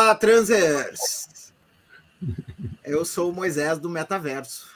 Olá, 0.00 0.14
transers! 0.14 1.52
Eu 2.84 3.04
sou 3.04 3.32
o 3.32 3.34
Moisés 3.34 3.80
do 3.80 3.90
metaverso. 3.90 4.70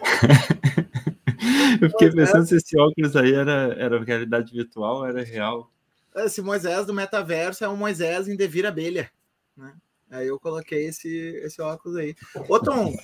Eu 1.82 1.90
fiquei 1.90 2.10
pensando 2.10 2.46
se 2.46 2.56
esse 2.56 2.80
óculos 2.80 3.14
aí 3.14 3.34
era, 3.34 3.74
era 3.78 4.02
realidade 4.02 4.50
virtual 4.50 5.00
ou 5.00 5.06
era 5.06 5.22
real. 5.22 5.70
Esse 6.16 6.40
Moisés 6.40 6.86
do 6.86 6.94
metaverso 6.94 7.62
é 7.62 7.68
um 7.68 7.76
Moisés 7.76 8.26
em 8.26 8.36
devir 8.36 8.64
abelha. 8.64 9.10
Né? 9.54 9.76
Aí 10.10 10.28
eu 10.28 10.40
coloquei 10.40 10.86
esse, 10.86 11.10
esse 11.44 11.60
óculos 11.60 11.98
aí. 11.98 12.16
Ô, 12.48 12.58
Tom, 12.58 12.96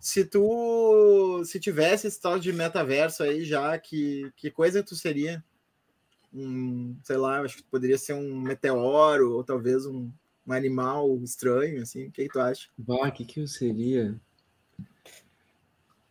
se 0.00 0.24
tu 0.24 1.42
se 1.44 1.60
tivesse 1.60 2.06
esse 2.06 2.18
tal 2.18 2.38
de 2.38 2.50
metaverso 2.50 3.22
aí 3.22 3.44
já, 3.44 3.78
que, 3.78 4.32
que 4.34 4.50
coisa 4.50 4.82
tu 4.82 4.96
seria? 4.96 5.44
Um, 6.32 6.96
sei 7.04 7.18
lá, 7.18 7.42
acho 7.42 7.58
que 7.58 7.64
poderia 7.64 7.98
ser 7.98 8.14
um 8.14 8.40
meteoro 8.40 9.34
ou 9.34 9.44
talvez 9.44 9.84
um, 9.84 10.10
um 10.48 10.52
animal 10.52 11.20
estranho, 11.22 11.82
assim. 11.82 12.06
O 12.06 12.10
que, 12.10 12.24
que 12.24 12.32
tu 12.32 12.40
acha? 12.40 12.68
Bah, 12.76 13.08
o 13.08 13.12
que, 13.12 13.24
que 13.24 13.40
eu 13.40 13.46
seria? 13.46 14.18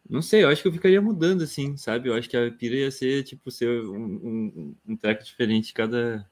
Não 0.09 0.21
sei, 0.21 0.43
eu 0.43 0.49
acho 0.49 0.61
que 0.61 0.67
eu 0.67 0.73
ficaria 0.73 1.01
mudando, 1.01 1.43
assim, 1.43 1.75
sabe? 1.75 2.07
Eu 2.07 2.13
acho 2.13 2.29
que 2.29 2.37
a 2.37 2.49
pira 2.49 2.75
ia 2.75 2.91
ser, 2.91 3.23
tipo, 3.23 3.51
ser 3.51 3.81
um, 3.81 3.95
um, 3.97 4.75
um 4.87 4.95
treco 4.95 5.23
diferente 5.23 5.73
cada, 5.73 6.25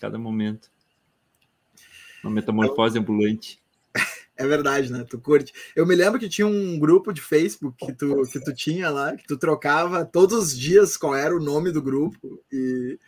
cada 0.00 0.18
momento. 0.18 0.70
Uma 2.22 2.30
metamorfose 2.30 2.98
ambulante. 2.98 3.60
É 4.36 4.46
verdade, 4.46 4.92
né? 4.92 5.04
Tu 5.08 5.18
curte. 5.18 5.52
Eu 5.74 5.86
me 5.86 5.94
lembro 5.94 6.20
que 6.20 6.28
tinha 6.28 6.46
um 6.46 6.78
grupo 6.78 7.10
de 7.10 7.22
Facebook 7.22 7.86
que 7.86 7.92
tu, 7.92 8.22
que 8.30 8.38
tu 8.38 8.54
tinha 8.54 8.90
lá, 8.90 9.16
que 9.16 9.26
tu 9.26 9.38
trocava 9.38 10.04
todos 10.04 10.36
os 10.36 10.58
dias 10.58 10.96
qual 10.96 11.16
era 11.16 11.34
o 11.34 11.42
nome 11.42 11.72
do 11.72 11.80
grupo. 11.80 12.42
E, 12.52 12.98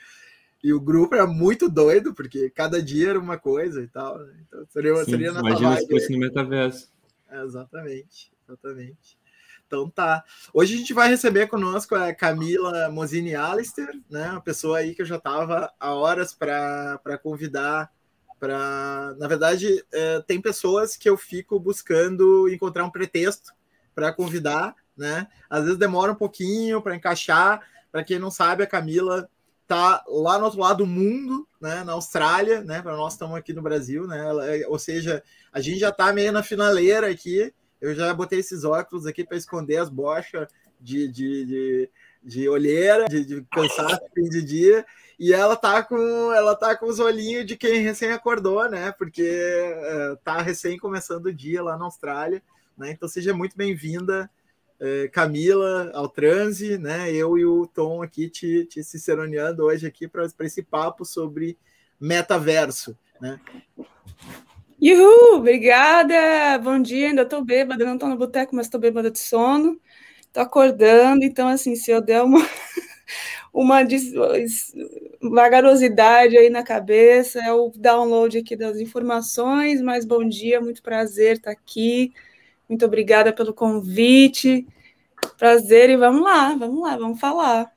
e 0.63 0.73
o 0.73 0.81
grupo 0.81 1.15
era 1.15 1.27
muito 1.27 1.69
doido, 1.69 2.15
porque 2.15 2.51
cada 2.51 2.83
dia 2.83 3.11
era 3.11 3.19
uma 3.19 3.39
coisa 3.39 3.83
e 3.83 3.89
tal. 3.89 4.19
Né? 4.19 4.35
Então 4.47 4.67
seria, 4.71 4.97
Sim, 4.97 5.11
seria 5.11 5.33
na 5.33 5.41
Imagina 5.41 5.77
se 5.77 5.89
fosse 5.89 6.13
no 6.13 6.19
metaverso. 6.19 6.91
É, 7.31 7.43
exatamente, 7.43 8.33
exatamente. 8.47 9.19
Então 9.67 9.89
tá. 9.89 10.25
Hoje 10.53 10.75
a 10.75 10.79
gente 10.79 10.95
vai 10.95 11.09
receber 11.09 11.47
conosco 11.47 11.95
a 11.95 12.15
Camila 12.15 12.89
Mosini 12.89 13.35
Alister, 13.35 14.01
né? 14.11 14.31
Uma 14.31 14.41
pessoa 14.41 14.79
aí 14.79 14.95
que 14.95 15.03
eu 15.03 15.07
já 15.07 15.17
estava 15.17 15.71
há 15.79 15.95
horas 15.95 16.33
para 16.33 17.19
convidar 17.23 17.93
para. 18.39 19.15
Na 19.19 19.29
verdade, 19.29 19.85
é, 19.93 20.21
tem 20.23 20.41
pessoas 20.41 20.97
que 20.97 21.09
eu 21.09 21.17
fico 21.17 21.59
buscando 21.59 22.49
encontrar 22.49 22.85
um 22.85 22.91
pretexto 22.91 23.53
para 23.95 24.13
convidar, 24.13 24.75
né? 24.97 25.29
Às 25.51 25.65
vezes 25.65 25.79
demora 25.79 26.13
um 26.13 26.17
pouquinho 26.17 26.81
para 26.81 26.97
encaixar. 26.97 27.61
Para 27.91 28.05
quem 28.05 28.19
não 28.19 28.31
sabe, 28.31 28.63
a 28.63 28.67
Camila 28.67 29.29
tá 29.69 30.03
lá 30.09 30.39
no 30.39 30.47
outro 30.47 30.61
lado 30.61 30.79
do 30.79 30.87
mundo, 30.87 31.47
né? 31.61 31.85
Na 31.85 31.93
Austrália, 31.93 32.63
né? 32.63 32.83
Para 32.83 32.97
nós 32.97 33.13
estamos 33.13 33.37
aqui 33.37 33.53
no 33.53 33.63
Brasil, 33.63 34.07
né? 34.07 34.61
É, 34.61 34.67
ou 34.67 34.79
seja, 34.79 35.23
a 35.53 35.61
gente 35.61 35.79
já 35.79 35.91
está 35.91 36.13
meio 36.13 36.33
na 36.33 36.43
finaleira 36.43 37.09
aqui 37.09 37.53
eu 37.81 37.95
já 37.95 38.13
botei 38.13 38.41
esses 38.41 38.65
óculos 38.65 39.07
aqui 39.07 39.25
para 39.25 39.37
esconder 39.37 39.77
as 39.77 39.89
bochas 39.89 40.49
de, 40.81 41.09
de, 41.09 41.45
de, 41.45 41.91
de 42.23 42.49
olheira, 42.49 43.07
de, 43.07 43.25
de 43.25 43.43
cansaço 43.53 44.01
de 44.17 44.43
dia. 44.43 44.85
E 45.19 45.33
ela 45.33 45.57
tá 45.57 45.83
com 45.83 46.33
ela 46.33 46.55
tá 46.55 46.77
com 46.77 46.87
os 46.87 47.01
olhinhos 47.01 47.47
de 47.47 47.57
quem 47.57 47.83
recém 47.83 48.13
acordou, 48.13 48.69
né? 48.69 48.93
Porque 48.93 49.23
uh, 49.23 50.17
tá 50.25 50.41
recém 50.41 50.79
começando 50.79 51.27
o 51.27 51.35
dia 51.35 51.63
lá 51.63 51.77
na 51.77 51.85
Austrália, 51.85 52.43
né? 52.77 52.91
Então 52.91 53.09
seja 53.09 53.35
muito 53.35 53.57
bem-vinda, 53.57 54.31
Camila, 55.13 55.91
ao 55.93 56.09
transe, 56.09 56.79
né? 56.79 57.13
Eu 57.13 57.37
e 57.37 57.45
o 57.45 57.67
Tom 57.67 58.03
aqui 58.03 58.29
te, 58.29 58.65
te 58.67 58.83
ciceroneando 58.85 59.65
hoje 59.65 59.87
aqui 59.87 60.07
para 60.07 60.27
esse 60.41 60.63
papo 60.63 61.05
sobre 61.05 61.59
metaverso, 62.01 62.97
né? 63.21 63.41
Uhul, 64.81 65.39
obrigada. 65.39 66.57
Bom 66.59 66.81
dia, 66.81 67.09
ainda 67.09 67.23
estou 67.23 67.45
bêbada, 67.45 67.85
não 67.85 67.95
estou 67.95 68.09
no 68.09 68.17
boteco, 68.17 68.55
mas 68.55 68.67
estou 68.67 68.81
bêbada 68.81 69.11
de 69.11 69.19
sono. 69.19 69.81
Estou 70.21 70.43
acordando, 70.43 71.25
então, 71.25 71.49
assim, 71.49 71.75
se 71.75 71.91
eu 71.91 72.01
der 72.01 72.23
uma, 72.23 72.39
uma 73.53 73.81
vagarosidade 75.21 76.37
aí 76.37 76.49
na 76.49 76.63
cabeça, 76.63 77.41
é 77.41 77.53
o 77.53 77.73
download 77.75 78.39
aqui 78.39 78.55
das 78.55 78.79
informações, 78.79 79.81
mas 79.83 80.05
bom 80.05 80.23
dia, 80.23 80.61
muito 80.61 80.83
prazer 80.83 81.39
estar 81.39 81.51
aqui. 81.51 82.13
Muito 82.69 82.85
obrigada 82.85 83.33
pelo 83.33 83.55
convite. 83.55 84.67
Prazer, 85.37 85.91
e 85.91 85.97
vamos 85.97 86.23
lá, 86.23 86.55
vamos 86.55 86.81
lá, 86.81 86.97
vamos 86.97 87.19
falar. 87.19 87.73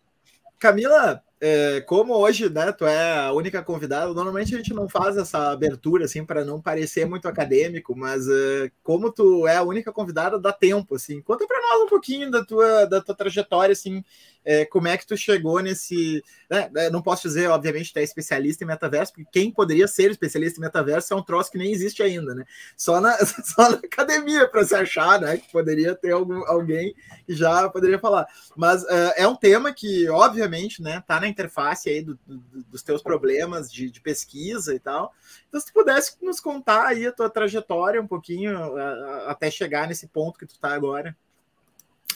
Camila, 0.60 1.24
é, 1.44 1.82
como 1.82 2.14
hoje, 2.14 2.48
né, 2.52 2.72
tu 2.72 2.86
é 2.86 3.18
a 3.18 3.34
única 3.34 3.64
convidada, 3.64 4.14
normalmente 4.14 4.54
a 4.54 4.58
gente 4.58 4.76
não 4.76 4.88
faz 4.88 5.18
essa 5.18 5.52
abertura, 5.52 6.06
assim, 6.06 6.24
para 6.24 6.46
não 6.46 6.62
parecer 6.62 7.04
muito 7.08 7.28
acadêmico, 7.28 7.98
mas 7.98 8.28
uh, 8.28 8.72
como 8.84 9.12
tu 9.12 9.48
é 9.48 9.58
a 9.58 9.64
única 9.64 9.92
convidada, 9.92 10.38
dá 10.38 10.54
tempo, 10.54 10.94
assim. 10.94 11.20
Conta 11.20 11.48
para 11.48 11.60
nós 11.60 11.82
um 11.82 11.90
pouquinho 11.90 12.30
da 12.30 12.46
tua, 12.46 12.86
da 12.86 13.02
tua 13.02 13.16
trajetória, 13.16 13.74
assim, 13.74 14.04
é, 14.44 14.66
como 14.66 14.88
é 14.88 14.98
que 14.98 15.06
tu 15.06 15.16
chegou 15.16 15.60
nesse. 15.60 16.24
Né, 16.50 16.70
é, 16.76 16.90
não 16.90 17.02
posso 17.02 17.24
dizer, 17.24 17.48
obviamente, 17.50 17.94
tu 17.94 18.00
é 18.00 18.04
especialista 18.04 18.64
em 18.64 18.68
metaverso, 18.68 19.14
porque 19.14 19.30
quem 19.32 19.52
poderia 19.52 19.88
ser 19.88 20.10
especialista 20.12 20.60
em 20.60 20.62
metaverso 20.64 21.14
é 21.14 21.18
um 21.18 21.24
troço 21.24 21.52
que 21.52 21.58
nem 21.58 21.72
existe 21.72 22.02
ainda, 22.02 22.34
né? 22.34 22.44
Só 22.76 23.00
na, 23.00 23.16
só 23.46 23.70
na 23.70 23.78
academia 23.78 24.48
para 24.48 24.64
se 24.64 24.76
achar, 24.76 25.20
né? 25.22 25.38
Que 25.38 25.52
poderia 25.52 25.96
ter 25.96 26.12
algum, 26.12 26.44
alguém 26.48 26.94
que 27.26 27.36
já 27.36 27.70
poderia 27.70 28.00
falar. 28.00 28.28
Mas 28.56 28.84
uh, 28.84 29.14
é 29.16 29.28
um 29.28 29.36
tema 29.36 29.72
que, 29.72 30.10
obviamente, 30.10 30.82
né, 30.82 31.04
tá 31.06 31.20
na 31.20 31.28
interface 31.32 31.90
aí 31.90 32.02
do, 32.02 32.20
do, 32.26 32.64
dos 32.70 32.84
teus 32.84 33.02
problemas 33.02 33.72
de, 33.72 33.90
de, 33.90 34.00
pesquisa 34.00 34.76
e 34.76 34.80
tal. 34.80 35.14
Então, 35.48 35.60
se 35.60 35.68
tu 35.68 35.74
pudesse 35.74 36.16
nos 36.22 36.40
contar 36.40 36.88
aí 36.88 37.08
a 37.08 37.12
tua 37.12 37.30
trajetória 37.30 38.02
um 38.02 38.08
pouquinho 38.08 38.56
uh, 38.76 39.28
até 39.28 39.50
chegar 39.50 39.88
nesse 39.88 40.08
ponto 40.08 40.38
que 40.38 40.46
tu 40.46 40.60
tá 40.60 40.74
agora. 40.74 41.16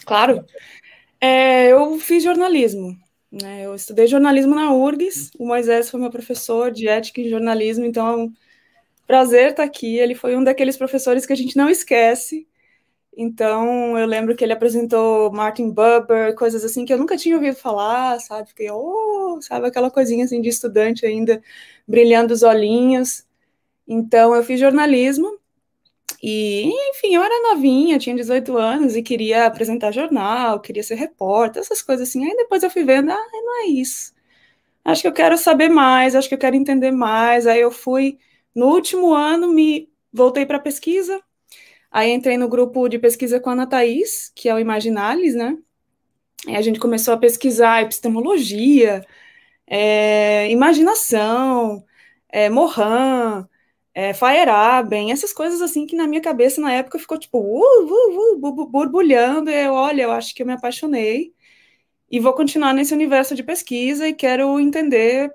Claro. 0.06 0.46
É, 1.20 1.70
eu 1.72 1.98
fiz 1.98 2.24
jornalismo. 2.24 2.98
Né? 3.32 3.66
Eu 3.66 3.76
estudei 3.76 4.08
jornalismo 4.08 4.56
na 4.56 4.72
URGS. 4.72 5.32
O 5.38 5.48
Moisés 5.48 5.90
foi 5.90 6.00
meu 6.00 6.12
professor 6.12 6.72
de 6.72 6.88
ética 6.88 7.20
e 7.22 7.30
jornalismo, 7.30 7.86
então 7.86 8.32
prazer 9.08 9.52
estar 9.52 9.64
aqui. 9.64 9.98
Ele 9.98 10.16
foi 10.16 10.36
um 10.36 10.44
daqueles 10.44 10.78
professores 10.78 11.26
que 11.26 11.34
a 11.34 11.38
gente 11.38 11.58
não 11.58 11.70
esquece. 11.70 12.48
Então, 13.18 13.98
eu 13.98 14.06
lembro 14.06 14.36
que 14.36 14.44
ele 14.44 14.52
apresentou 14.54 15.32
Martin 15.32 15.70
Buber, 15.72 16.36
coisas 16.36 16.66
assim 16.66 16.84
que 16.86 16.94
eu 16.94 16.98
nunca 16.98 17.16
tinha 17.18 17.36
ouvido 17.36 17.56
falar, 17.56 18.20
sabe? 18.20 18.50
Fiquei, 18.50 18.70
oh, 18.72 19.40
sabe, 19.42 19.68
aquela 19.68 19.90
coisinha 19.90 20.26
assim 20.26 20.42
de 20.42 20.50
estudante 20.50 21.06
ainda, 21.06 21.42
brilhando 21.88 22.34
os 22.34 22.44
olhinhos. 22.44 23.26
Então, 23.88 24.36
eu 24.36 24.44
fiz 24.44 24.60
jornalismo 24.60 25.40
e, 26.22 26.70
enfim, 26.92 27.16
eu 27.16 27.24
era 27.24 27.54
novinha, 27.54 28.00
tinha 28.00 28.16
18 28.16 28.58
anos 28.58 28.96
e 28.96 29.04
queria 29.04 29.46
apresentar 29.48 29.92
jornal, 29.92 30.60
queria 30.60 30.84
ser 30.84 30.96
repórter, 30.96 31.62
essas 31.62 31.82
coisas 31.82 32.10
assim. 32.10 32.26
Aí 32.26 32.36
depois 32.38 32.64
eu 32.64 32.70
fui 32.70 32.84
vendo, 32.84 33.12
ah, 33.12 33.28
não 33.34 33.64
é 33.64 33.68
isso. 33.68 34.14
Acho 34.86 35.04
que 35.04 35.08
eu 35.10 35.14
quero 35.14 35.38
saber 35.38 35.70
mais, 35.70 36.16
acho 36.16 36.30
que 36.30 36.36
eu 36.36 36.40
quero 36.40 36.56
entender 36.56 36.92
mais. 36.92 37.48
Aí 37.48 37.62
eu 37.62 37.72
fui, 37.72 38.20
no 38.56 38.68
último 38.68 39.14
ano, 39.14 39.50
me 39.54 39.90
voltei 40.14 40.46
para 40.46 40.60
pesquisa. 40.60 41.22
Aí 41.96 42.12
entrei 42.12 42.38
no 42.38 42.50
grupo 42.50 42.90
de 42.90 43.00
pesquisa 43.00 43.40
com 43.40 43.50
a 43.50 43.54
Ana 43.54 43.66
Thaís, 43.66 44.30
que 44.36 44.50
é 44.50 44.54
o 44.54 44.60
Imaginalis, 44.60 45.34
né? 45.34 45.58
Aí 46.46 46.58
a 46.58 46.62
gente 46.62 46.78
começou 46.78 47.14
a 47.14 47.18
pesquisar 47.18 47.84
epistemologia, 47.84 49.02
é, 49.66 50.52
imaginação, 50.52 51.86
é, 52.28 52.50
Morin, 52.50 53.46
é, 53.94 54.14
Feyerabend, 54.14 55.10
essas 55.14 55.32
coisas 55.32 55.62
assim 55.62 55.86
que 55.88 55.96
na 55.96 56.06
minha 56.06 56.22
cabeça 56.22 56.60
na 56.60 56.74
época 56.74 57.00
ficou 57.00 57.18
tipo 57.18 57.40
uh, 57.40 57.86
uh, 57.86 58.46
uh, 58.46 58.68
borbulhando. 58.68 59.50
E 59.50 59.66
eu, 59.66 59.74
olha, 59.74 60.04
eu 60.04 60.12
acho 60.12 60.36
que 60.36 60.42
eu 60.44 60.48
me 60.48 60.52
apaixonei 60.52 61.34
e 62.12 62.20
vou 62.20 62.34
continuar 62.34 62.74
nesse 62.74 62.94
universo 62.94 63.36
de 63.36 63.44
pesquisa 63.44 64.06
e 64.06 64.14
quero 64.14 64.60
entender 64.60 65.32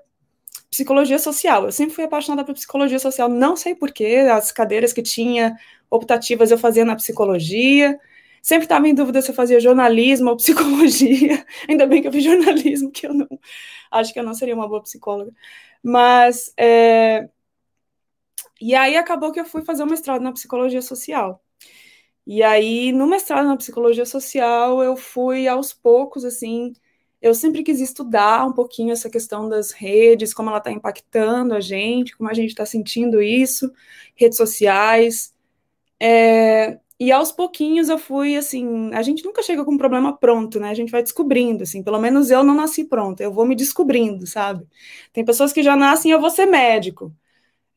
psicologia 0.69 1.17
social. 1.17 1.65
Eu 1.65 1.71
sempre 1.71 1.95
fui 1.95 2.03
apaixonada 2.03 2.45
por 2.45 2.53
psicologia 2.53 2.99
social, 2.99 3.27
não 3.29 3.55
sei 3.55 3.73
porquê, 3.75 4.27
as 4.31 4.51
cadeiras 4.51 4.93
que 4.93 5.01
tinha 5.01 5.57
optativas 5.91 6.51
eu 6.51 6.57
fazia 6.57 6.85
na 6.85 6.95
psicologia. 6.95 7.99
Sempre 8.41 8.65
estava 8.65 8.87
em 8.87 8.95
dúvida 8.95 9.21
se 9.21 9.29
eu 9.31 9.35
fazia 9.35 9.59
jornalismo 9.59 10.31
ou 10.31 10.37
psicologia. 10.37 11.45
Ainda 11.69 11.85
bem 11.85 12.01
que 12.01 12.07
eu 12.07 12.11
fiz 12.11 12.23
jornalismo, 12.23 12.91
que 12.91 13.05
eu 13.05 13.13
não 13.13 13.27
acho 13.91 14.13
que 14.13 14.19
eu 14.19 14.23
não 14.23 14.33
seria 14.33 14.55
uma 14.55 14.67
boa 14.67 14.81
psicóloga. 14.81 15.31
Mas 15.83 16.53
é, 16.57 17.29
e 18.61 18.75
aí 18.75 18.95
acabou 18.95 19.31
que 19.31 19.39
eu 19.39 19.45
fui 19.45 19.63
fazer 19.63 19.83
o 19.83 19.87
mestrado 19.87 20.21
na 20.21 20.31
psicologia 20.31 20.81
social. 20.81 21.43
E 22.25 22.43
aí, 22.43 22.91
no 22.91 23.07
mestrado 23.07 23.47
na 23.47 23.57
psicologia 23.57 24.05
social, 24.05 24.83
eu 24.83 24.95
fui 24.95 25.47
aos 25.47 25.73
poucos, 25.73 26.23
assim, 26.23 26.73
eu 27.21 27.33
sempre 27.35 27.63
quis 27.63 27.81
estudar 27.81 28.45
um 28.47 28.53
pouquinho 28.53 28.91
essa 28.93 29.09
questão 29.09 29.49
das 29.49 29.71
redes, 29.71 30.33
como 30.33 30.49
ela 30.49 30.59
está 30.59 30.71
impactando 30.71 31.53
a 31.55 31.59
gente, 31.59 32.15
como 32.17 32.29
a 32.29 32.33
gente 32.33 32.49
está 32.49 32.65
sentindo 32.65 33.21
isso, 33.21 33.71
redes 34.15 34.37
sociais. 34.37 35.33
É, 36.03 36.79
e 36.99 37.11
aos 37.11 37.31
pouquinhos 37.31 37.87
eu 37.87 37.97
fui 37.99 38.35
assim, 38.35 38.91
a 38.91 39.03
gente 39.03 39.23
nunca 39.23 39.43
chega 39.43 39.63
com 39.63 39.73
um 39.73 39.77
problema 39.77 40.17
pronto, 40.17 40.59
né? 40.59 40.69
A 40.69 40.73
gente 40.73 40.91
vai 40.91 41.03
descobrindo, 41.03 41.61
assim, 41.63 41.83
pelo 41.83 41.99
menos 41.99 42.31
eu 42.31 42.43
não 42.43 42.55
nasci 42.55 42.85
pronta, 42.85 43.21
eu 43.23 43.31
vou 43.31 43.45
me 43.45 43.55
descobrindo, 43.55 44.25
sabe? 44.25 44.67
Tem 45.13 45.23
pessoas 45.23 45.53
que 45.53 45.61
já 45.61 45.75
nascem, 45.75 46.11
eu 46.11 46.19
vou 46.19 46.31
ser 46.31 46.47
médico 46.47 47.13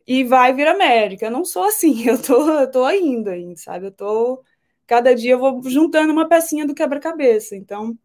e 0.06 0.24
vai 0.24 0.54
virar 0.54 0.76
médica. 0.76 1.26
Eu 1.26 1.30
não 1.30 1.44
sou 1.44 1.64
assim, 1.64 2.04
eu 2.08 2.20
tô, 2.22 2.50
eu 2.50 2.70
tô 2.70 2.84
ainda, 2.84 3.32
sabe? 3.56 3.86
Eu 3.86 3.92
tô. 3.92 4.42
Cada 4.86 5.14
dia 5.14 5.32
eu 5.32 5.38
vou 5.38 5.62
juntando 5.64 6.12
uma 6.12 6.28
pecinha 6.28 6.66
do 6.66 6.74
quebra-cabeça. 6.74 7.56
Então, 7.56 7.98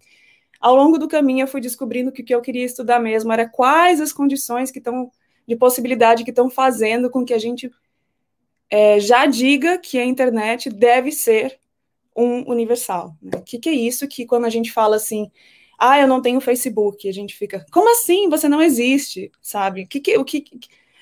ao 0.60 0.76
longo 0.76 0.98
do 1.00 1.08
caminho, 1.08 1.44
eu 1.44 1.48
fui 1.48 1.62
descobrindo 1.62 2.12
que 2.12 2.22
o 2.22 2.26
que 2.26 2.36
eu 2.36 2.42
queria 2.42 2.66
estudar 2.66 3.00
mesmo 3.00 3.32
era 3.34 3.48
quais 3.50 4.02
as 4.02 4.14
condições 4.14 4.72
que 4.72 4.80
estão 4.80 5.12
de 5.48 5.56
possibilidade 5.56 6.24
que 6.24 6.32
estão 6.32 6.50
fazendo 6.50 7.10
com 7.10 7.26
que 7.26 7.34
a 7.34 7.40
gente 7.40 7.72
é, 8.70 9.00
já 9.00 9.26
diga 9.26 9.78
que 9.78 9.98
a 9.98 10.06
internet 10.06 10.70
deve 10.70 11.12
ser 11.12 11.60
um 12.16 12.50
universal. 12.50 13.16
Né? 13.22 13.32
O 13.38 13.44
que, 13.44 13.58
que 13.58 13.70
é 13.70 13.74
isso 13.74 14.08
que 14.08 14.26
quando 14.26 14.46
a 14.46 14.50
gente 14.50 14.72
fala 14.72 14.98
assim, 14.98 15.32
ah, 15.78 16.00
eu 16.00 16.08
não 16.08 16.22
tenho 16.22 16.42
Facebook, 16.42 17.08
a 17.08 17.14
gente 17.14 17.36
fica, 17.36 17.66
como 17.72 17.90
assim? 17.92 18.30
Você 18.30 18.50
não 18.50 18.62
existe, 18.62 19.32
sabe? 19.42 19.84
O 19.84 19.88
que, 19.88 20.00
que, 20.00 20.18
o 20.18 20.26
que, 20.26 20.44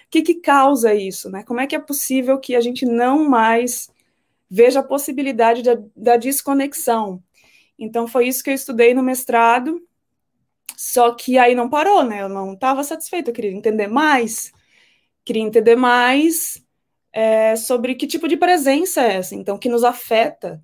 que, 0.09 0.21
que 0.21 0.35
causa 0.35 0.93
isso, 0.93 1.29
né? 1.29 1.43
Como 1.43 1.59
é 1.59 1.67
que 1.67 1.75
é 1.75 1.79
possível 1.79 2.39
que 2.39 2.55
a 2.55 2.61
gente 2.61 2.85
não 2.85 3.27
mais 3.27 3.89
veja 4.49 4.79
a 4.79 4.83
possibilidade 4.83 5.63
da, 5.63 5.77
da 5.95 6.17
desconexão? 6.17 7.21
Então, 7.77 8.07
foi 8.07 8.27
isso 8.27 8.43
que 8.43 8.49
eu 8.49 8.53
estudei 8.55 8.93
no 8.93 9.03
mestrado, 9.03 9.81
só 10.75 11.13
que 11.13 11.37
aí 11.37 11.55
não 11.55 11.69
parou, 11.69 12.03
né? 12.03 12.21
Eu 12.21 12.29
não 12.29 12.53
estava 12.53 12.83
satisfeita, 12.83 13.31
eu 13.31 13.33
queria 13.33 13.51
entender 13.51 13.87
mais, 13.87 14.51
queria 15.25 15.41
entender 15.41 15.75
mais 15.75 16.63
é, 17.11 17.55
sobre 17.55 17.95
que 17.95 18.07
tipo 18.07 18.27
de 18.27 18.37
presença 18.37 19.01
é 19.01 19.15
essa, 19.15 19.35
então, 19.35 19.57
que 19.57 19.69
nos 19.69 19.83
afeta 19.83 20.63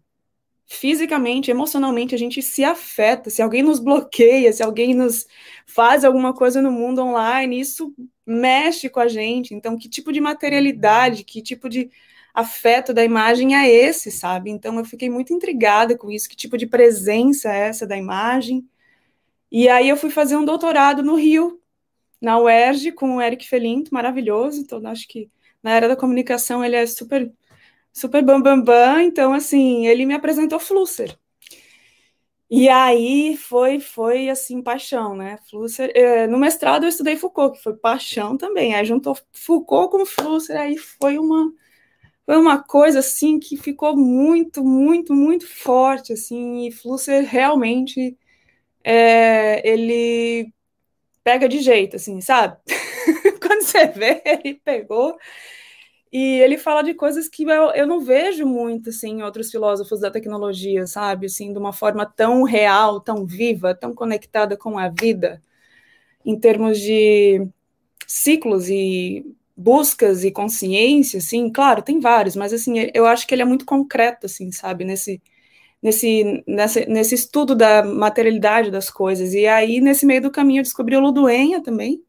fisicamente, 0.66 1.51
emocionalmente, 1.51 2.16
a 2.16 2.18
gente 2.18 2.42
se 2.42 2.63
afeta. 2.63 3.30
Se 3.30 3.42
alguém 3.42 3.62
nos 3.62 3.80
bloqueia, 3.80 4.51
se 4.51 4.63
alguém 4.63 4.94
nos 4.94 5.28
faz 5.68 6.04
alguma 6.04 6.34
coisa 6.34 6.62
no 6.62 6.72
mundo 6.72 7.01
online, 7.01 7.60
isso 7.60 7.94
mexe 8.25 8.90
com 8.90 9.00
a 9.00 9.07
gente. 9.07 9.54
Então, 9.54 9.78
que 9.78 9.90
tipo 9.90 10.12
de 10.12 10.22
materialidade, 10.22 11.24
que 11.24 11.42
tipo 11.42 11.69
de 11.69 11.92
afeto 12.34 12.94
da 12.94 13.04
imagem 13.04 13.56
é 13.56 13.69
esse, 13.69 14.12
sabe? 14.12 14.50
Então, 14.50 14.80
eu 14.80 14.86
fiquei 14.86 15.10
muito 15.10 15.34
intrigada 15.34 15.98
com 15.98 16.10
isso. 16.10 16.30
Que 16.30 16.36
tipo 16.36 16.57
de 16.57 16.66
presença 16.66 17.54
é 17.54 17.68
essa 17.68 17.86
da 17.86 17.98
imagem? 17.98 18.68
E 19.51 19.69
aí, 19.69 19.89
eu 19.89 19.98
fui 19.98 20.10
fazer 20.10 20.36
um 20.38 20.46
doutorado 20.46 21.04
no 21.04 21.16
Rio, 21.16 21.62
na 22.22 22.39
UERJ, 22.39 22.94
com 22.94 23.18
o 23.18 23.22
Eric 23.22 23.48
Felinto, 23.48 23.94
maravilhoso. 23.94 24.62
Então, 24.62 24.86
acho 24.88 25.07
que 25.07 25.30
na 25.63 25.71
era 25.71 25.88
da 25.88 25.95
comunicação 25.95 26.63
ele 26.63 26.75
é 26.75 26.86
super 26.86 27.31
super 27.94 28.24
bambambam, 28.24 28.63
bam, 28.63 28.95
bam, 28.95 29.04
então 29.04 29.33
assim, 29.33 29.88
ele 29.88 30.06
me 30.06 30.13
apresentou 30.15 30.60
Flusser. 30.60 31.18
E 32.50 32.69
aí 32.69 33.36
foi, 33.36 33.80
foi 33.80 34.30
assim, 34.30 34.62
paixão, 34.62 35.15
né? 35.15 35.39
Flusser, 35.50 35.92
é, 35.95 36.27
no 36.27 36.38
mestrado 36.38 36.83
eu 36.83 36.89
estudei 36.89 37.15
Foucault, 37.15 37.57
que 37.57 37.63
foi 37.63 37.75
paixão 37.75 38.38
também. 38.38 38.75
Aí 38.75 38.86
juntou 38.86 39.18
Foucault 39.31 39.92
com 39.92 40.06
Flusser, 40.06 40.56
aí 40.60 40.77
foi 40.77 41.18
uma, 41.18 41.51
foi 42.25 42.38
uma 42.38 42.63
coisa 42.63 43.00
assim 43.00 43.39
que 43.39 43.57
ficou 43.57 43.98
muito, 43.98 44.63
muito, 44.63 45.13
muito 45.13 45.48
forte, 45.48 46.13
assim, 46.13 46.68
e 46.68 46.71
Flusser 46.71 47.25
realmente 47.25 48.18
é, 48.83 49.68
ele 49.68 50.54
pega 51.24 51.50
de 51.50 51.60
jeito, 51.62 51.98
assim, 51.98 52.21
sabe? 52.21 52.57
Quando 53.45 53.63
você 53.63 53.86
vê, 53.94 54.22
ele 54.25 54.56
pegou 54.63 55.18
e 56.12 56.40
ele 56.42 56.60
fala 56.60 56.84
de 56.84 56.94
coisas 56.94 57.28
que 57.28 57.44
eu, 57.44 57.72
eu 57.72 57.88
não 57.88 58.00
vejo 58.00 58.45
muito, 58.45 58.90
assim, 58.92 59.19
em 59.19 59.24
outros 59.24 59.50
filósofos 59.50 60.00
da 60.00 60.12
tecnologia, 60.12 60.86
sabe? 60.86 61.25
Assim, 61.25 61.51
de 61.51 61.57
uma 61.57 61.74
forma 61.74 62.06
tão 62.06 62.44
real, 62.44 63.01
tão 63.01 63.25
viva, 63.25 63.74
tão 63.74 63.95
conectada 63.95 64.56
com 64.56 64.78
a 64.78 64.90
vida, 64.90 65.42
em 66.25 66.40
termos 66.40 66.80
de 66.80 67.48
ciclos 68.07 68.69
e 68.69 69.25
buscas 69.57 70.24
e 70.24 70.31
consciência, 70.31 71.18
assim, 71.19 71.51
claro, 71.51 71.81
tem 71.81 72.00
vários, 72.00 72.36
mas, 72.36 72.54
assim, 72.54 72.89
eu 72.94 73.06
acho 73.07 73.28
que 73.28 73.34
ele 73.34 73.42
é 73.44 73.46
muito 73.46 73.66
concreto, 73.66 74.28
assim, 74.28 74.51
sabe? 74.51 74.86
Nesse, 74.86 75.22
nesse, 75.81 76.46
nesse, 76.88 77.16
estudo 77.16 77.56
da 77.56 77.84
materialidade 77.84 78.72
das 78.72 78.89
coisas. 78.89 79.34
E 79.34 79.46
aí, 79.48 79.81
nesse 79.81 80.06
meio 80.06 80.22
do 80.22 80.31
caminho, 80.31 80.60
eu 80.60 80.63
descobri 80.63 80.96
o 80.96 81.01
Luduenha 81.01 81.62
também. 81.62 82.04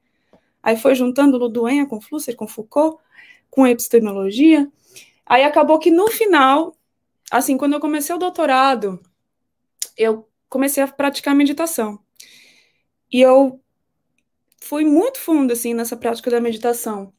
Aí 0.65 0.79
foi 0.79 0.95
juntando 0.95 1.37
Luduenha 1.37 1.85
com 1.85 2.01
Flusser, 2.01 2.35
com 2.35 2.49
Foucault, 2.49 2.99
com 3.51 3.67
epistemologia. 3.67 4.67
Aí 5.27 5.45
acabou 5.45 5.79
que 5.79 5.91
no 5.91 6.09
final, 6.09 6.75
assim, 7.31 7.59
quando 7.59 7.75
eu 7.75 7.81
comecei 7.81 8.15
o 8.15 8.19
doutorado, 8.19 8.99
eu 9.95 10.27
comecei 10.49 10.83
a 10.83 10.89
praticar 10.89 11.35
meditação. 11.35 11.99
E 13.13 13.21
eu 13.21 13.61
fui 14.63 14.87
muito 14.87 15.19
fundo, 15.19 15.53
assim, 15.53 15.75
nessa 15.75 15.99
prática 15.99 16.31
da 16.31 16.41
meditação. 16.41 17.13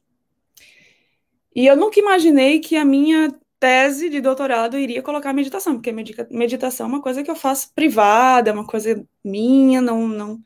E 1.54 1.66
eu 1.66 1.76
nunca 1.76 2.00
imaginei 2.00 2.58
que 2.58 2.74
a 2.74 2.84
minha 2.84 3.32
tese 3.60 4.10
de 4.10 4.20
doutorado 4.20 4.76
iria 4.76 5.02
colocar 5.02 5.32
meditação, 5.32 5.74
porque 5.74 5.92
meditação 6.30 6.86
é 6.86 6.88
uma 6.88 7.00
coisa 7.00 7.22
que 7.22 7.30
eu 7.30 7.36
faço 7.36 7.72
privada, 7.74 8.50
é 8.50 8.52
uma 8.52 8.66
coisa 8.66 9.06
minha, 9.24 9.80
não, 9.80 10.08
não. 10.08 10.42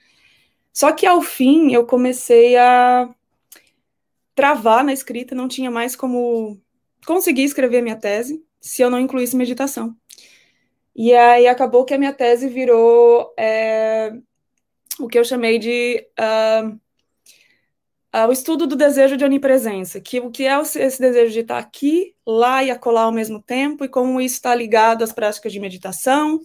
Só 0.72 0.93
que 0.93 1.06
ao 1.06 1.20
fim 1.20 1.72
eu 1.72 1.87
comecei 1.87 2.56
a 2.56 3.12
travar 4.34 4.84
na 4.84 4.93
escrita, 4.93 5.34
não 5.34 5.49
tinha 5.49 5.70
mais 5.70 5.96
como 5.96 6.61
conseguir 7.06 7.44
escrever 7.44 7.78
a 7.78 7.82
minha 7.82 7.96
tese 7.96 8.44
se 8.61 8.82
eu 8.82 8.90
não 8.90 9.00
incluísse 9.00 9.37
meditação. 9.37 9.96
E 10.94 11.14
aí 11.14 11.46
acabou 11.46 11.84
que 11.84 11.94
a 11.94 11.99
minha 11.99 12.12
tese 12.12 12.49
virou 12.49 13.32
é, 13.38 14.12
o 14.99 15.09
que 15.09 15.18
eu 15.18 15.25
chamei 15.25 15.59
de 15.59 16.06
uh, 16.18 16.68
uh, 18.14 18.28
o 18.28 18.33
estudo 18.33 18.66
do 18.66 18.76
desejo 18.76 19.16
de 19.16 19.25
onipresença, 19.25 20.00
que 20.00 20.21
o 20.21 20.30
que 20.30 20.47
é 20.47 20.61
esse 20.61 21.00
desejo 21.00 21.33
de 21.33 21.40
estar 21.40 21.59
aqui, 21.59 22.14
lá 22.26 22.62
e 22.62 22.71
acolá 22.71 23.02
ao 23.02 23.12
mesmo 23.12 23.40
tempo, 23.40 23.85
e 23.85 23.88
como 23.88 24.21
isso 24.21 24.35
está 24.37 24.54
ligado 24.54 25.02
às 25.02 25.12
práticas 25.12 25.52
de 25.52 25.61
meditação, 25.61 26.40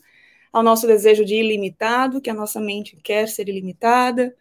ao 0.55 0.63
nosso 0.63 0.88
desejo 0.88 1.25
de 1.25 1.35
ilimitado, 1.35 2.21
que 2.21 2.29
a 2.29 2.33
nossa 2.33 2.62
mente 2.62 2.95
quer 3.03 3.27
ser 3.27 3.50
ilimitada, 3.50 4.33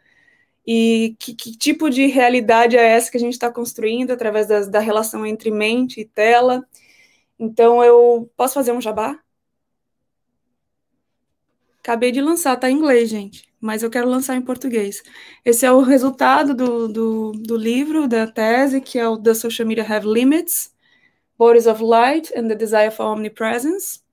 e 0.65 1.17
que, 1.19 1.35
que, 1.35 1.57
tipo 1.57 1.91
de 1.91 2.07
realidade 2.07 2.77
é 2.77 2.87
essa 2.87 3.11
que 3.11 3.17
a 3.17 3.21
gente 3.21 3.33
está 3.33 3.51
construindo 3.51 4.13
através 4.13 4.47
das, 4.47 4.69
da 4.69 4.79
relação 4.79 5.27
entre 5.27 5.51
mente 5.51 6.01
e 6.01 6.05
tela. 6.05 6.65
Então, 7.37 7.83
eu 7.83 8.31
posso 8.37 8.55
fazer 8.55 8.71
um 8.71 8.81
jabá? 8.81 9.19
Acabei 11.81 12.13
de 12.13 12.21
lançar, 12.21 12.57
tá 12.59 12.71
em 12.71 12.77
inglês, 12.77 13.11
gente, 13.11 13.53
mas 13.61 13.83
eu 13.83 13.91
quero 13.91 14.09
lançar 14.09 14.37
em 14.37 14.43
português. 14.43 15.03
Esse 15.45 15.67
é 15.67 15.73
o 15.73 15.81
resultado 15.81 16.55
do, 16.55 16.87
do, 16.87 17.33
do 17.33 17.57
livro, 17.57 18.07
da 18.07 18.29
tese, 18.29 18.81
que 18.81 19.01
é 19.01 19.09
o 19.09 19.19
The 19.19 19.35
Social 19.35 19.67
Media 19.67 19.85
Have 19.85 20.07
Limits, 20.07 20.73
Bodies 21.37 21.67
of 21.67 21.83
Light 21.83 22.33
and 22.39 22.47
the 22.47 22.55
Desire 22.55 22.93
for 22.93 23.07
Omnipresence. 23.07 24.04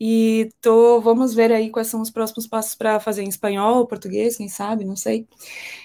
E 0.00 0.50
tô, 0.60 1.00
vamos 1.00 1.34
ver 1.34 1.50
aí 1.50 1.70
quais 1.70 1.88
são 1.88 2.00
os 2.00 2.10
próximos 2.10 2.46
passos 2.46 2.74
para 2.74 3.00
fazer 3.00 3.22
em 3.22 3.28
espanhol, 3.28 3.86
português, 3.86 4.36
quem 4.36 4.48
sabe, 4.48 4.84
não 4.84 4.94
sei. 4.96 5.26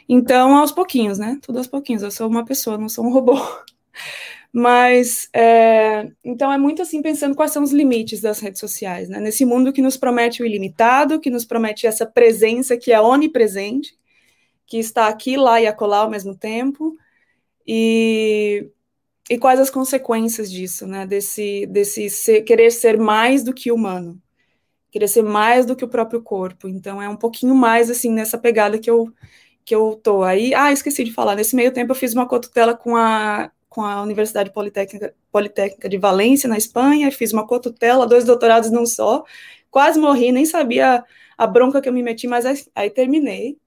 Então, 0.07 0.55
aos 0.55 0.71
pouquinhos, 0.71 1.17
né? 1.17 1.39
Tudo 1.41 1.57
aos 1.57 1.67
pouquinhos. 1.67 2.03
Eu 2.03 2.11
sou 2.11 2.27
uma 2.27 2.45
pessoa, 2.45 2.77
não 2.77 2.89
sou 2.89 3.05
um 3.05 3.11
robô. 3.11 3.35
Mas, 4.53 5.27
é, 5.33 6.11
então 6.23 6.51
é 6.51 6.57
muito 6.59 6.81
assim, 6.83 7.01
pensando 7.01 7.35
quais 7.35 7.51
são 7.51 7.63
os 7.63 7.71
limites 7.71 8.21
das 8.21 8.39
redes 8.39 8.59
sociais, 8.59 9.09
né? 9.09 9.19
Nesse 9.19 9.45
mundo 9.45 9.73
que 9.73 9.81
nos 9.81 9.97
promete 9.97 10.43
o 10.43 10.45
ilimitado, 10.45 11.19
que 11.19 11.31
nos 11.31 11.43
promete 11.43 11.87
essa 11.87 12.05
presença 12.05 12.77
que 12.77 12.91
é 12.91 13.01
onipresente, 13.01 13.97
que 14.67 14.77
está 14.77 15.07
aqui, 15.07 15.37
lá 15.37 15.59
e 15.59 15.67
acolá 15.67 15.99
ao 15.99 16.09
mesmo 16.09 16.35
tempo, 16.35 16.95
e 17.65 18.69
e 19.29 19.37
quais 19.37 19.59
as 19.59 19.69
consequências 19.69 20.51
disso, 20.51 20.85
né? 20.87 21.05
Desse, 21.07 21.65
desse 21.67 22.09
ser, 22.09 22.43
querer 22.43 22.71
ser 22.71 22.97
mais 22.99 23.43
do 23.43 23.53
que 23.53 23.71
humano, 23.71 24.21
querer 24.91 25.07
ser 25.07 25.23
mais 25.23 25.65
do 25.65 25.75
que 25.75 25.85
o 25.85 25.89
próprio 25.89 26.21
corpo. 26.23 26.67
Então 26.67 27.01
é 27.01 27.09
um 27.09 27.17
pouquinho 27.17 27.55
mais 27.55 27.89
assim 27.89 28.11
nessa 28.11 28.37
pegada 28.37 28.79
que 28.79 28.89
eu 28.89 29.13
que 29.65 29.75
eu 29.75 29.99
tô 30.03 30.23
aí. 30.23 30.53
Ah, 30.53 30.71
esqueci 30.73 31.03
de 31.05 31.13
falar. 31.13 31.35
Nesse 31.35 31.55
meio 31.55 31.71
tempo 31.73 31.91
eu 31.91 31.95
fiz 31.95 32.13
uma 32.13 32.27
cotutela 32.27 32.75
com 32.75 32.95
a 32.97 33.51
com 33.69 33.81
a 33.83 34.03
Universidade 34.03 34.51
Politécnica, 34.53 35.15
Politécnica 35.31 35.89
de 35.89 35.97
Valência 35.97 36.47
na 36.47 36.57
Espanha, 36.57 37.11
fiz 37.11 37.33
uma 37.33 37.47
cotutela, 37.47 38.05
dois 38.07 38.23
doutorados 38.25 38.69
não 38.71 38.85
só. 38.85 39.23
Quase 39.71 39.99
morri, 39.99 40.31
nem 40.31 40.45
sabia 40.45 41.03
a 41.37 41.47
bronca 41.47 41.81
que 41.81 41.89
eu 41.89 41.93
me 41.93 42.03
meti, 42.03 42.27
mas 42.27 42.45
aí, 42.45 42.55
aí 42.75 42.89
terminei. 42.91 43.57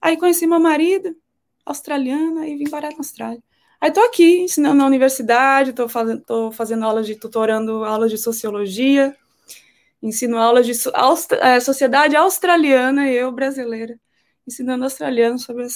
Aí 0.00 0.18
conheci 0.18 0.46
meu 0.46 0.60
marido, 0.60 1.16
australiano, 1.64 2.44
e 2.44 2.56
vim 2.56 2.68
parar 2.70 2.90
na 2.90 2.98
Austrália. 2.98 3.42
Aí 3.80 3.90
tô 3.90 4.00
aqui 4.00 4.40
ensinando 4.40 4.76
na 4.76 4.86
universidade, 4.86 5.72
tô 5.72 5.88
fazendo, 5.88 6.22
tô 6.22 6.50
fazendo 6.50 6.84
aulas 6.84 7.06
de 7.06 7.14
tutorando 7.14 7.84
aulas 7.84 8.10
de 8.10 8.18
sociologia, 8.18 9.16
ensino 10.02 10.38
aulas 10.38 10.66
de 10.66 10.72
é, 11.40 11.60
sociedade 11.60 12.16
australiana, 12.16 13.10
eu 13.10 13.30
brasileira, 13.32 13.98
ensinando 14.46 14.84
australiano 14.84 15.38
sobre 15.38 15.64
a 15.64 15.68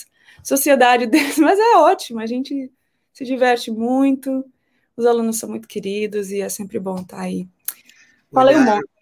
sociedade 0.42 1.06
deles, 1.08 1.38
mas 1.38 1.58
é 1.58 1.76
ótimo, 1.76 2.20
a 2.20 2.26
gente 2.26 2.72
se 3.12 3.24
diverte 3.24 3.70
muito, 3.70 4.44
os 4.96 5.04
alunos 5.04 5.38
são 5.38 5.48
muito 5.48 5.68
queridos 5.68 6.30
e 6.30 6.40
é 6.40 6.48
sempre 6.48 6.78
bom 6.78 6.96
estar 7.00 7.20
aí. 7.20 7.48
Falei 8.32 8.56
um 8.56 8.64
monte. 8.64 8.99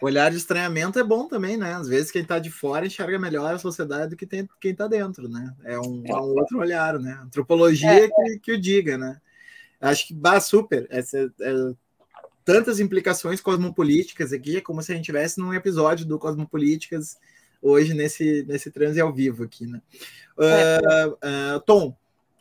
Olhar 0.00 0.30
de 0.30 0.36
estranhamento 0.36 0.98
é 0.98 1.04
bom 1.04 1.26
também, 1.26 1.56
né? 1.56 1.74
Às 1.74 1.88
vezes 1.88 2.10
quem 2.10 2.22
está 2.22 2.38
de 2.38 2.50
fora 2.50 2.86
enxerga 2.86 3.18
melhor 3.18 3.54
a 3.54 3.58
sociedade 3.58 4.10
do 4.10 4.16
que 4.16 4.26
tem, 4.26 4.48
quem 4.60 4.70
está 4.70 4.86
dentro, 4.86 5.28
né? 5.28 5.54
É 5.64 5.78
um, 5.78 6.02
é 6.06 6.14
um, 6.14 6.38
outro 6.38 6.58
olhar, 6.58 6.98
né? 6.98 7.18
Antropologia 7.22 8.04
é, 8.04 8.08
que, 8.08 8.38
que 8.38 8.52
o 8.52 8.60
diga, 8.60 8.96
né? 8.96 9.20
Acho 9.80 10.06
que 10.06 10.14
bah, 10.14 10.40
super. 10.40 10.86
Essa, 10.90 11.32
é, 11.40 11.54
tantas 12.44 12.80
implicações 12.80 13.40
cosmopolíticas 13.40 14.32
aqui, 14.32 14.56
é 14.56 14.60
como 14.60 14.82
se 14.82 14.92
a 14.92 14.94
gente 14.94 15.04
tivesse 15.04 15.38
num 15.40 15.52
episódio 15.52 16.06
do 16.06 16.18
Cosmopolíticas 16.18 17.18
hoje 17.60 17.92
nesse, 17.92 18.44
nesse 18.48 18.70
transe 18.70 19.00
ao 19.00 19.12
vivo 19.12 19.44
aqui, 19.44 19.66
né? 19.66 19.82
Uh, 20.38 21.12
uh, 21.12 21.60
Tom, 21.66 21.94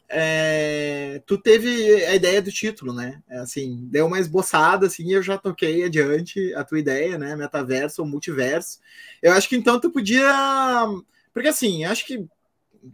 é, 0.10 1.22
tu 1.26 1.38
teve 1.38 2.06
a 2.06 2.16
ideia 2.16 2.42
do 2.42 2.52
título, 2.52 2.94
né? 2.94 3.22
É, 3.28 3.40
assim, 3.40 3.88
deu 3.90 4.06
uma 4.06 4.20
esboçada, 4.20 4.88
assim, 4.88 5.12
eu 5.12 5.22
já 5.22 5.38
toquei 5.38 5.84
adiante 5.84 6.54
a 6.56 6.64
tua 6.64 6.80
ideia, 6.80 7.18
né? 7.18 7.36
Metaverso 7.36 8.02
ou 8.02 8.08
multiverso. 8.08 8.80
Eu 9.22 9.34
acho 9.34 9.50
que 9.50 9.56
então 9.56 9.80
tu 9.80 9.92
podia. 9.92 10.86
Porque 11.34 11.50
assim, 11.50 11.84
acho 11.84 12.06
que 12.06 12.26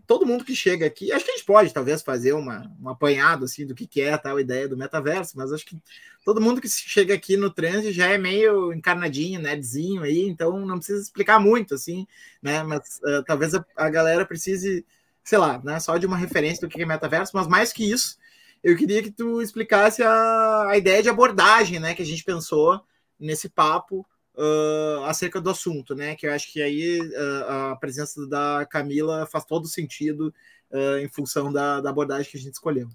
todo 0.07 0.25
mundo 0.25 0.43
que 0.43 0.55
chega 0.55 0.85
aqui, 0.85 1.11
acho 1.11 1.25
que 1.25 1.31
a 1.31 1.35
gente 1.35 1.45
pode 1.45 1.73
talvez 1.73 2.01
fazer 2.01 2.33
uma, 2.33 2.71
um 2.81 2.89
apanhado 2.89 3.45
assim 3.45 3.65
do 3.65 3.75
que, 3.75 3.85
que 3.85 4.01
é 4.01 4.13
a 4.13 4.17
tal 4.17 4.39
ideia 4.39 4.67
do 4.67 4.77
metaverso, 4.77 5.37
mas 5.37 5.51
acho 5.51 5.65
que 5.65 5.77
todo 6.25 6.41
mundo 6.41 6.61
que 6.61 6.69
chega 6.69 7.13
aqui 7.13 7.37
no 7.37 7.51
trânsito 7.51 7.91
já 7.91 8.07
é 8.07 8.17
meio 8.17 8.73
encarnadinho, 8.73 9.39
nerdzinho 9.41 10.03
aí, 10.03 10.27
então 10.27 10.65
não 10.65 10.77
precisa 10.77 11.01
explicar 11.01 11.39
muito 11.39 11.75
assim, 11.75 12.07
né? 12.41 12.63
Mas 12.63 12.99
uh, 13.03 13.23
talvez 13.25 13.53
a, 13.53 13.63
a 13.75 13.89
galera 13.89 14.25
precise 14.25 14.85
sei 15.23 15.37
lá, 15.37 15.61
né, 15.63 15.79
só 15.79 15.97
de 15.97 16.05
uma 16.05 16.17
referência 16.17 16.67
do 16.67 16.69
que 16.69 16.81
é 16.81 16.85
metaverso, 16.85 17.31
mas 17.35 17.47
mais 17.47 17.71
que 17.71 17.89
isso, 17.89 18.17
eu 18.63 18.75
queria 18.75 19.01
que 19.01 19.11
tu 19.11 19.41
explicasse 19.41 20.03
a, 20.03 20.67
a 20.69 20.77
ideia 20.77 21.01
de 21.01 21.09
abordagem, 21.09 21.79
né, 21.79 21.93
que 21.93 22.01
a 22.01 22.05
gente 22.05 22.23
pensou 22.23 22.81
nesse 23.19 23.49
papo 23.49 24.05
uh, 24.35 25.03
acerca 25.05 25.39
do 25.39 25.49
assunto, 25.49 25.95
né, 25.95 26.15
que 26.15 26.27
eu 26.27 26.33
acho 26.33 26.51
que 26.51 26.61
aí 26.61 26.99
uh, 26.99 27.71
a 27.71 27.75
presença 27.75 28.27
da 28.27 28.65
Camila 28.69 29.25
faz 29.25 29.45
todo 29.45 29.67
sentido 29.67 30.33
uh, 30.71 30.97
em 30.97 31.07
função 31.07 31.51
da, 31.51 31.79
da, 31.79 31.89
abordagem 31.89 32.29
que 32.29 32.37
a 32.37 32.41
gente 32.41 32.53
escolheu. 32.53 32.89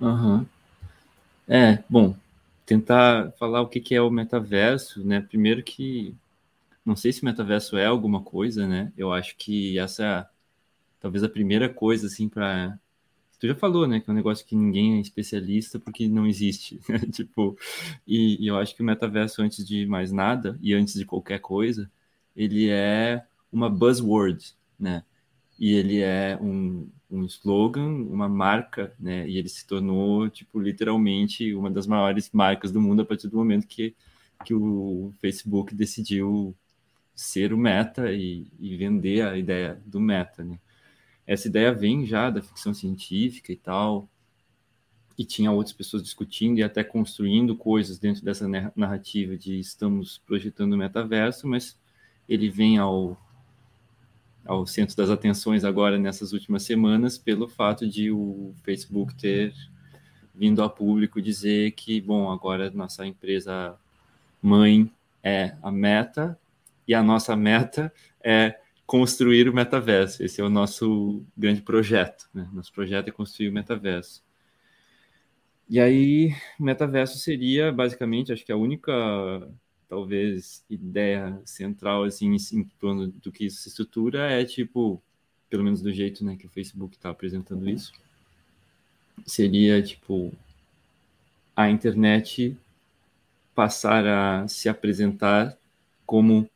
Uhum. 0.00 0.46
É, 1.48 1.82
bom, 1.88 2.14
tentar 2.64 3.32
falar 3.38 3.60
o 3.60 3.68
que, 3.68 3.80
que 3.80 3.94
é 3.94 4.00
o 4.00 4.10
metaverso, 4.10 5.04
né, 5.04 5.20
primeiro 5.20 5.62
que 5.62 6.14
não 6.84 6.94
sei 6.94 7.12
se 7.12 7.24
metaverso 7.24 7.76
é 7.76 7.84
alguma 7.84 8.22
coisa, 8.22 8.64
né? 8.64 8.92
Eu 8.96 9.12
acho 9.12 9.36
que 9.36 9.76
essa 9.76 10.30
talvez 11.06 11.22
a 11.22 11.28
primeira 11.28 11.68
coisa, 11.68 12.08
assim, 12.08 12.28
para 12.28 12.76
Tu 13.38 13.46
já 13.46 13.54
falou, 13.54 13.86
né, 13.86 14.00
que 14.00 14.10
é 14.10 14.12
um 14.12 14.16
negócio 14.16 14.44
que 14.44 14.56
ninguém 14.56 14.96
é 14.96 15.00
especialista 15.00 15.78
porque 15.78 16.08
não 16.08 16.26
existe. 16.26 16.80
Né? 16.88 16.98
tipo, 17.12 17.56
e, 18.06 18.42
e, 18.42 18.48
eu 18.48 18.58
acho 18.58 18.74
que 18.74 18.82
o 18.82 18.84
metaverso, 18.84 19.42
antes 19.42 19.64
de 19.64 19.86
mais 19.86 20.10
nada 20.10 20.58
e 20.60 20.74
antes 20.74 20.94
de 20.94 21.04
qualquer 21.04 21.38
coisa, 21.38 21.88
ele 22.34 22.70
é 22.70 23.24
uma 23.52 23.70
buzzword, 23.70 24.54
né? 24.80 25.04
E 25.58 25.74
ele 25.74 26.00
é 26.00 26.36
um, 26.40 26.88
um 27.10 27.24
slogan, 27.26 27.86
uma 27.86 28.28
marca, 28.28 28.92
né? 28.98 29.28
E 29.28 29.36
ele 29.38 29.48
se 29.48 29.66
tornou, 29.66 30.28
tipo, 30.30 30.58
literalmente 30.58 31.54
uma 31.54 31.70
das 31.70 31.86
maiores 31.86 32.30
marcas 32.32 32.72
do 32.72 32.80
mundo 32.80 33.02
a 33.02 33.04
partir 33.04 33.28
do 33.28 33.36
momento 33.36 33.66
que, 33.66 33.94
que 34.44 34.54
o 34.54 35.12
Facebook 35.20 35.74
decidiu 35.74 36.56
ser 37.14 37.52
o 37.52 37.58
meta 37.58 38.12
e, 38.12 38.46
e 38.58 38.76
vender 38.76 39.22
a 39.22 39.36
ideia 39.36 39.80
do 39.86 40.00
meta, 40.00 40.42
né? 40.42 40.58
Essa 41.26 41.48
ideia 41.48 41.72
vem 41.72 42.06
já 42.06 42.30
da 42.30 42.42
ficção 42.42 42.72
científica 42.72 43.52
e 43.52 43.56
tal, 43.56 44.08
e 45.18 45.24
tinha 45.24 45.50
outras 45.50 45.74
pessoas 45.74 46.02
discutindo 46.02 46.58
e 46.58 46.62
até 46.62 46.84
construindo 46.84 47.56
coisas 47.56 47.98
dentro 47.98 48.22
dessa 48.22 48.46
narrativa 48.76 49.36
de 49.36 49.58
estamos 49.58 50.18
projetando 50.18 50.74
o 50.74 50.76
metaverso, 50.76 51.48
mas 51.48 51.78
ele 52.28 52.50
vem 52.50 52.76
ao, 52.76 53.16
ao 54.44 54.66
centro 54.66 54.94
das 54.94 55.08
atenções 55.08 55.64
agora 55.64 55.98
nessas 55.98 56.32
últimas 56.32 56.64
semanas 56.64 57.16
pelo 57.16 57.48
fato 57.48 57.88
de 57.88 58.10
o 58.10 58.54
Facebook 58.62 59.14
ter 59.14 59.54
vindo 60.34 60.62
a 60.62 60.68
público 60.68 61.22
dizer 61.22 61.72
que, 61.72 61.98
bom, 62.00 62.30
agora 62.30 62.70
nossa 62.70 63.06
empresa 63.06 63.74
mãe 64.42 64.90
é 65.22 65.56
a 65.62 65.72
Meta 65.72 66.38
e 66.86 66.94
a 66.94 67.02
nossa 67.02 67.34
meta 67.34 67.92
é 68.22 68.60
construir 68.86 69.48
o 69.48 69.54
metaverso. 69.54 70.22
Esse 70.22 70.40
é 70.40 70.44
o 70.44 70.48
nosso 70.48 71.22
grande 71.36 71.60
projeto. 71.60 72.28
Né? 72.32 72.48
Nosso 72.52 72.72
projeto 72.72 73.08
é 73.08 73.10
construir 73.12 73.48
o 73.48 73.52
metaverso. 73.52 74.22
E 75.68 75.80
aí, 75.80 76.32
o 76.60 76.62
metaverso 76.62 77.18
seria 77.18 77.72
basicamente, 77.72 78.32
acho 78.32 78.44
que 78.44 78.52
a 78.52 78.56
única, 78.56 78.92
talvez, 79.88 80.64
ideia 80.70 81.40
central 81.44 82.04
assim 82.04 82.36
em 82.52 82.64
torno 82.78 83.08
do 83.08 83.32
que 83.32 83.46
isso 83.46 83.62
se 83.62 83.68
estrutura 83.68 84.30
é 84.30 84.44
tipo, 84.44 85.02
pelo 85.50 85.64
menos 85.64 85.82
do 85.82 85.92
jeito 85.92 86.24
né, 86.24 86.36
que 86.36 86.46
o 86.46 86.50
Facebook 86.50 86.94
está 86.94 87.10
apresentando 87.10 87.68
isso, 87.68 87.92
seria 89.26 89.82
tipo 89.82 90.32
a 91.56 91.68
internet 91.68 92.56
passar 93.56 94.06
a 94.06 94.46
se 94.46 94.68
apresentar 94.68 95.56
como 96.04 96.48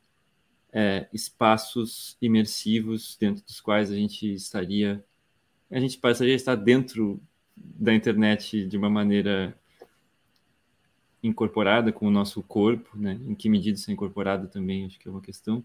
é, 0.73 1.09
espaços 1.13 2.17
imersivos 2.21 3.17
dentro 3.19 3.45
dos 3.45 3.61
quais 3.61 3.91
a 3.91 3.95
gente 3.95 4.33
estaria, 4.33 5.05
a 5.71 5.81
gente 5.81 5.99
passaria 5.99 6.35
a 6.35 6.37
estar 6.37 6.55
dentro 6.55 7.21
da 7.57 7.95
internet 7.95 8.67
de 8.67 8.77
uma 8.77 8.89
maneira 8.89 9.55
incorporada 11.23 11.93
com 11.93 12.07
o 12.07 12.11
nosso 12.11 12.43
corpo, 12.43 12.97
né? 12.97 13.21
Em 13.27 13.35
que 13.35 13.49
medida 13.49 13.79
isso 13.79 13.91
é 13.91 13.93
incorporado 13.93 14.49
também, 14.49 14.87
acho 14.87 14.99
que 14.99 15.09
é 15.09 15.11
uma 15.11 15.21
questão, 15.21 15.65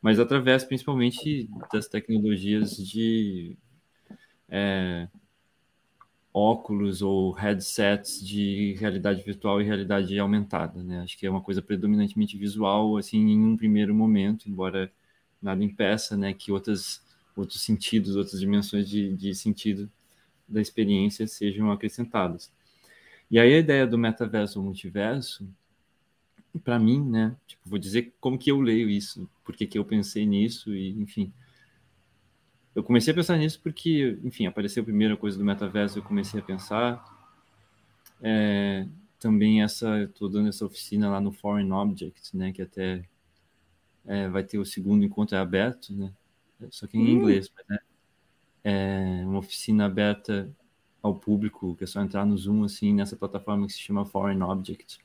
mas 0.00 0.18
através 0.18 0.64
principalmente 0.64 1.48
das 1.72 1.88
tecnologias 1.88 2.76
de 2.76 3.56
é, 4.48 5.08
óculos 6.34 7.00
ou 7.00 7.30
headsets 7.30 8.20
de 8.26 8.74
realidade 8.80 9.22
virtual 9.22 9.62
e 9.62 9.64
realidade 9.64 10.18
aumentada, 10.18 10.82
né? 10.82 11.02
Acho 11.02 11.16
que 11.16 11.24
é 11.24 11.30
uma 11.30 11.40
coisa 11.40 11.62
predominantemente 11.62 12.36
visual, 12.36 12.96
assim, 12.96 13.18
em 13.18 13.40
um 13.40 13.56
primeiro 13.56 13.94
momento, 13.94 14.48
embora 14.50 14.90
nada 15.40 15.62
impeça, 15.62 16.16
né, 16.16 16.34
que 16.34 16.50
outras 16.50 17.02
outros 17.36 17.62
sentidos, 17.62 18.16
outras 18.16 18.40
dimensões 18.40 18.88
de, 18.88 19.12
de 19.16 19.34
sentido 19.34 19.90
da 20.48 20.60
experiência 20.60 21.26
sejam 21.26 21.70
acrescentadas. 21.70 22.50
E 23.30 23.38
aí 23.38 23.54
a 23.54 23.58
ideia 23.58 23.86
do 23.86 23.98
metaverso 23.98 24.60
ou 24.60 24.64
multiverso, 24.64 25.46
para 26.62 26.78
mim, 26.78 27.02
né, 27.02 27.36
tipo, 27.46 27.68
vou 27.68 27.78
dizer 27.78 28.12
como 28.20 28.38
que 28.38 28.50
eu 28.50 28.60
leio 28.60 28.88
isso, 28.88 29.28
porque 29.44 29.66
que 29.66 29.78
eu 29.78 29.84
pensei 29.84 30.24
nisso 30.24 30.74
e, 30.74 30.90
enfim, 30.90 31.32
eu 32.74 32.82
comecei 32.82 33.12
a 33.12 33.14
pensar 33.14 33.36
nisso 33.36 33.60
porque, 33.62 34.18
enfim, 34.24 34.46
apareceu 34.46 34.82
a 34.82 34.84
primeira 34.84 35.16
coisa 35.16 35.38
do 35.38 35.44
metaverso, 35.44 35.98
eu 35.98 36.02
comecei 36.02 36.40
a 36.40 36.42
pensar. 36.42 37.02
É, 38.20 38.86
também 39.18 39.62
essa, 39.62 40.02
estou 40.02 40.28
dando 40.28 40.48
essa 40.48 40.66
oficina 40.66 41.08
lá 41.10 41.20
no 41.20 41.32
Foreign 41.32 41.72
Objects, 41.72 42.32
né, 42.32 42.52
que 42.52 42.62
até 42.62 43.04
é, 44.04 44.28
vai 44.28 44.42
ter 44.42 44.58
o 44.58 44.64
segundo 44.64 45.04
encontro 45.04 45.36
é 45.36 45.40
aberto, 45.40 45.94
né, 45.94 46.12
só 46.70 46.86
que 46.86 46.98
em 46.98 47.02
hum. 47.02 47.08
inglês, 47.08 47.50
mas, 47.56 47.66
né, 47.68 47.78
é 48.64 49.22
uma 49.24 49.38
oficina 49.38 49.86
aberta 49.86 50.50
ao 51.02 51.14
público, 51.14 51.74
que 51.76 51.84
é 51.84 51.86
só 51.86 52.00
entrar 52.00 52.24
no 52.24 52.36
Zoom, 52.36 52.64
assim, 52.64 52.94
nessa 52.94 53.16
plataforma 53.16 53.66
que 53.66 53.74
se 53.74 53.80
chama 53.80 54.06
Foreign 54.06 54.42
Objects. 54.42 54.98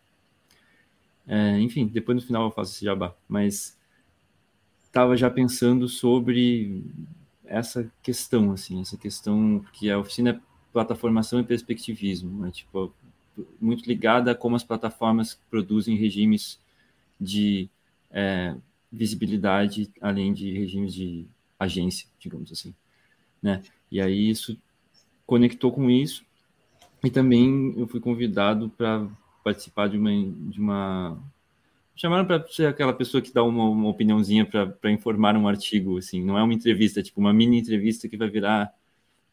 É, 1.27 1.59
enfim, 1.59 1.87
depois 1.87 2.15
no 2.15 2.21
final 2.21 2.45
eu 2.45 2.51
faço 2.51 2.73
esse 2.73 2.85
jabá, 2.85 3.15
mas 3.27 3.77
estava 4.83 5.15
já 5.15 5.29
pensando 5.29 5.87
sobre 5.87 6.83
essa 7.49 7.91
questão, 8.01 8.51
assim, 8.51 8.79
essa 8.81 8.97
questão 8.97 9.65
que 9.73 9.89
a 9.89 9.97
oficina 9.97 10.29
é 10.29 10.39
plataformação 10.71 11.39
e 11.39 11.43
perspectivismo, 11.43 12.45
né? 12.45 12.51
tipo, 12.51 12.93
muito 13.59 13.87
ligada 13.87 14.31
a 14.31 14.35
como 14.35 14.55
as 14.55 14.63
plataformas 14.63 15.39
produzem 15.49 15.95
regimes 15.95 16.59
de 17.19 17.69
é, 18.11 18.55
visibilidade, 18.91 19.89
além 19.99 20.31
de 20.31 20.51
regimes 20.51 20.93
de 20.93 21.25
agência, 21.59 22.07
digamos 22.19 22.51
assim, 22.51 22.73
né? 23.41 23.61
E 23.91 23.99
aí 23.99 24.29
isso 24.29 24.57
conectou 25.25 25.71
com 25.71 25.89
isso 25.89 26.23
e 27.03 27.09
também 27.09 27.73
eu 27.77 27.87
fui 27.87 27.99
convidado 27.99 28.69
para 28.69 29.07
participar 29.43 29.89
de 29.89 29.97
uma 29.97 30.11
de 30.49 30.59
uma 30.59 31.17
chamaram 31.99 32.25
para 32.25 32.47
ser 32.47 32.65
aquela 32.65 32.93
pessoa 32.93 33.21
que 33.21 33.33
dá 33.33 33.43
uma, 33.43 33.65
uma 33.65 33.89
opiniãozinha 33.89 34.45
para 34.45 34.89
informar 34.89 35.35
um 35.35 35.49
artigo, 35.49 35.97
assim, 35.97 36.23
não 36.23 36.37
é 36.37 36.43
uma 36.43 36.53
entrevista, 36.53 37.01
é 37.01 37.03
tipo 37.03 37.19
uma 37.19 37.33
mini 37.33 37.59
entrevista 37.59 38.07
que 38.07 38.15
vai 38.15 38.29
virar 38.29 38.73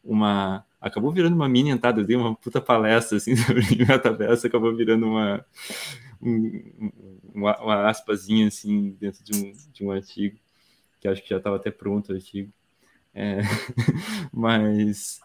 uma. 0.03 0.65
Acabou 0.81 1.11
virando 1.11 1.35
uma 1.35 1.47
mini 1.47 1.69
entrada, 1.69 2.01
eu 2.01 2.05
dei 2.05 2.17
uma 2.17 2.35
puta 2.35 2.59
palestra 2.59 3.17
assim 3.17 3.35
sobre 3.37 3.63
metaverso, 3.85 4.45
acabou 4.47 4.75
virando 4.75 5.07
uma, 5.07 5.45
um, 6.21 6.91
uma, 7.33 7.57
uma 7.57 7.89
aspazinha 7.89 8.47
assim 8.47 8.97
dentro 8.99 9.23
de 9.23 9.37
um, 9.37 9.53
de 9.71 9.85
um 9.85 9.91
artigo, 9.91 10.37
que 10.99 11.07
acho 11.07 11.23
que 11.23 11.29
já 11.29 11.37
estava 11.37 11.55
até 11.55 11.71
pronto 11.71 12.11
o 12.11 12.15
artigo. 12.15 12.51
É, 13.13 13.39
mas 14.31 15.21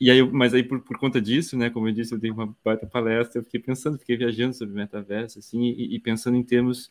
e 0.00 0.10
aí, 0.10 0.22
mas 0.22 0.54
aí 0.54 0.62
por, 0.62 0.80
por 0.80 0.98
conta 0.98 1.20
disso, 1.20 1.56
né, 1.56 1.70
como 1.70 1.88
eu 1.88 1.92
disse, 1.92 2.14
eu 2.14 2.18
dei 2.18 2.30
uma 2.30 2.54
baita 2.64 2.86
palestra, 2.86 3.40
eu 3.40 3.44
fiquei 3.44 3.60
pensando, 3.60 3.98
fiquei 3.98 4.16
viajando 4.16 4.54
sobre 4.54 4.74
metaverso, 4.74 5.38
assim, 5.38 5.64
e, 5.64 5.96
e 5.96 5.98
pensando 5.98 6.36
em 6.36 6.42
termos 6.42 6.90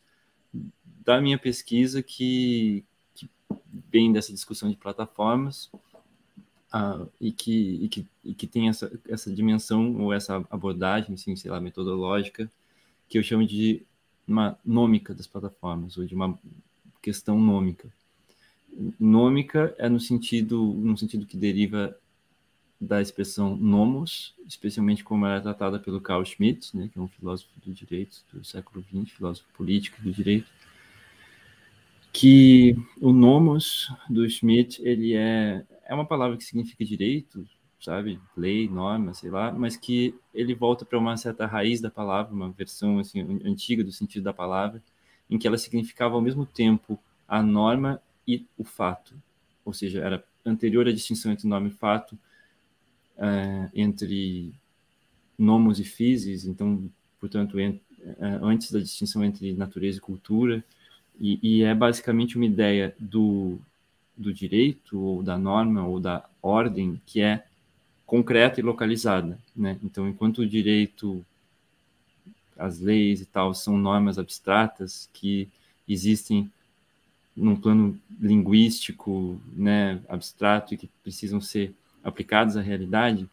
da 1.05 1.21
minha 1.21 1.37
pesquisa 1.37 2.03
que, 2.03 2.83
que 3.15 3.29
vem 3.89 4.11
dessa 4.11 4.33
discussão 4.33 4.69
de 4.69 4.75
plataformas, 4.75 5.69
uh, 6.73 7.09
e, 7.19 7.31
que, 7.31 7.79
e, 7.81 7.87
que, 7.87 8.05
e 8.23 8.33
que 8.33 8.47
tem 8.47 8.69
essa, 8.69 8.91
essa 9.07 9.31
dimensão 9.31 9.95
ou 10.01 10.13
essa 10.13 10.45
abordagem, 10.49 11.13
assim, 11.13 11.35
sei 11.35 11.51
lá, 11.51 11.59
metodológica, 11.59 12.49
que 13.07 13.17
eu 13.17 13.23
chamo 13.23 13.45
de 13.45 13.81
uma 14.27 14.57
nômica 14.65 15.13
das 15.13 15.27
plataformas, 15.27 15.97
ou 15.97 16.05
de 16.05 16.13
uma 16.13 16.37
questão 17.01 17.39
nômica. 17.39 17.87
Nômica 18.99 19.73
é 19.77 19.87
no 19.87 19.99
sentido, 19.99 20.61
no 20.61 20.97
sentido 20.97 21.25
que 21.25 21.37
deriva 21.37 21.97
da 22.79 23.01
expressão 23.01 23.55
nomos, 23.55 24.35
especialmente 24.47 25.03
como 25.03 25.25
ela 25.25 25.37
é 25.37 25.41
tratada 25.41 25.79
pelo 25.79 25.99
Carl 25.99 26.23
Schmitt, 26.23 26.77
né, 26.77 26.89
que 26.91 26.99
é 26.99 27.01
um 27.01 27.07
filósofo 27.07 27.49
do 27.65 27.73
direito 27.73 28.23
do 28.31 28.43
século 28.45 28.83
XX, 28.83 29.11
filósofo 29.11 29.47
político 29.53 30.01
do 30.01 30.11
direito, 30.11 30.47
que 32.13 32.75
o 33.01 33.11
nomos 33.11 33.91
do 34.09 34.27
Schmitt, 34.29 34.81
ele 34.83 35.13
é, 35.13 35.65
é 35.85 35.93
uma 35.93 36.05
palavra 36.05 36.37
que 36.37 36.43
significa 36.43 36.85
direito, 36.85 37.47
sabe, 37.79 38.19
lei, 38.35 38.67
norma, 38.67 39.13
sei 39.13 39.29
lá, 39.29 39.51
mas 39.51 39.75
que 39.75 40.15
ele 40.33 40.53
volta 40.53 40.85
para 40.85 40.97
uma 40.97 41.15
certa 41.17 41.45
raiz 41.45 41.81
da 41.81 41.89
palavra, 41.89 42.33
uma 42.33 42.51
versão 42.51 42.99
assim 42.99 43.21
antiga 43.43 43.83
do 43.83 43.91
sentido 43.91 44.23
da 44.23 44.33
palavra, 44.33 44.81
em 45.29 45.37
que 45.37 45.47
ela 45.47 45.57
significava 45.57 46.15
ao 46.15 46.21
mesmo 46.21 46.45
tempo 46.45 46.99
a 47.27 47.41
norma 47.41 48.01
e 48.27 48.45
o 48.57 48.63
fato, 48.63 49.15
ou 49.63 49.73
seja, 49.73 50.01
era 50.01 50.23
anterior 50.45 50.87
à 50.87 50.91
distinção 50.91 51.31
entre 51.31 51.47
norma 51.47 51.67
e 51.67 51.71
fato, 51.71 52.17
uh, 53.17 53.69
entre 53.73 54.53
nomos 55.37 55.79
e 55.79 55.83
physis, 55.83 56.45
então, 56.45 56.89
portanto, 57.19 57.57
uh, 57.57 58.45
antes 58.45 58.71
da 58.71 58.79
distinção 58.79 59.23
entre 59.23 59.53
natureza 59.53 59.97
e 59.97 60.01
cultura, 60.01 60.63
e, 61.19 61.39
e, 61.41 61.63
é 61.63 61.73
basicamente 61.73 62.35
uma 62.35 62.45
ideia 62.45 62.95
do, 62.99 63.57
do 64.15 64.31
direito, 64.31 64.99
ou 64.99 65.23
da 65.23 65.35
norma, 65.37 65.85
ou 65.85 65.99
da 65.99 66.23
ordem, 66.41 67.01
que 67.07 67.21
é 67.21 67.43
concreta 68.05 68.59
e 68.59 68.63
localizada. 68.63 69.39
Né? 69.55 69.79
Então, 69.83 70.07
enquanto 70.07 70.39
o 70.39 70.47
direito, 70.47 71.25
as 72.55 72.79
leis 72.79 73.19
e 73.21 73.25
tal, 73.25 73.53
são 73.55 73.77
normas 73.77 74.19
abstratas 74.19 75.09
que 75.11 75.49
existem 75.89 76.51
num 77.35 77.55
plano 77.55 77.99
linguístico, 78.19 79.39
né, 79.55 80.01
abstrato 80.09 80.73
e 80.73 80.77
que 80.77 80.89
precisam 81.03 81.39
ser 81.39 81.73
aplicados 82.03 82.57
à 82.57 82.61
realidade, 82.61 83.29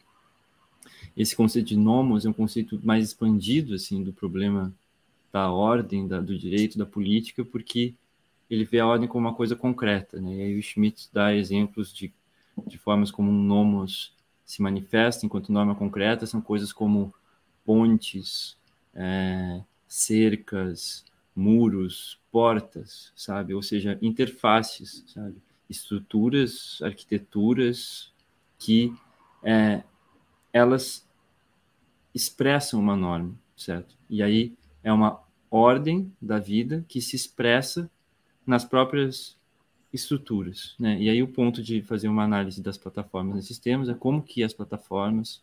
esse 1.15 1.35
conceito 1.35 1.67
de 1.67 1.77
nomos 1.77 2.25
é 2.25 2.29
um 2.29 2.33
conceito 2.33 2.79
mais 2.83 3.05
expandido 3.05 3.73
assim 3.73 4.03
do 4.03 4.11
problema 4.11 4.73
da 5.31 5.51
ordem, 5.51 6.07
da, 6.07 6.19
do 6.19 6.37
direito, 6.37 6.77
da 6.77 6.85
política, 6.85 7.43
porque 7.43 7.93
ele 8.49 8.63
vê 8.63 8.79
a 8.79 8.87
ordem 8.87 9.07
como 9.07 9.27
uma 9.27 9.33
coisa 9.33 9.55
concreta, 9.55 10.21
né? 10.21 10.35
E 10.35 10.41
aí 10.41 10.59
o 10.59 10.61
Schmitt 10.61 11.09
dá 11.11 11.33
exemplos 11.33 11.93
de, 11.93 12.13
de 12.67 12.77
formas 12.77 13.11
como 13.11 13.31
um 13.31 13.41
nomos 13.41 14.13
se 14.45 14.61
manifesta 14.61 15.25
enquanto 15.25 15.51
norma 15.51 15.73
concreta, 15.73 16.25
são 16.27 16.39
coisas 16.39 16.71
como 16.71 17.13
pontes, 17.65 18.55
é, 18.93 19.61
cercas, 19.87 21.03
muros, 21.35 22.19
portas, 22.31 23.11
sabe? 23.15 23.53
Ou 23.53 23.63
seja, 23.63 23.97
interfaces, 24.01 25.03
sabe? 25.07 25.35
Estruturas, 25.69 26.79
arquiteturas, 26.83 28.13
que 28.57 28.93
é, 29.43 29.83
elas 30.51 31.05
expressam 32.13 32.79
uma 32.79 32.95
norma, 32.95 33.33
certo? 33.55 33.95
E 34.09 34.23
aí 34.23 34.53
é 34.83 34.91
uma 34.91 35.21
ordem 35.51 36.11
da 36.21 36.39
vida 36.39 36.85
que 36.87 37.01
se 37.01 37.15
expressa 37.15 37.89
nas 38.45 38.63
próprias 38.63 39.35
estruturas, 39.91 40.75
né? 40.79 40.99
E 40.99 41.09
aí 41.09 41.23
o 41.23 41.27
ponto 41.27 41.61
de 41.63 41.81
fazer 41.81 42.07
uma 42.07 42.23
análise 42.23 42.61
das 42.61 42.77
plataformas 42.77 43.35
nesses 43.35 43.49
sistemas 43.49 43.89
é 43.89 43.93
como 43.93 44.21
que 44.21 44.43
as 44.43 44.53
plataformas 44.53 45.41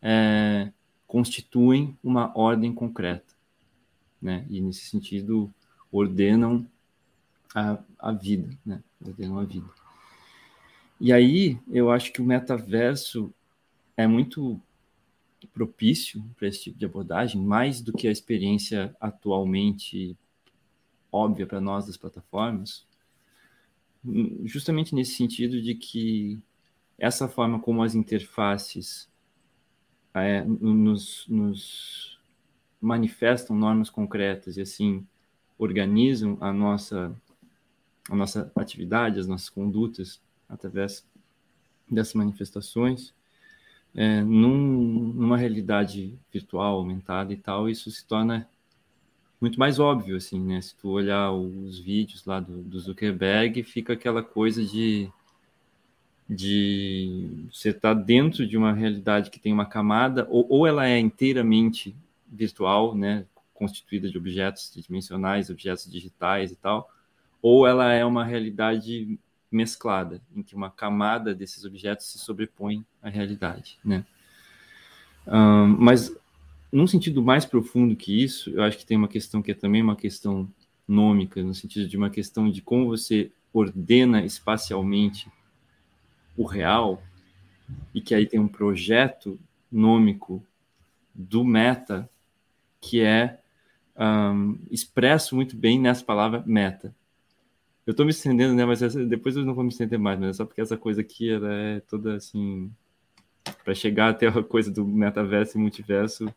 é, 0.00 0.70
constituem 1.06 1.96
uma 2.02 2.36
ordem 2.36 2.72
concreta, 2.72 3.34
né? 4.20 4.46
E 4.50 4.60
nesse 4.60 4.86
sentido 4.86 5.52
ordenam 5.90 6.66
a, 7.54 7.78
a 7.98 8.12
vida, 8.12 8.50
né? 8.64 8.82
Ordenam 9.04 9.38
a 9.38 9.44
vida. 9.44 9.68
E 11.00 11.12
aí 11.12 11.58
eu 11.70 11.90
acho 11.90 12.12
que 12.12 12.20
o 12.20 12.24
metaverso 12.24 13.32
é 13.96 14.06
muito 14.06 14.60
propício 15.52 16.24
para 16.36 16.48
esse 16.48 16.64
tipo 16.64 16.78
de 16.78 16.84
abordagem, 16.84 17.40
mais 17.40 17.80
do 17.80 17.92
que 17.92 18.08
a 18.08 18.12
experiência 18.12 18.96
atualmente 19.00 20.16
óbvia 21.10 21.46
para 21.46 21.60
nós 21.60 21.86
das 21.86 21.96
plataformas, 21.96 22.86
justamente 24.44 24.94
nesse 24.94 25.14
sentido 25.14 25.60
de 25.60 25.74
que 25.74 26.40
essa 26.98 27.28
forma 27.28 27.58
como 27.58 27.82
as 27.82 27.94
interfaces 27.94 29.08
é, 30.12 30.44
nos, 30.44 31.26
nos 31.28 32.20
manifestam 32.80 33.56
normas 33.56 33.90
concretas 33.90 34.56
e 34.56 34.60
assim 34.60 35.06
organizam 35.58 36.36
a 36.40 36.52
nossa 36.52 37.14
a 38.10 38.14
nossa 38.14 38.52
atividade, 38.54 39.18
as 39.18 39.26
nossas 39.26 39.48
condutas 39.48 40.20
através 40.48 41.06
dessas 41.90 42.14
manifestações, 42.14 43.14
é, 43.94 44.22
num, 44.22 45.12
numa 45.12 45.36
realidade 45.36 46.18
virtual, 46.32 46.76
aumentada 46.76 47.32
e 47.32 47.36
tal, 47.36 47.68
isso 47.68 47.90
se 47.90 48.04
torna 48.04 48.48
muito 49.40 49.58
mais 49.58 49.78
óbvio, 49.78 50.16
assim, 50.16 50.40
né? 50.40 50.60
Se 50.60 50.74
tu 50.76 50.88
olhar 50.88 51.30
os 51.32 51.78
vídeos 51.78 52.24
lá 52.24 52.40
do, 52.40 52.62
do 52.62 52.80
Zuckerberg, 52.80 53.62
fica 53.62 53.92
aquela 53.92 54.22
coisa 54.22 54.64
de 54.64 55.10
de 56.28 57.46
você 57.52 57.68
estar 57.68 57.94
tá 57.94 58.00
dentro 58.00 58.46
de 58.46 58.56
uma 58.56 58.72
realidade 58.72 59.30
que 59.30 59.38
tem 59.38 59.52
uma 59.52 59.66
camada, 59.66 60.26
ou, 60.30 60.46
ou 60.48 60.66
ela 60.66 60.88
é 60.88 60.98
inteiramente 60.98 61.94
virtual, 62.26 62.94
né, 62.94 63.26
constituída 63.52 64.08
de 64.08 64.16
objetos 64.16 64.72
dimensionais, 64.74 65.50
objetos 65.50 65.90
digitais 65.90 66.50
e 66.50 66.56
tal, 66.56 66.90
ou 67.42 67.66
ela 67.66 67.92
é 67.92 68.04
uma 68.04 68.24
realidade 68.24 69.18
mesclada, 69.54 70.20
em 70.34 70.42
que 70.42 70.54
uma 70.54 70.70
camada 70.70 71.34
desses 71.34 71.64
objetos 71.64 72.06
se 72.06 72.18
sobrepõe 72.18 72.84
à 73.02 73.08
realidade, 73.08 73.78
né? 73.84 74.04
Um, 75.26 75.68
mas 75.78 76.14
num 76.70 76.86
sentido 76.86 77.22
mais 77.22 77.44
profundo 77.44 77.96
que 77.96 78.22
isso, 78.22 78.50
eu 78.50 78.62
acho 78.62 78.76
que 78.76 78.84
tem 78.84 78.96
uma 78.96 79.08
questão 79.08 79.40
que 79.40 79.52
é 79.52 79.54
também 79.54 79.80
uma 79.80 79.96
questão 79.96 80.48
nômica, 80.86 81.42
no 81.42 81.54
sentido 81.54 81.88
de 81.88 81.96
uma 81.96 82.10
questão 82.10 82.50
de 82.50 82.60
como 82.60 82.86
você 82.86 83.30
ordena 83.52 84.24
espacialmente 84.24 85.30
o 86.36 86.44
real, 86.44 87.02
e 87.94 88.00
que 88.00 88.14
aí 88.14 88.26
tem 88.26 88.40
um 88.40 88.48
projeto 88.48 89.38
nômico 89.70 90.44
do 91.14 91.44
meta 91.44 92.10
que 92.80 93.00
é 93.00 93.38
um, 93.96 94.58
expresso 94.70 95.34
muito 95.34 95.56
bem 95.56 95.80
nessa 95.80 96.04
palavra 96.04 96.42
meta, 96.44 96.94
eu 97.86 97.94
tô 97.94 98.04
me 98.04 98.10
estendendo, 98.10 98.54
né? 98.54 98.64
Mas 98.64 98.82
essa, 98.82 99.04
depois 99.04 99.36
eu 99.36 99.44
não 99.44 99.54
vou 99.54 99.64
me 99.64 99.70
estender 99.70 99.98
mais, 99.98 100.18
mas 100.18 100.30
é 100.30 100.32
só 100.32 100.44
porque 100.44 100.60
essa 100.60 100.76
coisa 100.76 101.00
aqui 101.00 101.30
ela 101.30 101.52
é 101.52 101.80
toda 101.80 102.16
assim. 102.16 102.70
Para 103.62 103.74
chegar 103.74 104.08
até 104.08 104.26
a 104.26 104.42
coisa 104.42 104.70
do 104.70 104.86
metaverso 104.86 105.58
e 105.58 105.60
multiverso, 105.60 106.34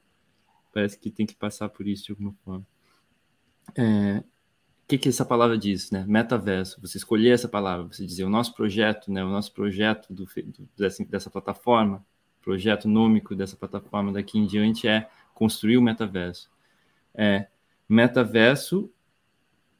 parece 0.74 1.00
que 1.00 1.10
tem 1.10 1.26
que 1.26 1.36
passar 1.36 1.70
por 1.70 1.88
isso 1.88 2.06
de 2.06 2.12
alguma 2.12 2.34
forma. 2.44 2.66
É, 3.76 4.18
o 4.18 4.88
que, 4.88 4.98
que 4.98 5.10
essa 5.10 5.26
palavra 5.26 5.58
diz, 5.58 5.90
né? 5.90 6.04
Metaverso. 6.06 6.82
Você 6.82 6.98
escolher 6.98 7.32
essa 7.32 7.48
palavra, 7.48 7.88
você 7.88 8.06
dizer 8.06 8.26
o 8.26 8.30
nosso 8.30 8.54
projeto, 8.54 9.12
né? 9.12 9.24
O 9.24 9.30
nosso 9.30 9.54
projeto 9.54 10.14
do, 10.14 10.26
do 10.26 10.70
dessa, 10.78 11.06
dessa 11.06 11.30
plataforma, 11.30 12.06
projeto 12.42 12.88
nômico 12.88 13.36
dessa 13.36 13.56
plataforma 13.56 14.12
daqui 14.12 14.38
em 14.38 14.46
diante 14.46 14.88
é 14.88 15.10
construir 15.34 15.78
o 15.78 15.82
metaverso. 15.82 16.50
É, 17.14 17.48
metaverso 17.88 18.90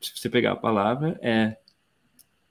se 0.02 0.12
você 0.16 0.30
pegar 0.30 0.54
a 0.54 0.56
palavra, 0.56 1.20
é 1.22 1.58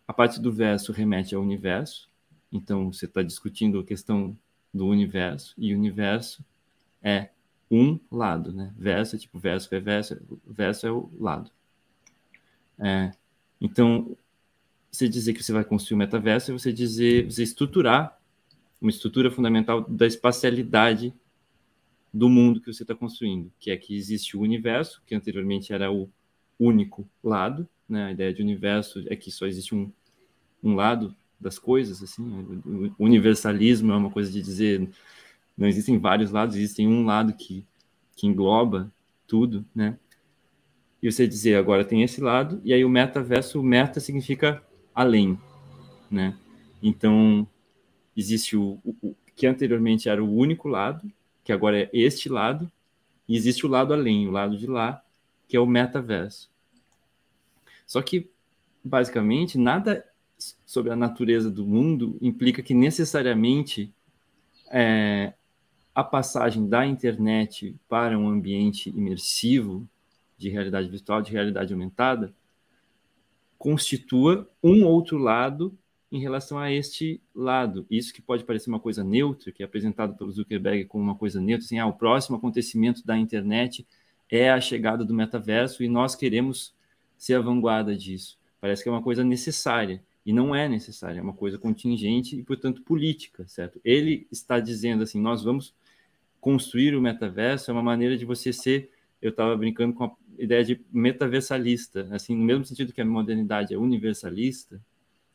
a 0.07 0.13
parte 0.13 0.41
do 0.41 0.53
verso 0.53 0.93
remete 0.93 1.35
ao 1.35 1.43
universo. 1.43 2.09
Então, 2.53 2.93
você 2.93 3.07
está 3.07 3.23
discutindo 3.23 3.79
a 3.79 3.85
questão 3.85 4.37
do 4.73 4.87
universo, 4.87 5.55
e 5.57 5.75
o 5.75 5.79
universo 5.79 6.45
é 7.03 7.31
um 7.71 7.99
lado, 8.11 8.53
né? 8.53 8.73
Verso 8.77 9.17
é 9.17 9.19
tipo 9.19 9.39
verso 9.39 9.75
é 9.75 9.81
verso, 9.81 10.87
é 10.87 10.91
o 10.91 11.11
lado. 11.19 11.51
É, 12.79 13.11
então, 13.61 14.17
você 14.91 15.09
dizer 15.09 15.33
que 15.33 15.43
você 15.43 15.53
vai 15.53 15.65
construir 15.65 15.97
um 15.97 15.99
metaverso 15.99 16.51
é 16.51 16.55
você 16.55 16.73
dizer, 16.73 17.31
você 17.31 17.43
estruturar 17.43 18.19
uma 18.81 18.91
estrutura 18.91 19.31
fundamental 19.31 19.83
da 19.83 20.07
espacialidade 20.07 21.13
do 22.13 22.29
mundo 22.29 22.61
que 22.61 22.73
você 22.73 22.83
está 22.83 22.95
construindo, 22.95 23.53
que 23.59 23.71
é 23.71 23.77
que 23.77 23.97
existe 23.97 24.37
o 24.37 24.41
universo, 24.41 25.03
que 25.07 25.15
anteriormente 25.15 25.73
era 25.73 25.91
o 25.91 26.11
único 26.59 27.09
lado, 27.23 27.69
né? 27.89 28.07
A 28.07 28.13
ideia 28.13 28.33
de 28.33 28.43
universo 28.43 29.05
é 29.09 29.17
que 29.17 29.31
só 29.31 29.47
existe 29.47 29.75
um, 29.75 29.91
um 30.63 30.75
lado 30.75 31.15
das 31.39 31.59
coisas, 31.59 32.03
assim. 32.03 32.23
O 32.99 33.05
universalismo 33.05 33.93
é 33.93 33.97
uma 33.97 34.11
coisa 34.11 34.31
de 34.31 34.43
dizer 34.43 34.89
não 35.57 35.67
existem 35.67 35.99
vários 35.99 36.31
lados, 36.31 36.57
existem 36.57 36.87
um 36.87 37.05
lado 37.05 37.33
que, 37.33 37.65
que 38.15 38.27
engloba 38.27 38.93
tudo, 39.27 39.65
né? 39.75 39.99
E 41.03 41.11
você 41.11 41.27
dizer 41.27 41.57
agora 41.57 41.85
tem 41.85 42.03
esse 42.03 42.21
lado 42.21 42.61
e 42.65 42.73
aí 42.73 42.85
o 42.85 42.89
metaverso, 42.89 43.63
meta 43.63 44.01
significa 44.01 44.63
além, 44.95 45.39
né? 46.11 46.37
Então 46.83 47.49
existe 48.17 48.57
o, 48.57 48.79
o, 48.85 48.95
o, 49.03 49.17
que 49.35 49.47
anteriormente 49.47 50.09
era 50.09 50.23
o 50.23 50.35
único 50.35 50.69
lado, 50.69 51.11
que 51.43 51.53
agora 51.53 51.83
é 51.83 51.91
este 51.93 52.29
lado, 52.29 52.71
e 53.29 53.37
existe 53.37 53.65
o 53.65 53.69
lado 53.69 53.93
além, 53.93 54.27
o 54.29 54.31
lado 54.31 54.57
de 54.59 54.67
lá, 54.67 55.03
que 55.49 55.57
é 55.57 55.61
o 55.61 55.67
metaverso. 55.67 56.51
Só 57.87 58.03
que, 58.03 58.31
basicamente, 58.83 59.57
nada 59.57 60.05
sobre 60.65 60.93
a 60.93 60.97
natureza 60.97 61.51
do 61.51 61.65
mundo 61.65 62.19
implica 62.21 62.63
que 62.63 62.75
necessariamente 62.75 63.93
é, 64.71 65.33
a 65.95 66.05
passagem 66.05 66.69
da 66.69 66.87
internet 66.87 67.75
para 67.89 68.19
um 68.19 68.29
ambiente 68.29 68.91
imersivo 68.91 69.89
de 70.37 70.49
realidade 70.49 70.89
virtual, 70.89 71.23
de 71.23 71.33
realidade 71.33 71.73
aumentada, 71.73 72.35
constitua 73.57 74.51
um 74.63 74.85
outro 74.85 75.17
lado 75.17 75.77
em 76.13 76.21
relação 76.21 76.59
a 76.59 76.71
este 76.71 77.21
lado. 77.35 77.87
Isso 77.91 78.13
que 78.13 78.21
pode 78.21 78.45
parecer 78.45 78.69
uma 78.69 78.79
coisa 78.79 79.03
neutra, 79.03 79.51
que 79.51 79.63
é 79.63 79.67
apresentado 79.67 80.15
pelo 80.17 80.31
Zuckerberg 80.31 80.85
como 80.85 81.03
uma 81.03 81.15
coisa 81.15 81.41
neutra, 81.41 81.65
assim, 81.65 81.79
ah, 81.79 81.87
o 81.87 81.93
próximo 81.93 82.37
acontecimento 82.37 83.05
da 83.05 83.17
internet 83.17 83.87
é 84.31 84.51
a 84.51 84.61
chegada 84.61 85.05
do 85.05 85.15
metaverso 85.15 85.83
e 85.83 85.89
nós 85.89 86.15
queremos 86.15 86.75
ser 87.17 87.35
a 87.35 87.41
vanguarda 87.41 87.97
disso. 87.97 88.39
Parece 88.61 88.83
que 88.83 88.89
é 88.89 88.93
uma 88.93 89.03
coisa 89.03 89.23
necessária 89.23 90.03
e 90.25 90.33
não 90.33 90.55
é 90.55 90.69
necessária, 90.69 91.21
é 91.21 91.23
uma 91.23 91.33
coisa 91.33 91.57
contingente 91.57 92.37
e, 92.37 92.43
portanto, 92.43 92.83
política, 92.83 93.47
certo? 93.47 93.81
Ele 93.85 94.27
está 94.31 94.59
dizendo 94.59 95.05
assim, 95.05 95.21
nós 95.21 95.45
vamos 95.45 95.73
construir 96.41 96.97
o 96.97 97.01
metaverso, 97.01 97.71
é 97.71 97.75
uma 97.75 97.83
maneira 97.83 98.17
de 98.17 98.25
você 98.25 98.53
ser, 98.53 98.91
eu 99.23 99.31
estava 99.31 99.57
brincando 99.57 99.95
com 99.95 100.05
a 100.05 100.13
ideia 100.37 100.65
de 100.65 100.81
metaversalista, 100.93 102.09
assim, 102.11 102.35
no 102.35 102.45
mesmo 102.45 102.65
sentido 102.65 102.93
que 102.93 103.01
a 103.01 103.05
modernidade 103.05 103.73
é 103.73 103.79
universalista 103.79 104.81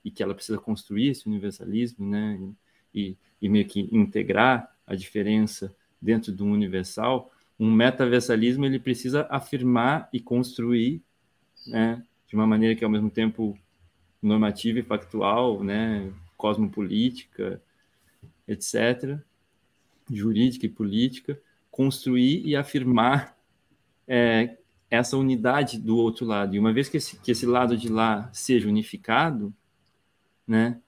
e 0.03 0.11
que 0.11 0.21
ela 0.21 0.35
precisa 0.35 0.57
construir 0.57 1.09
esse 1.09 1.27
universalismo, 1.27 2.05
né, 2.05 2.37
e, 2.93 3.17
e 3.41 3.47
meio 3.47 3.65
que 3.65 3.87
integrar 3.93 4.75
a 4.85 4.93
diferença 4.93 5.73
dentro 6.01 6.33
do 6.33 6.45
universal, 6.45 7.30
um 7.61 7.71
metaversalismo 7.71 8.65
ele 8.65 8.79
precisa 8.79 9.27
afirmar 9.29 10.09
e 10.11 10.19
construir, 10.19 10.99
né, 11.67 12.03
de 12.27 12.33
uma 12.33 12.47
maneira 12.47 12.75
que 12.75 12.83
ao 12.83 12.89
mesmo 12.89 13.07
tempo 13.07 13.55
normativa 14.19 14.79
e 14.79 14.83
factual, 14.83 15.63
né, 15.63 16.11
cosmopolítica, 16.35 17.61
etc., 18.47 19.19
jurídica 20.09 20.65
e 20.65 20.69
política, 20.69 21.39
construir 21.69 22.43
e 22.43 22.55
afirmar 22.55 23.37
é, 24.07 24.57
essa 24.89 25.15
unidade 25.15 25.77
do 25.77 25.97
outro 25.97 26.25
lado. 26.25 26.55
E 26.55 26.59
uma 26.59 26.73
vez 26.73 26.89
que 26.89 26.97
esse, 26.97 27.15
que 27.17 27.29
esse 27.29 27.45
lado 27.45 27.77
de 27.77 27.89
lá 27.89 28.27
seja 28.33 28.67
unificado, 28.67 29.53
né, 30.47 30.81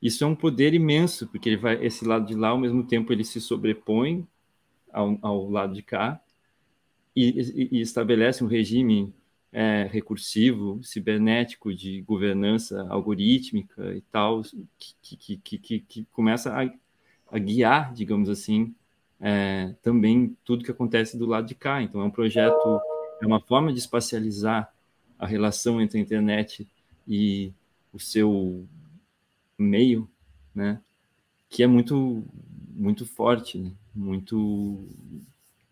isso 0.00 0.24
é 0.24 0.26
um 0.26 0.34
poder 0.34 0.72
imenso, 0.72 1.26
porque 1.26 1.50
ele 1.50 1.58
vai, 1.58 1.84
esse 1.84 2.06
lado 2.06 2.24
de 2.24 2.34
lá, 2.34 2.48
ao 2.48 2.58
mesmo 2.58 2.82
tempo, 2.82 3.12
ele 3.12 3.24
se 3.24 3.42
sobrepõe 3.42 4.26
ao, 4.92 5.18
ao 5.22 5.50
lado 5.50 5.74
de 5.74 5.82
cá 5.82 6.20
e, 7.14 7.68
e, 7.72 7.80
estabelece 7.80 8.44
um 8.44 8.46
regime 8.46 9.12
é, 9.52 9.88
recursivo, 9.90 10.80
cibernético, 10.84 11.74
de 11.74 12.00
governança 12.02 12.86
algorítmica 12.88 13.94
e 13.94 14.00
tal, 14.02 14.42
que, 14.78 15.16
que, 15.16 15.36
que, 15.36 15.58
que, 15.58 15.80
que 15.80 16.04
começa 16.12 16.52
a, 16.52 16.70
a, 17.32 17.38
guiar, 17.38 17.92
digamos 17.92 18.28
assim, 18.28 18.74
é, 19.20 19.74
também 19.82 20.36
tudo 20.44 20.64
que 20.64 20.70
acontece 20.70 21.18
do 21.18 21.26
lado 21.26 21.46
de 21.46 21.54
cá. 21.54 21.82
Então, 21.82 22.00
é 22.00 22.04
um 22.04 22.10
projeto, 22.10 22.80
é 23.20 23.26
uma 23.26 23.40
forma 23.40 23.72
de 23.72 23.80
espacializar 23.80 24.72
a 25.18 25.26
relação 25.26 25.80
entre 25.80 25.98
a 25.98 26.00
internet 26.00 26.68
e 27.06 27.52
o 27.92 27.98
seu 27.98 28.64
meio, 29.58 30.08
né? 30.54 30.80
Que 31.50 31.64
é 31.64 31.66
muito, 31.66 32.22
muito 32.70 33.04
forte, 33.04 33.58
né? 33.58 33.72
Muito 33.98 34.86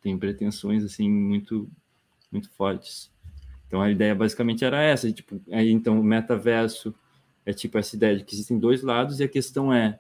tem 0.02 0.18
pretensões 0.18 0.84
assim 0.84 1.08
muito, 1.10 1.68
muito 2.30 2.50
fortes. 2.50 3.10
Então 3.66 3.80
a 3.80 3.90
ideia 3.90 4.14
basicamente 4.14 4.64
era 4.64 4.82
essa, 4.82 5.10
tipo, 5.12 5.40
aí 5.50 5.70
então 5.70 6.00
o 6.00 6.04
metaverso 6.04 6.94
é 7.44 7.52
tipo 7.52 7.78
essa 7.78 7.94
ideia 7.96 8.16
de 8.16 8.24
que 8.24 8.34
existem 8.34 8.58
dois 8.58 8.82
lados 8.82 9.20
e 9.20 9.24
a 9.24 9.28
questão 9.28 9.72
é 9.72 9.98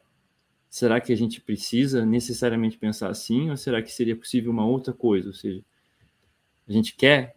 será 0.68 1.00
que 1.00 1.12
a 1.12 1.16
gente 1.16 1.40
precisa 1.40 2.04
necessariamente 2.04 2.76
pensar 2.76 3.08
assim 3.08 3.50
ou 3.50 3.56
será 3.56 3.80
que 3.80 3.92
seria 3.92 4.16
possível 4.16 4.50
uma 4.50 4.66
outra 4.66 4.92
coisa, 4.92 5.28
ou 5.28 5.34
seja, 5.34 5.64
a 6.68 6.72
gente 6.72 6.94
quer 6.94 7.36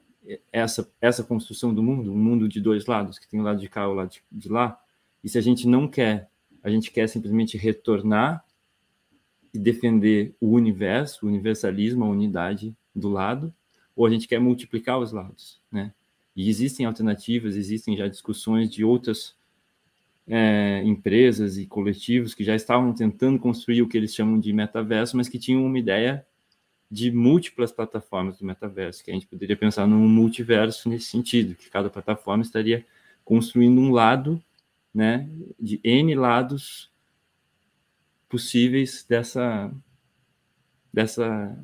essa 0.51 0.91
essa 0.99 1.23
construção 1.23 1.73
do 1.73 1.81
mundo, 1.81 2.11
um 2.11 2.17
mundo 2.17 2.47
de 2.47 2.59
dois 2.59 2.85
lados, 2.85 3.17
que 3.17 3.27
tem 3.27 3.39
o 3.39 3.43
lado 3.43 3.59
de 3.59 3.69
cá 3.69 3.83
e 3.83 3.87
o 3.87 3.93
lado 3.93 4.11
de, 4.11 4.23
de 4.31 4.49
lá, 4.49 4.79
e 5.23 5.29
se 5.29 5.37
a 5.37 5.41
gente 5.41 5.67
não 5.67 5.87
quer, 5.87 6.29
a 6.63 6.69
gente 6.69 6.91
quer 6.91 7.07
simplesmente 7.07 7.57
retornar 7.57 8.43
e 9.53 9.59
defender 9.59 10.35
o 10.39 10.51
universo, 10.51 11.25
o 11.25 11.29
universalismo, 11.29 12.05
a 12.05 12.09
unidade 12.09 12.75
do 12.95 13.09
lado, 13.09 13.53
ou 13.95 14.05
a 14.05 14.09
gente 14.09 14.27
quer 14.27 14.39
multiplicar 14.39 14.99
os 14.99 15.11
lados, 15.11 15.59
né? 15.71 15.93
E 16.35 16.49
existem 16.49 16.85
alternativas, 16.85 17.55
existem 17.55 17.97
já 17.97 18.07
discussões 18.07 18.69
de 18.69 18.83
outras 18.83 19.35
é, 20.27 20.81
empresas 20.85 21.57
e 21.57 21.65
coletivos 21.65 22.33
que 22.33 22.43
já 22.43 22.55
estavam 22.55 22.93
tentando 22.93 23.39
construir 23.39 23.81
o 23.81 23.87
que 23.87 23.97
eles 23.97 24.13
chamam 24.13 24.39
de 24.39 24.53
metaverso, 24.53 25.17
mas 25.17 25.27
que 25.27 25.39
tinham 25.39 25.65
uma 25.65 25.77
ideia 25.77 26.25
de 26.89 27.11
múltiplas 27.11 27.71
plataformas 27.71 28.37
do 28.37 28.45
metaverso, 28.45 29.03
que 29.03 29.11
a 29.11 29.13
gente 29.13 29.27
poderia 29.27 29.57
pensar 29.57 29.85
num 29.85 30.07
multiverso 30.07 30.87
nesse 30.87 31.05
sentido, 31.07 31.55
que 31.55 31.69
cada 31.69 31.89
plataforma 31.89 32.43
estaria 32.43 32.85
construindo 33.25 33.79
um 33.79 33.91
lado, 33.91 34.41
né, 34.93 35.29
de 35.59 35.79
N 35.83 36.15
lados 36.15 36.88
possíveis 38.29 39.05
dessa 39.07 39.71
dessa 40.93 41.57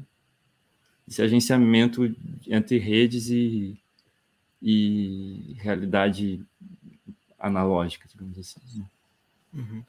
esse 1.08 1.22
agenciamento 1.22 2.14
entre 2.48 2.78
redes 2.80 3.30
e 3.30 3.78
e 4.62 5.56
realidade 5.60 6.44
analógica, 7.38 8.08
digamos 8.10 8.40
assim. 8.40 8.60
Né? 8.76 8.86
Uhum. 9.54 9.84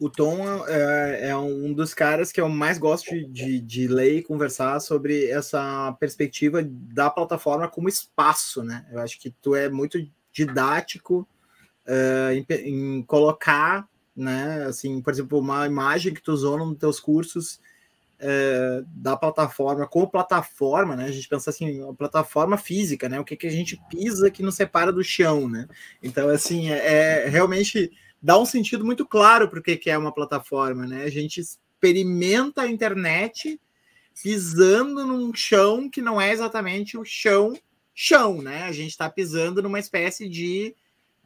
O 0.00 0.10
Tom 0.10 0.66
é, 0.66 1.28
é, 1.28 1.36
um 1.36 1.72
dos 1.72 1.94
caras 1.94 2.32
que 2.32 2.40
eu 2.40 2.48
mais 2.48 2.78
gosto 2.78 3.14
de, 3.28 3.60
de 3.60 3.86
ler 3.86 4.18
e 4.18 4.22
conversar 4.22 4.80
sobre 4.80 5.30
essa 5.30 5.92
perspectiva 6.00 6.62
da 6.62 7.08
plataforma 7.08 7.68
como 7.68 7.88
espaço, 7.88 8.62
né? 8.62 8.86
Eu 8.90 9.00
acho 9.00 9.20
que 9.20 9.30
tu 9.30 9.54
é 9.54 9.68
muito 9.68 9.98
didático 10.32 11.28
uh, 11.86 12.32
em, 12.32 12.44
em, 12.50 13.02
colocar, 13.04 13.88
né? 14.16 14.64
Assim, 14.64 15.00
por 15.00 15.12
exemplo, 15.12 15.38
uma 15.38 15.66
imagem 15.66 16.12
que 16.14 16.22
tu 16.22 16.32
usou 16.32 16.58
nos 16.58 16.78
teus 16.78 17.00
cursos 17.00 17.60
é, 18.18 18.82
da 18.86 19.16
plataforma 19.16 19.86
como 19.86 20.10
plataforma, 20.10 20.96
né? 20.96 21.04
A 21.06 21.12
gente 21.12 21.28
pensa 21.28 21.50
assim, 21.50 21.82
a 21.88 21.92
plataforma 21.92 22.56
física, 22.56 23.08
né? 23.08 23.18
O 23.20 23.24
que, 23.24 23.36
que 23.36 23.46
a 23.46 23.50
gente 23.50 23.80
pisa 23.90 24.30
que 24.30 24.42
nos 24.42 24.54
separa 24.54 24.92
do 24.92 25.02
chão, 25.02 25.48
né? 25.48 25.68
Então, 26.02 26.28
assim, 26.28 26.70
é, 26.70 27.24
é 27.24 27.28
realmente 27.28 27.90
dá 28.22 28.38
um 28.38 28.46
sentido 28.46 28.84
muito 28.84 29.04
claro 29.04 29.48
para 29.48 29.58
o 29.58 29.62
que, 29.62 29.76
que 29.76 29.90
é 29.90 29.98
uma 29.98 30.14
plataforma, 30.14 30.86
né? 30.86 31.04
A 31.04 31.10
gente 31.10 31.40
experimenta 31.40 32.62
a 32.62 32.68
internet 32.68 33.60
pisando 34.22 35.06
num 35.06 35.34
chão 35.34 35.90
que 35.90 36.00
não 36.00 36.20
é 36.20 36.30
exatamente 36.30 36.96
o 36.96 37.04
chão 37.04 37.54
chão, 37.94 38.42
né? 38.42 38.64
A 38.64 38.72
gente 38.72 38.90
está 38.90 39.08
pisando 39.08 39.62
numa 39.62 39.78
espécie 39.78 40.28
de 40.28 40.74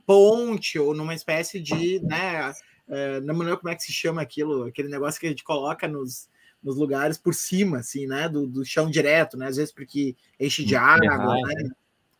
ponte 0.04 0.78
ou 0.78 0.94
numa 0.94 1.14
espécie 1.14 1.58
de, 1.58 1.98
né? 2.00 2.52
É, 2.88 3.20
não 3.20 3.36
lembro 3.36 3.58
como 3.58 3.70
é 3.70 3.74
que 3.74 3.82
se 3.82 3.92
chama 3.92 4.22
aquilo, 4.22 4.64
aquele 4.64 4.88
negócio 4.88 5.20
que 5.20 5.26
a 5.26 5.30
gente 5.30 5.44
coloca 5.44 5.86
nos, 5.86 6.28
nos 6.62 6.76
lugares 6.76 7.18
por 7.18 7.34
cima, 7.34 7.78
assim, 7.78 8.06
né? 8.06 8.28
Do, 8.28 8.46
do 8.46 8.64
chão 8.64 8.90
direto, 8.90 9.36
né? 9.36 9.46
Às 9.46 9.56
vezes 9.56 9.72
porque 9.72 10.16
enche 10.40 10.64
de 10.64 10.74
um 10.74 10.78
água, 10.78 11.00
terraço. 11.00 11.46
né? 11.46 11.70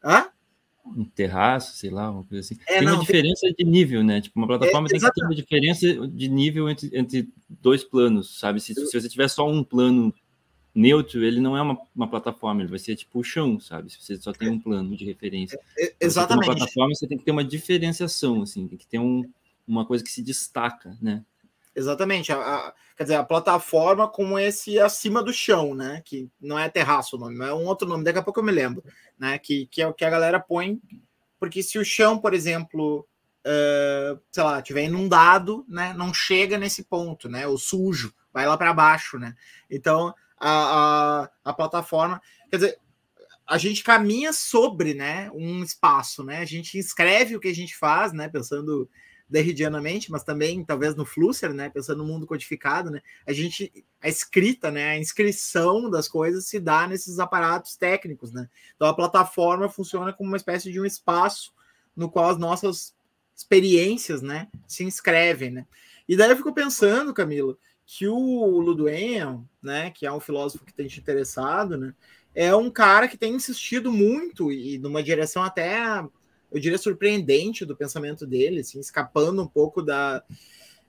Hã? 0.05 0.27
Um 0.97 1.05
terraço, 1.05 1.77
sei 1.77 1.91
lá, 1.91 2.11
uma 2.11 2.25
coisa 2.25 2.41
assim. 2.41 2.57
É, 2.67 2.79
tem 2.79 2.87
não, 2.87 2.95
uma 2.95 3.01
diferença 3.01 3.41
tem... 3.43 3.55
de 3.55 3.65
nível, 3.65 4.03
né? 4.03 4.21
Tipo, 4.21 4.39
uma 4.39 4.47
plataforma 4.47 4.87
é, 4.89 4.91
tem 4.91 5.01
que 5.01 5.13
ter 5.13 5.25
uma 5.25 5.35
diferença 5.35 6.09
de 6.09 6.29
nível 6.29 6.69
entre, 6.69 6.91
entre 6.93 7.29
dois 7.49 7.85
planos, 7.85 8.39
sabe? 8.39 8.61
Se, 8.61 8.75
se 8.75 9.01
você 9.01 9.09
tiver 9.09 9.29
só 9.29 9.49
um 9.49 9.63
plano 9.63 10.15
neutro, 10.75 11.25
ele 11.25 11.41
não 11.41 11.57
é 11.57 11.63
uma, 11.63 11.77
uma 11.95 12.09
plataforma, 12.09 12.63
ele 12.63 12.71
vai 12.71 12.79
ser 12.79 12.95
tipo 12.95 13.19
o 13.19 13.25
chão, 13.25 13.59
sabe? 13.59 13.91
Se 13.91 14.01
você 14.01 14.17
só 14.17 14.33
tem 14.33 14.49
um 14.49 14.61
plano 14.61 14.97
de 14.97 15.05
referência. 15.05 15.59
É, 15.77 15.95
exatamente. 16.01 16.49
Uma 16.49 16.57
plataforma, 16.57 16.95
você 16.95 17.07
tem 17.07 17.19
que 17.19 17.25
ter 17.25 17.33
uma 17.33 17.45
diferenciação, 17.45 18.43
assim, 18.43 18.67
tem 18.69 18.79
que 18.79 18.87
ter 18.87 18.99
um, 18.99 19.29
uma 19.69 19.87
coisa 19.87 20.03
que 20.03 20.11
se 20.11 20.23
destaca, 20.23 20.97
né? 21.01 21.25
Exatamente. 21.75 22.33
A, 22.33 22.39
a, 22.39 22.75
quer 22.97 23.05
dizer, 23.05 23.17
a 23.17 23.25
plataforma 23.25 24.09
como 24.09 24.39
esse 24.39 24.81
acima 24.81 25.23
do 25.23 25.33
chão, 25.33 25.75
né? 25.75 26.03
Que 26.05 26.29
não 26.41 26.59
é 26.59 26.69
terraço 26.69 27.17
o 27.17 27.19
nome, 27.19 27.39
é 27.45 27.55
um 27.55 27.67
outro 27.67 27.87
nome, 27.87 28.03
daqui 28.03 28.19
a 28.19 28.23
pouco 28.23 28.41
eu 28.41 28.45
me 28.45 28.51
lembro, 28.51 28.83
né? 29.19 29.39
Que, 29.39 29.67
que 29.67 29.81
é 29.81 29.87
o 29.87 29.95
que 29.95 30.05
a 30.05 30.11
galera 30.11 30.41
põe. 30.41 30.81
Porque 31.39 31.63
se 31.63 31.79
o 31.79 31.85
chão, 31.85 32.19
por 32.19 32.35
exemplo, 32.35 33.07
uh, 33.47 34.21
sei 34.33 34.43
lá, 34.43 34.61
tiver 34.61 34.85
inundado, 34.85 35.65
né? 35.69 35.95
Não 35.97 36.13
chega 36.13 36.59
nesse 36.59 36.85
ponto, 36.85 37.29
né? 37.29 37.47
O 37.47 37.57
sujo, 37.57 38.13
vai 38.33 38.47
lá 38.47 38.57
para 38.57 38.75
baixo, 38.75 39.19
né? 39.19 39.35
Então 39.71 40.13
a, 40.41 41.23
a, 41.23 41.31
a 41.45 41.53
plataforma, 41.53 42.21
quer 42.51 42.57
dizer, 42.57 42.79
a 43.47 43.57
gente 43.57 43.83
caminha 43.83 44.33
sobre, 44.33 44.95
né? 44.95 45.31
Um 45.33 45.63
espaço, 45.63 46.23
né? 46.23 46.39
A 46.39 46.45
gente 46.45 46.77
escreve 46.77 47.37
o 47.37 47.41
que 47.41 47.49
a 47.49 47.55
gente 47.55 47.77
faz, 47.77 48.13
né? 48.13 48.29
Pensando 48.29 48.89
derridianamente, 49.29 50.11
mas 50.11 50.25
também 50.25 50.65
talvez 50.65 50.95
no 50.95 51.05
Flusser, 51.05 51.53
né, 51.53 51.69
pensando 51.69 51.99
no 51.99 52.05
mundo 52.05 52.27
codificado, 52.27 52.91
né, 52.91 53.03
a 53.27 53.33
gente 53.33 53.85
a 54.01 54.09
escrita, 54.09 54.71
né, 54.71 54.91
a 54.91 54.99
inscrição 54.99 55.91
das 55.91 56.09
coisas 56.09 56.47
se 56.47 56.59
dá 56.59 56.87
nesses 56.87 57.19
aparatos 57.19 57.77
técnicos, 57.77 58.33
né. 58.33 58.49
Então 58.75 58.89
a 58.89 58.95
plataforma 58.95 59.69
funciona 59.69 60.13
como 60.13 60.31
uma 60.31 60.37
espécie 60.37 60.73
de 60.73 60.81
um 60.81 60.85
espaço 60.85 61.53
no 61.95 62.11
qual 62.11 62.31
as 62.31 62.39
nossas 62.39 62.95
experiências, 63.37 64.23
né, 64.23 64.49
se 64.67 64.83
inscrevem, 64.85 65.51
né. 65.51 65.67
E 66.09 66.17
daí 66.17 66.31
eu 66.31 66.37
fico 66.37 66.55
pensando, 66.55 67.13
Camilo, 67.13 67.59
que 67.85 68.07
o 68.07 68.61
Luduenel, 68.61 69.45
né, 69.63 69.91
que 69.91 70.07
é 70.07 70.13
um 70.13 70.21
filósofo 70.21 70.65
que 70.65 70.73
tem 70.73 70.87
te 70.87 71.01
interessado, 71.01 71.77
né, 71.77 71.95
é 72.35 72.55
um 72.55 72.71
cara 72.71 73.09
que 73.09 73.17
tem 73.17 73.35
insistido 73.35 73.93
muito 73.93 74.51
e 74.51 74.79
numa 74.79 75.03
direção 75.03 75.43
até 75.43 76.03
eu 76.51 76.61
diria, 76.61 76.79
surpreendente 76.79 77.65
do 77.65 77.77
pensamento 77.77 78.27
dele, 78.27 78.61
assim, 78.61 78.81
escapando 78.81 79.43
um 79.43 79.47
pouco 79.47 79.83
da, 79.83 80.23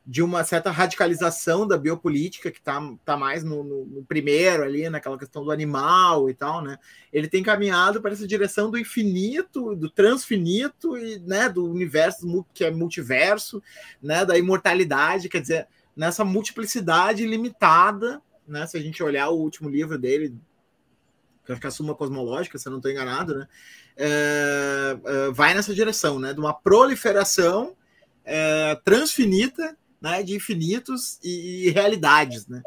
de 0.10 0.24
uma 0.24 0.44
certa 0.44 0.72
radicalização 0.72 1.68
da 1.68 1.78
biopolítica 1.78 2.50
que 2.50 2.58
está 2.58 2.82
tá 3.06 3.16
mais 3.16 3.44
no, 3.44 3.64
no, 3.64 3.86
no, 3.86 4.04
primeiro 4.04 4.64
ali, 4.64 4.90
naquela 4.90 5.20
questão 5.20 5.44
do 5.44 5.52
animal 5.52 6.30
e 6.30 6.34
tal, 6.34 6.64
né? 6.64 6.80
Ele 7.14 7.28
tem 7.28 7.44
caminhado 7.44 8.02
para 8.02 8.12
essa 8.12 8.26
direção 8.26 8.72
do 8.72 8.78
infinito, 8.80 9.76
do 9.76 9.88
transfinito 9.88 10.98
e 10.98 11.20
né, 11.20 11.48
do 11.48 11.70
universo 11.70 12.46
que 12.54 12.64
é 12.64 12.72
multiverso, 12.72 13.62
né? 14.02 14.26
Da 14.26 14.36
imortalidade, 14.36 15.30
quer 15.30 15.42
dizer, 15.42 15.68
nessa 15.96 16.26
multiplicidade 16.26 17.24
limitada, 17.28 18.20
né? 18.48 18.66
Se 18.66 18.78
a 18.78 18.82
gente 18.82 19.04
olhar 19.04 19.30
o 19.30 19.38
último 19.38 19.70
livro 19.70 19.96
dele, 19.96 20.34
que 21.46 21.52
acho 21.52 21.62
que 21.62 21.68
é 21.68 21.70
a 21.70 21.72
Suma 21.72 21.94
Cosmológica, 21.94 22.58
se 22.58 22.68
eu 22.68 22.72
não 22.72 22.80
estou 22.80 22.92
enganado, 22.92 23.38
né? 23.38 23.48
É, 24.02 24.98
é, 25.04 25.32
vai 25.32 25.54
nessa 25.54 25.74
direção, 25.74 26.20
né? 26.20 26.34
De 26.34 26.40
uma 26.40 26.54
proliferação 26.54 27.76
é, 28.24 28.80
transfinita, 28.86 29.78
né? 30.02 30.24
De 30.24 30.34
infinitos 30.34 31.20
e, 31.22 31.68
e, 31.68 31.70
realidades, 31.70 32.48
né? 32.48 32.62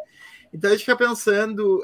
Então 0.52 0.68
a 0.68 0.74
gente 0.74 0.84
fica 0.84 0.96
pensando 0.96 1.82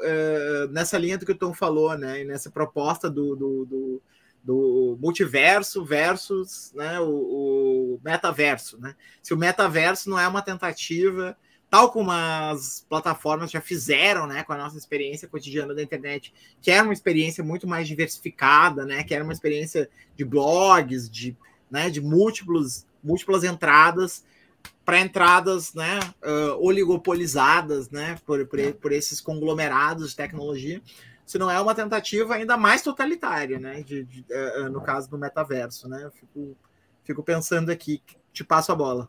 nessa 0.69 0.95
linha 0.95 1.17
do 1.17 1.25
que 1.25 1.31
o 1.31 1.37
Tom 1.37 1.55
falou, 1.55 1.97
né? 1.97 2.21
E 2.21 2.25
nessa 2.25 2.51
proposta 2.51 3.09
do, 3.09 3.35
do, 3.35 3.65
do, 3.65 4.01
do 4.43 4.97
multiverso 5.01 5.83
versus 5.83 6.71
né, 6.75 6.99
o, 6.99 7.09
o, 7.09 7.99
metaverso, 8.03 8.79
né? 8.79 8.95
Se 9.23 9.33
o 9.33 9.37
metaverso 9.37 10.07
não 10.07 10.19
é 10.19 10.27
uma 10.27 10.43
tentativa 10.43 11.35
tal 11.69 11.91
como 11.91 12.09
as 12.11 12.85
plataformas 12.89 13.51
já 13.51 13.61
fizeram, 13.61 14.25
né, 14.25 14.43
com 14.43 14.53
a 14.53 14.57
nossa 14.57 14.77
experiência 14.77 15.27
cotidiana 15.27 15.73
da 15.75 15.83
internet, 15.83 16.33
que 16.61 16.71
era 16.71 16.83
uma 16.83 16.93
experiência 16.93 17.43
muito 17.43 17.67
mais 17.67 17.87
diversificada, 17.87 18.85
né, 18.85 19.03
que 19.03 19.13
era 19.13 19.23
uma 19.23 19.33
experiência 19.33 19.89
de 20.15 20.25
blogs, 20.25 21.09
de, 21.09 21.37
né, 21.69 21.89
de 21.89 22.01
múltiplos, 22.01 22.85
múltiplas 23.03 23.43
entradas 23.43 24.23
para 24.83 24.99
entradas, 24.99 25.73
né, 25.75 25.99
uh, 26.23 26.65
oligopolizadas, 26.65 27.91
né, 27.91 28.17
por, 28.25 28.45
por, 28.47 28.59
por, 28.73 28.91
esses 28.91 29.21
conglomerados 29.21 30.09
de 30.09 30.15
tecnologia, 30.15 30.81
se 31.23 31.37
não 31.37 31.51
é 31.51 31.61
uma 31.61 31.75
tentativa 31.75 32.33
ainda 32.33 32.57
mais 32.57 32.81
totalitária, 32.81 33.59
né, 33.59 33.83
de, 33.83 34.03
de 34.03 34.25
uh, 34.31 34.69
no 34.69 34.81
caso 34.81 35.07
do 35.07 35.19
metaverso, 35.19 35.87
né, 35.87 36.03
eu 36.03 36.11
fico, 36.11 36.57
fico 37.03 37.23
pensando 37.23 37.69
aqui, 37.69 38.01
te 38.33 38.43
passo 38.43 38.71
a 38.71 38.75
bola. 38.75 39.07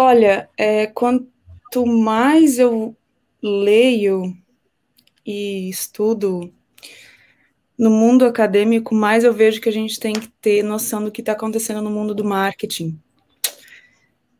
Olha, 0.00 0.48
é, 0.56 0.86
quanto 0.86 1.84
mais 1.84 2.56
eu 2.56 2.96
leio 3.42 4.32
e 5.26 5.68
estudo 5.68 6.54
no 7.76 7.90
mundo 7.90 8.24
acadêmico, 8.24 8.94
mais 8.94 9.24
eu 9.24 9.32
vejo 9.32 9.60
que 9.60 9.68
a 9.68 9.72
gente 9.72 9.98
tem 9.98 10.12
que 10.12 10.28
ter 10.40 10.62
noção 10.62 11.02
do 11.02 11.10
que 11.10 11.20
está 11.20 11.32
acontecendo 11.32 11.82
no 11.82 11.90
mundo 11.90 12.14
do 12.14 12.24
marketing, 12.24 12.96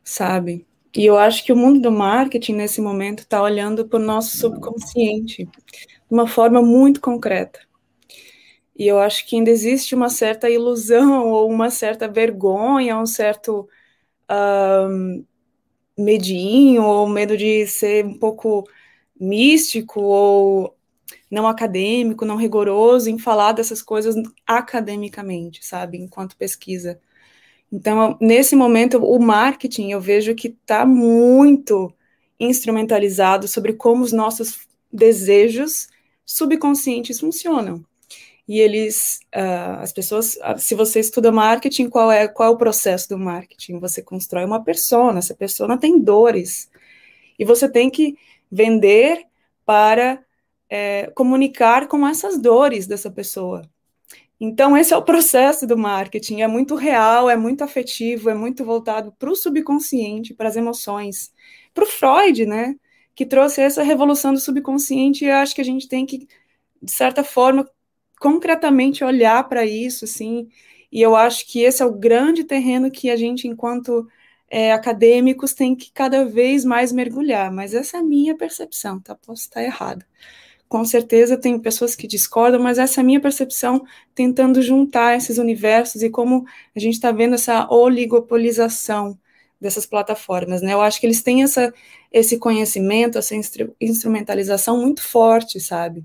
sabe? 0.04 0.64
E 0.96 1.04
eu 1.04 1.18
acho 1.18 1.44
que 1.44 1.52
o 1.52 1.56
mundo 1.56 1.80
do 1.80 1.90
marketing, 1.90 2.52
nesse 2.52 2.80
momento, 2.80 3.24
está 3.24 3.42
olhando 3.42 3.84
para 3.84 3.98
o 3.98 4.02
nosso 4.02 4.36
subconsciente 4.36 5.44
de 5.44 5.50
uma 6.08 6.28
forma 6.28 6.62
muito 6.62 7.00
concreta. 7.00 7.58
E 8.76 8.86
eu 8.86 9.00
acho 9.00 9.26
que 9.26 9.34
ainda 9.34 9.50
existe 9.50 9.92
uma 9.96 10.08
certa 10.08 10.48
ilusão 10.48 11.26
ou 11.34 11.50
uma 11.50 11.68
certa 11.68 12.06
vergonha, 12.06 12.96
um 12.96 13.06
certo 13.06 13.68
um, 14.30 15.24
medinho 15.98 16.84
ou 16.84 17.08
medo 17.08 17.36
de 17.36 17.66
ser 17.66 18.04
um 18.04 18.18
pouco 18.18 18.64
místico 19.20 20.00
ou 20.00 20.76
não 21.30 21.46
acadêmico, 21.46 22.24
não 22.24 22.36
rigoroso 22.36 23.10
em 23.10 23.18
falar 23.18 23.52
dessas 23.52 23.82
coisas 23.82 24.14
academicamente, 24.46 25.64
sabe, 25.64 25.98
enquanto 25.98 26.36
pesquisa. 26.36 27.00
Então, 27.70 28.16
nesse 28.20 28.56
momento, 28.56 28.98
o 29.04 29.18
marketing 29.18 29.90
eu 29.90 30.00
vejo 30.00 30.34
que 30.34 30.48
está 30.48 30.86
muito 30.86 31.92
instrumentalizado 32.40 33.48
sobre 33.48 33.74
como 33.74 34.02
os 34.04 34.12
nossos 34.12 34.66
desejos 34.92 35.88
subconscientes 36.24 37.20
funcionam 37.20 37.84
e 38.48 38.58
eles, 38.60 39.20
uh, 39.34 39.80
as 39.80 39.92
pessoas, 39.92 40.36
uh, 40.36 40.58
se 40.58 40.74
você 40.74 41.00
estuda 41.00 41.30
marketing, 41.30 41.90
qual 41.90 42.10
é, 42.10 42.26
qual 42.26 42.48
é 42.48 42.52
o 42.52 42.56
processo 42.56 43.10
do 43.10 43.18
marketing? 43.18 43.78
Você 43.78 44.02
constrói 44.02 44.44
uma 44.46 44.64
persona, 44.64 45.18
essa 45.18 45.34
persona 45.34 45.76
tem 45.78 46.00
dores, 46.00 46.70
e 47.38 47.44
você 47.44 47.68
tem 47.68 47.90
que 47.90 48.16
vender 48.50 49.26
para 49.66 50.24
é, 50.68 51.10
comunicar 51.14 51.88
com 51.88 52.06
essas 52.06 52.38
dores 52.40 52.86
dessa 52.86 53.10
pessoa. 53.10 53.62
Então, 54.40 54.76
esse 54.76 54.94
é 54.94 54.96
o 54.96 55.02
processo 55.02 55.66
do 55.66 55.76
marketing, 55.76 56.42
é 56.42 56.46
muito 56.46 56.74
real, 56.74 57.28
é 57.28 57.36
muito 57.36 57.62
afetivo, 57.64 58.30
é 58.30 58.34
muito 58.34 58.64
voltado 58.64 59.12
para 59.18 59.30
o 59.30 59.36
subconsciente, 59.36 60.32
para 60.32 60.48
as 60.48 60.56
emoções. 60.56 61.32
Para 61.74 61.84
o 61.84 61.86
Freud, 61.86 62.46
né, 62.46 62.76
que 63.14 63.26
trouxe 63.26 63.60
essa 63.60 63.82
revolução 63.82 64.32
do 64.32 64.40
subconsciente, 64.40 65.24
e 65.24 65.30
acho 65.30 65.54
que 65.54 65.60
a 65.60 65.64
gente 65.64 65.88
tem 65.88 66.06
que, 66.06 66.26
de 66.80 66.90
certa 66.90 67.24
forma, 67.24 67.68
concretamente 68.20 69.04
olhar 69.04 69.48
para 69.48 69.64
isso, 69.66 70.04
assim, 70.04 70.48
e 70.90 71.00
eu 71.02 71.14
acho 71.16 71.46
que 71.46 71.60
esse 71.60 71.82
é 71.82 71.86
o 71.86 71.92
grande 71.92 72.44
terreno 72.44 72.90
que 72.90 73.10
a 73.10 73.16
gente, 73.16 73.46
enquanto 73.46 74.08
é, 74.50 74.72
acadêmicos, 74.72 75.52
tem 75.54 75.74
que 75.76 75.92
cada 75.92 76.24
vez 76.24 76.64
mais 76.64 76.92
mergulhar, 76.92 77.52
mas 77.52 77.74
essa 77.74 77.98
é 77.98 78.00
a 78.00 78.02
minha 78.02 78.36
percepção, 78.36 79.00
tá? 79.00 79.14
Posso 79.14 79.42
estar 79.42 79.62
errada. 79.62 80.06
Com 80.68 80.84
certeza 80.84 81.36
tem 81.36 81.58
pessoas 81.58 81.96
que 81.96 82.06
discordam, 82.06 82.60
mas 82.60 82.78
essa 82.78 83.00
é 83.00 83.02
a 83.02 83.04
minha 83.04 83.20
percepção, 83.20 83.84
tentando 84.14 84.60
juntar 84.62 85.16
esses 85.16 85.38
universos 85.38 86.02
e 86.02 86.10
como 86.10 86.46
a 86.76 86.78
gente 86.78 86.94
está 86.94 87.10
vendo 87.12 87.34
essa 87.34 87.68
oligopolização 87.70 89.18
dessas 89.60 89.86
plataformas, 89.86 90.62
né? 90.62 90.72
Eu 90.72 90.80
acho 90.80 91.00
que 91.00 91.06
eles 91.06 91.22
têm 91.22 91.42
essa, 91.42 91.72
esse 92.12 92.38
conhecimento, 92.38 93.18
essa 93.18 93.34
instrumentalização 93.80 94.80
muito 94.80 95.02
forte, 95.02 95.60
sabe? 95.60 96.04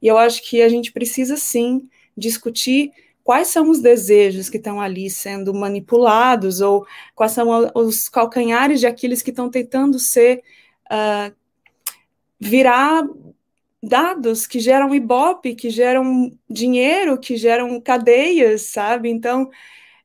E 0.00 0.06
eu 0.06 0.18
acho 0.18 0.42
que 0.42 0.62
a 0.62 0.68
gente 0.68 0.92
precisa 0.92 1.36
sim 1.36 1.88
discutir 2.16 2.92
quais 3.24 3.48
são 3.48 3.70
os 3.70 3.80
desejos 3.80 4.48
que 4.48 4.56
estão 4.56 4.80
ali 4.80 5.08
sendo 5.08 5.54
manipulados 5.54 6.60
ou 6.60 6.86
quais 7.14 7.32
são 7.32 7.70
os 7.74 8.08
calcanhares 8.08 8.80
de 8.80 8.86
Aquiles 8.86 9.22
que 9.22 9.30
estão 9.30 9.48
tentando 9.50 9.98
ser 9.98 10.42
uh, 10.86 11.34
virar 12.38 13.04
dados 13.82 14.46
que 14.46 14.60
geram 14.60 14.94
ibope, 14.94 15.54
que 15.54 15.70
geram 15.70 16.30
dinheiro, 16.48 17.18
que 17.18 17.36
geram 17.36 17.80
cadeias, 17.80 18.62
sabe? 18.62 19.10
Então, 19.10 19.50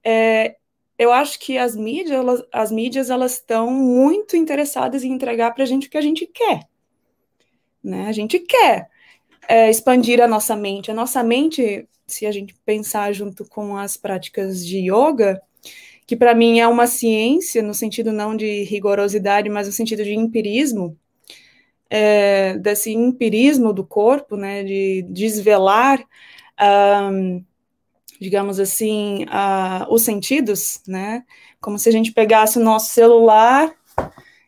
é, 0.04 0.56
eu 0.98 1.12
acho 1.12 1.40
que 1.40 1.58
as 1.58 1.76
mídias, 1.76 2.12
elas, 2.12 2.44
as 2.52 2.72
mídias, 2.72 3.10
elas 3.10 3.34
estão 3.34 3.70
muito 3.72 4.36
interessadas 4.36 5.04
em 5.04 5.12
entregar 5.12 5.54
para 5.54 5.64
a 5.64 5.68
gente 5.68 5.88
o 5.88 5.90
que 5.90 5.98
a 5.98 6.02
gente 6.02 6.26
quer. 6.26 6.68
Né? 7.84 8.08
A 8.08 8.12
gente 8.12 8.40
quer 8.40 8.90
é, 9.48 9.70
expandir 9.70 10.22
a 10.22 10.28
nossa 10.28 10.56
mente. 10.56 10.90
A 10.90 10.94
nossa 10.94 11.24
mente, 11.24 11.88
se 12.06 12.26
a 12.26 12.32
gente 12.32 12.56
pensar 12.66 13.14
junto 13.14 13.46
com 13.46 13.78
as 13.78 13.96
práticas 13.96 14.66
de 14.66 14.80
yoga, 14.92 15.42
que 16.08 16.16
para 16.16 16.34
mim 16.34 16.60
é 16.60 16.68
uma 16.68 16.88
ciência, 16.88 17.62
no 17.62 17.74
sentido 17.74 18.12
não 18.12 18.36
de 18.36 18.64
rigorosidade, 18.64 19.50
mas 19.50 19.68
no 19.68 19.74
sentido 19.74 20.04
de 20.04 20.16
empirismo, 20.16 20.98
é, 21.90 22.58
desse 22.58 22.92
empirismo 22.92 23.72
do 23.72 23.86
corpo, 23.86 24.36
né, 24.36 24.64
de 24.64 25.04
desvelar 25.10 26.04
digamos 28.20 28.60
assim, 28.60 29.26
uh, 29.26 29.92
os 29.94 30.02
sentidos, 30.02 30.82
né? 30.88 31.24
Como 31.60 31.78
se 31.78 31.90
a 31.90 31.92
gente 31.92 32.12
pegasse 32.12 32.58
o 32.58 32.64
nosso 32.64 32.92
celular 32.92 33.74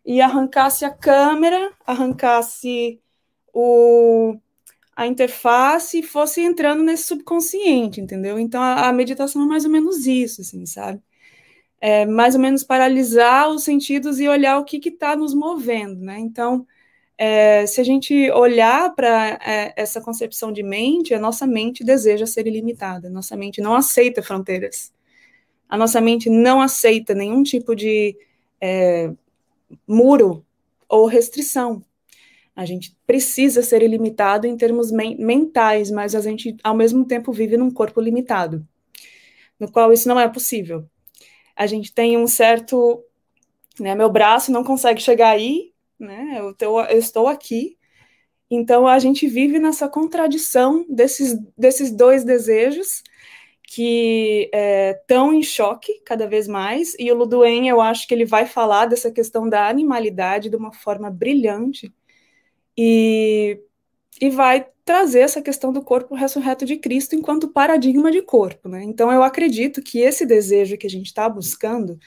e 0.05 0.21
arrancasse 0.21 0.85
a 0.85 0.89
câmera, 0.89 1.71
arrancasse 1.85 2.99
o, 3.53 4.37
a 4.95 5.07
interface 5.07 5.99
e 5.99 6.03
fosse 6.03 6.41
entrando 6.41 6.83
nesse 6.83 7.03
subconsciente, 7.03 8.01
entendeu? 8.01 8.39
Então 8.39 8.61
a, 8.61 8.89
a 8.89 8.93
meditação 8.93 9.43
é 9.43 9.45
mais 9.45 9.65
ou 9.65 9.71
menos 9.71 10.05
isso, 10.07 10.41
assim, 10.41 10.65
sabe? 10.65 11.01
É 11.81 12.05
mais 12.05 12.35
ou 12.35 12.41
menos 12.41 12.63
paralisar 12.63 13.49
os 13.49 13.63
sentidos 13.63 14.19
e 14.19 14.27
olhar 14.27 14.59
o 14.59 14.65
que 14.65 14.77
está 14.89 15.15
nos 15.15 15.33
movendo, 15.33 16.01
né? 16.01 16.19
Então, 16.19 16.67
é, 17.21 17.65
se 17.65 17.81
a 17.81 17.83
gente 17.83 18.31
olhar 18.31 18.95
para 18.95 19.37
é, 19.45 19.73
essa 19.75 19.99
concepção 19.99 20.53
de 20.53 20.63
mente, 20.63 21.13
a 21.13 21.19
nossa 21.19 21.45
mente 21.45 21.83
deseja 21.83 22.25
ser 22.25 22.47
ilimitada, 22.47 23.09
nossa 23.09 23.35
mente 23.35 23.59
não 23.59 23.75
aceita 23.75 24.23
fronteiras. 24.23 24.93
A 25.67 25.77
nossa 25.77 25.99
mente 25.99 26.29
não 26.29 26.61
aceita 26.61 27.13
nenhum 27.13 27.43
tipo 27.43 27.75
de 27.75 28.17
é, 28.61 29.11
muro 29.85 30.45
ou 30.87 31.07
restrição. 31.07 31.83
A 32.55 32.63
gente 32.63 32.95
precisa 33.05 33.61
ser 33.63 33.83
ilimitado 33.83 34.47
em 34.47 34.55
termos 34.55 34.89
men 34.89 35.17
mentais, 35.17 35.91
mas 35.91 36.15
a 36.15 36.21
gente, 36.21 36.55
ao 36.63 36.73
mesmo 36.73 37.03
tempo, 37.03 37.33
vive 37.33 37.57
num 37.57 37.69
corpo 37.69 37.99
limitado, 37.99 38.65
no 39.59 39.69
qual 39.69 39.91
isso 39.91 40.07
não 40.07 40.17
é 40.17 40.29
possível. 40.29 40.85
A 41.53 41.67
gente 41.67 41.93
tem 41.93 42.17
um 42.17 42.27
certo. 42.27 43.03
Né, 43.77 43.93
meu 43.93 44.09
braço 44.09 44.53
não 44.53 44.63
consegue 44.63 45.01
chegar 45.01 45.31
aí, 45.31 45.68
né, 45.99 46.37
eu, 46.39 46.53
tô, 46.53 46.81
eu 46.81 46.97
estou 46.97 47.27
aqui, 47.27 47.77
então 48.49 48.87
a 48.87 48.97
gente 48.97 49.27
vive 49.27 49.59
nessa 49.59 49.87
contradição 49.87 50.85
desses, 50.89 51.37
desses 51.57 51.91
dois 51.91 52.23
desejos 52.23 53.03
que 53.63 54.49
estão 54.51 55.31
é, 55.31 55.35
em 55.35 55.43
choque 55.43 56.01
cada 56.03 56.27
vez 56.27 56.47
mais, 56.47 56.95
e 56.97 57.11
o 57.11 57.15
Luduen, 57.15 57.69
eu 57.69 57.79
acho 57.79 58.07
que 58.07 58.13
ele 58.13 58.25
vai 58.25 58.47
falar 58.47 58.87
dessa 58.87 59.11
questão 59.11 59.47
da 59.47 59.67
animalidade 59.67 60.49
de 60.49 60.55
uma 60.55 60.73
forma 60.73 61.11
brilhante, 61.11 61.93
e, 62.75 63.59
e 64.19 64.29
vai 64.29 64.65
trazer 64.85 65.19
essa 65.19 65.41
questão 65.41 65.71
do 65.71 65.83
corpo 65.83 66.15
ressurreto 66.15 66.65
de 66.65 66.77
Cristo 66.77 67.13
enquanto 67.13 67.49
paradigma 67.49 68.09
de 68.09 68.23
corpo. 68.23 68.67
Né? 68.67 68.83
Então, 68.83 69.11
eu 69.11 69.21
acredito 69.21 69.83
que 69.83 69.99
esse 69.99 70.25
desejo 70.25 70.77
que 70.77 70.87
a 70.87 70.89
gente 70.89 71.05
está 71.05 71.29
buscando, 71.29 71.99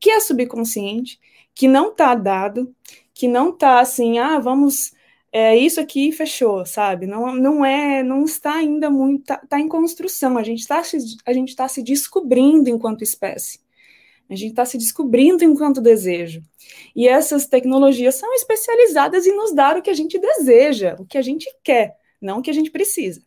que 0.00 0.10
é 0.10 0.18
subconsciente, 0.18 1.20
que 1.54 1.68
não 1.68 1.90
está 1.90 2.12
dado, 2.16 2.74
que 3.14 3.28
não 3.28 3.50
está 3.50 3.80
assim, 3.80 4.18
ah, 4.18 4.38
vamos 4.38 4.92
é 5.36 5.56
isso 5.56 5.80
aqui 5.80 6.12
fechou, 6.12 6.64
sabe? 6.64 7.08
Não, 7.08 7.34
não 7.34 7.64
é, 7.64 8.04
não 8.04 8.24
está 8.24 8.54
ainda 8.54 8.88
muito, 8.88 9.24
tá, 9.24 9.38
tá 9.38 9.58
em 9.58 9.66
construção. 9.66 10.38
A 10.38 10.44
gente 10.44 10.60
está 10.60 10.80
a 11.26 11.32
gente 11.32 11.48
está 11.48 11.66
se 11.66 11.82
descobrindo 11.82 12.70
enquanto 12.70 13.02
espécie. 13.02 13.58
A 14.30 14.36
gente 14.36 14.50
está 14.50 14.64
se 14.64 14.78
descobrindo 14.78 15.42
enquanto 15.44 15.80
desejo. 15.80 16.40
E 16.94 17.08
essas 17.08 17.48
tecnologias 17.48 18.14
são 18.14 18.32
especializadas 18.34 19.26
em 19.26 19.36
nos 19.36 19.52
dar 19.52 19.76
o 19.76 19.82
que 19.82 19.90
a 19.90 19.94
gente 19.94 20.18
deseja, 20.20 20.94
o 21.00 21.04
que 21.04 21.18
a 21.18 21.22
gente 21.22 21.52
quer, 21.64 21.96
não 22.20 22.38
o 22.38 22.42
que 22.42 22.50
a 22.50 22.54
gente 22.54 22.70
precisa. 22.70 23.20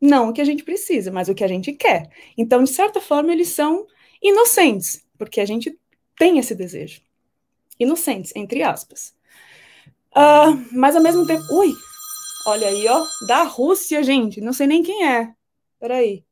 Não 0.00 0.30
o 0.30 0.32
que 0.32 0.40
a 0.40 0.44
gente 0.44 0.64
precisa, 0.64 1.12
mas 1.12 1.28
o 1.28 1.34
que 1.34 1.44
a 1.44 1.48
gente 1.48 1.72
quer. 1.72 2.10
Então, 2.36 2.64
de 2.64 2.70
certa 2.70 3.00
forma, 3.00 3.32
eles 3.32 3.48
são 3.50 3.86
inocentes, 4.20 5.06
porque 5.16 5.40
a 5.40 5.46
gente 5.46 5.78
tem 6.18 6.38
esse 6.38 6.56
desejo. 6.56 7.02
Inocentes, 7.80 8.32
entre 8.36 8.62
aspas. 8.62 9.14
Uh, 10.10 10.68
mas 10.72 10.94
ao 10.94 11.02
mesmo 11.02 11.26
tempo. 11.26 11.42
Ui! 11.52 11.72
Olha 12.46 12.68
aí, 12.68 12.86
ó. 12.86 13.04
Da 13.26 13.42
Rússia, 13.42 14.02
gente. 14.02 14.40
Não 14.40 14.52
sei 14.52 14.66
nem 14.66 14.82
quem 14.82 15.08
é. 15.08 15.32
Peraí. 15.78 16.24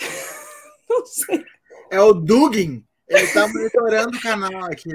Não 0.88 1.04
sei. 1.04 1.44
É 1.90 2.00
o 2.00 2.12
Dugin. 2.12 2.84
Ele 3.08 3.26
tá 3.28 3.46
monitorando 3.46 4.16
o 4.16 4.20
canal 4.20 4.64
aqui. 4.64 4.88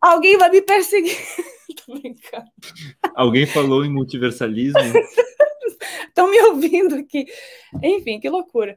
Alguém 0.00 0.36
vai 0.36 0.50
me 0.50 0.60
perseguir. 0.60 1.16
Tô 1.84 1.94
brincando. 1.94 2.50
Alguém 3.14 3.46
falou 3.46 3.84
em 3.84 3.90
multiversalismo? 3.90 4.78
Estão 6.08 6.30
me 6.30 6.40
ouvindo 6.42 6.96
aqui. 6.96 7.26
Enfim, 7.82 8.20
que 8.20 8.28
loucura. 8.28 8.76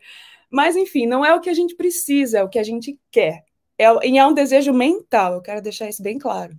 Mas, 0.49 0.75
enfim, 0.77 1.05
não 1.05 1.25
é 1.25 1.33
o 1.33 1.41
que 1.41 1.49
a 1.49 1.53
gente 1.53 1.75
precisa, 1.75 2.39
é 2.39 2.43
o 2.43 2.49
que 2.49 2.59
a 2.59 2.63
gente 2.63 2.97
quer. 3.11 3.43
É, 3.77 4.07
e 4.07 4.17
é 4.17 4.25
um 4.25 4.33
desejo 4.33 4.73
mental, 4.73 5.35
eu 5.35 5.41
quero 5.41 5.61
deixar 5.61 5.87
isso 5.87 6.01
bem 6.01 6.17
claro. 6.17 6.57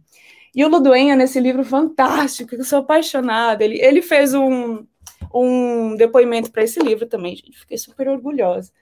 E 0.55 0.65
o 0.65 0.69
Luduenha, 0.69 1.15
nesse 1.17 1.41
livro 1.41 1.65
fantástico, 1.65 2.51
que 2.51 2.57
eu 2.57 2.65
sou 2.65 2.81
apaixonada, 2.81 3.65
ele, 3.65 3.81
ele 3.81 4.03
fez 4.03 4.35
um, 4.35 4.87
um 5.35 5.97
depoimento 5.97 6.51
para 6.51 6.65
esse 6.65 6.81
livro 6.81 7.07
também, 7.07 7.37
gente. 7.37 7.59
Fiquei 7.59 7.79
super 7.79 8.09
orgulhosa. 8.09 8.73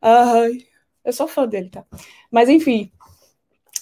Ai, 0.00 0.58
eu 1.04 1.12
sou 1.12 1.28
fã 1.28 1.46
dele, 1.46 1.70
tá? 1.70 1.84
Mas, 2.30 2.48
enfim, 2.48 2.90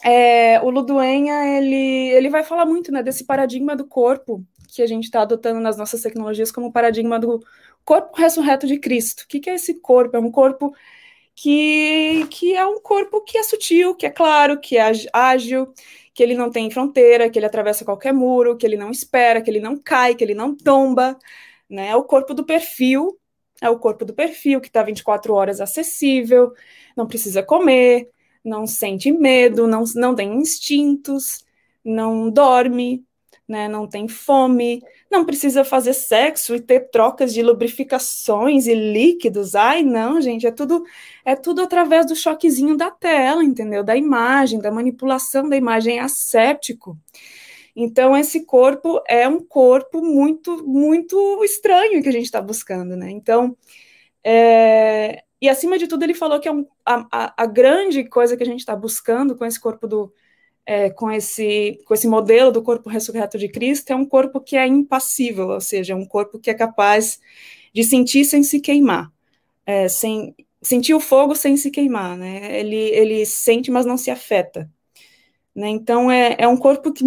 é, 0.05 0.61
o 0.61 0.71
Luduenha, 0.71 1.59
ele, 1.59 2.11
ele 2.11 2.29
vai 2.29 2.45
falar 2.45 2.67
muito 2.67 2.93
né, 2.93 3.03
desse 3.03 3.25
paradigma 3.25 3.75
do 3.75 3.87
corpo 3.87 4.45
que 4.69 4.83
a 4.83 4.87
gente 4.87 5.05
está 5.05 5.23
adotando 5.23 5.61
nas 5.61 5.77
nossas 5.77 6.03
tecnologias 6.03 6.53
como 6.53 6.73
paradigma 6.73 7.19
do 7.19 7.43
corpo 7.85 8.17
ressurreto 8.17 8.67
de 8.67 8.79
Cristo. 8.79 9.23
O 9.23 9.29
que, 9.29 9.41
que 9.41 9.49
é 9.49 9.55
esse 9.55 9.75
corpo? 9.75 10.17
É 10.17 10.21
um 10.21 10.31
corpo 10.31 10.75
que, 11.35 12.27
que 12.31 12.55
é 12.55 12.65
um 12.67 12.81
corpo 12.81 13.21
que 13.23 13.39
é 13.39 13.43
sutil, 13.43 13.95
que 13.95 14.07
é 14.07 14.11
claro, 14.11 14.61
que 14.61 14.77
é 14.79 14.93
ágil, 15.13 15.73
que 16.15 16.23
ele 16.23 16.35
não 16.35 16.51
tem 16.51 16.71
fronteira, 16.71 17.29
que 17.29 17.39
ele 17.39 17.47
atravessa 17.47 17.85
qualquer 17.85 18.13
muro, 18.13 18.57
que 18.57 18.67
ele 18.67 18.77
não 18.77 18.91
espera, 18.91 19.43
que 19.43 19.51
ele 19.51 19.61
não 19.61 19.77
cai, 19.77 20.15
que 20.15 20.23
ele 20.25 20.35
não 20.35 20.55
tomba, 20.57 21.19
né? 21.69 21.89
É 21.89 21.97
o 21.97 22.05
corpo 22.05 22.35
do 22.35 22.45
perfil, 22.45 23.19
é 23.61 23.69
o 23.71 23.79
corpo 23.79 24.05
do 24.05 24.15
perfil 24.15 24.61
que 24.61 24.69
está 24.69 24.83
24 24.83 25.35
horas 25.35 25.61
acessível, 25.61 26.53
não 26.97 27.07
precisa 27.07 27.43
comer, 27.43 28.11
não 28.45 28.67
sente 28.67 29.11
medo, 29.13 29.67
não, 29.67 29.85
não 29.97 30.15
tem 30.15 30.35
instintos, 30.35 31.45
não 31.85 32.31
dorme, 32.31 33.05
né, 33.49 33.69
não 33.69 33.87
tem 33.87 34.09
fome, 34.09 34.83
não 35.11 35.25
precisa 35.25 35.65
fazer 35.65 35.93
sexo 35.93 36.55
e 36.55 36.61
ter 36.61 36.91
trocas 36.91 37.33
de 37.33 37.43
lubrificações 37.43 38.67
e 38.67 38.75
líquidos. 38.75 39.55
Ai, 39.55 39.83
não, 39.83 40.21
gente, 40.21 40.47
é 40.47 40.51
tudo 40.51 40.83
é 41.25 41.37
tudo 41.37 41.63
através 41.63 42.07
do 42.07 42.17
choquezinho 42.17 42.77
da 42.77 42.91
tela, 42.91 43.45
entendeu? 43.45 43.85
Da 43.85 43.97
imagem, 43.97 44.61
da 44.61 44.71
manipulação 44.71 45.49
da 45.49 45.57
imagem 45.57 45.99
é 45.99 46.01
asséptico. 46.01 46.99
Então 47.77 48.17
esse 48.17 48.45
corpo 48.47 49.03
é 49.09 49.29
um 49.29 49.41
corpo 49.41 50.01
muito 50.03 50.67
muito 50.67 51.45
estranho 51.45 52.03
que 52.03 52.09
a 52.09 52.13
gente 52.13 52.25
está 52.27 52.41
buscando, 52.41 52.97
né? 52.97 53.11
Então 53.11 53.57
é... 54.25 55.23
e 55.41 55.49
acima 55.49 55.79
de 55.79 55.87
tudo 55.87 56.05
ele 56.05 56.15
falou 56.15 56.41
que 56.41 56.49
é 56.49 56.53
um, 56.53 56.67
a, 56.87 57.43
a, 57.43 57.47
grande 57.47 58.05
coisa 58.05 58.37
que 58.37 58.43
a 58.43 58.47
gente 58.47 58.61
está 58.61 58.75
buscando 58.77 59.37
com 59.37 59.45
esse 59.45 59.61
corpo 59.61 59.87
do 59.87 60.13
é, 60.67 60.91
com, 60.91 61.11
esse, 61.11 61.81
com 61.85 61.95
esse 61.95 62.09
modelo 62.09 62.51
do 62.51 62.63
corpo 62.63 62.89
ressurreto 62.89 63.39
de 63.39 63.49
Cristo 63.49 63.91
é 63.91 63.97
um 63.97 64.07
corpo 64.07 64.41
que 64.41 64.57
é 64.57 64.67
impassível, 64.67 65.49
ou 65.49 65.61
seja, 65.61 65.93
é 65.93 65.97
um 65.97 66.07
corpo 66.07 66.39
que 66.39 66.51
é 66.51 66.55
capaz 66.55 67.21
de 67.73 67.85
sentir 67.85 68.25
sem 68.25 68.43
se 68.43 68.61
queimar, 68.61 69.13
é, 69.67 69.89
sem 69.89 70.35
sentir 70.63 70.95
o 70.95 71.01
fogo 71.01 71.35
sem 71.35 71.57
se 71.57 71.71
queimar, 71.71 72.17
né? 72.17 72.59
Ele, 72.59 72.77
ele 72.77 73.27
sente, 73.27 73.71
mas 73.71 73.85
não 73.85 73.99
se 73.99 74.11
afeta. 74.11 74.71
Né? 75.55 75.69
Então 75.69 76.11
é, 76.11 76.37
é 76.39 76.49
um 76.49 76.57
corpo 76.57 76.93
que 76.93 77.05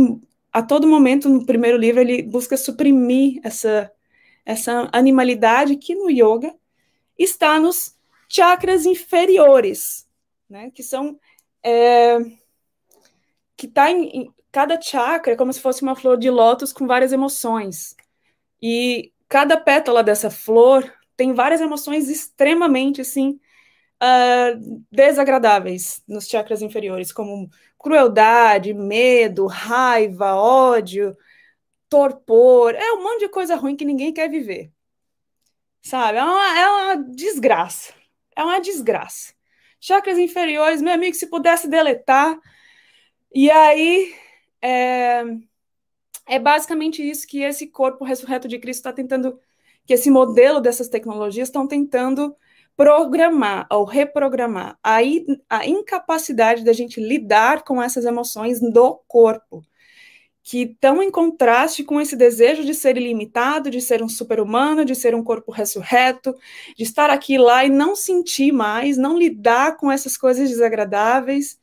a 0.54 0.62
todo 0.62 0.88
momento 0.88 1.28
no 1.30 1.46
primeiro 1.46 1.78
livro 1.78 2.02
ele 2.02 2.22
busca 2.24 2.56
suprimir 2.56 3.40
essa 3.44 3.92
essa 4.46 4.90
animalidade 4.94 5.76
que 5.76 5.94
no 5.94 6.10
yoga 6.10 6.56
está 7.20 7.60
nos 7.60 7.94
chakras 8.30 8.86
inferiores, 8.86 10.08
né? 10.50 10.72
Que 10.72 10.82
são 10.82 11.20
é, 11.62 12.18
que 13.58 13.68
está 13.68 13.92
em, 13.92 14.04
em, 14.10 14.34
cada 14.52 14.80
chakra 14.80 15.34
é 15.34 15.36
como 15.36 15.52
se 15.52 15.60
fosse 15.62 15.82
uma 15.82 15.96
flor 15.96 16.18
de 16.18 16.30
lótus 16.30 16.72
com 16.72 16.88
várias 16.88 17.12
emoções. 17.12 17.96
E 18.62 19.12
cada 19.28 19.58
pétala 19.58 20.04
dessa 20.04 20.30
flor 20.30 20.92
tem 21.16 21.34
várias 21.34 21.62
emoções 21.62 22.10
extremamente 22.10 23.02
assim 23.02 23.40
uh, 24.02 24.86
desagradáveis 24.92 26.02
nos 26.08 26.28
chakras 26.28 26.62
inferiores, 26.62 27.12
como 27.12 27.50
crueldade, 27.78 28.74
medo, 28.74 29.48
raiva, 29.48 30.36
ódio, 30.36 31.16
torpor, 31.90 32.76
é 32.76 32.92
um 32.94 33.04
monte 33.04 33.22
de 33.22 33.30
coisa 33.30 33.56
ruim 33.56 33.76
que 33.76 33.86
ninguém 33.86 34.14
quer 34.14 34.30
viver. 34.30 34.72
Sabe? 35.82 36.18
É 36.18 36.24
uma, 36.24 36.60
é 36.60 36.68
uma 36.68 36.96
desgraça. 37.16 37.94
É 38.36 38.44
uma 38.44 38.60
desgraça. 38.60 39.34
Chakras 39.80 40.18
inferiores, 40.18 40.82
meu 40.82 40.94
amigo, 40.94 41.16
se 41.16 41.28
pudesse 41.28 41.68
deletar, 41.70 42.38
e 43.34 43.50
aí 43.52 44.14
é, 44.62 45.24
é 46.28 46.40
basicamente 46.40 47.08
isso 47.08 47.28
que 47.28 47.42
esse 47.42 47.68
corpo 47.68 48.04
ressurreto 48.04 48.48
de 48.48 48.60
Cristo 48.60 48.80
está 48.80 48.94
tentando, 48.94 49.40
que 49.86 49.94
esse 49.94 50.10
modelo 50.12 50.60
dessas 50.60 50.90
tecnologias 50.90 51.48
estão 51.48 51.68
tentando 51.68 52.36
programar 52.76 53.68
ou 53.72 53.86
reprogramar 53.86 54.78
a, 54.84 54.98
a 55.50 55.66
incapacidade 55.66 56.64
da 56.64 56.74
gente 56.74 57.02
lidar 57.02 57.64
com 57.64 57.82
essas 57.82 58.06
emoções 58.06 58.60
do 58.60 59.02
corpo, 59.08 59.64
que 60.44 60.62
estão 60.64 61.02
em 61.02 61.10
contraste 61.12 61.84
com 61.84 62.00
esse 62.00 62.16
desejo 62.16 62.64
de 62.64 62.74
ser 62.74 62.96
ilimitado, 62.96 63.70
de 63.72 63.82
ser 63.82 64.04
um 64.04 64.08
super-humano, 64.08 64.86
de 64.86 64.96
ser 64.96 65.16
um 65.16 65.24
corpo 65.24 65.52
ressurreto, 65.52 66.36
de 66.76 66.84
estar 66.84 67.10
aqui 67.10 67.38
lá 67.38 67.66
e 67.66 67.70
não 67.70 67.96
sentir 67.96 68.52
mais, 68.52 68.96
não 68.96 69.18
lidar 69.18 69.76
com 69.76 69.92
essas 69.92 70.16
coisas 70.16 70.50
desagradáveis 70.50 71.60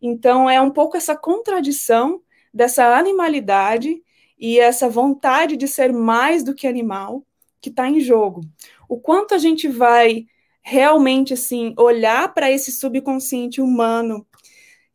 então, 0.00 0.48
é 0.48 0.60
um 0.60 0.70
pouco 0.70 0.96
essa 0.96 1.16
contradição 1.16 2.22
dessa 2.52 2.96
animalidade 2.96 4.02
e 4.38 4.58
essa 4.58 4.88
vontade 4.88 5.56
de 5.56 5.66
ser 5.66 5.92
mais 5.92 6.44
do 6.44 6.54
que 6.54 6.66
animal 6.66 7.24
que 7.60 7.70
está 7.70 7.88
em 7.88 8.00
jogo. 8.00 8.42
O 8.88 8.98
quanto 9.00 9.34
a 9.34 9.38
gente 9.38 9.66
vai 9.68 10.26
realmente 10.62 11.34
assim 11.34 11.74
olhar 11.78 12.32
para 12.32 12.50
esse 12.50 12.70
subconsciente 12.70 13.60
humano 13.60 14.26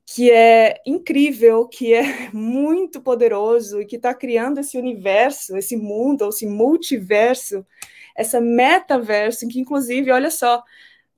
que 0.05 0.29
é 0.31 0.81
incrível, 0.85 1.67
que 1.67 1.93
é 1.93 2.29
muito 2.31 3.01
poderoso 3.01 3.81
e 3.81 3.85
que 3.85 3.95
está 3.95 4.13
criando 4.13 4.59
esse 4.59 4.77
universo, 4.77 5.57
esse 5.57 5.75
mundo, 5.75 6.29
esse 6.29 6.45
multiverso, 6.45 7.65
essa 8.15 8.39
metaverso, 8.39 9.47
que 9.47 9.59
inclusive, 9.59 10.11
olha 10.11 10.29
só, 10.29 10.63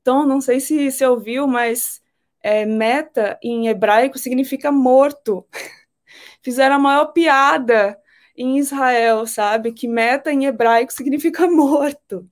Tom, 0.03 0.25
não 0.25 0.39
sei 0.39 0.59
se 0.59 0.89
você 0.91 1.05
ouviu, 1.05 1.47
mas 1.47 2.01
é, 2.45 2.63
meta 2.63 3.39
em 3.41 3.67
hebraico 3.67 4.19
significa 4.19 4.71
morto. 4.71 5.47
Fizeram 6.43 6.75
a 6.75 6.79
maior 6.79 7.07
piada 7.07 7.97
em 8.37 8.59
Israel, 8.59 9.25
sabe? 9.25 9.73
Que 9.73 9.87
meta 9.87 10.31
em 10.31 10.45
hebraico 10.45 10.93
significa 10.93 11.47
morto. 11.49 12.27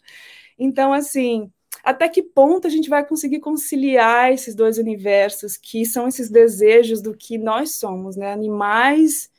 Então, 0.59 0.93
assim, 0.93 1.51
até 1.83 2.07
que 2.07 2.21
ponto 2.21 2.67
a 2.67 2.69
gente 2.69 2.89
vai 2.89 3.03
conseguir 3.03 3.39
conciliar 3.39 4.31
esses 4.31 4.53
dois 4.53 4.77
universos, 4.77 5.57
que 5.57 5.83
são 5.83 6.07
esses 6.07 6.29
desejos 6.29 7.01
do 7.01 7.17
que 7.17 7.39
nós 7.39 7.77
somos, 7.77 8.15
né? 8.15 8.31
Animais 8.31 9.31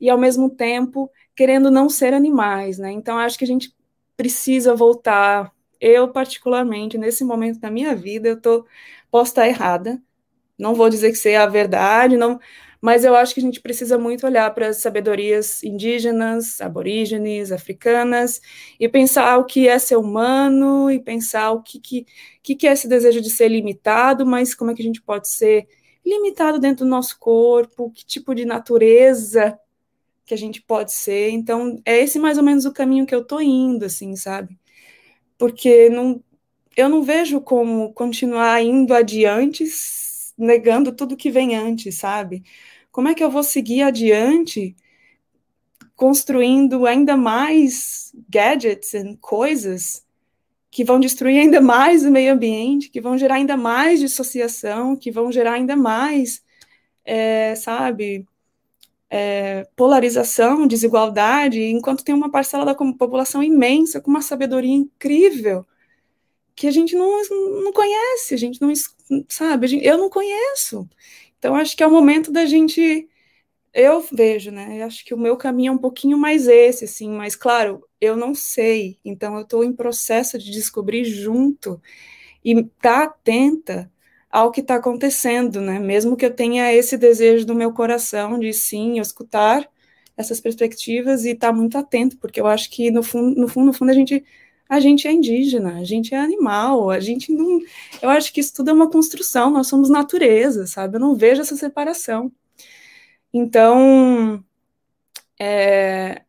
e, 0.00 0.10
ao 0.10 0.18
mesmo 0.18 0.50
tempo, 0.50 1.08
querendo 1.36 1.70
não 1.70 1.88
ser 1.88 2.12
animais, 2.12 2.78
né? 2.78 2.90
Então, 2.90 3.16
acho 3.16 3.38
que 3.38 3.44
a 3.44 3.48
gente 3.48 3.72
precisa 4.16 4.74
voltar. 4.74 5.52
Eu, 5.80 6.08
particularmente, 6.12 6.98
nesse 6.98 7.24
momento 7.24 7.60
da 7.60 7.70
minha 7.70 7.94
vida, 7.94 8.28
eu 8.28 8.40
tô, 8.40 8.66
posso 9.08 9.30
estar 9.30 9.46
errada, 9.46 10.02
não 10.58 10.74
vou 10.74 10.88
dizer 10.88 11.10
que 11.10 11.16
seja 11.16 11.42
a 11.42 11.46
verdade, 11.46 12.16
não, 12.16 12.38
mas 12.80 13.04
eu 13.04 13.14
acho 13.16 13.34
que 13.34 13.40
a 13.40 13.42
gente 13.42 13.60
precisa 13.60 13.98
muito 13.98 14.26
olhar 14.26 14.52
para 14.54 14.68
as 14.68 14.78
sabedorias 14.78 15.62
indígenas, 15.62 16.60
aborígenes, 16.60 17.50
africanas, 17.50 18.40
e 18.78 18.88
pensar 18.88 19.38
o 19.38 19.44
que 19.44 19.68
é 19.68 19.78
ser 19.78 19.96
humano, 19.96 20.90
e 20.90 21.00
pensar 21.00 21.52
o 21.52 21.62
que, 21.62 21.80
que, 21.80 22.54
que 22.54 22.66
é 22.66 22.72
esse 22.72 22.88
desejo 22.88 23.20
de 23.20 23.30
ser 23.30 23.48
limitado, 23.48 24.26
mas 24.26 24.54
como 24.54 24.70
é 24.70 24.74
que 24.74 24.82
a 24.82 24.84
gente 24.84 25.02
pode 25.02 25.28
ser 25.28 25.66
limitado 26.04 26.60
dentro 26.60 26.84
do 26.84 26.90
nosso 26.90 27.18
corpo, 27.18 27.90
que 27.90 28.04
tipo 28.06 28.34
de 28.34 28.44
natureza 28.44 29.58
que 30.24 30.34
a 30.34 30.38
gente 30.38 30.62
pode 30.62 30.92
ser. 30.92 31.30
Então, 31.30 31.80
é 31.84 31.98
esse 32.00 32.18
mais 32.18 32.38
ou 32.38 32.44
menos 32.44 32.64
o 32.66 32.72
caminho 32.72 33.06
que 33.06 33.14
eu 33.14 33.22
estou 33.22 33.40
indo, 33.40 33.84
assim, 33.84 34.16
sabe? 34.16 34.58
Porque 35.38 35.88
não, 35.90 36.22
eu 36.76 36.88
não 36.88 37.02
vejo 37.02 37.40
como 37.40 37.92
continuar 37.94 38.62
indo 38.62 38.94
adiante 38.94 39.64
negando 40.36 40.92
tudo 40.92 41.16
que 41.16 41.30
vem 41.30 41.56
antes, 41.56 41.96
sabe? 41.96 42.42
Como 42.90 43.08
é 43.08 43.14
que 43.14 43.22
eu 43.22 43.30
vou 43.30 43.42
seguir 43.42 43.82
adiante 43.82 44.76
construindo 45.94 46.86
ainda 46.86 47.16
mais 47.16 48.12
gadgets 48.28 48.94
e 48.94 49.16
coisas 49.16 50.04
que 50.70 50.84
vão 50.84 51.00
destruir 51.00 51.40
ainda 51.40 51.60
mais 51.60 52.04
o 52.04 52.10
meio 52.10 52.34
ambiente, 52.34 52.90
que 52.90 53.00
vão 53.00 53.16
gerar 53.16 53.36
ainda 53.36 53.56
mais 53.56 53.98
dissociação, 53.98 54.94
que 54.94 55.10
vão 55.10 55.32
gerar 55.32 55.52
ainda 55.54 55.74
mais, 55.74 56.44
é, 57.04 57.54
sabe, 57.54 58.26
é, 59.08 59.66
polarização, 59.74 60.66
desigualdade, 60.66 61.62
enquanto 61.62 62.04
tem 62.04 62.14
uma 62.14 62.30
parcela 62.30 62.64
da 62.64 62.74
população 62.74 63.42
imensa, 63.42 64.00
com 64.00 64.10
uma 64.10 64.20
sabedoria 64.20 64.74
incrível, 64.74 65.66
que 66.56 66.66
a 66.66 66.70
gente 66.70 66.96
não, 66.96 67.22
não 67.62 67.72
conhece, 67.72 68.34
a 68.34 68.38
gente 68.38 68.60
não 68.60 68.72
sabe, 69.28 69.66
gente, 69.68 69.86
eu 69.86 69.98
não 69.98 70.10
conheço. 70.10 70.88
Então, 71.38 71.54
acho 71.54 71.76
que 71.76 71.82
é 71.82 71.86
o 71.86 71.90
momento 71.90 72.32
da 72.32 72.46
gente. 72.46 73.08
Eu 73.74 74.00
vejo, 74.12 74.50
né? 74.50 74.80
Eu 74.80 74.86
acho 74.86 75.04
que 75.04 75.14
o 75.14 75.18
meu 75.18 75.36
caminho 75.36 75.70
é 75.70 75.72
um 75.74 75.78
pouquinho 75.78 76.18
mais 76.18 76.48
esse, 76.48 76.86
assim, 76.86 77.10
mas 77.10 77.36
claro, 77.36 77.86
eu 78.00 78.16
não 78.16 78.34
sei, 78.34 78.98
então 79.04 79.36
eu 79.36 79.42
estou 79.42 79.62
em 79.64 79.72
processo 79.72 80.38
de 80.38 80.50
descobrir 80.50 81.04
junto 81.04 81.80
e 82.44 82.52
estar 82.52 82.70
tá 82.80 83.04
atenta 83.04 83.92
ao 84.30 84.50
que 84.50 84.60
está 84.62 84.76
acontecendo, 84.76 85.60
né? 85.60 85.78
Mesmo 85.78 86.16
que 86.16 86.26
eu 86.26 86.34
tenha 86.34 86.72
esse 86.74 86.96
desejo 86.98 87.46
do 87.46 87.54
meu 87.54 87.72
coração 87.72 88.38
de 88.38 88.52
sim 88.52 88.98
escutar 89.00 89.68
essas 90.16 90.40
perspectivas 90.40 91.24
e 91.24 91.30
estar 91.32 91.48
tá 91.48 91.52
muito 91.52 91.76
atento, 91.78 92.18
porque 92.18 92.40
eu 92.40 92.46
acho 92.46 92.70
que 92.70 92.90
no 92.90 93.02
fundo, 93.02 93.38
no 93.40 93.48
fundo, 93.48 93.66
no 93.66 93.72
fundo 93.74 93.90
a 93.90 93.94
gente 93.94 94.24
a 94.68 94.80
gente 94.80 95.06
é 95.06 95.12
indígena, 95.12 95.78
a 95.78 95.84
gente 95.84 96.14
é 96.14 96.18
animal, 96.18 96.90
a 96.90 97.00
gente 97.00 97.32
não. 97.32 97.60
Eu 98.02 98.10
acho 98.10 98.32
que 98.32 98.40
isso 98.40 98.54
tudo 98.54 98.70
é 98.70 98.72
uma 98.72 98.90
construção, 98.90 99.50
nós 99.50 99.68
somos 99.68 99.88
natureza, 99.88 100.66
sabe? 100.66 100.96
Eu 100.96 101.00
não 101.00 101.14
vejo 101.14 101.40
essa 101.40 101.56
separação. 101.56 102.32
Então, 103.32 104.42
é, 105.38 106.22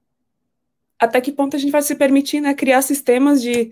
até 1.00 1.22
que 1.22 1.32
ponto 1.32 1.56
a 1.56 1.60
gente 1.60 1.72
vai 1.72 1.82
se 1.82 1.96
permitir 1.96 2.42
né, 2.42 2.54
criar 2.54 2.82
sistemas 2.82 3.42
de, 3.42 3.72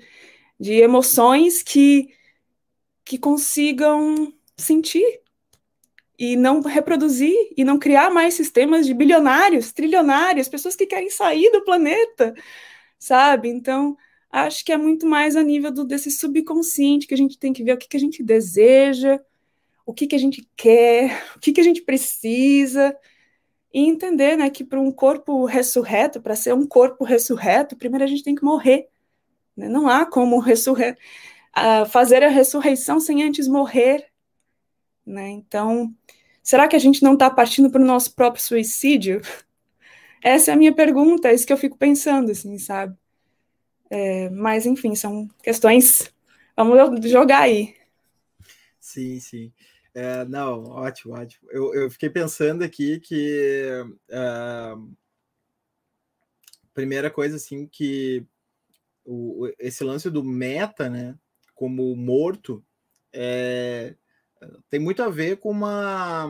de 0.59 0.73
emoções 0.73 1.61
que, 1.61 2.09
que 3.03 3.17
consigam 3.17 4.33
sentir 4.57 5.21
e 6.17 6.35
não 6.35 6.61
reproduzir 6.61 7.35
e 7.57 7.63
não 7.63 7.77
criar 7.77 8.09
mais 8.09 8.35
sistemas 8.35 8.85
de 8.85 8.93
bilionários, 8.93 9.73
trilionários, 9.73 10.47
pessoas 10.47 10.75
que 10.75 10.85
querem 10.85 11.09
sair 11.09 11.51
do 11.51 11.63
planeta, 11.63 12.33
sabe? 12.97 13.49
Então, 13.49 13.97
acho 14.31 14.65
que 14.65 14.71
é 14.71 14.77
muito 14.77 15.05
mais 15.05 15.35
a 15.35 15.43
nível 15.43 15.71
do, 15.71 15.85
desse 15.85 16.11
subconsciente 16.11 17.07
que 17.07 17.13
a 17.13 17.17
gente 17.17 17.37
tem 17.37 17.53
que 17.53 17.63
ver 17.63 17.73
o 17.73 17.77
que, 17.77 17.87
que 17.87 17.97
a 17.97 17.99
gente 17.99 18.23
deseja, 18.23 19.19
o 19.85 19.93
que, 19.93 20.07
que 20.07 20.15
a 20.15 20.19
gente 20.19 20.47
quer, 20.55 21.23
o 21.35 21.39
que, 21.39 21.53
que 21.53 21.61
a 21.61 21.63
gente 21.63 21.81
precisa, 21.81 22.95
e 23.73 23.87
entender 23.89 24.37
né, 24.37 24.49
que 24.49 24.63
para 24.63 24.79
um 24.79 24.91
corpo 24.91 25.45
ressurreto, 25.45 26.21
para 26.21 26.35
ser 26.35 26.53
um 26.53 26.65
corpo 26.65 27.03
ressurreto, 27.03 27.75
primeiro 27.75 28.05
a 28.05 28.07
gente 28.07 28.23
tem 28.23 28.35
que 28.35 28.43
morrer. 28.43 28.87
Né? 29.55 29.67
Não 29.67 29.87
há 29.87 30.05
como 30.05 30.39
ressurre... 30.39 30.95
Uh, 31.57 31.85
fazer 31.85 32.21
a 32.21 32.27
ressurreição 32.27 32.99
sem 32.99 33.23
antes 33.23 33.47
morrer. 33.47 34.07
Né? 35.05 35.29
Então, 35.29 35.93
será 36.43 36.67
que 36.67 36.75
a 36.75 36.79
gente 36.79 37.01
não 37.01 37.13
está 37.13 37.29
partindo 37.29 37.69
para 37.69 37.81
o 37.81 37.85
nosso 37.85 38.13
próprio 38.13 38.43
suicídio? 38.43 39.21
Essa 40.21 40.51
é 40.51 40.53
a 40.53 40.57
minha 40.57 40.73
pergunta, 40.73 41.29
é 41.29 41.33
isso 41.33 41.47
que 41.47 41.53
eu 41.53 41.57
fico 41.57 41.77
pensando, 41.77 42.31
assim, 42.31 42.57
sabe? 42.57 42.97
É, 43.89 44.29
mas, 44.29 44.65
enfim, 44.65 44.95
são 44.95 45.27
questões. 45.43 46.13
Vamos 46.55 47.09
jogar 47.09 47.41
aí. 47.41 47.75
Sim, 48.79 49.19
sim. 49.19 49.53
É, 49.93 50.25
não, 50.25 50.65
ótimo, 50.65 51.13
ótimo. 51.13 51.49
Eu, 51.51 51.73
eu 51.73 51.89
fiquei 51.89 52.09
pensando 52.09 52.63
aqui 52.63 52.99
que 52.99 53.63
uh, 54.09 54.95
primeira 56.73 57.09
coisa 57.09 57.37
assim 57.37 57.65
que 57.65 58.25
o, 59.05 59.49
esse 59.57 59.83
lance 59.83 60.09
do 60.09 60.23
meta, 60.23 60.89
né, 60.89 61.15
como 61.53 61.95
morto, 61.95 62.63
é, 63.13 63.95
tem 64.69 64.79
muito 64.79 65.01
a 65.01 65.09
ver 65.09 65.37
com 65.37 65.49
uma 65.49 66.27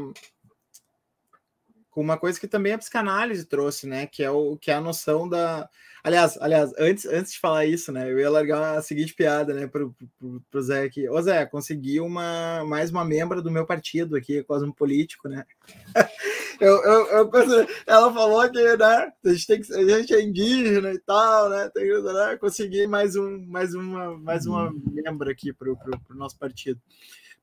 com 1.89 2.01
uma 2.01 2.17
coisa 2.17 2.37
que 2.37 2.47
também 2.47 2.73
a 2.73 2.77
psicanálise 2.77 3.45
trouxe, 3.45 3.87
né, 3.87 4.05
que 4.05 4.21
é 4.21 4.29
o 4.29 4.57
que 4.57 4.69
é 4.69 4.75
a 4.75 4.81
noção 4.81 5.27
da 5.27 5.67
Aliás, 6.05 6.37
aliás, 6.39 6.71
antes, 6.77 7.03
antes 7.07 7.33
de 7.33 7.39
falar 7.39 7.65
isso, 7.65 7.91
né, 7.91 8.11
eu 8.11 8.19
ia 8.19 8.29
largar 8.29 8.77
a 8.77 8.81
seguinte 8.83 9.15
piada, 9.15 9.55
né, 9.55 9.65
pro, 9.65 9.91
pro, 10.19 10.39
pro 10.51 10.61
Zé 10.61 10.83
aqui. 10.83 11.09
Ô 11.09 11.19
Zé, 11.19 11.43
consegui 11.47 11.99
uma, 11.99 12.63
mais 12.63 12.91
uma 12.91 13.03
membra 13.03 13.41
do 13.41 13.49
meu 13.49 13.65
partido 13.65 14.15
aqui, 14.15 14.43
Cosmopolítico, 14.43 15.27
né? 15.27 15.43
eu, 16.61 16.75
eu, 16.83 17.07
eu, 17.07 17.67
ela 17.87 18.13
falou 18.13 18.47
que, 18.51 18.77
né, 18.77 19.11
a 19.25 19.29
gente, 19.29 19.47
tem 19.47 19.61
que, 19.61 19.73
a 19.73 19.97
gente 19.97 20.13
é 20.13 20.21
indígena 20.21 20.93
e 20.93 20.99
tal, 20.99 21.49
né, 21.49 21.71
tem, 21.73 21.87
né 22.03 22.37
consegui 22.39 22.85
mais, 22.85 23.15
um, 23.15 23.43
mais, 23.47 23.73
uma, 23.73 24.15
mais 24.15 24.45
uma 24.45 24.69
uhum. 24.69 24.83
membro 24.85 25.31
aqui 25.31 25.51
pro, 25.51 25.75
pro, 25.75 25.99
pro 26.01 26.15
nosso 26.15 26.37
partido. 26.37 26.79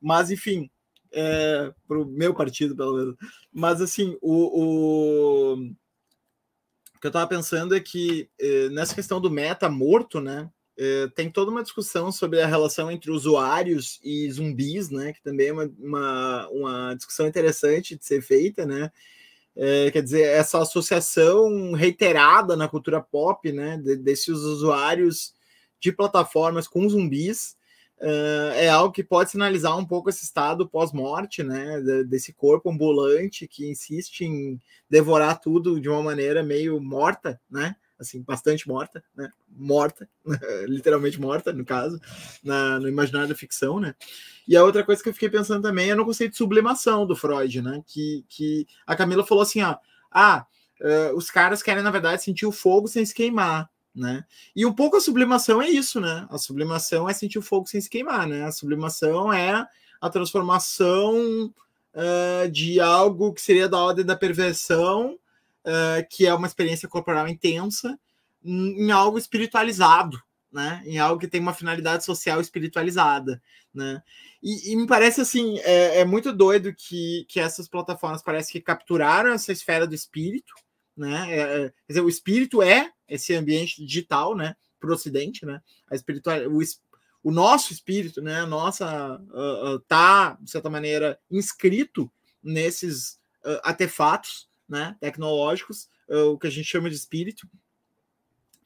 Mas, 0.01 0.31
enfim, 0.31 0.71
é, 1.13 1.75
pro 1.89 2.07
meu 2.07 2.33
partido, 2.33 2.77
pelo 2.77 2.97
menos. 2.97 3.17
Mas, 3.53 3.81
assim, 3.81 4.17
o, 4.23 5.57
o 5.57 5.73
que 7.03 7.07
eu 7.09 7.11
estava 7.11 7.27
pensando 7.27 7.75
é 7.75 7.81
que 7.81 8.31
eh, 8.39 8.69
nessa 8.69 8.95
questão 8.95 9.21
do 9.21 9.29
meta 9.29 9.69
morto, 9.69 10.21
né? 10.21 10.49
Eh, 10.79 11.09
tem 11.17 11.29
toda 11.29 11.51
uma 11.51 11.65
discussão 11.65 12.13
sobre 12.13 12.41
a 12.41 12.47
relação 12.47 12.89
entre 12.93 13.11
usuários 13.11 13.99
e 14.05 14.31
zumbis, 14.31 14.89
né? 14.89 15.13
Que 15.13 15.21
também 15.21 15.49
é 15.49 15.53
uma, 15.53 15.69
uma, 15.81 16.49
uma 16.51 16.95
discussão 16.95 17.27
interessante 17.27 17.97
de 17.99 18.05
ser 18.07 18.23
feita, 18.23 18.65
né? 18.65 18.93
É, 19.57 19.91
quer 19.91 20.01
dizer, 20.01 20.23
essa 20.23 20.63
associação 20.63 21.73
reiterada 21.73 22.57
na 22.57 22.69
cultura 22.69 23.01
pop, 23.01 23.51
né? 23.51 23.79
De, 23.79 23.97
desses 23.97 24.29
usuários 24.29 25.35
de 25.81 25.91
plataformas 25.91 26.69
com 26.69 26.89
zumbis, 26.89 27.57
Uh, 28.03 28.51
é 28.57 28.69
algo 28.69 28.93
que 28.93 29.05
pode 29.05 29.31
sinalizar 29.31 29.79
um 29.79 29.85
pouco 29.85 30.11
esse 30.11 30.25
estado 30.25 30.69
pós-morte, 30.69 31.45
né? 31.45 31.81
Desse 32.05 32.33
corpo 32.33 32.69
ambulante 32.69 33.47
que 33.47 33.71
insiste 33.71 34.23
em 34.23 34.61
devorar 34.91 35.41
tudo 35.41 35.81
de 35.81 35.89
uma 35.89 36.03
maneira 36.03 36.43
meio 36.43 36.81
morta, 36.81 37.41
né? 37.49 37.77
Assim, 37.97 38.21
bastante 38.21 38.67
morta, 38.67 39.05
né? 39.15 39.31
Morta, 39.49 40.09
literalmente 40.67 41.21
morta, 41.21 41.53
no 41.53 41.65
caso, 41.65 42.01
na, 42.43 42.81
no 42.81 42.89
imaginário 42.89 43.29
da 43.29 43.37
ficção, 43.37 43.79
né? 43.79 43.95
E 44.49 44.57
a 44.57 44.65
outra 44.65 44.83
coisa 44.83 45.01
que 45.01 45.09
eu 45.09 45.15
fiquei 45.15 45.31
pensando 45.31 45.63
também 45.63 45.93
é 45.93 45.95
no 45.95 46.05
conceito 46.05 46.33
de 46.33 46.39
sublimação 46.39 47.07
do 47.07 47.15
Freud, 47.15 47.63
né? 47.63 47.85
Que, 47.87 48.25
que 48.29 48.67
a 48.85 48.97
Camila 48.97 49.25
falou 49.25 49.43
assim, 49.43 49.63
ó, 49.63 49.77
ah, 50.11 50.45
uh, 50.81 51.17
os 51.17 51.31
caras 51.31 51.63
querem, 51.63 51.85
na 51.85 51.91
verdade, 51.93 52.25
sentir 52.25 52.47
o 52.47 52.53
fogo 52.53 52.89
sem 52.89 53.07
se 53.07 53.15
queimar 53.15 53.71
né? 53.95 54.25
E 54.55 54.65
um 54.65 54.73
pouco 54.73 54.97
a 54.97 55.01
sublimação 55.01 55.61
é 55.61 55.69
isso, 55.69 56.01
né? 56.01 56.27
A 56.31 56.39
sublimação 56.39 57.09
é 57.09 57.13
sentir 57.13 57.39
o 57.39 57.43
fogo 57.43 57.67
sem 57.67 57.81
se 57.81 57.91
queimar, 57.91 58.27
né? 58.27 58.45
A 58.45 58.53
sublimação 58.53 59.33
é 59.33 59.67
a 60.01 60.11
transformação 60.11 61.53
uh, 61.95 62.51
de 62.51 62.81
algo 62.81 63.33
que 63.33 63.41
seria 63.41 63.69
da 63.69 63.79
ordem 63.79 64.05
da 64.05 64.17
perversão, 64.17 65.19
uh, 65.65 66.07
que 66.11 66.27
é 66.27 66.35
uma 66.35 66.47
experiência 66.47 66.89
corporal 66.89 67.29
intensa, 67.29 67.99
em 68.45 68.91
algo 68.91 69.19
espiritualizado, 69.19 70.21
né, 70.51 70.83
em 70.85 70.99
algo 70.99 71.21
que 71.21 71.29
tem 71.29 71.41
uma 71.41 71.55
finalidade 71.55 72.05
social 72.05 72.41
espiritualizada, 72.41 73.41
né? 73.73 74.03
E, 74.43 74.73
e 74.73 74.77
me 74.77 74.87
parece 74.87 75.21
assim, 75.21 75.59
é, 75.61 76.01
é, 76.01 76.05
muito 76.05 76.33
doido 76.33 76.75
que, 76.75 77.25
que 77.29 77.41
essas 77.41 77.69
plataformas 77.69 78.23
parece 78.23 78.53
que 78.53 78.61
capturaram 78.61 79.33
essa 79.33 79.53
esfera 79.53 79.87
do 79.87 79.95
espírito, 79.95 80.53
né? 80.97 81.27
É, 81.31 81.41
é 81.41 81.69
quer 81.69 81.75
dizer, 81.89 82.01
o 82.01 82.09
espírito 82.09 82.63
é 82.63 82.93
esse 83.09 83.35
ambiente 83.35 83.85
digital, 83.85 84.35
né, 84.35 84.57
para 84.81 84.91
o 84.91 84.95
Ocidente, 84.95 85.45
né? 85.47 85.61
A 85.91 85.95
espiritual, 85.95 86.39
o, 86.49 86.61
o 87.23 87.31
nosso 87.31 87.73
espírito, 87.73 88.21
né, 88.21 88.41
a 88.41 88.47
nossa 88.47 89.21
uh, 89.31 89.75
uh, 89.75 89.79
tá 89.81 90.37
de 90.41 90.51
certa 90.51 90.69
maneira 90.69 91.19
inscrito 91.31 92.11
nesses 92.43 93.21
uh, 93.45 93.61
artefatos, 93.63 94.49
né, 94.69 94.97
tecnológicos, 95.01 95.89
o 96.09 96.37
que 96.37 96.47
a 96.47 96.51
gente 96.51 96.67
chama 96.67 96.91
de 96.91 96.97
espírito, 96.97 97.49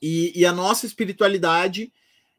e, 0.02 0.32
e 0.34 0.44
a 0.44 0.52
nossa 0.52 0.84
espiritualidade 0.84 1.92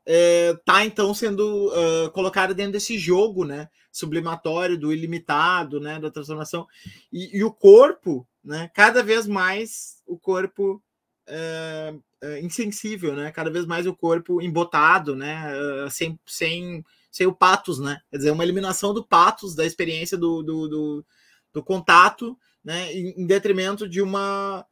está 0.05 0.81
é, 0.81 0.85
então 0.85 1.13
sendo 1.13 1.71
colocada 2.13 2.53
dentro 2.53 2.73
desse 2.73 2.97
jogo, 2.97 3.45
né, 3.45 3.69
sublimatório 3.91 4.77
do 4.77 4.91
ilimitado, 4.91 5.79
né, 5.79 5.99
da 5.99 6.11
transformação. 6.11 6.67
E, 7.11 7.37
e 7.37 7.43
o 7.43 7.51
corpo, 7.51 8.27
né, 8.47 8.71
cada 8.73 9.03
vez 9.03 9.27
mais 9.27 10.01
o 10.07 10.17
corpo 10.17 10.81
é, 11.27 11.93
é, 12.21 12.39
insensível, 12.39 13.13
né, 13.13 13.29
cada 13.29 13.51
vez 13.51 13.65
mais 13.65 13.85
o 13.85 13.93
corpo 13.93 14.41
embotado, 14.41 15.15
né, 15.17 15.51
uh, 15.85 15.91
sem, 15.91 16.17
sem, 16.25 16.83
sem 17.11 17.27
o 17.27 17.35
patos, 17.35 17.77
né, 17.77 17.99
quer 18.09 18.17
dizer, 18.17 18.31
uma 18.31 18.43
eliminação 18.43 18.93
do 18.93 19.05
patos 19.05 19.53
da 19.53 19.65
experiência 19.65 20.17
do, 20.17 20.41
do, 20.41 20.67
do, 20.69 21.05
do 21.51 21.61
contato, 21.61 22.37
né, 22.63 22.93
em, 22.93 23.21
em 23.21 23.27
detrimento 23.27 23.87
de 23.87 24.01
uma 24.01 24.65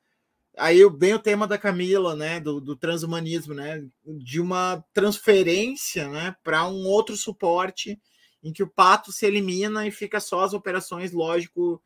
aí 0.57 0.79
vem 0.97 1.13
o 1.13 1.19
tema 1.19 1.45
da 1.45 1.57
Camila, 1.57 2.15
né, 2.15 2.39
do, 2.39 2.61
do 2.61 2.77
transhumanismo, 2.77 3.53
né, 3.53 3.85
de 4.05 4.39
uma 4.39 4.81
transferência, 4.93 6.07
né, 6.07 6.33
para 6.41 6.65
um 6.65 6.85
outro 6.85 7.17
suporte 7.17 7.99
em 8.41 8.53
que 8.53 8.63
o 8.63 8.69
pato 8.69 9.11
se 9.11 9.25
elimina 9.25 9.85
e 9.85 9.91
fica 9.91 10.21
só 10.21 10.45
as 10.45 10.53
operações 10.53 11.11
lógico, 11.11 11.83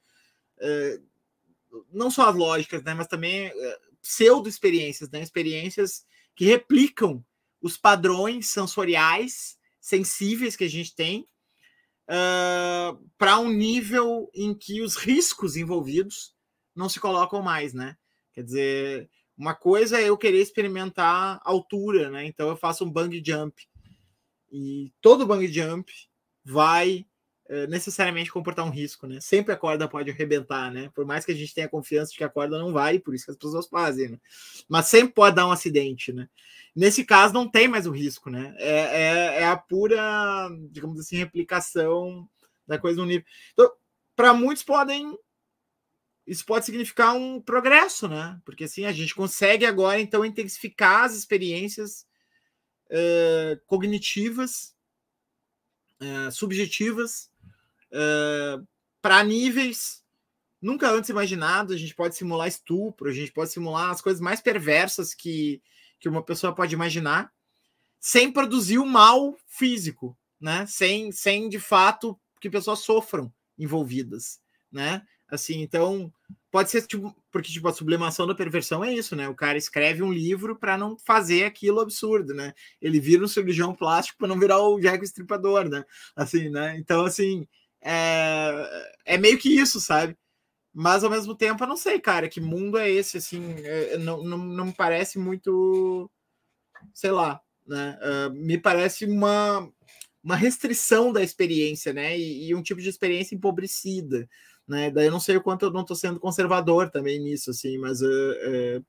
eh, 0.59 0.99
não 1.91 2.09
só 2.09 2.29
as 2.29 2.35
lógicas, 2.35 2.83
né, 2.83 2.93
mas 2.93 3.07
também 3.07 3.47
eh, 3.47 3.79
pseudo 4.01 4.49
experiências, 4.49 5.09
né, 5.09 5.21
experiências 5.21 6.05
que 6.35 6.45
replicam 6.45 7.23
os 7.61 7.77
padrões 7.77 8.47
sensoriais 8.47 9.57
sensíveis 9.79 10.55
que 10.55 10.63
a 10.63 10.69
gente 10.69 10.95
tem 10.95 11.27
uh, 12.09 13.09
para 13.17 13.39
um 13.39 13.49
nível 13.49 14.29
em 14.33 14.53
que 14.53 14.81
os 14.81 14.95
riscos 14.95 15.55
envolvidos 15.55 16.33
não 16.75 16.89
se 16.89 16.99
colocam 16.99 17.41
mais, 17.41 17.73
né? 17.73 17.97
Quer 18.33 18.43
dizer, 18.43 19.09
uma 19.37 19.53
coisa 19.53 19.99
é 19.99 20.09
eu 20.09 20.17
querer 20.17 20.41
experimentar 20.41 21.41
altura, 21.43 22.09
né? 22.09 22.25
Então 22.25 22.49
eu 22.49 22.57
faço 22.57 22.85
um 22.85 22.91
bang 22.91 23.21
jump. 23.25 23.67
E 24.51 24.91
todo 25.01 25.25
bang 25.25 25.47
jump 25.47 25.91
vai 26.43 27.05
necessariamente 27.67 28.31
comportar 28.31 28.63
um 28.65 28.69
risco, 28.69 29.07
né? 29.07 29.19
Sempre 29.19 29.53
a 29.53 29.57
corda 29.57 29.87
pode 29.87 30.11
arrebentar, 30.11 30.71
né? 30.71 30.91
Por 30.93 31.05
mais 31.05 31.25
que 31.25 31.31
a 31.31 31.35
gente 31.35 31.53
tenha 31.53 31.67
confiança 31.67 32.11
de 32.11 32.17
que 32.17 32.23
a 32.23 32.29
corda 32.29 32.59
não 32.59 32.71
vai, 32.71 32.99
por 32.99 33.15
isso 33.15 33.25
que 33.25 33.31
as 33.31 33.37
pessoas 33.37 33.67
fazem, 33.67 34.09
né? 34.09 34.19
Mas 34.67 34.87
sempre 34.87 35.13
pode 35.13 35.35
dar 35.35 35.47
um 35.47 35.51
acidente, 35.51 36.13
né? 36.13 36.29
Nesse 36.75 37.03
caso, 37.03 37.33
não 37.33 37.49
tem 37.49 37.67
mais 37.67 37.87
o 37.87 37.91
risco, 37.91 38.29
né? 38.29 38.55
É, 38.57 38.79
é, 38.79 39.41
é 39.41 39.45
a 39.47 39.57
pura, 39.57 39.97
digamos 40.69 40.99
assim, 40.99 41.17
replicação 41.17 42.29
da 42.67 42.77
coisa 42.77 43.01
no 43.01 43.07
nível. 43.07 43.25
Então, 43.53 43.71
para 44.15 44.33
muitos 44.33 44.63
podem 44.63 45.17
isso 46.29 46.45
pode 46.45 46.63
significar 46.63 47.15
um 47.15 47.41
progresso, 47.41 48.07
né? 48.07 48.39
Porque 48.45 48.65
assim 48.65 48.85
a 48.85 48.91
gente 48.91 49.15
consegue 49.15 49.65
agora 49.65 49.99
então 49.99 50.23
intensificar 50.23 51.05
as 51.05 51.15
experiências 51.15 52.05
uh, 52.91 53.59
cognitivas, 53.65 54.75
uh, 55.99 56.31
subjetivas, 56.31 57.28
uh, 57.91 58.65
para 59.01 59.23
níveis 59.23 60.03
nunca 60.61 60.89
antes 60.91 61.09
imaginados. 61.09 61.73
A 61.73 61.77
gente 61.77 61.95
pode 61.95 62.15
simular 62.15 62.47
estupro, 62.47 63.09
a 63.09 63.13
gente 63.13 63.31
pode 63.31 63.51
simular 63.51 63.89
as 63.89 64.01
coisas 64.01 64.21
mais 64.21 64.41
perversas 64.41 65.13
que, 65.13 65.61
que 65.99 66.09
uma 66.09 66.23
pessoa 66.23 66.53
pode 66.53 66.73
imaginar, 66.73 67.31
sem 67.99 68.31
produzir 68.31 68.77
o 68.77 68.85
mal 68.85 69.35
físico, 69.47 70.17
né? 70.39 70.65
Sem, 70.65 71.11
sem 71.11 71.49
de 71.49 71.59
fato 71.59 72.19
que 72.39 72.49
pessoas 72.49 72.79
sofram 72.79 73.31
envolvidas, 73.57 74.39
né? 74.71 75.05
Assim, 75.27 75.61
então 75.61 76.11
pode 76.49 76.71
ser 76.71 76.81
tipo, 76.87 77.15
porque 77.31 77.51
tipo 77.51 77.67
a 77.67 77.73
sublimação 77.73 78.25
da 78.25 78.33
perversão 78.33 78.83
é 78.83 78.91
isso, 78.91 79.15
né? 79.15 79.27
O 79.27 79.35
cara 79.35 79.57
escreve 79.57 80.01
um 80.01 80.11
livro 80.11 80.55
para 80.55 80.77
não 80.77 80.97
fazer 80.97 81.43
aquilo 81.43 81.81
absurdo, 81.81 82.33
né? 82.33 82.53
Ele 82.81 82.99
vira 82.99 83.23
um 83.23 83.27
cirurgião 83.27 83.75
plástico 83.75 84.17
para 84.17 84.27
não 84.27 84.39
virar 84.39 84.59
o 84.59 84.79
Jack 84.79 85.03
Estripador, 85.03 85.69
né? 85.69 85.83
Assim, 86.15 86.49
né? 86.49 86.77
Então 86.77 87.05
assim, 87.05 87.47
é, 87.81 88.93
é 89.05 89.17
meio 89.17 89.37
que 89.37 89.49
isso, 89.49 89.79
sabe? 89.79 90.17
Mas 90.73 91.03
ao 91.03 91.09
mesmo 91.09 91.35
tempo, 91.35 91.63
eu 91.63 91.67
não 91.67 91.77
sei, 91.77 91.99
cara, 91.99 92.29
que 92.29 92.39
mundo 92.39 92.77
é 92.77 92.89
esse, 92.89 93.17
assim, 93.17 93.55
é, 93.63 93.97
não, 93.97 94.23
não, 94.23 94.37
não 94.37 94.65
me 94.67 94.73
parece 94.73 95.17
muito, 95.17 96.09
sei 96.93 97.11
lá, 97.11 97.41
né? 97.67 97.97
Uh, 98.01 98.33
me 98.33 98.57
parece 98.57 99.05
uma, 99.05 99.69
uma 100.23 100.35
restrição 100.35 101.11
da 101.13 101.23
experiência, 101.23 101.93
né? 101.93 102.17
E, 102.17 102.49
e 102.49 102.55
um 102.55 102.61
tipo 102.61 102.81
de 102.81 102.89
experiência 102.89 103.35
empobrecida, 103.35 104.29
né? 104.67 104.91
Daí 104.91 105.07
eu 105.07 105.11
não 105.11 105.19
sei 105.19 105.37
o 105.37 105.41
quanto 105.41 105.65
eu 105.65 105.71
não 105.71 105.81
estou 105.81 105.95
sendo 105.95 106.19
conservador 106.19 106.89
também 106.91 107.19
nisso, 107.19 107.51
assim, 107.51 107.77
mas 107.77 108.01
uh, 108.01 108.05
uh, 108.05 108.85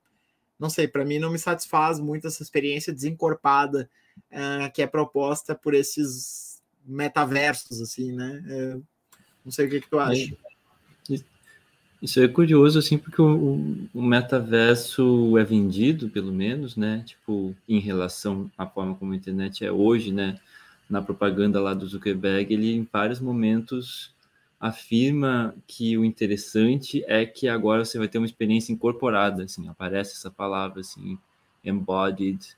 não 0.59 0.70
sei, 0.70 0.86
para 0.86 1.05
mim 1.05 1.18
não 1.18 1.30
me 1.30 1.38
satisfaz 1.38 1.99
muito 1.99 2.26
essa 2.26 2.43
experiência 2.43 2.93
desencorpada 2.93 3.88
que 4.74 4.82
é 4.82 4.86
proposta 4.86 5.55
por 5.55 5.72
esses 5.72 6.49
metaversos, 6.85 7.81
assim, 7.81 8.12
né? 8.12 8.81
não 9.45 9.53
sei 9.53 9.66
o 9.66 9.70
que, 9.70 9.81
que 9.81 9.91
tu 9.91 9.99
acha. 9.99 10.35
Isso 12.03 12.18
é 12.18 12.26
curioso, 12.26 12.78
assim, 12.78 12.97
porque 12.97 13.20
o, 13.20 13.89
o, 13.93 14.03
metaverso 14.03 15.37
é 15.37 15.45
vendido, 15.45 16.09
pelo 16.09 16.33
menos, 16.33 16.74
né? 16.74 17.03
Tipo, 17.05 17.55
em 17.68 17.78
relação 17.78 18.51
à 18.57 18.66
forma 18.66 18.95
como 18.95 19.12
a 19.12 19.16
internet 19.16 19.64
é 19.66 19.70
hoje, 19.70 20.11
né? 20.11 20.41
Na 20.89 21.03
propaganda 21.03 21.61
lá 21.61 21.74
do 21.74 21.87
Zuckerberg, 21.87 22.55
ele 22.55 22.74
em 22.74 22.89
vários 22.91 23.20
momentos 23.20 24.14
afirma 24.59 25.55
que 25.66 25.97
o 25.99 26.05
interessante 26.05 27.05
é 27.07 27.26
que 27.26 27.49
agora 27.49 27.85
você 27.85 27.99
vai 27.99 28.09
ter 28.09 28.18
uma 28.18 28.26
experiência 28.26 28.72
incorporada, 28.72 29.45
assim, 29.45 29.68
aparece 29.68 30.14
essa 30.14 30.31
palavra, 30.31 30.81
assim, 30.81 31.18
embodied, 31.62 32.57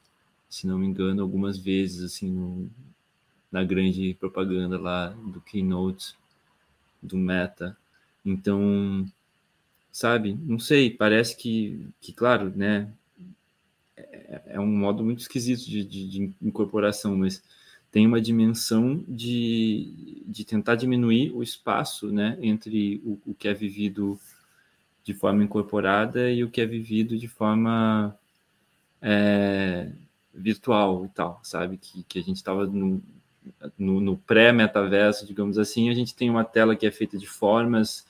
se 0.49 0.67
não 0.67 0.79
me 0.79 0.87
engano, 0.87 1.21
algumas 1.21 1.59
vezes, 1.59 2.03
assim, 2.03 2.31
no, 2.31 2.71
na 3.53 3.63
grande 3.63 4.15
propaganda 4.19 4.81
lá 4.81 5.09
do 5.09 5.41
Keynote, 5.43 6.17
do 7.03 7.19
Meta. 7.19 7.77
Então, 8.25 9.07
sabe, 9.93 10.35
não 10.43 10.59
sei, 10.59 10.91
parece 10.91 11.37
que, 11.37 11.87
que 12.01 12.13
claro, 12.13 12.51
né, 12.57 12.91
é, 13.97 14.43
é 14.47 14.61
um 14.61 14.67
modo 14.67 15.05
muito 15.05 15.21
esquisito 15.21 15.67
de, 15.67 15.85
de, 15.85 16.09
de 16.09 16.33
incorporação, 16.41 17.17
mas 17.17 17.43
tem 17.91 18.07
uma 18.07 18.21
dimensão 18.21 19.05
de, 19.07 20.23
de 20.27 20.45
tentar 20.47 20.77
diminuir 20.77 21.31
o 21.33 21.43
espaço 21.43 22.11
né, 22.11 22.39
entre 22.41 23.03
o, 23.05 23.21
o 23.27 23.35
que 23.35 23.49
é 23.49 23.53
vivido 23.53 24.19
de 25.05 25.13
forma 25.13 25.45
incorporada 25.45 26.31
e 26.31 26.43
o 26.43 26.51
que 26.51 26.61
é 26.61 26.67
vivido 26.67 27.19
de 27.19 27.29
forma 27.29 28.17
é, 29.03 29.91
virtual 30.33 31.05
e 31.05 31.09
tal, 31.09 31.41
sabe? 31.43 31.77
Que, 31.77 32.03
que 32.05 32.19
a 32.19 32.23
gente 32.23 32.37
estava 32.37 32.67
no, 33.79 34.01
no, 34.01 34.17
pré-metaverso, 34.17 35.27
digamos 35.27 35.59
assim, 35.59 35.91
a 35.91 35.95
gente 35.95 36.15
tem 36.15 36.31
uma 36.31 36.45
tela 36.45 36.77
que 36.77 36.87
é 36.87 36.91
feita 36.91 37.19
de 37.19 37.27
formas 37.27 38.07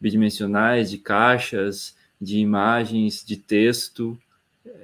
bidimensionais, 0.00 0.90
de 0.90 0.98
caixas, 0.98 1.96
de 2.20 2.38
imagens, 2.38 3.24
de 3.24 3.36
texto, 3.36 4.18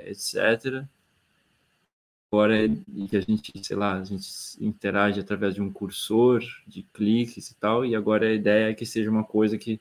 etc 0.07 0.85
agora 2.33 2.69
que 3.09 3.17
a 3.17 3.21
gente, 3.21 3.53
sei 3.63 3.77
lá, 3.77 3.99
a 3.99 4.05
gente 4.05 4.29
interage 4.61 5.19
através 5.19 5.53
de 5.53 5.61
um 5.61 5.71
cursor, 5.73 6.41
de 6.65 6.83
cliques 6.95 7.51
e 7.51 7.57
tal, 7.57 7.85
e 7.85 7.97
agora 7.97 8.29
a 8.29 8.33
ideia 8.33 8.71
é 8.71 8.75
que 8.75 8.87
seja 8.87 9.11
uma 9.11 9.25
coisa 9.25 9.59
que, 9.59 9.81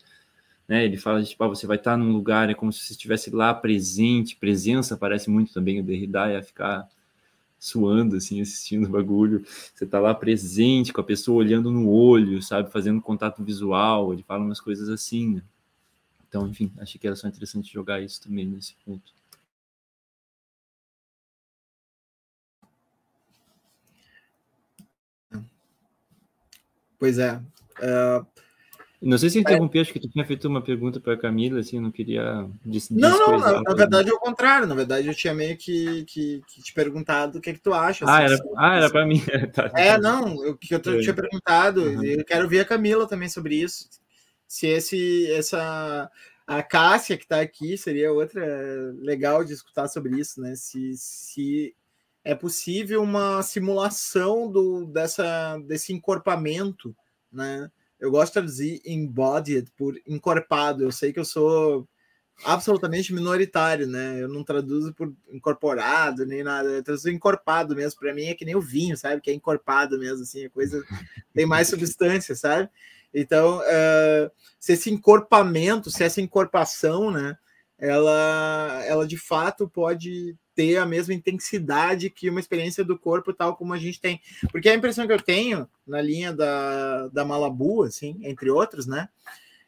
né, 0.68 0.84
ele 0.84 0.98
fala, 0.98 1.24
tipo, 1.24 1.44
ah, 1.44 1.48
você 1.48 1.68
vai 1.68 1.78
estar 1.78 1.96
num 1.96 2.12
lugar, 2.12 2.50
é 2.50 2.56
como 2.56 2.74
se 2.74 2.80
você 2.80 2.94
estivesse 2.94 3.30
lá 3.30 3.54
presente, 3.54 4.36
presença 4.36 4.98
parece 4.98 5.30
muito 5.30 5.54
também, 5.54 5.80
o 5.80 5.84
Derrida 5.84 6.32
ia 6.32 6.42
ficar 6.42 6.90
suando, 7.60 8.16
assim, 8.16 8.42
assistindo 8.42 8.86
o 8.86 8.90
bagulho, 8.90 9.44
você 9.74 9.86
tá 9.86 10.00
lá 10.00 10.16
presente 10.16 10.94
com 10.94 11.02
a 11.02 11.04
pessoa 11.04 11.38
olhando 11.40 11.70
no 11.72 11.90
olho, 11.90 12.42
sabe, 12.42 12.72
fazendo 12.72 13.02
contato 13.02 13.44
visual, 13.44 14.14
ele 14.14 14.24
fala 14.24 14.44
umas 14.44 14.62
coisas 14.62 14.90
assim, 14.90 15.36
né? 15.36 15.42
Então, 16.28 16.48
enfim, 16.48 16.72
achei 16.80 17.00
que 17.00 17.08
era 17.08 17.16
só 17.16 17.28
interessante 17.28 17.74
jogar 17.74 18.02
isso 18.02 18.22
também 18.22 18.46
nesse 18.46 18.76
ponto. 18.86 19.12
Pois 27.00 27.18
é. 27.18 27.38
Uh, 27.80 28.26
Não 29.02 29.18
sei 29.18 29.30
se 29.30 29.38
eu 29.38 29.42
interrompi, 29.42 29.80
acho 29.80 29.94
que 29.94 30.00
tu 30.00 30.10
tinha 30.10 30.26
feito 30.26 30.46
uma 30.46 30.62
pergunta 30.62 31.00
para 31.00 31.14
a 31.14 31.18
Camila, 31.18 31.62
assim, 31.62 31.78
eu 31.78 31.82
não 31.82 31.92
queria. 31.92 32.50
Não, 32.92 33.18
não, 33.18 33.40
na, 33.40 33.62
na 33.62 33.74
verdade 33.74 34.10
é 34.10 34.14
o 34.14 34.20
contrário. 34.20 34.68
Na 34.68 34.76
verdade, 34.76 35.08
eu 35.08 35.16
tinha 35.16 35.34
meio 35.34 35.56
que, 35.56 36.04
que, 36.04 36.42
que 36.46 36.62
te 36.62 36.74
perguntado 36.74 37.38
o 37.38 37.42
que, 37.42 37.50
é 37.50 37.54
que 37.54 37.62
tu 37.62 37.74
acha. 37.74 38.04
Ah, 38.06 38.26
assim, 38.26 38.34
era, 38.34 38.44
ah, 38.58 38.76
era 38.76 38.90
para 38.90 39.06
mim. 39.06 39.22
tá, 39.54 39.72
é, 39.74 39.98
não, 39.98 40.44
eu, 40.44 40.58
que 40.58 40.76
eu, 40.76 40.82
eu 40.84 41.02
tinha 41.02 41.14
perguntado. 41.14 41.82
Uhum. 41.82 42.04
Eu 42.04 42.26
quero 42.26 42.50
ver 42.50 42.60
a 42.60 42.66
Camila 42.66 43.08
também 43.08 43.30
sobre 43.30 43.56
isso. 43.56 43.88
Se 44.46 44.68
esse, 44.68 45.32
essa. 45.32 46.10
A 46.46 46.64
Cássia, 46.64 47.16
que 47.16 47.24
está 47.24 47.40
aqui, 47.40 47.78
seria 47.78 48.12
outra 48.12 48.44
legal 48.98 49.44
de 49.46 49.54
escutar 49.54 49.88
sobre 49.88 50.20
isso, 50.20 50.42
né? 50.42 50.56
Se, 50.56 50.94
se 50.98 51.76
é 52.24 52.36
possível 52.36 53.02
uma 53.02 53.42
simulação 53.44 54.52
do, 54.52 54.86
dessa, 54.86 55.58
desse 55.60 55.94
encorpamento, 55.94 56.94
né? 57.32 57.70
Eu 58.00 58.12
gosto 58.12 58.28
de 58.28 58.34
traduzir 58.34 58.82
embodied 58.86 59.72
por 59.78 60.00
encorpado. 60.08 60.84
Eu 60.84 60.92
sei 60.92 61.12
que 61.12 61.20
eu 61.20 61.26
sou 61.26 61.88
absolutamente 62.46 63.14
minoritário, 63.14 63.86
né? 63.86 64.22
Eu 64.22 64.30
não 64.30 64.44
traduzo 64.44 64.94
por 64.94 65.14
incorporado 65.30 66.26
nem 66.26 66.44
nada. 66.44 66.70
Eu 66.70 66.84
traduzo 66.84 67.10
encorpado 67.10 67.76
mesmo. 67.76 68.00
Para 68.00 68.14
mim 68.14 68.26
é 68.26 68.34
que 68.34 68.46
nem 68.46 68.56
o 68.56 68.62
vinho, 68.62 68.96
sabe? 68.96 69.22
Que 69.22 69.30
é 69.30 69.34
encorpado 69.34 70.00
mesmo, 70.00 70.24
assim. 70.24 70.46
A 70.46 70.50
coisa 70.50 70.84
tem 71.34 71.46
mais 71.46 71.68
substância, 71.70 72.36
sabe? 72.36 72.70
Então, 73.14 73.60
uh, 73.60 74.32
se 74.60 74.74
esse 74.74 74.90
encorpamento, 74.90 75.90
se 75.90 76.04
essa 76.04 76.22
encorpação, 76.22 77.12
né? 77.12 77.38
Ela, 77.78 78.84
ela 78.86 79.08
de 79.08 79.18
fato 79.18 79.68
pode 79.70 80.36
ter 80.60 80.76
a 80.76 80.86
mesma 80.86 81.14
intensidade 81.14 82.10
que 82.10 82.30
uma 82.30 82.42
experiência 82.42 82.84
do 82.84 83.00
corpo, 83.00 83.32
tal 83.32 83.56
como 83.56 83.74
a 83.74 83.78
gente 83.78 84.02
tem. 84.02 84.20
Porque 84.52 84.68
a 84.68 84.74
impressão 84.74 85.08
que 85.08 85.14
eu 85.14 85.22
tenho 85.22 85.70
na 85.88 86.02
linha 86.02 86.34
da, 86.34 87.08
da 87.08 87.24
Malabu, 87.24 87.84
assim, 87.84 88.20
entre 88.24 88.50
outros, 88.50 88.86
né? 88.86 89.08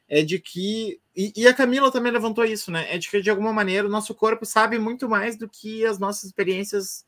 É 0.09 0.21
de 0.21 0.37
que. 0.37 0.99
E, 1.15 1.31
e, 1.33 1.47
a 1.47 1.53
Camila 1.53 1.89
também 1.89 2.11
levantou 2.11 2.43
isso, 2.43 2.71
né? 2.71 2.93
É 2.93 2.97
de 2.97 3.09
que, 3.09 3.21
de 3.21 3.29
alguma 3.29 3.53
maneira, 3.53 3.87
o 3.87 3.91
nosso 3.91 4.13
corpo 4.13 4.45
sabe 4.45 4.77
muito 4.77 5.07
mais 5.07 5.37
do 5.37 5.47
que 5.47 5.85
as 5.85 5.97
nossas 5.97 6.25
experiências 6.25 7.05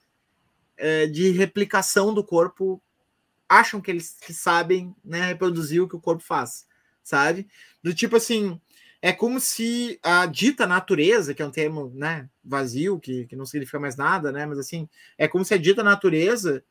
é, 0.78 1.06
de 1.06 1.32
replicação 1.32 2.14
do 2.14 2.24
corpo 2.24 2.82
acham 3.50 3.82
que 3.82 3.92
eles 3.92 4.16
que 4.26 4.34
sabem 4.34 4.96
né, 5.04 5.28
reproduzir 5.28 5.82
o 5.82 5.90
que 5.90 5.96
o 5.98 6.02
corpo 6.02 6.24
faz, 6.24 6.66
sabe? 7.04 7.50
Do 7.84 7.94
tipo 7.94 8.16
assim, 8.16 8.62
é 9.06 9.12
como 9.12 9.38
se 9.38 10.00
a 10.02 10.26
dita 10.26 10.66
natureza, 10.66 11.34
que 11.34 11.42
é 11.42 11.46
um 11.46 11.52
termo 11.52 11.92
né, 11.94 12.30
vazio, 12.42 12.98
que, 12.98 13.26
que 13.26 13.36
não 13.36 13.46
significa 13.46 13.78
mais 13.78 13.98
nada, 13.98 14.32
né? 14.32 14.46
Mas 14.46 14.58
assim, 14.58 14.88
é 15.18 15.28
como 15.28 15.44
se 15.44 15.54
a 15.54 15.58
dita 15.58 15.84
natureza 15.84 16.64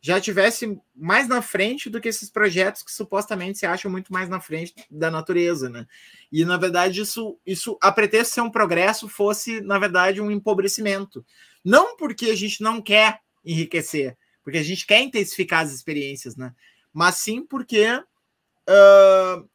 já 0.00 0.18
tivesse 0.18 0.80
mais 0.96 1.28
na 1.28 1.42
frente 1.42 1.90
do 1.90 2.00
que 2.00 2.08
esses 2.08 2.30
projetos 2.30 2.82
que 2.82 2.90
supostamente 2.90 3.58
se 3.58 3.66
acham 3.66 3.90
muito 3.90 4.10
mais 4.10 4.30
na 4.30 4.40
frente 4.40 4.72
da 4.90 5.10
natureza, 5.10 5.68
né? 5.68 5.86
E 6.32 6.42
na 6.42 6.56
verdade 6.56 7.02
isso, 7.02 7.38
isso 7.44 7.76
a 7.82 7.92
pretexto 7.92 8.30
de 8.30 8.34
ser 8.36 8.40
um 8.40 8.50
progresso 8.50 9.06
fosse 9.06 9.60
na 9.60 9.78
verdade 9.78 10.22
um 10.22 10.30
empobrecimento, 10.30 11.22
não 11.62 11.98
porque 11.98 12.30
a 12.30 12.34
gente 12.34 12.62
não 12.62 12.80
quer 12.80 13.20
enriquecer, 13.44 14.16
porque 14.42 14.56
a 14.56 14.62
gente 14.64 14.86
quer 14.86 15.02
intensificar 15.02 15.66
as 15.66 15.74
experiências, 15.74 16.34
né? 16.34 16.54
Mas 16.94 17.16
sim 17.16 17.44
porque 17.44 17.92
uh, 17.92 19.48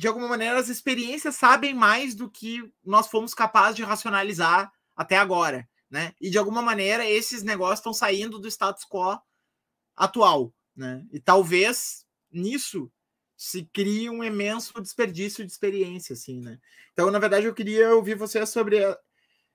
de 0.00 0.08
alguma 0.08 0.26
maneira, 0.26 0.58
as 0.58 0.70
experiências 0.70 1.36
sabem 1.36 1.74
mais 1.74 2.14
do 2.14 2.30
que 2.30 2.72
nós 2.82 3.08
fomos 3.08 3.34
capazes 3.34 3.76
de 3.76 3.82
racionalizar 3.82 4.72
até 4.96 5.18
agora, 5.18 5.68
né? 5.90 6.14
E 6.18 6.30
de 6.30 6.38
alguma 6.38 6.62
maneira, 6.62 7.04
esses 7.04 7.42
negócios 7.42 7.80
estão 7.80 7.92
saindo 7.92 8.38
do 8.38 8.48
status 8.48 8.86
quo 8.86 9.20
atual, 9.94 10.54
né? 10.74 11.04
E 11.12 11.20
talvez 11.20 12.06
nisso 12.32 12.90
se 13.36 13.68
crie 13.74 14.08
um 14.08 14.24
imenso 14.24 14.80
desperdício 14.80 15.44
de 15.44 15.52
experiência, 15.52 16.14
assim, 16.14 16.40
né? 16.40 16.58
Então, 16.94 17.10
na 17.10 17.18
verdade, 17.18 17.44
eu 17.44 17.52
queria 17.52 17.94
ouvir 17.94 18.14
você 18.14 18.46
sobre 18.46 18.78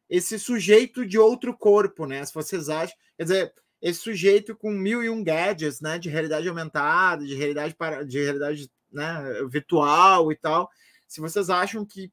esse 0.07 0.37
sujeito 0.37 1.07
de 1.07 1.17
outro 1.17 1.57
corpo, 1.57 2.05
né? 2.05 2.23
Se 2.23 2.31
vocês 2.31 2.69
acham, 2.69 2.95
quer 3.17 3.23
dizer, 3.23 3.53
esse 3.81 3.99
sujeito 3.99 4.55
com 4.55 4.69
mil 4.69 5.03
e 5.03 5.09
um 5.09 5.23
gadgets, 5.23 5.81
né? 5.81 5.97
De 5.97 6.07
realidade 6.07 6.47
aumentada, 6.47 7.25
de 7.25 7.33
realidade 7.33 7.73
para, 7.73 8.05
de 8.05 8.19
realidade 8.19 8.69
né, 8.95 9.23
virtual 9.49 10.31
e 10.31 10.35
tal. 10.35 10.69
Se 11.07 11.21
vocês 11.21 11.49
acham 11.49 11.85
que 11.85 12.11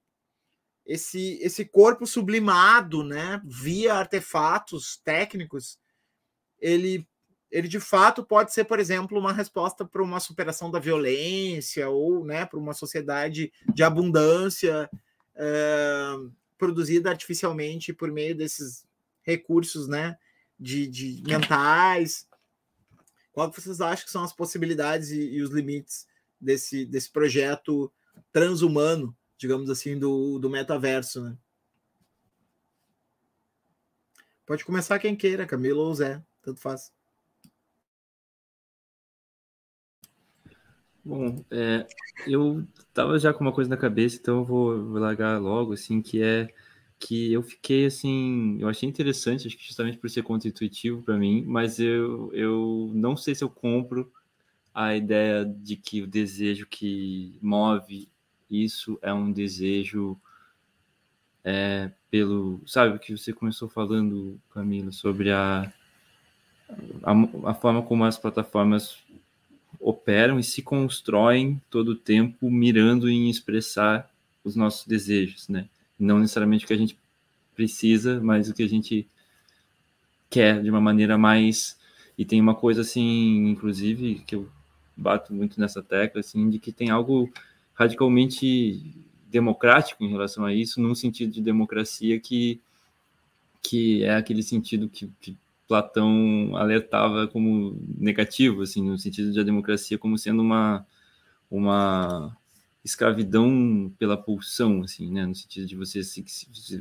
esse, 0.85 1.39
esse 1.41 1.64
corpo 1.64 2.07
sublimado, 2.07 3.03
né, 3.03 3.41
via 3.45 3.95
artefatos 3.95 5.01
técnicos, 5.05 5.78
ele, 6.59 7.07
ele 7.51 7.68
de 7.68 7.80
fato 7.80 8.24
pode 8.24 8.53
ser, 8.53 8.64
por 8.64 8.78
exemplo, 8.78 9.18
uma 9.18 9.33
resposta 9.33 9.85
para 9.85 10.03
uma 10.03 10.20
superação 10.20 10.70
da 10.70 10.78
violência 10.78 11.89
ou, 11.89 12.24
né, 12.24 12.45
para 12.45 12.59
uma 12.59 12.74
sociedade 12.74 13.53
de 13.72 13.83
abundância 13.83 14.91
é, 15.35 16.14
produzida 16.59 17.11
artificialmente 17.11 17.93
por 17.93 18.11
meio 18.11 18.37
desses 18.37 18.85
recursos, 19.22 19.89
né, 19.89 20.16
de, 20.59 20.87
de 20.87 21.22
mentais. 21.24 22.26
Qual 23.33 23.51
que 23.51 23.61
vocês 23.61 23.80
acham 23.80 24.05
que 24.05 24.11
são 24.11 24.24
as 24.24 24.33
possibilidades 24.33 25.11
e, 25.11 25.20
e 25.20 25.43
os 25.43 25.51
limites 25.51 26.07
desse, 26.43 26.84
desse 26.84 27.11
projeto 27.11 27.90
transhumano, 28.32 29.16
digamos 29.38 29.70
assim, 29.70 29.99
do, 29.99 30.38
do 30.38 30.51
metaverso, 30.51 31.22
né? 31.22 31.36
Pode 34.45 34.64
começar 34.64 34.99
quem 34.99 35.14
queira, 35.14 35.47
Camilo 35.47 35.80
ou 35.80 35.95
Zé, 35.95 36.22
tanto 36.43 36.61
faz. 36.61 36.93
Bom, 41.05 41.45
é, 41.51 41.86
eu 42.26 42.66
tava 42.93 43.18
já 43.18 43.32
com 43.32 43.40
uma 43.40 43.53
coisa 43.53 43.70
na 43.70 43.76
cabeça, 43.76 44.16
então 44.16 44.38
eu 44.38 44.45
vou, 44.45 44.84
vou 44.84 45.01
largar 45.01 45.40
logo, 45.40 45.72
assim, 45.72 46.03
que 46.03 46.22
é 46.22 46.49
que 46.99 47.32
eu 47.32 47.43
fiquei 47.43 47.86
assim, 47.86 48.59
eu 48.61 48.68
achei 48.68 48.88
interessante, 48.88 49.49
acho 49.49 49.57
que 49.57 49.64
justamente 49.64 49.99
por 49.99 50.09
ser 50.09 50.22
contra-intuitivo 50.22 51.03
para 51.03 51.18
mim, 51.18 51.45
mas 51.45 51.80
eu, 51.80 52.32
eu 52.32 52.93
não 52.95 53.16
sei 53.16 53.34
se 53.34 53.43
eu 53.43 53.51
compro 53.51 54.12
a 54.74 54.96
ideia 54.96 55.44
de 55.44 55.76
que 55.76 56.02
o 56.02 56.06
desejo 56.06 56.66
que 56.66 57.36
move 57.40 58.08
isso 58.50 58.98
é 59.02 59.12
um 59.12 59.32
desejo 59.32 60.18
é, 61.44 61.90
pelo. 62.10 62.60
Sabe 62.66 62.96
o 62.96 62.98
que 62.98 63.16
você 63.16 63.32
começou 63.32 63.68
falando, 63.68 64.38
Camila, 64.52 64.92
sobre 64.92 65.30
a, 65.30 65.72
a, 67.02 67.50
a, 67.50 67.54
forma 67.54 67.82
como 67.82 68.04
as 68.04 68.18
plataformas 68.18 68.98
operam 69.80 70.38
e 70.38 70.44
se 70.44 70.62
constroem 70.62 71.60
todo 71.70 71.90
o 71.90 71.96
tempo 71.96 72.50
mirando 72.50 73.08
em 73.08 73.28
expressar 73.28 74.10
os 74.44 74.54
nossos 74.54 74.86
desejos, 74.86 75.48
né? 75.48 75.68
Não 75.98 76.18
necessariamente 76.18 76.64
o 76.64 76.68
que 76.68 76.74
a 76.74 76.78
gente 76.78 76.96
precisa, 77.54 78.20
mas 78.20 78.48
o 78.48 78.54
que 78.54 78.62
a 78.62 78.68
gente 78.68 79.06
quer 80.28 80.62
de 80.62 80.70
uma 80.70 80.80
maneira 80.80 81.16
mais. 81.16 81.80
E 82.16 82.24
tem 82.24 82.40
uma 82.40 82.54
coisa 82.54 82.82
assim, 82.82 83.48
inclusive, 83.48 84.22
que 84.26 84.34
eu 84.34 84.48
bato 85.03 85.34
muito 85.34 85.61
nessa 85.61 85.82
tecla, 85.82 86.20
assim, 86.20 86.48
de 86.48 86.59
que 86.59 86.72
tem 86.72 86.90
algo 86.90 87.30
radicalmente 87.74 89.07
democrático 89.28 90.05
em 90.05 90.11
relação 90.11 90.44
a 90.44 90.53
isso, 90.53 90.80
num 90.80 90.94
sentido 90.94 91.32
de 91.32 91.40
democracia 91.40 92.20
que, 92.20 92.61
que 93.62 94.05
é 94.05 94.14
aquele 94.14 94.42
sentido 94.42 94.88
que, 94.88 95.11
que 95.20 95.36
Platão 95.66 96.55
alertava 96.55 97.26
como 97.26 97.78
negativo, 97.98 98.62
assim, 98.62 98.82
no 98.82 98.98
sentido 98.98 99.32
de 99.32 99.40
a 99.40 99.44
democracia 99.44 99.96
como 99.96 100.18
sendo 100.18 100.42
uma, 100.42 100.86
uma 101.50 102.36
escravidão 102.84 103.90
pela 103.98 104.16
pulsão, 104.16 104.82
assim, 104.82 105.11
né, 105.11 105.24
no 105.24 105.34
sentido 105.34 105.66
de 105.66 105.76
você 105.76 106.03
se, 106.03 106.24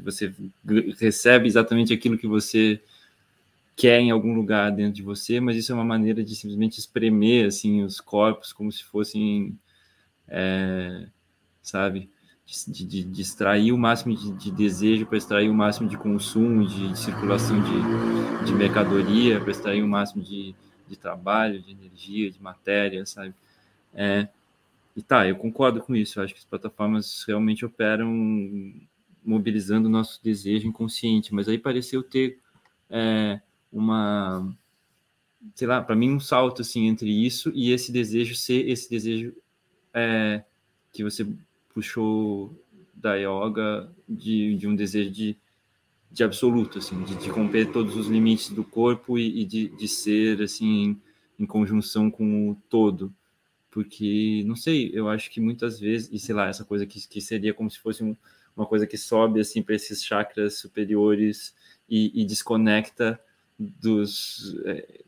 você 0.04 0.34
recebe 1.00 1.48
exatamente 1.48 1.94
aquilo 1.94 2.18
que 2.18 2.28
você 2.28 2.82
quer 3.82 4.00
em 4.00 4.12
algum 4.12 4.36
lugar 4.36 4.72
dentro 4.72 4.94
de 4.94 5.02
você, 5.02 5.40
mas 5.40 5.58
isso 5.58 5.72
é 5.72 5.76
uma 5.76 5.84
maneira 5.84 6.24
de 6.24 6.36
simplesmente 6.36 6.78
espremer 6.78 7.48
assim 7.48 7.82
os 7.82 8.00
corpos 8.00 8.54
como 8.54 8.72
se 8.72 8.84
fossem, 8.84 9.58
é, 10.28 11.08
sabe, 11.64 12.08
de, 12.46 12.86
de, 12.86 13.04
de, 13.04 13.22
extrair 13.24 13.72
o 13.72 13.78
máximo 13.80 14.16
de, 14.16 14.34
de 14.34 14.52
desejo 14.52 15.08
para 15.08 15.18
extrair 15.18 15.50
o 15.50 15.54
máximo 15.56 15.90
de 15.90 15.98
consumo, 15.98 16.68
de, 16.68 16.96
circulação 16.96 17.58
de, 18.46 18.54
mercadoria, 18.54 19.40
para 19.40 19.50
extrair 19.50 19.82
o 19.82 19.88
máximo 19.88 20.22
de, 20.22 20.54
de 20.88 20.96
trabalho, 20.96 21.60
de 21.60 21.72
energia, 21.72 22.30
de 22.30 22.40
matéria, 22.40 23.04
sabe? 23.08 23.34
É, 23.96 24.28
e 24.96 25.02
tá, 25.02 25.28
eu 25.28 25.38
concordo 25.38 25.82
com 25.82 25.96
isso. 25.96 26.20
Eu 26.20 26.24
acho 26.24 26.36
que 26.36 26.40
as 26.40 26.46
plataformas 26.46 27.24
realmente 27.28 27.66
operam 27.66 28.14
mobilizando 29.26 29.88
o 29.88 29.92
nosso 29.92 30.24
desejo 30.24 30.68
inconsciente, 30.68 31.34
mas 31.34 31.48
aí 31.48 31.58
pareceu 31.58 32.04
ter 32.04 32.38
é, 32.88 33.42
uma 33.72 34.56
sei 35.56 35.68
lá, 35.68 35.82
para 35.82 35.96
mim 35.96 36.12
um 36.12 36.20
salto 36.20 36.62
assim 36.62 36.88
entre 36.88 37.10
isso 37.10 37.52
e 37.56 37.72
esse 37.72 37.92
desejo 37.92 38.36
ser 38.36 38.70
esse 38.70 38.90
desejo 38.90 39.34
é, 39.94 40.44
que 40.92 41.04
você 41.04 41.26
puxou 41.74 42.54
da 42.94 43.16
yoga 43.16 43.92
de, 44.08 44.56
de 44.56 44.68
um 44.68 44.76
desejo 44.76 45.10
de, 45.10 45.38
de 46.12 46.24
absoluto, 46.24 46.78
assim, 46.78 47.02
de, 47.04 47.16
de 47.16 47.30
romper 47.30 47.72
todos 47.72 47.96
os 47.96 48.08
limites 48.08 48.50
do 48.50 48.64
corpo 48.64 49.18
e, 49.18 49.42
e 49.42 49.46
de, 49.46 49.70
de 49.70 49.88
ser 49.88 50.42
assim 50.42 50.66
em, 50.66 51.02
em, 51.40 51.46
conjunção 51.46 52.12
com 52.12 52.52
o 52.52 52.56
todo. 52.70 53.14
porque, 53.72 54.44
não 54.46 54.56
sei, 54.56 54.92
eu 54.94 55.10
acho 55.10 55.32
que 55.32 55.40
muitas 55.40 55.80
vezes, 55.80 56.10
e 56.12 56.20
sei 56.20 56.36
lá, 56.36 56.48
essa 56.48 56.66
coisa 56.66 56.86
que, 56.86 57.08
que 57.08 57.22
seria 57.22 57.54
como 57.54 57.72
se 57.72 57.80
fosse 57.80 58.04
um, 58.04 58.16
uma 58.56 58.66
coisa 58.66 58.86
que 58.86 58.98
sobe 58.98 59.40
assim 59.40 59.64
para 59.64 59.76
esses 59.76 60.04
chakras 60.04 60.60
superiores 60.60 61.56
e, 61.90 62.22
e 62.22 62.26
desconecta 62.26 63.20
dos 63.80 64.56
é, 64.66 65.02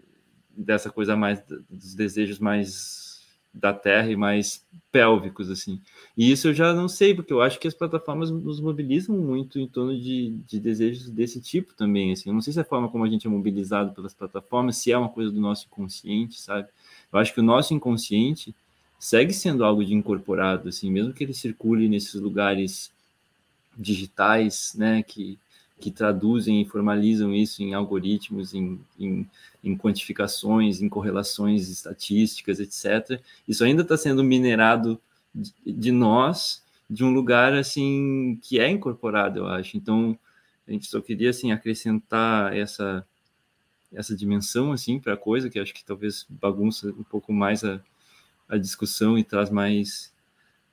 dessa 0.55 0.89
coisa 0.89 1.15
mais 1.15 1.41
dos 1.69 1.95
desejos 1.95 2.39
mais 2.39 3.21
da 3.53 3.71
terra 3.71 4.09
e 4.09 4.15
mais 4.15 4.65
pélvicos 4.91 5.49
assim. 5.51 5.79
E 6.17 6.31
isso 6.31 6.47
eu 6.47 6.53
já 6.53 6.73
não 6.73 6.87
sei 6.87 7.13
porque 7.13 7.31
eu 7.31 7.41
acho 7.41 7.59
que 7.59 7.67
as 7.67 7.73
plataformas 7.73 8.31
nos 8.31 8.59
mobilizam 8.59 9.15
muito 9.15 9.59
em 9.59 9.67
torno 9.67 9.99
de, 9.99 10.31
de 10.47 10.59
desejos 10.59 11.09
desse 11.09 11.39
tipo 11.39 11.73
também 11.75 12.11
assim. 12.11 12.29
Eu 12.29 12.33
não 12.33 12.41
sei 12.41 12.51
se 12.51 12.59
é 12.59 12.63
a 12.63 12.65
forma 12.65 12.89
como 12.89 13.03
a 13.03 13.09
gente 13.09 13.27
é 13.27 13.29
mobilizado 13.29 13.93
pelas 13.93 14.13
plataformas 14.13 14.77
se 14.77 14.91
é 14.91 14.97
uma 14.97 15.09
coisa 15.09 15.31
do 15.31 15.39
nosso 15.39 15.67
inconsciente 15.67 16.41
sabe? 16.41 16.67
Eu 17.11 17.19
acho 17.19 17.33
que 17.33 17.39
o 17.39 17.43
nosso 17.43 17.73
inconsciente 17.73 18.55
segue 18.97 19.33
sendo 19.33 19.63
algo 19.63 19.85
de 19.85 19.93
incorporado 19.93 20.69
assim 20.69 20.89
mesmo 20.89 21.13
que 21.13 21.23
ele 21.23 21.33
circule 21.33 21.87
nesses 21.87 22.15
lugares 22.15 22.91
digitais 23.77 24.73
né 24.75 25.03
que 25.03 25.37
que 25.83 25.91
traduzem 25.91 26.61
e 26.61 26.65
formalizam 26.65 27.35
isso 27.35 27.61
em 27.61 27.73
algoritmos, 27.73 28.53
em, 28.53 28.79
em, 28.97 29.29
em 29.61 29.77
quantificações, 29.77 30.81
em 30.81 30.87
correlações 30.87 31.67
estatísticas, 31.67 32.61
etc. 32.61 33.21
Isso 33.45 33.65
ainda 33.65 33.81
está 33.81 33.97
sendo 33.97 34.23
minerado 34.23 34.97
de, 35.35 35.51
de 35.65 35.91
nós, 35.91 36.63
de 36.89 37.03
um 37.03 37.13
lugar 37.13 37.53
assim 37.53 38.39
que 38.41 38.61
é 38.61 38.69
incorporado, 38.69 39.39
eu 39.39 39.47
acho. 39.47 39.75
Então, 39.75 40.17
a 40.65 40.71
gente 40.71 40.87
só 40.87 41.01
queria 41.01 41.31
assim 41.31 41.51
acrescentar 41.51 42.55
essa 42.55 43.05
essa 43.91 44.15
dimensão 44.15 44.71
assim 44.71 44.99
para 44.99 45.13
a 45.13 45.17
coisa 45.17 45.49
que 45.49 45.59
acho 45.59 45.73
que 45.73 45.83
talvez 45.83 46.25
bagunça 46.29 46.87
um 46.87 47.03
pouco 47.03 47.31
mais 47.33 47.63
a, 47.63 47.79
a 48.47 48.57
discussão 48.57 49.17
e 49.17 49.23
traz 49.23 49.49
mais 49.51 50.11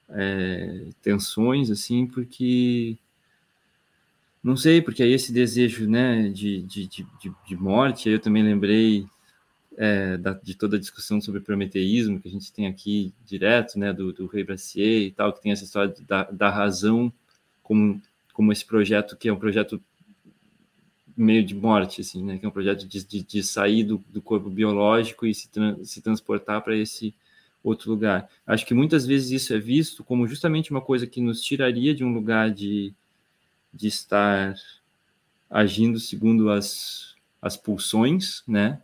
é, 0.09 0.87
tensões 1.03 1.69
assim 1.69 2.07
porque 2.07 2.97
não 4.43 4.57
sei, 4.57 4.81
porque 4.81 5.03
aí 5.03 5.13
esse 5.13 5.33
desejo 5.33 5.89
né, 5.89 6.29
de, 6.29 6.63
de, 6.63 6.87
de, 6.87 7.07
de 7.47 7.57
morte, 7.57 8.09
aí 8.09 8.15
eu 8.15 8.21
também 8.21 8.43
lembrei 8.43 9.07
é, 9.77 10.17
da, 10.17 10.33
de 10.33 10.55
toda 10.55 10.77
a 10.77 10.81
discussão 10.81 11.21
sobre 11.21 11.41
prometeísmo 11.41 12.21
que 12.21 12.29
a 12.29 12.31
gente 12.31 12.53
tem 12.53 12.67
aqui 12.67 13.13
direto, 13.25 13.79
né, 13.79 13.93
do, 13.93 14.13
do 14.13 14.27
Rei 14.27 14.43
Brassier 14.45 15.03
e 15.03 15.11
tal, 15.11 15.33
que 15.33 15.43
tem 15.43 15.53
essa 15.53 15.65
história 15.65 15.95
da, 16.07 16.25
da 16.25 16.51
razão 16.51 17.13
como, 17.63 18.01
como 18.33 18.53
esse 18.53 18.65
projeto 18.65 19.17
que 19.17 19.29
é 19.29 19.33
um 19.33 19.39
projeto 19.39 19.81
meio 21.17 21.45
de 21.45 21.55
morte, 21.55 22.01
assim, 22.01 22.25
né, 22.25 22.39
que 22.39 22.47
é 22.47 22.49
um 22.49 22.53
projeto 22.53 22.87
de, 22.87 23.05
de, 23.05 23.23
de 23.23 23.43
sair 23.43 23.85
do, 23.85 24.03
do 24.09 24.23
corpo 24.23 24.49
biológico 24.49 25.27
e 25.27 25.35
se, 25.35 25.51
tra 25.51 25.77
se 25.85 26.01
transportar 26.01 26.63
para 26.63 26.75
esse 26.75 27.15
outro 27.63 27.91
lugar. 27.91 28.29
Acho 28.47 28.65
que 28.65 28.73
muitas 28.73 29.07
vezes 29.07 29.31
isso 29.31 29.53
é 29.53 29.59
visto 29.59 30.03
como 30.03 30.27
justamente 30.27 30.71
uma 30.71 30.81
coisa 30.81 31.07
que 31.07 31.21
nos 31.21 31.43
tiraria 31.43 31.95
de 31.95 32.03
um 32.03 32.13
lugar 32.13 32.51
de 32.51 32.95
de 33.73 33.89
estar 33.89 34.55
agindo 35.51 35.99
segundo 35.99 36.51
as, 36.51 37.15
as 37.43 37.57
pulsões, 37.57 38.43
né, 38.47 38.81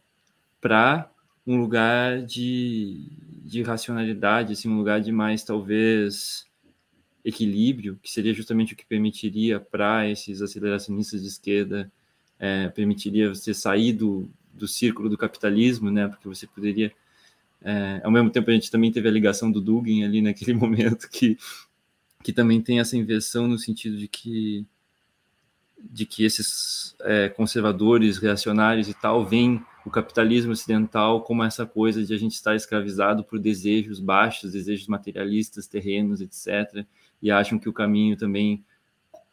para 0.61 1.09
um 1.47 1.57
lugar 1.57 2.23
de, 2.23 3.07
de 3.45 3.63
racionalidade, 3.63 4.53
assim, 4.53 4.69
um 4.69 4.77
lugar 4.77 5.01
de 5.01 5.13
mais, 5.13 5.45
talvez, 5.45 6.45
equilíbrio, 7.25 7.99
que 8.03 8.11
seria 8.11 8.35
justamente 8.35 8.73
o 8.73 8.77
que 8.77 8.85
permitiria 8.85 9.61
para 9.61 10.09
esses 10.09 10.43
aceleracionistas 10.43 11.23
de 11.23 11.29
esquerda, 11.29 11.91
é, 12.39 12.69
permitiria 12.69 13.29
você 13.29 13.55
sair 13.55 13.93
do, 13.93 14.29
do 14.53 14.67
círculo 14.67 15.09
do 15.09 15.17
capitalismo, 15.17 15.91
né, 15.91 16.09
porque 16.09 16.29
você 16.29 16.47
poderia... 16.47 16.93
É, 17.63 18.01
ao 18.05 18.11
mesmo 18.11 18.31
tempo, 18.31 18.51
a 18.51 18.55
gente 18.55 18.71
também 18.71 18.93
teve 18.93 19.09
a 19.09 19.11
ligação 19.11 19.51
do 19.51 19.61
Dugin 19.61 20.05
ali 20.05 20.21
naquele 20.21 20.53
momento, 20.55 21.09
que, 21.09 21.39
que 22.23 22.33
também 22.33 22.61
tem 22.61 22.81
essa 22.81 22.97
inversão 22.97 23.47
no 23.49 23.59
sentido 23.59 23.97
de 23.97 24.09
que 24.09 24.67
de 25.79 26.07
que 26.07 26.25
esses 26.25 26.97
é, 27.03 27.29
conservadores, 27.29 28.19
reacionários 28.19 28.89
e 28.89 28.95
tal, 28.95 29.25
veem 29.25 29.63
o 29.85 29.91
capitalismo 29.91 30.53
ocidental 30.53 31.23
como 31.23 31.45
essa 31.45 31.65
coisa 31.65 32.05
de 32.05 32.13
a 32.13 32.19
gente 32.19 32.33
estar 32.33 32.57
escravizado 32.57 33.23
por 33.23 33.39
desejos 33.39 34.01
baixos, 34.01 34.53
desejos 34.53 34.89
materialistas, 34.89 35.67
terrenos, 35.67 36.21
etc. 36.21 36.85
E 37.23 37.31
acham 37.31 37.59
que 37.59 37.69
o 37.69 37.73
caminho 37.73 38.17
também, 38.17 38.65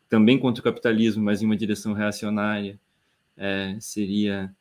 também 0.08 0.38
contra 0.38 0.62
o 0.62 0.64
capitalismo, 0.64 1.24
mas 1.24 1.42
em 1.42 1.46
uma 1.46 1.58
direção 1.58 1.94
reacionária, 1.94 2.80
é, 3.36 3.76
seria 3.80 4.54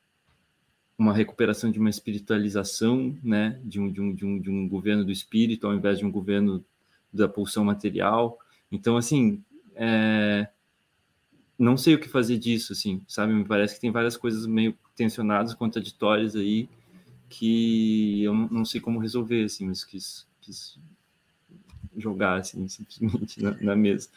uma 0.96 1.12
recuperação 1.12 1.70
de 1.70 1.78
uma 1.78 1.90
espiritualização, 1.90 3.18
né, 3.22 3.60
de 3.64 3.80
um, 3.80 3.90
de, 3.90 4.00
um, 4.00 4.14
de, 4.14 4.24
um, 4.24 4.40
de 4.40 4.50
um 4.50 4.68
governo 4.68 5.04
do 5.04 5.10
espírito 5.10 5.66
ao 5.66 5.74
invés 5.74 5.98
de 5.98 6.06
um 6.06 6.10
governo 6.10 6.64
da 7.12 7.28
pulsão 7.28 7.64
material. 7.64 8.38
Então, 8.70 8.96
assim, 8.96 9.42
é, 9.74 10.48
não 11.62 11.76
sei 11.76 11.94
o 11.94 11.98
que 12.00 12.08
fazer 12.08 12.38
disso, 12.38 12.72
assim, 12.72 13.02
sabe? 13.06 13.32
Me 13.32 13.44
parece 13.44 13.74
que 13.74 13.80
tem 13.80 13.92
várias 13.92 14.16
coisas 14.16 14.46
meio 14.46 14.76
tensionadas, 14.96 15.54
contraditórias 15.54 16.34
aí, 16.34 16.68
que 17.28 18.24
eu 18.24 18.34
não 18.34 18.64
sei 18.64 18.80
como 18.80 18.98
resolver, 18.98 19.44
assim, 19.44 19.66
mas 19.66 19.84
quis, 19.84 20.26
quis 20.40 20.78
jogar, 21.96 22.40
assim, 22.40 22.66
simplesmente 22.68 23.40
na, 23.42 23.52
na 23.60 23.76
mesa. 23.76 24.08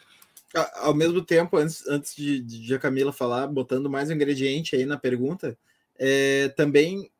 Ao 0.76 0.94
mesmo 0.94 1.22
tempo, 1.22 1.56
antes, 1.56 1.86
antes 1.86 2.16
de, 2.16 2.40
de 2.40 2.74
a 2.74 2.78
Camila 2.78 3.12
falar, 3.12 3.46
botando 3.46 3.88
mais 3.88 4.10
um 4.10 4.14
ingrediente 4.14 4.74
aí 4.74 4.84
na 4.84 4.98
pergunta, 4.98 5.56
é, 5.98 6.48
também, 6.48 7.10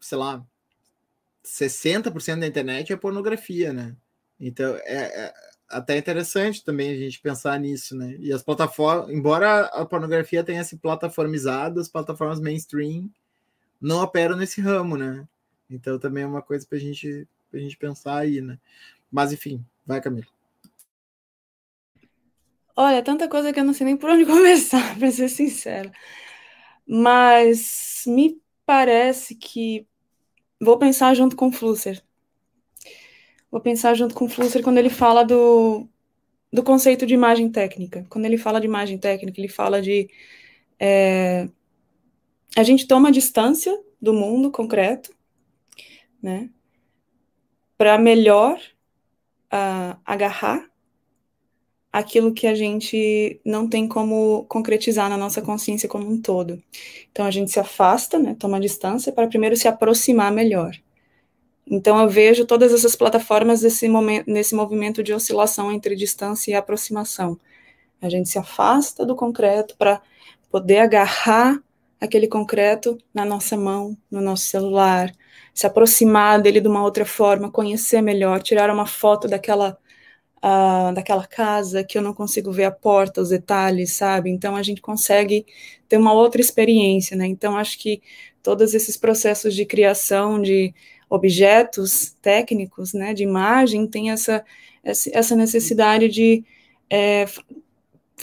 sei 0.00 0.18
lá, 0.18 0.44
60% 1.44 2.40
da 2.40 2.46
internet 2.46 2.92
é 2.92 2.96
pornografia, 2.96 3.72
né? 3.72 3.96
Então, 4.38 4.74
é, 4.82 5.26
é 5.26 5.49
até 5.70 5.96
interessante 5.96 6.64
também 6.64 6.90
a 6.90 6.96
gente 6.96 7.20
pensar 7.20 7.58
nisso, 7.58 7.96
né? 7.96 8.16
E 8.18 8.32
as 8.32 8.42
plataformas, 8.42 9.10
embora 9.10 9.66
a 9.66 9.86
pornografia 9.86 10.44
tenha 10.44 10.64
se 10.64 10.76
plataformizado, 10.76 11.80
as 11.80 11.88
plataformas 11.88 12.40
mainstream 12.40 13.08
não 13.80 14.02
operam 14.02 14.36
nesse 14.36 14.60
ramo, 14.60 14.96
né? 14.96 15.26
Então 15.70 15.98
também 15.98 16.24
é 16.24 16.26
uma 16.26 16.42
coisa 16.42 16.66
para 16.66 16.78
gente, 16.78 17.26
a 17.52 17.58
gente 17.58 17.76
pensar 17.76 18.18
aí, 18.18 18.40
né? 18.40 18.58
Mas 19.10 19.32
enfim, 19.32 19.64
vai, 19.86 20.00
Camila. 20.00 20.26
Olha, 22.76 23.02
tanta 23.02 23.28
coisa 23.28 23.52
que 23.52 23.60
eu 23.60 23.64
não 23.64 23.74
sei 23.74 23.86
nem 23.86 23.96
por 23.96 24.10
onde 24.10 24.24
começar, 24.26 24.98
para 24.98 25.10
ser 25.10 25.28
sincera. 25.28 25.92
Mas 26.86 28.04
me 28.06 28.40
parece 28.66 29.34
que 29.36 29.86
vou 30.60 30.78
pensar 30.78 31.14
junto 31.14 31.36
com 31.36 31.48
o 31.48 31.52
Flusser, 31.52 32.02
vou 33.50 33.60
pensar 33.60 33.94
junto 33.94 34.14
com 34.14 34.26
o 34.26 34.28
Flusser 34.28 34.62
quando 34.62 34.78
ele 34.78 34.90
fala 34.90 35.24
do, 35.24 35.88
do 36.52 36.62
conceito 36.62 37.06
de 37.06 37.14
imagem 37.14 37.50
técnica. 37.50 38.06
Quando 38.08 38.24
ele 38.24 38.38
fala 38.38 38.60
de 38.60 38.66
imagem 38.66 38.98
técnica, 38.98 39.40
ele 39.40 39.48
fala 39.48 39.82
de. 39.82 40.08
É, 40.78 41.48
a 42.56 42.62
gente 42.62 42.86
toma 42.86 43.12
distância 43.12 43.78
do 44.00 44.12
mundo 44.12 44.50
concreto, 44.50 45.14
né, 46.22 46.50
para 47.76 47.98
melhor 47.98 48.58
uh, 49.52 49.98
agarrar 50.04 50.68
aquilo 51.92 52.32
que 52.32 52.46
a 52.46 52.54
gente 52.54 53.40
não 53.44 53.68
tem 53.68 53.88
como 53.88 54.44
concretizar 54.48 55.08
na 55.08 55.16
nossa 55.16 55.42
consciência 55.42 55.88
como 55.88 56.08
um 56.08 56.20
todo. 56.20 56.62
Então 57.10 57.26
a 57.26 57.30
gente 57.30 57.50
se 57.50 57.58
afasta, 57.58 58.18
né, 58.18 58.36
toma 58.38 58.60
distância 58.60 59.12
para 59.12 59.26
primeiro 59.26 59.56
se 59.56 59.66
aproximar 59.66 60.30
melhor. 60.32 60.76
Então 61.70 62.00
eu 62.00 62.08
vejo 62.08 62.44
todas 62.44 62.74
essas 62.74 62.96
plataformas 62.96 63.62
nesse, 63.62 63.88
momento, 63.88 64.28
nesse 64.28 64.54
movimento 64.56 65.02
de 65.04 65.14
oscilação 65.14 65.70
entre 65.70 65.94
distância 65.94 66.50
e 66.50 66.54
aproximação. 66.54 67.38
A 68.02 68.08
gente 68.08 68.28
se 68.28 68.38
afasta 68.38 69.06
do 69.06 69.14
concreto 69.14 69.76
para 69.76 70.02
poder 70.50 70.78
agarrar 70.78 71.62
aquele 72.00 72.26
concreto 72.26 72.98
na 73.14 73.24
nossa 73.24 73.56
mão, 73.56 73.96
no 74.10 74.20
nosso 74.20 74.46
celular, 74.46 75.12
se 75.54 75.66
aproximar 75.66 76.40
dele 76.42 76.60
de 76.60 76.68
uma 76.68 76.82
outra 76.82 77.04
forma, 77.04 77.50
conhecer 77.50 78.00
melhor, 78.02 78.42
tirar 78.42 78.70
uma 78.70 78.86
foto 78.86 79.28
daquela 79.28 79.78
uh, 80.38 80.92
daquela 80.94 81.26
casa 81.26 81.84
que 81.84 81.96
eu 81.98 82.02
não 82.02 82.14
consigo 82.14 82.50
ver 82.52 82.64
a 82.64 82.70
porta, 82.70 83.20
os 83.20 83.28
detalhes, 83.30 83.92
sabe? 83.92 84.30
Então 84.30 84.56
a 84.56 84.62
gente 84.62 84.80
consegue 84.80 85.46
ter 85.88 85.98
uma 85.98 86.12
outra 86.12 86.40
experiência, 86.40 87.16
né? 87.16 87.26
Então 87.26 87.56
acho 87.56 87.78
que 87.78 88.02
todos 88.42 88.74
esses 88.74 88.96
processos 88.96 89.54
de 89.54 89.64
criação, 89.66 90.40
de 90.40 90.74
objetos 91.10 92.16
técnicos, 92.22 92.94
né, 92.94 93.12
de 93.12 93.24
imagem, 93.24 93.86
tem 93.86 94.12
essa, 94.12 94.44
essa 94.84 95.34
necessidade 95.34 96.08
de 96.08 96.44
é, 96.88 97.26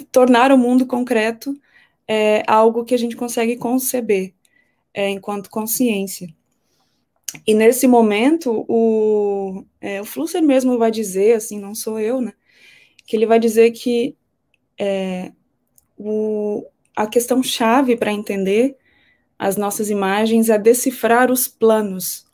tornar 0.09 0.53
o 0.53 0.57
mundo 0.57 0.85
concreto 0.88 1.53
é, 2.07 2.43
algo 2.47 2.85
que 2.85 2.95
a 2.95 2.97
gente 2.97 3.17
consegue 3.17 3.57
conceber 3.57 4.33
é, 4.93 5.09
enquanto 5.09 5.49
consciência. 5.49 6.33
E 7.45 7.53
nesse 7.53 7.88
momento, 7.88 8.65
o, 8.69 9.65
é, 9.81 9.99
o 9.99 10.05
Flusser 10.05 10.41
mesmo 10.41 10.77
vai 10.77 10.89
dizer, 10.89 11.35
assim, 11.35 11.59
não 11.59 11.75
sou 11.75 11.99
eu, 11.99 12.21
né, 12.21 12.31
que 13.05 13.17
ele 13.17 13.25
vai 13.25 13.38
dizer 13.38 13.71
que 13.71 14.15
é, 14.79 15.33
o, 15.97 16.65
a 16.95 17.05
questão 17.05 17.43
chave 17.43 17.97
para 17.97 18.13
entender 18.13 18.77
as 19.38 19.57
nossas 19.57 19.89
imagens 19.89 20.49
é 20.49 20.57
decifrar 20.57 21.29
os 21.29 21.49
planos 21.49 22.26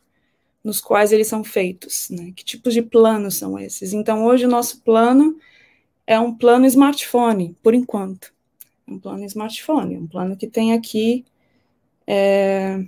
nos 0.63 0.79
quais 0.79 1.11
eles 1.11 1.27
são 1.27 1.43
feitos, 1.43 2.09
né? 2.09 2.31
Que 2.35 2.43
tipos 2.43 2.73
de 2.73 2.81
planos 2.81 3.35
são 3.35 3.59
esses? 3.59 3.93
Então, 3.93 4.25
hoje 4.25 4.45
o 4.45 4.49
nosso 4.49 4.81
plano 4.81 5.37
é 6.07 6.19
um 6.19 6.33
plano 6.33 6.65
smartphone, 6.65 7.55
por 7.61 7.73
enquanto. 7.73 8.33
Um 8.87 8.99
plano 8.99 9.25
smartphone, 9.25 9.97
um 9.97 10.07
plano 10.07 10.37
que 10.37 10.47
tem 10.47 10.73
aqui 10.73 11.25
é, 12.07 12.83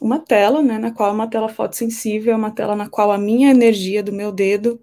uma 0.00 0.18
tela, 0.18 0.62
né, 0.62 0.78
na 0.78 0.90
qual 0.90 1.10
é 1.10 1.12
uma 1.12 1.28
tela 1.28 1.48
fotossensível, 1.48 2.32
é 2.32 2.36
uma 2.36 2.50
tela 2.50 2.76
na 2.76 2.88
qual 2.88 3.10
a 3.10 3.18
minha 3.18 3.50
energia 3.50 4.02
do 4.02 4.12
meu 4.12 4.32
dedo, 4.32 4.80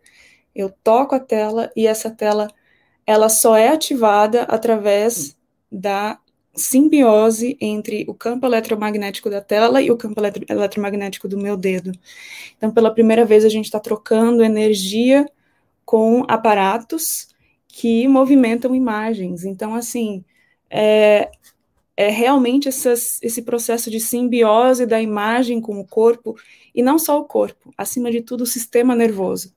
eu 0.56 0.70
toco 0.84 1.16
a 1.16 1.20
tela 1.20 1.72
e 1.76 1.88
essa 1.88 2.10
tela 2.10 2.48
ela 3.06 3.30
só 3.30 3.56
é 3.56 3.70
ativada 3.70 4.44
através 4.44 5.38
da 5.72 6.20
simbiose 6.56 7.58
entre 7.60 8.06
o 8.08 8.14
campo 8.14 8.46
eletromagnético 8.46 9.30
da 9.30 9.42
tela 9.42 9.82
e 9.82 9.90
o 9.90 9.98
campo 9.98 10.20
eletro 10.20 10.46
eletromagnético 10.48 11.28
do 11.28 11.38
meu 11.38 11.58
dedo. 11.58 11.92
Então, 12.58 12.72
pela 12.72 12.94
primeira 12.94 13.26
vez, 13.26 13.44
a 13.44 13.50
gente 13.50 13.66
está 13.66 13.80
trocando 13.80 14.44
energia 14.44 15.26
com 15.86 16.24
aparatos 16.28 17.28
que 17.68 18.08
movimentam 18.08 18.76
imagens. 18.76 19.44
Então, 19.44 19.74
assim, 19.74 20.24
é, 20.70 21.32
é 21.98 22.10
realmente 22.10 22.68
essas, 22.68 23.20
esse 23.22 23.42
processo 23.42 23.90
de 23.90 24.00
simbiose 24.00 24.86
da 24.86 25.02
imagem 25.02 25.60
com 25.60 25.80
o 25.80 25.88
corpo, 25.88 26.36
e 26.74 26.82
não 26.82 27.00
só 27.00 27.20
o 27.20 27.26
corpo, 27.26 27.74
acima 27.78 28.12
de 28.12 28.22
tudo, 28.22 28.42
o 28.42 28.48
sistema 28.48 28.96
nervoso. 28.96 29.54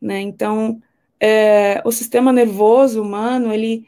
Né? 0.00 0.20
Então, 0.20 0.80
é, 1.18 1.82
o 1.84 1.92
sistema 1.92 2.32
nervoso 2.32 3.02
humano, 3.02 3.52
ele, 3.52 3.86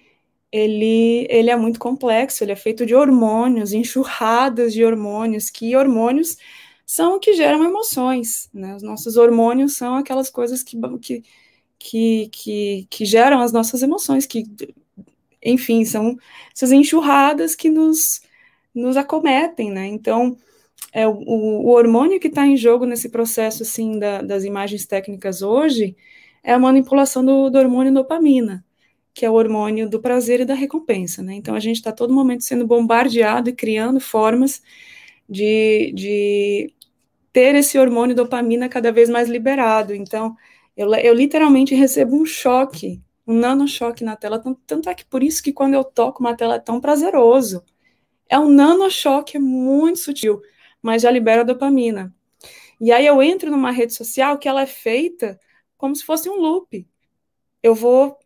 ele, 0.51 1.27
ele 1.31 1.51
é 1.51 1.57
muito 1.57 1.79
complexo, 1.79 2.43
ele 2.43 2.53
é 2.53 2.57
feito 2.57 2.87
de 2.87 2.95
hormônios, 2.95 3.73
enxurradas 3.73 4.73
de 4.73 4.85
hormônios, 4.85 5.51
que 5.51 5.77
hormônios 5.77 6.37
são 6.87 7.17
o 7.17 7.21
que 7.21 7.35
geram 7.35 7.65
emoções, 7.65 8.49
né? 8.53 8.75
Os 8.77 8.83
nossos 8.83 9.17
hormônios 9.17 9.77
são 9.77 9.95
aquelas 9.97 10.31
coisas 10.31 10.63
que, 10.63 10.79
que, 11.01 11.23
que, 11.79 12.29
que, 12.33 12.87
que 12.91 13.05
geram 13.05 13.41
as 13.41 13.53
nossas 13.53 13.83
emoções, 13.83 14.27
que, 14.27 14.45
enfim, 15.45 15.85
são 15.85 16.17
essas 16.55 16.73
enxurradas 16.73 17.55
que 17.55 17.69
nos, 17.69 18.23
nos 18.75 18.97
acometem, 18.97 19.71
né? 19.71 19.87
Então, 19.87 20.37
é, 20.93 21.07
o, 21.07 21.13
o 21.15 21.69
hormônio 21.69 22.21
que 22.21 22.29
está 22.29 22.47
em 22.47 22.57
jogo 22.57 22.87
nesse 22.87 23.11
processo, 23.11 23.63
assim, 23.63 23.99
da, 23.99 24.23
das 24.23 24.45
imagens 24.45 24.87
técnicas 24.87 25.43
hoje, 25.43 25.97
é 26.43 26.53
a 26.55 26.59
manipulação 26.59 27.25
do, 27.25 27.51
do 27.51 27.59
hormônio 27.59 27.93
dopamina, 27.93 28.65
que 29.19 29.27
é 29.27 29.31
o 29.31 29.35
hormônio 29.35 29.91
do 29.91 30.01
prazer 30.01 30.39
e 30.39 30.45
da 30.45 30.55
recompensa, 30.55 31.21
né? 31.25 31.35
Então, 31.35 31.57
a 31.57 31.59
gente 31.59 31.79
está 31.79 31.91
todo 31.91 32.15
momento 32.15 32.45
sendo 32.45 32.65
bombardeado 32.65 33.51
e 33.51 33.53
criando 33.53 33.99
formas 33.99 34.63
de, 35.29 35.91
de 35.93 36.73
ter 37.33 37.57
esse 37.57 37.77
hormônio 37.77 38.15
dopamina 38.15 38.69
cada 38.69 38.93
vez 38.93 39.11
mais 39.11 39.29
liberado. 39.29 39.93
Então, 39.93 40.37
eu, 40.77 40.95
eu 40.95 41.13
literalmente 41.13 41.75
recebo 41.75 42.15
um 42.15 42.25
choque, 42.25 43.03
um 43.27 43.35
nanochoque 43.35 44.05
na 44.05 44.15
tela, 44.15 44.39
tanto, 44.39 44.61
tanto 44.65 44.89
é 44.89 44.95
que 44.95 45.05
por 45.05 45.21
isso 45.21 45.43
que 45.43 45.53
quando 45.53 45.75
eu 45.75 45.83
toco 45.83 46.21
uma 46.21 46.37
tela 46.37 46.55
é 46.55 46.61
tão 46.61 46.81
prazeroso. 46.81 47.65
É 48.29 48.39
um 48.39 48.49
nanochoque, 48.49 49.37
é 49.37 49.41
muito 49.41 49.99
sutil, 49.99 50.41
mas 50.81 51.03
já 51.03 51.11
libera 51.11 51.45
dopamina. 51.45 52.15
E 52.81 52.93
aí 52.93 53.05
eu 53.05 53.21
entro 53.21 53.51
numa 53.51 53.73
rede 53.73 53.95
social 53.95 54.39
que 54.39 54.49
ela 54.49 54.63
é 54.63 54.67
feita 54.67 55.41
como 55.77 55.97
se 55.97 56.05
fosse 56.05 56.31
um 56.31 56.37
loop. 56.37 56.87
Eu 57.65 57.75
vou 57.75 58.17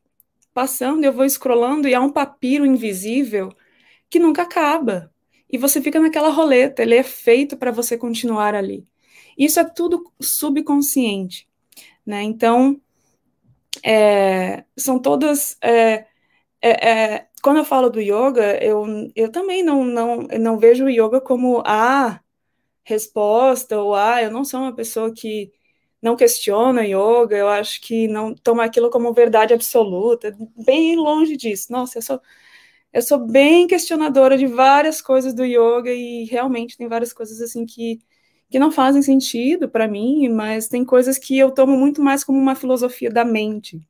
passando, 0.53 1.05
eu 1.05 1.13
vou 1.13 1.29
scrollando 1.29 1.89
e 1.89 1.95
há 1.95 2.01
um 2.01 2.13
papiro 2.13 2.67
invisível 2.67 3.51
que 4.11 4.19
nunca 4.19 4.43
acaba. 4.43 5.13
E 5.51 5.59
você 5.59 5.81
fica 5.81 6.01
naquela 6.01 6.31
roleta, 6.31 6.83
ele 6.83 6.95
é 6.95 7.03
feito 7.03 7.57
para 7.57 7.71
você 7.71 7.97
continuar 7.99 8.55
ali. 8.55 8.87
Isso 9.37 9.61
é 9.61 9.65
tudo 9.65 10.11
subconsciente. 10.21 11.49
Né? 12.05 12.23
Então, 12.23 12.81
é, 13.83 14.65
são 14.77 14.99
todas. 14.99 15.57
É, 15.63 16.07
é, 16.61 16.89
é, 16.91 17.29
quando 17.43 17.59
eu 17.59 17.65
falo 17.65 17.91
do 17.91 18.01
yoga, 18.01 18.63
eu, 18.63 18.85
eu 19.17 19.31
também 19.31 19.63
não, 19.63 19.85
não, 19.85 20.19
não 20.41 20.59
vejo 20.59 20.85
o 20.85 20.91
yoga 20.91 21.21
como 21.21 21.63
a 21.67 22.21
resposta, 22.85 23.81
ou 23.81 23.95
ah, 23.95 24.23
eu 24.23 24.31
não 24.31 24.45
sou 24.45 24.61
uma 24.61 24.75
pessoa 24.75 25.13
que 25.13 25.53
não 26.03 26.17
questiona 26.17 26.85
yoga, 26.85 27.37
eu 27.37 27.49
acho 27.49 27.81
que 27.81 28.09
não 28.09 28.35
toma 28.35 28.65
aquilo 28.65 28.91
como 28.91 29.13
verdade 29.15 29.55
absoluta, 29.55 30.37
bem 30.65 30.97
longe 30.97 31.37
disso. 31.37 31.73
Nossa, 31.73 31.99
eu 31.99 32.03
sou, 32.03 32.21
eu 32.93 33.03
sou 33.03 33.19
bem 33.21 33.67
questionadora 33.67 34.39
de 34.39 34.47
várias 34.47 35.01
coisas 35.03 35.35
do 35.35 35.45
yoga 35.45 35.93
e 35.93 36.25
realmente 36.27 36.77
tem 36.77 36.89
várias 36.89 37.13
coisas 37.13 37.41
assim 37.41 37.67
que 37.67 38.01
que 38.51 38.59
não 38.59 38.71
fazem 38.71 39.03
sentido 39.03 39.69
para 39.69 39.89
mim, 39.89 40.29
mas 40.29 40.69
tem 40.69 40.85
coisas 40.85 41.19
que 41.19 41.39
eu 41.39 41.51
tomo 41.51 41.77
muito 41.77 42.03
mais 42.03 42.23
como 42.23 42.39
uma 42.39 42.55
filosofia 42.55 43.11
da 43.11 43.25
mente, 43.25 43.81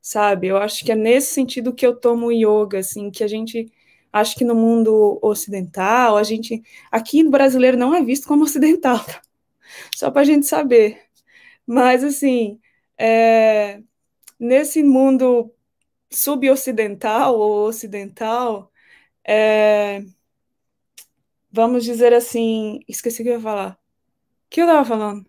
sabe? 0.00 0.48
Eu 0.48 0.58
acho 0.58 0.84
que 0.84 0.92
é 0.92 0.94
nesse 0.94 1.32
sentido 1.32 1.74
que 1.74 1.86
eu 1.86 1.96
tomo 1.98 2.30
yoga, 2.32 2.78
assim, 2.78 3.10
que 3.10 3.24
a 3.24 3.28
gente 3.28 3.72
acho 4.12 4.36
que 4.36 4.44
no 4.44 4.54
mundo 4.54 5.18
ocidental, 5.22 6.16
a 6.16 6.22
gente 6.22 6.62
aqui 6.90 7.22
no 7.22 7.30
brasileiro 7.30 7.76
não 7.76 7.94
é 7.94 8.02
visto 8.02 8.28
como 8.28 8.44
ocidental, 8.44 9.04
só 9.96 10.10
para 10.10 10.22
a 10.22 10.24
gente 10.24 10.46
saber. 10.46 11.03
Mas 11.66 12.04
assim, 12.04 12.60
é, 12.98 13.80
nesse 14.38 14.82
mundo 14.82 15.52
subocidental 16.10 17.38
ou 17.38 17.68
ocidental, 17.68 18.70
é, 19.26 20.04
vamos 21.50 21.84
dizer 21.84 22.12
assim, 22.12 22.80
esqueci 22.88 23.22
o 23.22 23.24
que 23.24 23.30
eu 23.30 23.34
ia 23.34 23.40
falar. 23.40 23.72
O 23.72 24.50
que 24.50 24.60
eu 24.60 24.66
estava 24.66 24.84
falando? 24.84 25.26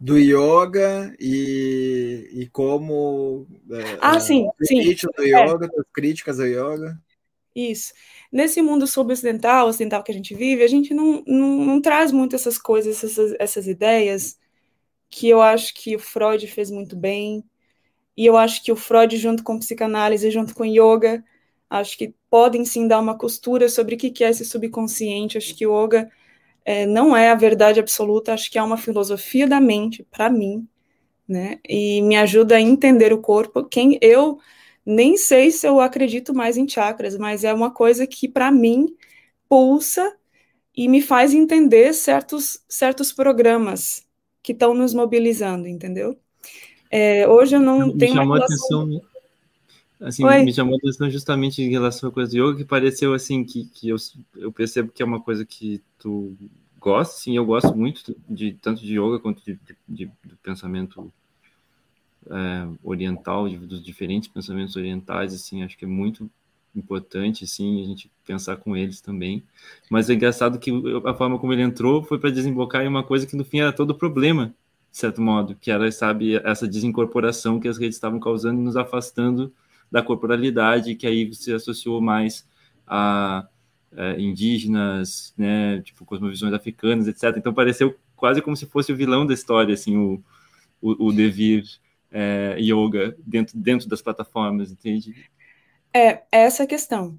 Do 0.00 0.18
yoga 0.18 1.14
e, 1.20 2.28
e 2.32 2.48
como. 2.48 3.46
É, 3.70 3.98
ah, 4.00 4.18
sim, 4.18 4.48
sim. 4.62 4.80
do 5.16 5.22
yoga, 5.22 5.66
é. 5.66 5.68
das 5.68 5.86
críticas 5.92 6.40
ao 6.40 6.46
yoga. 6.46 7.00
Isso. 7.54 7.92
Nesse 8.32 8.62
mundo 8.62 8.86
sub-ocidental, 8.86 9.68
ocidental 9.68 10.02
que 10.02 10.10
a 10.10 10.14
gente 10.14 10.34
vive, 10.34 10.64
a 10.64 10.68
gente 10.68 10.94
não, 10.94 11.22
não, 11.26 11.64
não 11.66 11.80
traz 11.80 12.10
muito 12.10 12.34
essas 12.34 12.56
coisas, 12.56 13.04
essas, 13.04 13.34
essas 13.38 13.66
ideias, 13.68 14.38
que 15.10 15.28
eu 15.28 15.42
acho 15.42 15.74
que 15.74 15.94
o 15.94 15.98
Freud 15.98 16.46
fez 16.46 16.70
muito 16.70 16.96
bem, 16.96 17.44
e 18.16 18.26
eu 18.26 18.36
acho 18.36 18.62
que 18.62 18.72
o 18.72 18.76
Freud, 18.76 19.16
junto 19.16 19.42
com 19.42 19.58
psicanálise, 19.58 20.30
junto 20.30 20.54
com 20.54 20.64
yoga, 20.64 21.24
acho 21.68 21.96
que 21.96 22.14
podem 22.28 22.64
sim 22.64 22.86
dar 22.86 23.00
uma 23.00 23.16
costura 23.16 23.68
sobre 23.68 23.94
o 23.94 23.98
que 23.98 24.22
é 24.22 24.30
esse 24.30 24.44
subconsciente. 24.44 25.38
Acho 25.38 25.54
que 25.54 25.64
yoga 25.64 26.10
é, 26.64 26.86
não 26.86 27.16
é 27.16 27.30
a 27.30 27.34
verdade 27.34 27.80
absoluta, 27.80 28.32
acho 28.34 28.50
que 28.50 28.58
é 28.58 28.62
uma 28.62 28.76
filosofia 28.76 29.46
da 29.46 29.60
mente, 29.60 30.06
para 30.10 30.28
mim, 30.30 30.66
né? 31.26 31.58
E 31.68 32.02
me 32.02 32.16
ajuda 32.16 32.56
a 32.56 32.60
entender 32.60 33.12
o 33.12 33.20
corpo. 33.20 33.64
Quem 33.64 33.98
eu 34.02 34.38
nem 34.84 35.16
sei 35.16 35.50
se 35.50 35.66
eu 35.66 35.80
acredito 35.80 36.34
mais 36.34 36.56
em 36.56 36.68
chakras, 36.68 37.16
mas 37.16 37.44
é 37.44 37.52
uma 37.52 37.70
coisa 37.70 38.06
que, 38.06 38.28
para 38.28 38.50
mim, 38.50 38.94
pulsa 39.48 40.16
e 40.76 40.88
me 40.88 41.02
faz 41.02 41.34
entender 41.34 41.92
certos, 41.92 42.62
certos 42.68 43.12
programas 43.12 44.04
que 44.42 44.52
estão 44.52 44.74
nos 44.74 44.92
mobilizando, 44.94 45.68
entendeu? 45.68 46.18
É, 46.90 47.28
hoje 47.28 47.56
eu 47.56 47.60
não 47.60 47.86
me 47.86 47.98
tenho. 47.98 48.14
Chamou 48.14 48.34
relação... 48.34 48.82
atenção 48.82 49.12
Assim, 50.02 50.24
Oi. 50.24 50.42
me 50.42 50.52
chamou 50.52 50.74
a 50.74 50.78
atenção 50.78 51.08
justamente 51.08 51.62
em 51.62 51.70
relação 51.70 52.08
à 52.08 52.12
coisa 52.12 52.32
do 52.32 52.36
yoga, 52.36 52.58
que 52.58 52.64
pareceu 52.64 53.14
assim, 53.14 53.44
que, 53.44 53.66
que 53.66 53.88
eu, 53.88 53.96
eu 54.36 54.52
percebo 54.52 54.90
que 54.90 55.00
é 55.00 55.06
uma 55.06 55.20
coisa 55.20 55.46
que 55.46 55.80
tu 55.96 56.36
gosta, 56.80 57.14
sim, 57.20 57.36
eu 57.36 57.46
gosto 57.46 57.72
muito 57.76 58.16
de 58.28 58.54
tanto 58.54 58.84
de 58.84 58.98
yoga 58.98 59.20
quanto 59.20 59.40
de, 59.44 59.56
de, 59.88 60.10
de 60.24 60.36
pensamento 60.42 61.12
é, 62.30 62.68
oriental, 62.82 63.48
dos 63.48 63.82
diferentes 63.82 64.28
pensamentos 64.28 64.76
orientais, 64.76 65.34
assim, 65.34 65.62
acho 65.62 65.76
que 65.76 65.84
é 65.84 65.88
muito 65.88 66.30
importante, 66.74 67.44
assim, 67.44 67.82
a 67.82 67.86
gente 67.86 68.10
pensar 68.26 68.56
com 68.56 68.76
eles 68.76 69.00
também. 69.00 69.42
Mas 69.90 70.08
é 70.08 70.14
engraçado 70.14 70.58
que 70.58 70.70
a 71.04 71.14
forma 71.14 71.38
como 71.38 71.52
ele 71.52 71.62
entrou 71.62 72.02
foi 72.02 72.18
para 72.18 72.30
desembocar 72.30 72.82
em 72.82 72.88
uma 72.88 73.02
coisa 73.02 73.26
que 73.26 73.36
no 73.36 73.44
fim 73.44 73.60
era 73.60 73.72
todo 73.72 73.94
problema, 73.94 74.54
de 74.90 74.98
certo 74.98 75.20
modo, 75.20 75.54
que 75.54 75.70
era, 75.70 75.90
sabe, 75.90 76.36
essa 76.36 76.66
desincorporação 76.68 77.58
que 77.60 77.68
as 77.68 77.78
redes 77.78 77.96
estavam 77.96 78.20
causando 78.20 78.60
e 78.60 78.64
nos 78.64 78.76
afastando 78.76 79.52
da 79.90 80.02
corporalidade, 80.02 80.94
que 80.94 81.06
aí 81.06 81.26
você 81.26 81.52
associou 81.52 82.00
mais 82.00 82.46
a 82.86 83.46
é, 83.94 84.20
indígenas, 84.20 85.34
né, 85.36 85.80
tipo 85.82 86.04
cosmovisões 86.04 86.52
africanas, 86.52 87.06
etc. 87.08 87.36
Então 87.36 87.52
pareceu 87.52 87.94
quase 88.16 88.40
como 88.40 88.56
se 88.56 88.66
fosse 88.66 88.92
o 88.92 88.96
vilão 88.96 89.26
da 89.26 89.34
história, 89.34 89.74
assim, 89.74 89.96
o, 89.96 90.22
o, 90.80 91.08
o 91.08 91.12
devir 91.12 91.64
é, 92.12 92.56
yoga 92.58 93.16
dentro, 93.18 93.58
dentro 93.58 93.88
das 93.88 94.02
plataformas, 94.02 94.70
entende? 94.70 95.14
É, 95.92 96.22
essa 96.30 96.62
é 96.62 96.64
a 96.64 96.68
questão. 96.68 97.18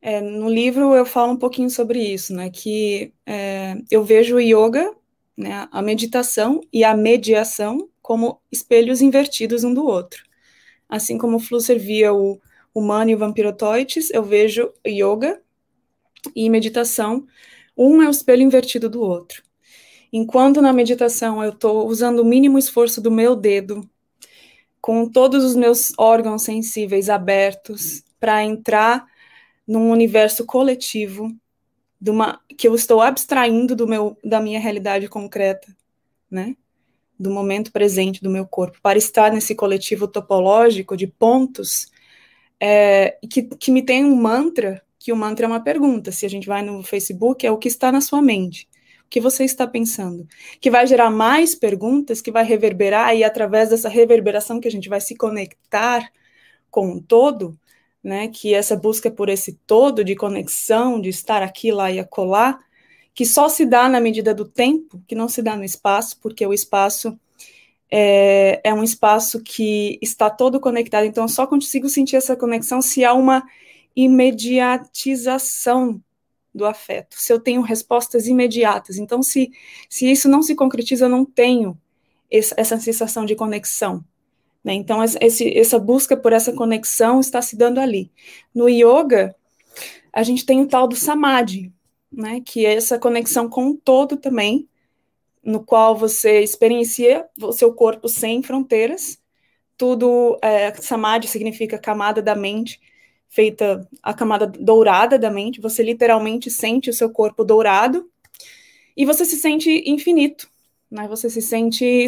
É, 0.00 0.20
no 0.20 0.50
livro 0.50 0.94
eu 0.94 1.06
falo 1.06 1.32
um 1.32 1.36
pouquinho 1.36 1.70
sobre 1.70 1.98
isso, 1.98 2.34
né, 2.34 2.50
que 2.50 3.12
é, 3.24 3.76
eu 3.90 4.04
vejo 4.04 4.36
o 4.36 4.40
yoga, 4.40 4.94
né, 5.36 5.66
a 5.72 5.80
meditação 5.80 6.60
e 6.72 6.84
a 6.84 6.94
mediação 6.94 7.88
como 8.02 8.40
espelhos 8.52 9.00
invertidos 9.00 9.64
um 9.64 9.72
do 9.72 9.84
outro. 9.84 10.22
Assim 10.88 11.16
como 11.16 11.38
o 11.38 11.40
Flusser 11.40 11.78
via 11.78 12.12
o 12.12 12.38
humano 12.74 13.10
e 13.10 13.14
o 13.14 13.18
vampirotoides, 13.18 14.10
eu 14.10 14.22
vejo 14.22 14.72
yoga 14.86 15.40
e 16.34 16.50
meditação 16.50 17.26
Um 17.76 18.02
é 18.02 18.06
o 18.06 18.10
espelho 18.10 18.42
invertido 18.42 18.88
do 18.88 19.00
outro. 19.00 19.42
Enquanto 20.12 20.62
na 20.62 20.72
meditação 20.72 21.42
eu 21.42 21.50
estou 21.50 21.88
usando 21.88 22.20
o 22.20 22.24
mínimo 22.24 22.58
esforço 22.58 23.00
do 23.00 23.10
meu 23.10 23.34
dedo, 23.34 23.88
com 24.84 25.08
todos 25.08 25.42
os 25.42 25.56
meus 25.56 25.94
órgãos 25.96 26.42
sensíveis 26.42 27.08
abertos, 27.08 28.04
para 28.20 28.44
entrar 28.44 29.06
num 29.66 29.90
universo 29.90 30.44
coletivo, 30.44 31.34
uma, 32.06 32.38
que 32.54 32.68
eu 32.68 32.74
estou 32.74 33.00
abstraindo 33.00 33.74
do 33.74 33.88
meu, 33.88 34.14
da 34.22 34.42
minha 34.42 34.60
realidade 34.60 35.08
concreta, 35.08 35.74
né? 36.30 36.54
do 37.18 37.30
momento 37.30 37.72
presente 37.72 38.22
do 38.22 38.28
meu 38.28 38.46
corpo, 38.46 38.78
para 38.82 38.98
estar 38.98 39.32
nesse 39.32 39.54
coletivo 39.54 40.06
topológico 40.06 40.98
de 40.98 41.06
pontos 41.06 41.90
é, 42.60 43.16
que, 43.30 43.44
que 43.44 43.70
me 43.70 43.80
tem 43.82 44.04
um 44.04 44.14
mantra, 44.14 44.84
que 44.98 45.10
o 45.10 45.16
mantra 45.16 45.46
é 45.46 45.48
uma 45.48 45.64
pergunta. 45.64 46.12
Se 46.12 46.26
a 46.26 46.28
gente 46.28 46.46
vai 46.46 46.60
no 46.60 46.82
Facebook, 46.82 47.46
é 47.46 47.50
o 47.50 47.56
que 47.56 47.68
está 47.68 47.90
na 47.90 48.02
sua 48.02 48.20
mente. 48.20 48.68
Que 49.14 49.20
você 49.20 49.44
está 49.44 49.64
pensando? 49.64 50.26
Que 50.60 50.68
vai 50.68 50.88
gerar 50.88 51.08
mais 51.08 51.54
perguntas, 51.54 52.20
que 52.20 52.32
vai 52.32 52.44
reverberar, 52.44 53.14
e 53.14 53.22
através 53.22 53.68
dessa 53.68 53.88
reverberação 53.88 54.58
que 54.58 54.66
a 54.66 54.70
gente 54.70 54.88
vai 54.88 55.00
se 55.00 55.14
conectar 55.14 56.10
com 56.68 56.94
o 56.94 57.00
todo, 57.00 57.56
né? 58.02 58.26
Que 58.26 58.52
essa 58.52 58.74
busca 58.74 59.12
por 59.12 59.28
esse 59.28 59.52
todo 59.68 60.02
de 60.02 60.16
conexão, 60.16 61.00
de 61.00 61.10
estar 61.10 61.44
aqui, 61.44 61.70
lá 61.70 61.92
e 61.92 62.00
acolá, 62.00 62.58
que 63.14 63.24
só 63.24 63.48
se 63.48 63.64
dá 63.64 63.88
na 63.88 64.00
medida 64.00 64.34
do 64.34 64.44
tempo, 64.44 65.00
que 65.06 65.14
não 65.14 65.28
se 65.28 65.42
dá 65.42 65.56
no 65.56 65.62
espaço, 65.62 66.18
porque 66.20 66.44
o 66.44 66.52
espaço 66.52 67.16
é, 67.88 68.60
é, 68.64 68.74
um 68.74 68.82
espaço 68.82 69.40
que 69.44 69.96
está 70.02 70.28
todo 70.28 70.58
conectado, 70.58 71.04
então 71.04 71.22
eu 71.22 71.28
só 71.28 71.46
consigo 71.46 71.88
sentir 71.88 72.16
essa 72.16 72.34
conexão 72.34 72.82
se 72.82 73.04
há 73.04 73.14
uma 73.14 73.44
imediatização 73.94 76.02
do 76.54 76.64
afeto, 76.64 77.16
se 77.18 77.32
eu 77.32 77.40
tenho 77.40 77.60
respostas 77.62 78.26
imediatas. 78.26 78.96
Então, 78.96 79.22
se, 79.22 79.50
se 79.88 80.10
isso 80.10 80.28
não 80.28 80.42
se 80.42 80.54
concretiza, 80.54 81.06
eu 81.06 81.08
não 81.08 81.24
tenho 81.24 81.78
essa, 82.30 82.54
essa 82.56 82.78
sensação 82.78 83.24
de 83.24 83.34
conexão. 83.34 84.04
Né? 84.62 84.74
Então, 84.74 85.02
esse, 85.02 85.58
essa 85.58 85.78
busca 85.78 86.16
por 86.16 86.32
essa 86.32 86.52
conexão 86.52 87.20
está 87.20 87.42
se 87.42 87.56
dando 87.56 87.78
ali. 87.78 88.10
No 88.54 88.68
yoga, 88.68 89.34
a 90.12 90.22
gente 90.22 90.46
tem 90.46 90.62
o 90.62 90.68
tal 90.68 90.86
do 90.86 90.96
samadhi, 90.96 91.72
né, 92.10 92.40
que 92.40 92.64
é 92.64 92.74
essa 92.74 92.98
conexão 92.98 93.48
com 93.48 93.70
o 93.70 93.76
todo 93.76 94.16
também, 94.16 94.68
no 95.42 95.62
qual 95.62 95.96
você 95.96 96.40
experiencia 96.40 97.28
o 97.42 97.52
seu 97.52 97.74
corpo 97.74 98.08
sem 98.08 98.42
fronteiras. 98.42 99.18
Tudo, 99.76 100.38
é, 100.40 100.72
samadhi 100.74 101.26
significa 101.26 101.76
camada 101.78 102.22
da 102.22 102.34
mente, 102.34 102.80
feita 103.34 103.86
a 104.00 104.14
camada 104.14 104.46
dourada 104.46 105.18
da 105.18 105.28
mente. 105.28 105.60
Você 105.60 105.82
literalmente 105.82 106.50
sente 106.50 106.88
o 106.88 106.94
seu 106.94 107.10
corpo 107.10 107.44
dourado 107.44 108.08
e 108.96 109.04
você 109.04 109.24
se 109.24 109.36
sente 109.36 109.82
infinito, 109.90 110.48
né? 110.88 111.08
Você 111.08 111.28
se 111.28 111.42
sente 111.42 112.06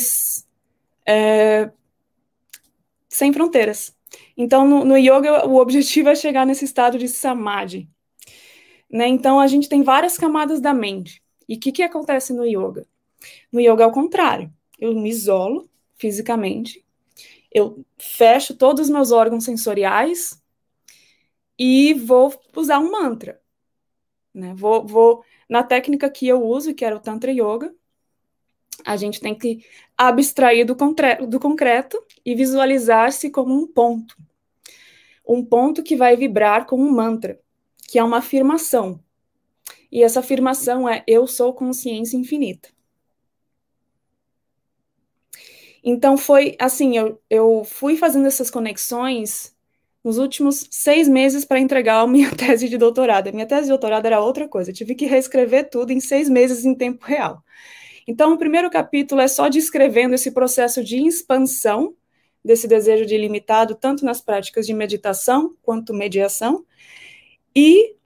é, 1.05 1.69
sem 3.09 3.33
fronteiras. 3.33 3.93
Então, 4.37 4.69
no, 4.69 4.85
no 4.85 4.97
yoga, 4.97 5.49
o 5.49 5.57
objetivo 5.57 6.11
é 6.11 6.15
chegar 6.15 6.47
nesse 6.47 6.65
estado 6.65 6.97
de 6.97 7.09
samadhi, 7.09 7.89
né? 8.89 9.09
Então, 9.09 9.41
a 9.41 9.49
gente 9.49 9.69
tem 9.69 9.83
várias 9.83 10.17
camadas 10.17 10.61
da 10.61 10.73
mente. 10.73 11.21
E 11.49 11.57
o 11.57 11.59
que, 11.59 11.73
que 11.73 11.83
acontece 11.83 12.33
no 12.33 12.47
yoga? 12.47 12.87
No 13.51 13.61
yoga 13.61 13.83
é 13.83 13.87
o 13.87 13.93
contrário. 13.93 14.53
Eu 14.79 14.95
me 14.95 15.09
isolo 15.09 15.69
fisicamente, 15.97 16.85
eu 17.51 17.85
fecho 17.99 18.55
todos 18.55 18.83
os 18.83 18.91
meus 18.91 19.11
órgãos 19.11 19.45
sensoriais 19.45 20.41
e 21.59 21.95
vou 21.95 22.35
usar 22.55 22.79
um 22.79 22.91
mantra. 22.91 23.41
Né? 24.35 24.55
Vou, 24.55 24.87
vou 24.87 25.25
na 25.49 25.63
técnica 25.63 26.11
que 26.11 26.27
eu 26.27 26.43
uso, 26.43 26.75
que 26.75 26.85
era 26.85 26.97
o 26.97 27.01
Tantra 27.01 27.31
Yoga, 27.31 27.75
a 28.85 28.97
gente 28.97 29.21
tem 29.21 29.35
que 29.35 29.65
abstrair 29.97 30.67
do, 30.67 30.77
do 31.27 31.41
concreto 31.41 32.03
e 32.25 32.35
visualizar-se 32.35 33.31
como 33.31 33.55
um 33.55 33.67
ponto. 33.67 34.17
Um 35.27 35.45
ponto 35.45 35.83
que 35.83 35.97
vai 35.97 36.17
vibrar 36.17 36.67
com 36.67 36.77
um 36.77 36.91
mantra 36.91 37.41
que 37.89 37.99
é 37.99 38.05
uma 38.05 38.19
afirmação. 38.19 39.01
E 39.91 40.03
essa 40.03 40.21
afirmação 40.21 40.89
é: 40.89 41.03
Eu 41.07 41.27
sou 41.27 41.55
consciência 41.55 42.17
infinita. 42.17 42.69
Então 45.83 46.19
foi 46.19 46.57
assim, 46.59 46.99
eu, 46.99 47.23
eu 47.31 47.65
fui 47.65 47.97
fazendo 47.97 48.27
essas 48.27 48.51
conexões 48.51 49.56
nos 50.07 50.19
últimos 50.19 50.69
seis 50.71 51.09
meses 51.09 51.45
para 51.45 51.59
entregar 51.59 52.01
a 52.01 52.07
minha 52.07 52.31
tese 52.37 52.69
de 52.69 52.79
doutorado. 52.79 53.27
A 53.27 53.33
minha 53.33 53.45
tese 53.45 53.63
de 53.63 53.71
doutorado 53.71 54.07
era 54.07 54.21
outra 54.21 54.47
coisa, 54.47 54.71
eu 54.71 54.75
tive 54.75 54.95
que 54.95 55.05
reescrever 55.05 55.69
tudo 55.69 55.91
em 55.91 55.99
seis 55.99 56.29
meses 56.29 56.65
em 56.65 56.77
tempo 56.77 57.05
real. 57.05 57.43
Então, 58.07 58.33
o 58.33 58.39
primeiro 58.39 58.71
capítulo 58.71 59.21
é 59.21 59.27
só 59.27 59.49
descrevendo 59.49 60.15
esse 60.15 60.31
processo 60.31 60.85
de 60.85 61.05
expansão 61.05 61.93
desse 62.45 62.69
desejo 62.69 63.05
de 63.05 63.17
ilimitado, 63.17 63.75
tanto 63.75 64.05
nas 64.05 64.21
práticas 64.21 64.65
de 64.65 64.73
meditação 64.73 65.57
quanto 65.61 65.93
mediação, 65.93 66.65
e 67.53 67.97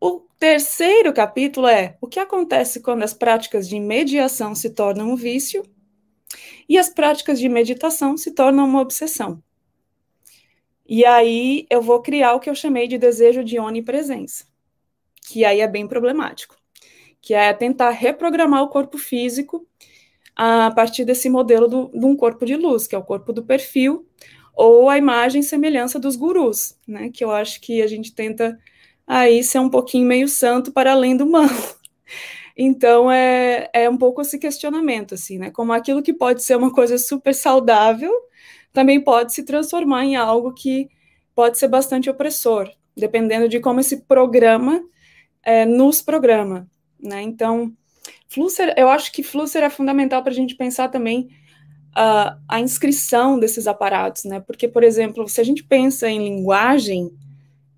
o 0.00 0.20
terceiro 0.38 1.12
capítulo 1.12 1.66
é 1.66 1.98
o 2.00 2.06
que 2.06 2.20
acontece 2.20 2.78
quando 2.78 3.02
as 3.02 3.12
práticas 3.12 3.68
de 3.68 3.80
mediação 3.80 4.54
se 4.54 4.70
tornam 4.70 5.10
um 5.10 5.16
vício 5.16 5.64
e 6.68 6.78
as 6.78 6.88
práticas 6.88 7.40
de 7.40 7.48
meditação 7.48 8.16
se 8.16 8.30
tornam 8.30 8.64
uma 8.64 8.80
obsessão. 8.80 9.42
E 10.90 11.04
aí 11.04 11.68
eu 11.70 11.80
vou 11.80 12.02
criar 12.02 12.34
o 12.34 12.40
que 12.40 12.50
eu 12.50 12.54
chamei 12.54 12.88
de 12.88 12.98
desejo 12.98 13.44
de 13.44 13.60
onipresença, 13.60 14.44
que 15.28 15.44
aí 15.44 15.60
é 15.60 15.68
bem 15.68 15.86
problemático, 15.86 16.56
que 17.22 17.32
é 17.32 17.52
tentar 17.52 17.90
reprogramar 17.90 18.64
o 18.64 18.68
corpo 18.68 18.98
físico 18.98 19.64
a 20.34 20.68
partir 20.72 21.04
desse 21.04 21.30
modelo 21.30 21.68
do, 21.68 21.92
de 21.94 22.04
um 22.04 22.16
corpo 22.16 22.44
de 22.44 22.56
luz, 22.56 22.88
que 22.88 22.96
é 22.96 22.98
o 22.98 23.04
corpo 23.04 23.32
do 23.32 23.44
perfil, 23.44 24.04
ou 24.52 24.90
a 24.90 24.98
imagem 24.98 25.42
e 25.42 25.44
semelhança 25.44 25.96
dos 25.96 26.16
gurus, 26.16 26.76
né? 26.88 27.08
Que 27.08 27.22
eu 27.22 27.30
acho 27.30 27.60
que 27.60 27.80
a 27.82 27.86
gente 27.86 28.12
tenta 28.12 28.58
aí 29.06 29.44
ser 29.44 29.60
um 29.60 29.70
pouquinho 29.70 30.08
meio 30.08 30.26
santo 30.26 30.72
para 30.72 30.90
além 30.90 31.16
do 31.16 31.24
mal. 31.24 31.44
Então 32.62 33.10
é, 33.10 33.70
é 33.72 33.88
um 33.88 33.96
pouco 33.96 34.20
esse 34.20 34.38
questionamento, 34.38 35.14
assim, 35.14 35.38
né? 35.38 35.50
Como 35.50 35.72
aquilo 35.72 36.02
que 36.02 36.12
pode 36.12 36.42
ser 36.42 36.56
uma 36.56 36.70
coisa 36.70 36.98
super 36.98 37.34
saudável 37.34 38.12
também 38.72 39.00
pode 39.00 39.32
se 39.34 39.44
transformar 39.44 40.04
em 40.04 40.16
algo 40.16 40.52
que 40.52 40.88
pode 41.34 41.58
ser 41.58 41.68
bastante 41.68 42.08
opressor, 42.08 42.70
dependendo 42.96 43.48
de 43.48 43.60
como 43.60 43.80
esse 43.80 44.02
programa 44.02 44.82
é, 45.42 45.64
nos 45.64 46.02
programa, 46.02 46.68
né? 46.98 47.22
Então, 47.22 47.72
Flusser, 48.28 48.74
eu 48.76 48.88
acho 48.88 49.10
que 49.12 49.22
Flusser 49.22 49.62
é 49.62 49.70
fundamental 49.70 50.22
para 50.22 50.32
a 50.32 50.34
gente 50.34 50.54
pensar 50.54 50.88
também 50.88 51.28
a, 51.94 52.38
a 52.48 52.60
inscrição 52.60 53.38
desses 53.38 53.66
aparatos, 53.66 54.24
né? 54.24 54.40
Porque, 54.40 54.68
por 54.68 54.84
exemplo, 54.84 55.28
se 55.28 55.40
a 55.40 55.44
gente 55.44 55.64
pensa 55.64 56.08
em 56.08 56.22
linguagem, 56.22 57.10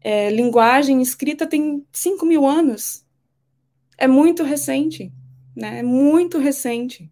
é, 0.00 0.30
linguagem 0.30 1.00
escrita 1.00 1.46
tem 1.46 1.86
5 1.92 2.26
mil 2.26 2.46
anos. 2.46 3.04
É 3.96 4.06
muito 4.06 4.42
recente, 4.42 5.12
né? 5.56 5.78
É 5.78 5.82
muito 5.82 6.38
recente 6.38 7.10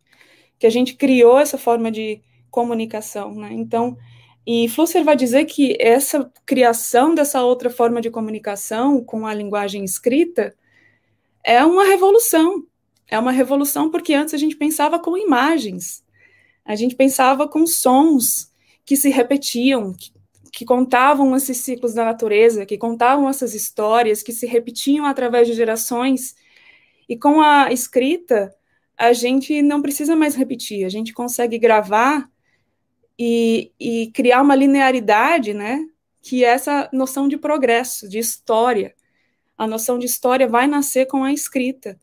que 0.59 0.67
a 0.67 0.71
gente 0.71 0.95
criou 0.95 1.39
essa 1.39 1.57
forma 1.57 1.91
de 1.91 2.21
comunicação, 2.51 3.35
né? 3.35 3.51
Então, 3.53 3.97
e 4.47 4.69
Flusser 4.69 5.05
vai 5.05 5.17
dizer 5.17 5.45
que 5.45 5.77
essa 5.79 6.31
criação 6.47 7.15
dessa 7.15 7.43
outra 7.43 7.71
forma 7.71 8.01
de 8.01 8.11
comunicação 8.11 9.03
com 9.05 9.27
a 9.27 9.35
linguagem 9.35 9.85
escrita 9.85 10.55
é 11.45 11.65
uma 11.65 11.85
revolução. 11.85 12.67
É 13.07 13.19
uma 13.19 13.33
revolução 13.33 13.91
porque 13.91 14.15
antes 14.15 14.35
a 14.35 14.39
gente 14.39 14.57
pensava 14.57 14.99
com 14.99 15.17
imagens, 15.17 16.05
a 16.65 16.77
gente 16.77 16.95
pensava 16.95 17.49
com 17.49 17.67
sons 17.67 18.53
que 18.85 18.97
se 18.97 19.11
repetiam, 19.11 19.93
que, 19.93 20.13
que 20.53 20.65
contavam 20.65 21.35
esses 21.35 21.59
ciclos 21.59 21.95
da 21.95 22.05
natureza, 22.05 22.65
que 22.65 22.79
contavam 22.79 23.29
essas 23.29 23.55
histórias 23.55 24.23
que 24.23 24.33
se 24.33 24.47
repetiam 24.47 25.07
através 25.07 25.49
de 25.49 25.55
gerações. 25.55 26.37
E 27.09 27.17
com 27.17 27.41
a 27.41 27.73
escrita, 27.73 28.55
a 28.97 29.13
gente 29.13 29.61
não 29.61 29.83
precisa 29.83 30.15
mais 30.15 30.35
repetir, 30.37 30.85
a 30.85 30.89
gente 30.89 31.13
consegue 31.13 31.59
gravar 31.59 32.31
e, 33.23 33.71
e 33.79 34.11
criar 34.13 34.41
uma 34.41 34.55
linearidade, 34.55 35.53
né? 35.53 35.87
Que 36.23 36.43
é 36.43 36.49
essa 36.49 36.89
noção 36.91 37.29
de 37.29 37.37
progresso, 37.37 38.09
de 38.09 38.19
história. 38.19 38.95
A 39.59 39.67
noção 39.67 39.99
de 39.99 40.07
história 40.07 40.49
vai 40.49 40.67
nascer 40.67 41.05
com 41.07 41.23
a 41.23 41.31
escrita. 41.31 42.01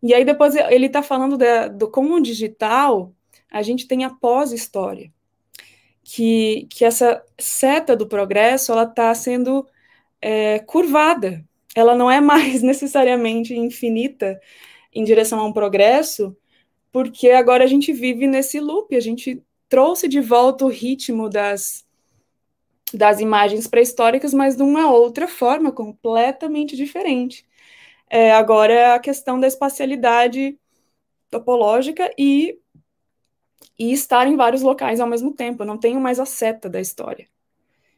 E 0.00 0.14
aí 0.14 0.24
depois 0.24 0.54
ele 0.54 0.86
está 0.86 1.02
falando 1.02 1.36
da, 1.36 1.66
do 1.66 1.90
como 1.90 2.14
o 2.14 2.22
digital 2.22 3.12
a 3.50 3.62
gente 3.62 3.88
tem 3.88 4.04
a 4.04 4.10
pós-história, 4.10 5.10
que, 6.04 6.68
que 6.70 6.84
essa 6.84 7.24
seta 7.38 7.96
do 7.96 8.06
progresso 8.06 8.70
ela 8.70 8.84
está 8.84 9.12
sendo 9.14 9.66
é, 10.20 10.60
curvada, 10.60 11.44
ela 11.74 11.96
não 11.96 12.08
é 12.08 12.20
mais 12.20 12.62
necessariamente 12.62 13.56
infinita 13.56 14.40
em 14.94 15.02
direção 15.02 15.40
a 15.40 15.46
um 15.46 15.52
progresso, 15.52 16.36
porque 16.92 17.30
agora 17.30 17.64
a 17.64 17.66
gente 17.66 17.92
vive 17.92 18.26
nesse 18.26 18.60
loop, 18.60 18.94
a 18.94 19.00
gente 19.00 19.42
trouxe 19.68 20.08
de 20.08 20.20
volta 20.20 20.64
o 20.64 20.68
ritmo 20.68 21.28
das, 21.28 21.86
das 22.92 23.20
imagens 23.20 23.66
pré-históricas, 23.66 24.32
mas 24.32 24.56
de 24.56 24.62
uma 24.62 24.90
outra 24.90 25.28
forma, 25.28 25.70
completamente 25.70 26.76
diferente. 26.76 27.46
É, 28.10 28.32
agora 28.32 28.94
a 28.94 28.98
questão 28.98 29.38
da 29.38 29.46
espacialidade 29.46 30.58
topológica 31.30 32.10
e, 32.18 32.58
e 33.78 33.92
estar 33.92 34.26
em 34.26 34.36
vários 34.36 34.62
locais 34.62 35.00
ao 35.00 35.08
mesmo 35.08 35.32
tempo. 35.34 35.62
Eu 35.62 35.66
não 35.66 35.78
tenho 35.78 36.00
mais 36.00 36.18
a 36.18 36.26
seta 36.26 36.68
da 36.68 36.80
história. 36.80 37.28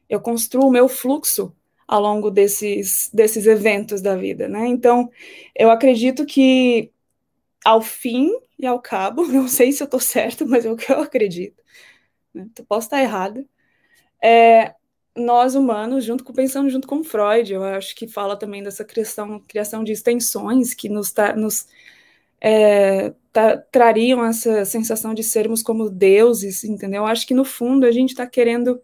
Eu 0.09 0.21
construo 0.21 0.67
o 0.67 0.73
meu 0.73 0.89
fluxo 0.89 1.55
ao 1.87 2.01
longo 2.01 2.31
desses, 2.31 3.11
desses 3.13 3.47
eventos 3.47 4.01
da 4.01 4.17
vida, 4.17 4.49
né? 4.49 4.67
Então, 4.67 5.11
eu 5.57 5.71
acredito 5.71 6.25
que 6.27 6.93
ao 7.65 7.81
fim 7.81 8.31
e 8.61 8.67
ao 8.67 8.81
cabo, 8.81 9.27
não 9.29 9.49
sei 9.49 9.73
se 9.73 9.83
eu 9.83 9.87
estou 9.87 10.01
certo, 10.01 10.47
mas 10.47 10.65
é 10.67 10.71
o 10.71 10.77
que 10.77 10.93
eu 10.93 11.01
acredito, 11.01 11.63
né? 12.35 12.49
posso 12.69 12.87
estar 12.87 13.03
errada, 13.03 13.45
é, 14.23 14.75
nós 15.17 15.55
humanos, 15.55 16.05
junto 16.05 16.25
com, 16.25 16.33
pensando 16.33 16.71
junto 16.71 16.89
com 16.89 17.05
Freud, 17.05 17.53
eu 17.53 17.65
acho 17.65 17.95
que 17.95 18.07
fala 18.09 18.37
também 18.39 18.63
dessa 18.63 18.85
criação, 18.85 19.41
criação 19.41 19.85
de 19.85 19.93
extensões 19.93 20.75
que 20.75 20.89
nos, 20.89 21.13
nos 21.37 21.67
é, 22.41 23.13
trariam 23.71 24.25
essa 24.25 24.65
sensação 24.65 25.15
de 25.15 25.23
sermos 25.23 25.63
como 25.63 25.91
deuses, 25.91 26.65
entendeu? 26.65 27.03
Eu 27.03 27.07
acho 27.07 27.27
que 27.27 27.35
no 27.35 27.45
fundo 27.45 27.87
a 27.87 27.93
gente 27.93 28.11
está 28.11 28.27
querendo 28.27 28.81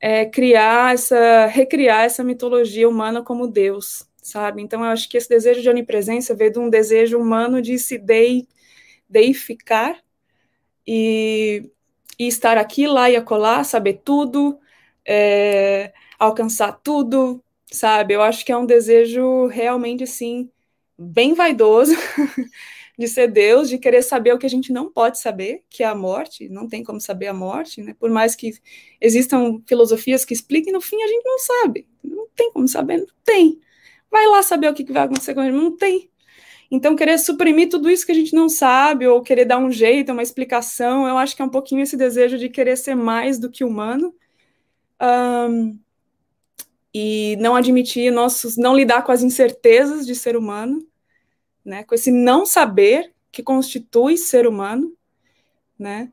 é, 0.00 0.26
criar 0.26 0.94
essa, 0.94 1.46
recriar 1.46 2.04
essa 2.04 2.24
mitologia 2.24 2.88
humana 2.88 3.22
como 3.22 3.46
Deus, 3.48 4.06
sabe? 4.22 4.62
Então 4.62 4.84
eu 4.84 4.90
acho 4.90 5.08
que 5.08 5.16
esse 5.16 5.28
desejo 5.28 5.62
de 5.62 5.70
onipresença 5.70 6.34
veio 6.34 6.52
de 6.52 6.58
um 6.58 6.70
desejo 6.70 7.18
humano 7.18 7.62
de 7.62 7.78
se 7.78 7.98
dei, 7.98 8.48
deificar 9.12 10.02
e, 10.86 11.70
e 12.18 12.26
estar 12.26 12.56
aqui, 12.58 12.86
lá 12.86 13.10
e 13.10 13.16
acolá, 13.16 13.62
saber 13.62 14.00
tudo, 14.04 14.58
é, 15.06 15.92
alcançar 16.18 16.72
tudo, 16.82 17.42
sabe? 17.70 18.14
Eu 18.14 18.22
acho 18.22 18.44
que 18.44 18.52
é 18.52 18.56
um 18.56 18.66
desejo 18.66 19.46
realmente 19.46 20.04
assim 20.04 20.50
bem 20.98 21.34
vaidoso 21.34 21.94
de 22.98 23.08
ser 23.08 23.28
Deus, 23.28 23.68
de 23.68 23.78
querer 23.78 24.02
saber 24.02 24.32
o 24.32 24.38
que 24.38 24.46
a 24.46 24.50
gente 24.50 24.72
não 24.72 24.90
pode 24.90 25.18
saber, 25.18 25.64
que 25.68 25.82
é 25.82 25.86
a 25.86 25.94
morte, 25.94 26.48
não 26.48 26.68
tem 26.68 26.84
como 26.84 27.00
saber 27.00 27.26
a 27.28 27.34
morte, 27.34 27.82
né? 27.82 27.94
Por 27.98 28.10
mais 28.10 28.34
que 28.34 28.52
existam 29.00 29.60
filosofias 29.66 30.24
que 30.24 30.34
expliquem, 30.34 30.72
no 30.72 30.80
fim 30.80 31.02
a 31.02 31.06
gente 31.06 31.24
não 31.24 31.38
sabe. 31.38 31.88
Não 32.02 32.28
tem 32.36 32.52
como 32.52 32.68
saber, 32.68 32.98
não 32.98 33.06
tem. 33.24 33.60
Vai 34.10 34.26
lá 34.26 34.42
saber 34.42 34.68
o 34.68 34.74
que 34.74 34.84
vai 34.92 35.04
acontecer 35.04 35.34
com 35.34 35.40
a 35.40 35.44
gente, 35.44 35.54
não 35.54 35.76
tem. 35.76 36.11
Então, 36.74 36.96
querer 36.96 37.18
suprimir 37.18 37.68
tudo 37.68 37.90
isso 37.90 38.06
que 38.06 38.12
a 38.12 38.14
gente 38.14 38.34
não 38.34 38.48
sabe, 38.48 39.06
ou 39.06 39.20
querer 39.20 39.44
dar 39.44 39.58
um 39.58 39.70
jeito, 39.70 40.10
uma 40.10 40.22
explicação, 40.22 41.06
eu 41.06 41.18
acho 41.18 41.36
que 41.36 41.42
é 41.42 41.44
um 41.44 41.50
pouquinho 41.50 41.82
esse 41.82 41.98
desejo 41.98 42.38
de 42.38 42.48
querer 42.48 42.78
ser 42.78 42.94
mais 42.94 43.38
do 43.38 43.50
que 43.50 43.62
humano, 43.62 44.14
um, 45.50 45.78
e 46.94 47.36
não 47.36 47.54
admitir 47.54 48.10
nossos, 48.10 48.56
não 48.56 48.74
lidar 48.74 49.02
com 49.04 49.12
as 49.12 49.22
incertezas 49.22 50.06
de 50.06 50.14
ser 50.14 50.34
humano, 50.34 50.82
né, 51.62 51.84
com 51.84 51.94
esse 51.94 52.10
não 52.10 52.46
saber 52.46 53.12
que 53.30 53.42
constitui 53.42 54.16
ser 54.16 54.46
humano, 54.46 54.96
né, 55.78 56.10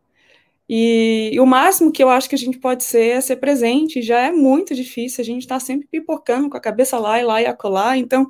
e, 0.68 1.32
e, 1.34 1.40
o 1.40 1.46
máximo 1.46 1.90
que 1.90 2.04
eu 2.04 2.10
acho 2.10 2.28
que 2.28 2.36
a 2.36 2.38
gente 2.38 2.60
pode 2.60 2.84
ser 2.84 3.18
é 3.18 3.22
ser 3.22 3.38
presente, 3.38 4.02
já 4.02 4.20
é 4.20 4.32
muito 4.34 4.76
difícil, 4.76 5.22
a 5.22 5.26
gente 5.26 5.44
está 5.44 5.58
sempre 5.58 5.88
pipocando 5.88 6.50
com 6.50 6.58
a 6.58 6.62
cabeça 6.62 7.00
lá 7.00 7.18
e 7.18 7.24
lá 7.24 7.42
e 7.42 7.46
acolá, 7.46 7.98
então, 7.98 8.30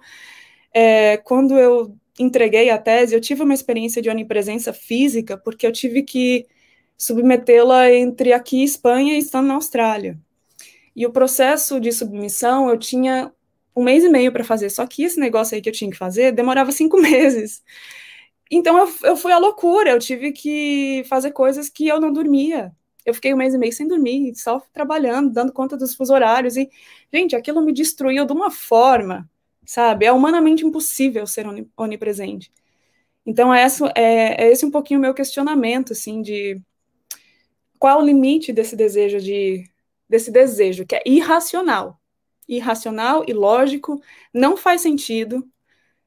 é, 0.71 1.17
quando 1.17 1.57
eu 1.57 1.98
entreguei 2.19 2.69
a 2.69 2.77
tese, 2.77 3.15
eu 3.15 3.21
tive 3.21 3.41
uma 3.43 3.53
experiência 3.53 4.01
de 4.01 4.09
onipresença 4.09 4.73
física, 4.73 5.37
porque 5.37 5.65
eu 5.65 5.71
tive 5.71 6.03
que 6.03 6.45
submetê-la 6.97 7.91
entre 7.93 8.33
aqui 8.33 8.63
Espanha 8.63 9.15
e 9.15 9.19
estando 9.19 9.47
na 9.47 9.55
Austrália. 9.55 10.19
E 10.95 11.05
o 11.05 11.11
processo 11.11 11.79
de 11.79 11.91
submissão 11.91 12.69
eu 12.69 12.77
tinha 12.77 13.31
um 13.75 13.83
mês 13.83 14.03
e 14.03 14.09
meio 14.09 14.31
para 14.33 14.43
fazer, 14.43 14.69
só 14.69 14.85
que 14.85 15.03
esse 15.03 15.19
negócio 15.19 15.55
aí 15.55 15.61
que 15.61 15.69
eu 15.69 15.73
tinha 15.73 15.89
que 15.89 15.97
fazer 15.97 16.33
demorava 16.33 16.71
cinco 16.71 16.97
meses. 17.01 17.63
Então 18.51 18.77
eu, 18.77 18.93
eu 19.03 19.15
fui 19.15 19.31
à 19.31 19.37
loucura, 19.37 19.91
eu 19.91 19.99
tive 19.99 20.31
que 20.33 21.03
fazer 21.07 21.31
coisas 21.31 21.69
que 21.69 21.87
eu 21.87 21.99
não 22.01 22.11
dormia. 22.11 22.73
Eu 23.05 23.13
fiquei 23.13 23.33
um 23.33 23.37
mês 23.37 23.53
e 23.53 23.57
meio 23.57 23.73
sem 23.73 23.87
dormir, 23.87 24.35
só 24.35 24.61
trabalhando, 24.73 25.31
dando 25.31 25.53
conta 25.53 25.77
dos 25.77 25.95
fusos 25.95 26.13
horários. 26.13 26.57
E, 26.57 26.69
gente, 27.13 27.35
aquilo 27.35 27.61
me 27.61 27.73
destruiu 27.73 28.25
de 28.25 28.33
uma 28.33 28.51
forma, 28.51 29.29
sabe? 29.69 30.05
É 30.05 30.11
humanamente 30.11 30.65
impossível 30.65 31.27
ser 31.27 31.45
onipresente. 31.77 32.51
Então, 33.25 33.53
é, 33.53 33.61
essa, 33.61 33.85
é, 33.95 34.45
é 34.45 34.51
esse 34.51 34.65
um 34.65 34.71
pouquinho 34.71 34.99
o 34.99 35.03
meu 35.03 35.13
questionamento, 35.13 35.93
assim, 35.93 36.23
de 36.23 36.59
qual 37.77 37.99
o 38.01 38.05
limite 38.05 38.51
desse 38.51 38.75
desejo 38.75 39.19
de 39.19 39.69
desse 40.09 40.31
desejo, 40.31 40.87
que 40.87 40.95
é 40.95 41.03
irracional. 41.05 41.99
Irracional, 42.47 43.23
ilógico, 43.27 44.01
não 44.33 44.57
faz 44.57 44.81
sentido. 44.81 45.47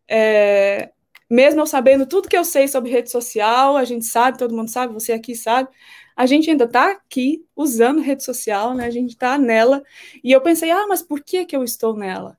É, 0.08 0.92
mesmo 1.30 1.60
eu 1.60 1.66
sabendo 1.66 2.06
tudo 2.06 2.28
que 2.28 2.36
eu 2.36 2.44
sei 2.44 2.68
sobre 2.68 2.90
rede 2.90 3.10
social, 3.12 3.76
a 3.76 3.84
gente 3.84 4.06
sabe, 4.06 4.38
todo 4.38 4.56
mundo 4.56 4.70
sabe, 4.70 4.92
você 4.92 5.12
aqui 5.12 5.36
sabe, 5.36 5.70
a 6.16 6.26
gente 6.26 6.50
ainda 6.50 6.64
está 6.64 6.92
aqui 6.92 7.46
usando 7.56 8.00
rede 8.00 8.24
social, 8.24 8.74
né? 8.74 8.86
A 8.86 8.90
gente 8.90 9.10
está 9.12 9.38
nela. 9.38 9.84
E 10.24 10.32
eu 10.32 10.40
pensei, 10.42 10.70
ah, 10.70 10.86
mas 10.88 11.02
por 11.02 11.20
que, 11.22 11.46
que 11.46 11.56
eu 11.56 11.64
estou 11.64 11.96
nela? 11.96 12.38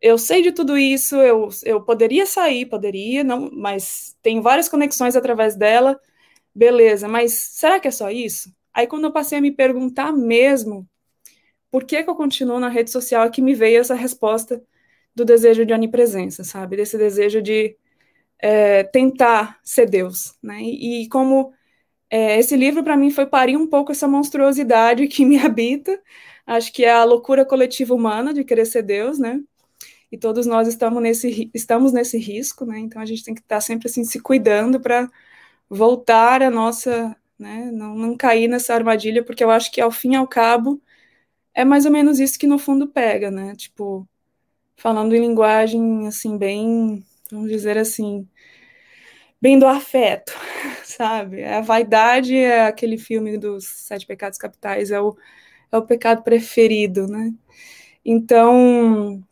Eu 0.00 0.16
sei 0.18 0.42
de 0.42 0.52
tudo 0.52 0.78
isso, 0.78 1.16
eu, 1.16 1.48
eu 1.64 1.82
poderia 1.84 2.24
sair, 2.26 2.66
poderia, 2.66 3.22
não, 3.22 3.50
mas 3.52 4.16
tenho 4.22 4.40
várias 4.42 4.68
conexões 4.68 5.14
através 5.16 5.54
dela, 5.56 6.00
beleza, 6.54 7.06
mas 7.08 7.32
será 7.34 7.78
que 7.80 7.88
é 7.88 7.90
só 7.90 8.10
isso? 8.10 8.54
Aí, 8.72 8.86
quando 8.86 9.04
eu 9.04 9.12
passei 9.12 9.38
a 9.38 9.40
me 9.42 9.52
perguntar 9.52 10.12
mesmo 10.12 10.88
por 11.70 11.84
que, 11.84 12.02
que 12.02 12.10
eu 12.10 12.14
continuo 12.16 12.60
na 12.60 12.68
rede 12.68 12.90
social, 12.90 13.24
é 13.24 13.30
que 13.30 13.42
me 13.42 13.54
veio 13.54 13.80
essa 13.80 13.94
resposta 13.94 14.62
do 15.14 15.24
desejo 15.24 15.64
de 15.66 15.72
onipresença, 15.72 16.44
sabe? 16.44 16.76
Desse 16.76 16.98
desejo 16.98 17.42
de 17.42 17.76
é, 18.38 18.84
tentar 18.84 19.60
ser 19.64 19.86
Deus, 19.88 20.34
né? 20.42 20.62
E, 20.62 21.04
e 21.04 21.08
como 21.08 21.52
é, 22.10 22.38
esse 22.38 22.56
livro, 22.56 22.84
para 22.84 22.96
mim, 22.96 23.10
foi 23.10 23.26
parir 23.26 23.56
um 23.56 23.66
pouco 23.68 23.92
essa 23.92 24.08
monstruosidade 24.08 25.06
que 25.08 25.24
me 25.24 25.38
habita. 25.38 26.00
Acho 26.46 26.72
que 26.72 26.84
é 26.84 26.92
a 26.92 27.04
loucura 27.04 27.44
coletiva 27.44 27.94
humana 27.94 28.34
de 28.34 28.44
querer 28.44 28.66
ser 28.66 28.82
Deus, 28.82 29.18
né? 29.18 29.40
E 30.12 30.18
todos 30.18 30.46
nós 30.46 30.68
estamos 30.68 31.02
nesse, 31.02 31.50
estamos 31.54 31.92
nesse 31.92 32.18
risco, 32.18 32.64
né? 32.66 32.78
Então 32.78 33.00
a 33.00 33.06
gente 33.06 33.24
tem 33.24 33.34
que 33.34 33.40
estar 33.40 33.60
sempre 33.60 33.88
assim 33.88 34.04
se 34.04 34.20
cuidando 34.20 34.80
para 34.80 35.08
voltar 35.68 36.42
a 36.42 36.50
nossa 36.50 37.16
né? 37.40 37.70
Não, 37.72 37.96
não 37.96 38.16
cair 38.16 38.48
nessa 38.48 38.74
armadilha, 38.74 39.24
porque 39.24 39.42
eu 39.42 39.50
acho 39.50 39.72
que 39.72 39.80
ao 39.80 39.90
fim 39.90 40.12
e 40.12 40.16
ao 40.16 40.28
cabo 40.28 40.80
é 41.54 41.64
mais 41.64 41.86
ou 41.86 41.92
menos 41.92 42.20
isso 42.20 42.38
que 42.38 42.46
no 42.46 42.58
fundo 42.58 42.88
pega, 42.88 43.30
né? 43.30 43.56
Tipo, 43.56 44.08
falando 44.76 45.14
em 45.14 45.20
linguagem 45.20 46.06
assim, 46.08 46.38
bem, 46.38 47.04
vamos 47.30 47.50
dizer 47.50 47.78
assim, 47.78 48.28
bem 49.40 49.58
do 49.58 49.66
afeto, 49.66 50.32
sabe? 50.84 51.44
A 51.44 51.60
vaidade 51.60 52.36
é 52.36 52.66
aquele 52.66 52.98
filme 52.98 53.38
dos 53.38 53.66
Sete 53.66 54.06
Pecados 54.06 54.38
Capitais, 54.38 54.90
é 54.90 55.00
o, 55.00 55.16
é 55.72 55.78
o 55.78 55.86
pecado 55.86 56.22
preferido, 56.22 57.06
né? 57.08 57.32
Então, 58.04 59.22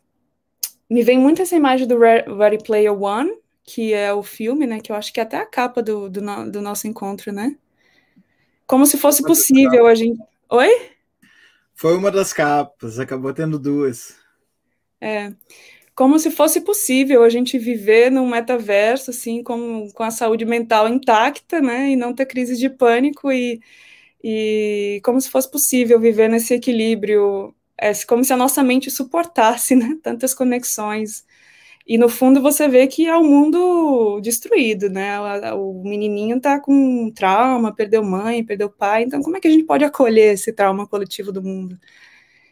me 0.89 1.03
vem 1.03 1.19
muito 1.19 1.41
essa 1.41 1.55
imagem 1.55 1.87
do 1.87 1.99
Ready 1.99 2.63
Player 2.63 2.93
One, 2.93 3.31
que 3.63 3.93
é 3.93 4.11
o 4.13 4.23
filme, 4.23 4.65
né? 4.65 4.79
Que 4.79 4.91
eu 4.91 4.95
acho 4.95 5.13
que 5.13 5.19
é 5.19 5.23
até 5.23 5.37
a 5.37 5.45
capa 5.45 5.83
do, 5.83 6.09
do, 6.09 6.21
do 6.49 6.61
nosso 6.61 6.87
encontro, 6.87 7.31
né? 7.31 7.55
Como 8.65 8.85
se 8.85 8.97
fosse 8.97 9.21
possível 9.23 9.85
a 9.85 9.93
gente. 9.93 10.19
Oi? 10.49 10.91
Foi 11.75 11.95
uma 11.95 12.11
das 12.11 12.33
capas, 12.33 12.99
acabou 12.99 13.33
tendo 13.33 13.59
duas. 13.59 14.15
É. 14.99 15.31
Como 15.95 16.17
se 16.17 16.31
fosse 16.31 16.61
possível 16.61 17.23
a 17.23 17.29
gente 17.29 17.57
viver 17.59 18.09
num 18.09 18.27
metaverso, 18.27 19.11
assim, 19.11 19.43
com, 19.43 19.89
com 19.91 20.03
a 20.03 20.11
saúde 20.11 20.45
mental 20.45 20.87
intacta, 20.87 21.61
né? 21.61 21.89
E 21.91 21.95
não 21.95 22.13
ter 22.13 22.25
crise 22.25 22.57
de 22.57 22.69
pânico 22.69 23.31
e, 23.31 23.61
e 24.23 25.01
como 25.03 25.21
se 25.21 25.29
fosse 25.29 25.49
possível 25.49 25.99
viver 25.99 26.29
nesse 26.29 26.53
equilíbrio, 26.53 27.53
é, 27.79 27.91
como 28.07 28.23
se 28.23 28.33
a 28.33 28.37
nossa 28.37 28.63
mente 28.63 28.91
suportasse, 28.91 29.75
né? 29.75 29.97
Tantas 30.03 30.33
conexões 30.33 31.25
e 31.89 31.97
no 31.97 32.07
fundo 32.07 32.39
você 32.39 32.67
vê 32.67 32.85
que 32.85 33.07
é 33.07 33.17
o 33.17 33.21
um 33.21 33.23
mundo 33.23 34.21
destruído, 34.21 34.89
né? 34.91 35.19
O 35.53 35.81
menininho 35.83 36.39
tá 36.39 36.59
com 36.59 37.11
trauma, 37.11 37.73
perdeu 37.73 38.03
mãe, 38.03 38.45
perdeu 38.45 38.69
pai, 38.69 39.03
então 39.03 39.23
como 39.23 39.37
é 39.37 39.39
que 39.39 39.47
a 39.47 39.51
gente 39.51 39.63
pode 39.65 39.83
acolher 39.83 40.35
esse 40.35 40.53
trauma 40.53 40.87
coletivo 40.87 41.31
do 41.31 41.41
mundo? 41.41 41.79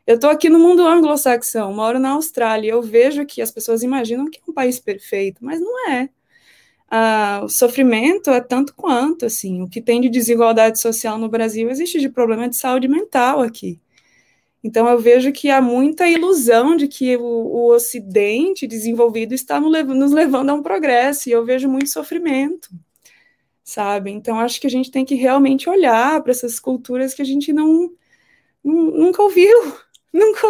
Eu 0.08 0.16
estou 0.16 0.30
aqui 0.32 0.50
no 0.50 0.60
mundo 0.60 0.88
anglo-saxão, 0.88 1.74
moro 1.74 2.00
na 2.00 2.12
Austrália, 2.12 2.72
eu 2.72 2.82
vejo 2.82 3.26
que 3.28 3.42
as 3.42 3.52
pessoas 3.52 3.84
imaginam 3.84 4.30
que 4.30 4.40
é 4.40 4.52
um 4.52 4.54
país 4.54 4.80
perfeito, 4.80 5.46
mas 5.46 5.60
não 5.62 5.90
é. 5.92 6.10
Ah, 6.90 7.42
o 7.44 7.50
sofrimento 7.50 8.32
é 8.32 8.42
tanto 8.42 8.74
quanto, 8.76 9.26
assim, 9.26 9.62
o 9.62 9.70
que 9.70 9.82
tem 9.82 10.02
de 10.02 10.10
desigualdade 10.10 10.80
social 10.82 11.18
no 11.18 11.30
Brasil 11.30 11.70
existe 11.70 12.00
de 12.00 12.10
problema 12.10 12.50
de 12.50 12.56
saúde 12.58 12.88
mental 12.88 13.42
aqui. 13.42 13.80
Então, 14.64 14.88
eu 14.88 15.00
vejo 15.00 15.32
que 15.32 15.50
há 15.50 15.62
muita 15.62 16.10
ilusão 16.10 16.76
de 16.76 16.88
que 16.88 17.16
o, 17.16 17.24
o 17.24 17.74
Ocidente 17.74 18.68
desenvolvido 18.68 19.34
está 19.34 19.60
no, 19.60 19.70
nos 19.70 20.12
levando 20.12 20.50
a 20.50 20.54
um 20.54 20.64
progresso, 20.64 21.30
e 21.30 21.32
eu 21.32 21.46
vejo 21.46 21.70
muito 21.70 21.90
sofrimento, 21.90 22.70
sabe? 23.64 24.12
Então, 24.12 24.40
acho 24.40 24.60
que 24.60 24.68
a 24.68 24.70
gente 24.70 24.92
tem 24.92 25.06
que 25.06 25.16
realmente 25.16 25.70
olhar 25.70 26.22
para 26.22 26.32
essas 26.32 26.60
culturas 26.60 27.14
que 27.14 27.22
a 27.22 27.26
gente 27.26 27.54
não, 27.54 27.92
nunca 28.64 29.22
ouviu, 29.22 29.56
nunca 30.14 30.42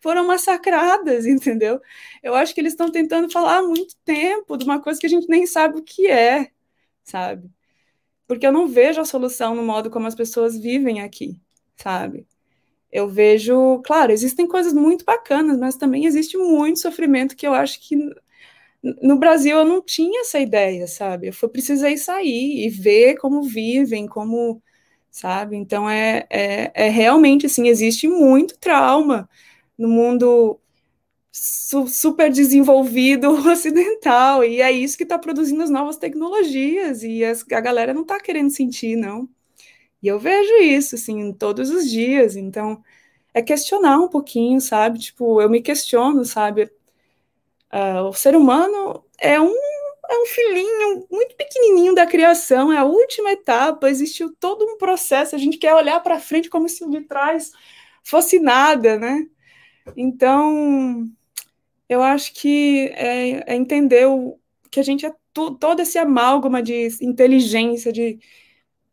foram 0.00 0.26
massacradas, 0.26 1.26
entendeu? 1.26 1.80
Eu 2.22 2.34
acho 2.34 2.54
que 2.54 2.60
eles 2.60 2.72
estão 2.72 2.90
tentando 2.90 3.30
falar 3.30 3.58
há 3.58 3.62
muito 3.62 3.96
tempo 4.04 4.56
de 4.56 4.64
uma 4.64 4.80
coisa 4.80 5.00
que 5.00 5.06
a 5.06 5.10
gente 5.10 5.28
nem 5.28 5.46
sabe 5.46 5.78
o 5.78 5.82
que 5.82 6.06
é, 6.06 6.50
sabe? 7.04 7.50
Porque 8.26 8.46
eu 8.46 8.52
não 8.52 8.68
vejo 8.68 9.00
a 9.00 9.04
solução 9.04 9.54
no 9.54 9.64
modo 9.64 9.90
como 9.90 10.06
as 10.06 10.14
pessoas 10.14 10.58
vivem 10.58 11.00
aqui, 11.02 11.40
sabe? 11.76 12.26
Eu 12.90 13.08
vejo, 13.08 13.80
claro, 13.84 14.12
existem 14.12 14.46
coisas 14.46 14.72
muito 14.72 15.04
bacanas, 15.04 15.58
mas 15.58 15.76
também 15.76 16.06
existe 16.06 16.36
muito 16.38 16.80
sofrimento 16.80 17.36
que 17.36 17.46
eu 17.46 17.54
acho 17.54 17.80
que 17.80 17.96
no 19.02 19.18
Brasil 19.18 19.58
eu 19.58 19.64
não 19.64 19.82
tinha 19.82 20.20
essa 20.22 20.38
ideia, 20.38 20.86
sabe? 20.86 21.28
Eu 21.42 21.48
precisei 21.48 21.96
sair 21.96 22.66
e 22.66 22.70
ver 22.70 23.16
como 23.16 23.42
vivem, 23.42 24.06
como 24.06 24.62
sabe? 25.10 25.56
Então 25.56 25.88
é, 25.90 26.26
é, 26.30 26.72
é 26.86 26.88
realmente 26.88 27.46
assim, 27.46 27.68
existe 27.68 28.08
muito 28.08 28.58
trauma 28.58 29.28
no 29.76 29.88
mundo 29.88 30.60
su 31.32 31.86
super 31.88 32.30
desenvolvido 32.32 33.30
ocidental, 33.50 34.44
e 34.44 34.60
é 34.62 34.72
isso 34.72 34.96
que 34.96 35.04
está 35.04 35.18
produzindo 35.18 35.62
as 35.62 35.70
novas 35.70 35.96
tecnologias, 35.96 37.02
e 37.02 37.24
as, 37.24 37.44
a 37.52 37.60
galera 37.60 37.94
não 37.94 38.02
está 38.02 38.20
querendo 38.20 38.50
sentir, 38.50 38.96
não. 38.96 39.28
E 40.02 40.08
eu 40.08 40.18
vejo 40.18 40.54
isso, 40.62 40.94
assim, 40.94 41.32
todos 41.32 41.70
os 41.70 41.90
dias, 41.90 42.36
então 42.36 42.82
é 43.34 43.42
questionar 43.42 43.98
um 43.98 44.08
pouquinho, 44.08 44.60
sabe? 44.60 44.98
Tipo, 44.98 45.40
eu 45.40 45.50
me 45.50 45.62
questiono, 45.62 46.24
sabe? 46.24 46.70
Uh, 47.72 48.08
o 48.08 48.12
ser 48.12 48.36
humano 48.36 49.04
é 49.18 49.40
um 49.40 49.54
é 50.10 50.22
um 50.22 50.26
filhinho 50.26 51.06
muito 51.10 51.36
pequenininho 51.36 51.94
da 51.94 52.06
criação, 52.06 52.72
é 52.72 52.78
a 52.78 52.84
última 52.84 53.32
etapa, 53.32 53.90
existiu 53.90 54.34
todo 54.40 54.64
um 54.64 54.78
processo, 54.78 55.36
a 55.36 55.38
gente 55.38 55.58
quer 55.58 55.74
olhar 55.74 56.00
para 56.00 56.18
frente 56.18 56.48
como 56.48 56.68
se 56.68 56.82
o 56.82 56.90
de 56.90 57.02
trás 57.02 57.52
fosse 58.02 58.38
nada, 58.38 58.98
né? 58.98 59.26
Então, 59.96 61.06
eu 61.88 62.02
acho 62.02 62.32
que 62.34 62.88
é, 62.94 63.52
é 63.52 63.56
entender 63.56 64.06
o, 64.06 64.38
que 64.70 64.80
a 64.80 64.82
gente 64.82 65.04
é 65.06 65.14
tu, 65.32 65.54
todo 65.56 65.80
esse 65.80 65.98
amálgama 65.98 66.62
de 66.62 66.88
inteligência, 67.02 67.92
de 67.92 68.18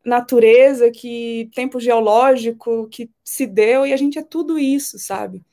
natureza, 0.06 0.92
que 0.92 1.50
tempo 1.54 1.80
geológico 1.80 2.88
que 2.90 3.10
se 3.24 3.48
deu, 3.48 3.86
e 3.86 3.92
a 3.92 3.98
gente 3.98 4.20
é 4.20 4.24
tudo 4.24 4.60
isso, 4.60 5.00
sabe? 5.00 5.44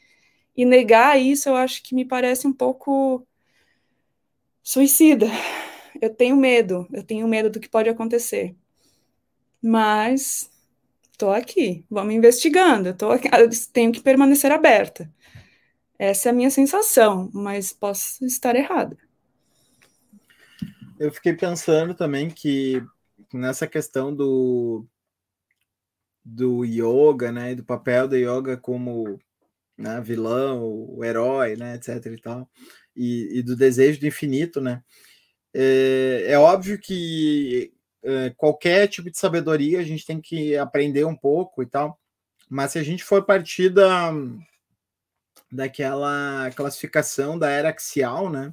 E 0.56 0.64
negar 0.64 1.18
isso, 1.18 1.48
eu 1.48 1.56
acho 1.56 1.82
que 1.82 1.94
me 1.94 2.04
parece 2.04 2.46
um 2.46 2.52
pouco 2.52 3.26
suicida. 4.62 5.26
Eu 6.00 6.10
tenho 6.14 6.36
medo, 6.36 6.86
eu 6.92 7.02
tenho 7.02 7.26
medo 7.26 7.48
do 7.48 7.60
que 7.60 7.68
pode 7.68 7.88
acontecer. 7.88 8.54
Mas 9.62 10.50
estou 11.10 11.30
aqui, 11.30 11.84
vamos 11.88 12.14
investigando, 12.14 12.94
tô 12.94 13.10
aqui, 13.10 13.28
eu 13.32 13.48
tenho 13.72 13.92
que 13.92 14.00
permanecer 14.00 14.50
aberta. 14.50 15.10
Essa 15.98 16.28
é 16.28 16.30
a 16.30 16.34
minha 16.34 16.50
sensação, 16.50 17.30
mas 17.32 17.72
posso 17.72 18.24
estar 18.24 18.56
errada. 18.56 18.98
Eu 20.98 21.12
fiquei 21.12 21.32
pensando 21.32 21.94
também 21.94 22.28
que 22.28 22.82
nessa 23.36 23.66
questão 23.66 24.14
do 24.14 24.86
do 26.24 26.64
yoga, 26.64 27.32
né, 27.32 27.54
do 27.54 27.64
papel 27.64 28.06
da 28.06 28.16
yoga 28.16 28.56
como 28.56 29.18
né, 29.76 30.00
vilão, 30.00 30.62
o 30.96 31.04
herói, 31.04 31.56
né, 31.56 31.74
etc 31.74 32.06
e 32.06 32.20
tal 32.20 32.48
e, 32.96 33.38
e 33.38 33.42
do 33.42 33.56
desejo 33.56 34.00
do 34.00 34.06
infinito, 34.06 34.60
né? 34.60 34.82
É, 35.54 36.24
é 36.28 36.38
óbvio 36.38 36.78
que 36.78 37.72
é, 38.02 38.30
qualquer 38.30 38.88
tipo 38.88 39.10
de 39.10 39.18
sabedoria 39.18 39.80
a 39.80 39.84
gente 39.84 40.06
tem 40.06 40.20
que 40.20 40.56
aprender 40.56 41.04
um 41.04 41.16
pouco 41.16 41.62
e 41.62 41.66
tal, 41.66 41.98
mas 42.48 42.72
se 42.72 42.78
a 42.78 42.82
gente 42.82 43.04
for 43.04 43.24
partir 43.24 43.70
da, 43.70 44.12
daquela 45.50 46.50
classificação 46.54 47.38
da 47.38 47.50
era 47.50 47.70
axial, 47.70 48.30
né? 48.30 48.52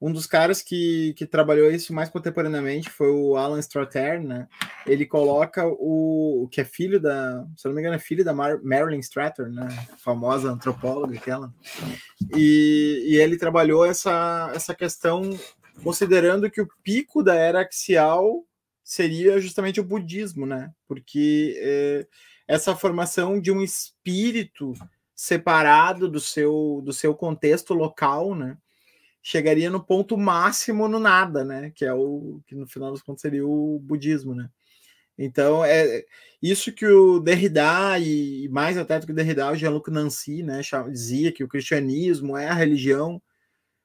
Um 0.00 0.10
dos 0.10 0.26
caras 0.26 0.62
que, 0.62 1.12
que 1.14 1.26
trabalhou 1.26 1.70
isso 1.70 1.92
mais 1.92 2.08
contemporaneamente 2.08 2.88
foi 2.88 3.10
o 3.10 3.36
Alan 3.36 3.58
Strater, 3.58 4.22
né? 4.22 4.48
Ele 4.86 5.04
coloca 5.04 5.66
o 5.66 6.48
que 6.50 6.62
é 6.62 6.64
filho 6.64 6.98
da, 6.98 7.46
se 7.54 7.66
não 7.66 7.74
me 7.74 7.80
engano, 7.80 7.96
é 7.96 7.98
filho 7.98 8.24
da 8.24 8.32
Mar 8.32 8.58
Marilyn 8.62 9.00
Strater, 9.00 9.50
né? 9.50 9.68
Famosa 9.98 10.50
antropóloga 10.50 11.14
aquela. 11.18 11.52
E, 12.34 13.04
e 13.08 13.16
ele 13.16 13.36
trabalhou 13.36 13.84
essa, 13.84 14.50
essa 14.54 14.74
questão 14.74 15.38
considerando 15.82 16.50
que 16.50 16.62
o 16.62 16.68
pico 16.82 17.22
da 17.22 17.34
era 17.34 17.60
axial 17.60 18.44
seria 18.82 19.38
justamente 19.38 19.80
o 19.80 19.84
budismo, 19.84 20.46
né? 20.46 20.72
Porque 20.88 21.54
é, 21.58 22.06
essa 22.48 22.74
formação 22.74 23.38
de 23.38 23.52
um 23.52 23.62
espírito 23.62 24.72
separado 25.14 26.08
do 26.08 26.18
seu 26.18 26.80
do 26.82 26.92
seu 26.92 27.14
contexto 27.14 27.74
local, 27.74 28.34
né? 28.34 28.56
Chegaria 29.22 29.70
no 29.70 29.82
ponto 29.82 30.16
máximo 30.16 30.88
no 30.88 30.98
nada, 30.98 31.44
né? 31.44 31.70
Que 31.74 31.84
é 31.84 31.92
o 31.92 32.40
que 32.46 32.54
no 32.54 32.66
final 32.66 32.90
das 32.90 33.02
contas 33.02 33.22
seria 33.22 33.46
o 33.46 33.78
budismo, 33.78 34.34
né? 34.34 34.48
Então 35.18 35.64
é 35.64 36.04
isso 36.42 36.72
que 36.72 36.86
o 36.86 37.20
Derrida 37.20 37.98
e 37.98 38.48
mais 38.48 38.78
até 38.78 38.98
do 38.98 39.06
que 39.06 39.12
o 39.12 39.14
Derrida, 39.14 39.50
o 39.50 39.56
Jean-Luc 39.56 39.90
Nancy, 39.90 40.42
né, 40.42 40.62
dizia 40.90 41.30
que 41.30 41.44
o 41.44 41.48
cristianismo 41.48 42.36
é 42.38 42.48
a 42.48 42.54
religião 42.54 43.20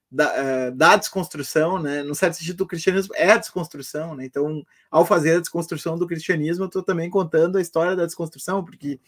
da, 0.09 0.69
uh, 0.69 0.71
da 0.75 0.95
desconstrução, 0.95 1.81
né? 1.81 2.01
No 2.03 2.15
certo 2.15 2.37
sentido, 2.37 2.61
o 2.61 2.67
cristianismo 2.67 3.13
é 3.15 3.31
a 3.31 3.37
desconstrução, 3.37 4.15
né? 4.15 4.25
Então, 4.25 4.65
ao 4.89 5.05
fazer 5.05 5.35
a 5.35 5.39
desconstrução 5.39 5.97
do 5.97 6.07
cristianismo, 6.07 6.63
eu 6.63 6.67
estou 6.67 6.83
também 6.83 7.09
contando 7.09 7.57
a 7.57 7.61
história 7.61 7.95
da 7.97 8.05
desconstrução, 8.05 8.63
porque 8.63 8.99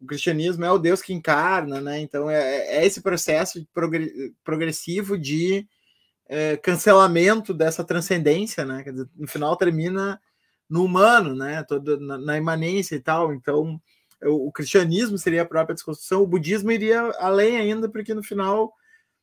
o 0.00 0.06
cristianismo 0.06 0.64
é 0.64 0.70
o 0.70 0.78
Deus 0.78 1.02
que 1.02 1.12
encarna, 1.12 1.80
né? 1.80 2.00
Então 2.00 2.28
é, 2.30 2.78
é 2.78 2.86
esse 2.86 3.00
processo 3.00 3.66
progressivo 4.44 5.16
de 5.18 5.66
é, 6.28 6.56
cancelamento 6.56 7.54
dessa 7.54 7.84
transcendência, 7.84 8.64
né? 8.64 8.82
Quer 8.82 8.92
dizer, 8.92 9.08
no 9.14 9.28
final 9.28 9.56
termina 9.56 10.20
no 10.68 10.84
humano, 10.84 11.34
né? 11.34 11.62
Todo, 11.64 11.98
na, 12.00 12.18
na 12.18 12.36
imanência 12.36 12.96
e 12.96 13.00
tal. 13.00 13.32
Então 13.32 13.80
o, 14.22 14.50
cristianismo 14.50 15.18
seria 15.18 15.42
a 15.42 15.46
própria 15.46 15.74
desconstrução, 15.74 16.22
o 16.22 16.26
budismo 16.26 16.70
iria 16.70 17.00
além 17.18 17.56
ainda, 17.58 17.88
porque 17.88 18.14
no 18.14 18.22
final 18.22 18.72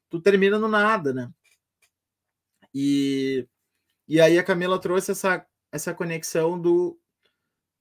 tu 0.10 0.22
termina 0.22 0.60
no 0.60 0.68
nada, 0.68 1.14
né? 1.14 1.32
E, 2.74 3.48
e 4.08 4.22
aí 4.22 4.38
a 4.38 4.44
Camila 4.44 4.80
trouxe 4.80 5.12
essa, 5.12 5.46
essa 5.72 5.94
conexão 5.94 6.60
do, 6.60 7.00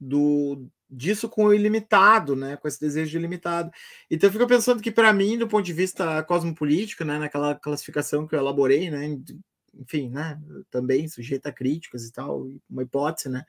do, 0.00 0.66
disso 0.92 1.28
com 1.28 1.46
o 1.46 1.54
ilimitado, 1.54 2.36
né? 2.36 2.56
Com 2.56 2.68
esse 2.68 2.78
desejo 2.78 3.10
de 3.10 3.16
ilimitado. 3.16 3.70
Então 4.10 4.28
eu 4.28 4.32
fico 4.32 4.46
pensando 4.46 4.82
que, 4.82 4.90
para 4.90 5.12
mim, 5.12 5.38
do 5.38 5.48
ponto 5.48 5.64
de 5.64 5.72
vista 5.72 6.22
cosmopolítico, 6.24 7.04
né? 7.04 7.18
Naquela 7.18 7.54
classificação 7.54 8.26
que 8.26 8.34
eu 8.34 8.40
elaborei, 8.40 8.90
né? 8.90 9.18
Enfim, 9.74 10.10
né? 10.10 10.38
Também 10.70 11.08
sujeita 11.08 11.48
a 11.48 11.52
críticas 11.52 12.04
e 12.04 12.12
tal, 12.12 12.46
uma 12.68 12.82
hipótese, 12.82 13.28
né? 13.30 13.44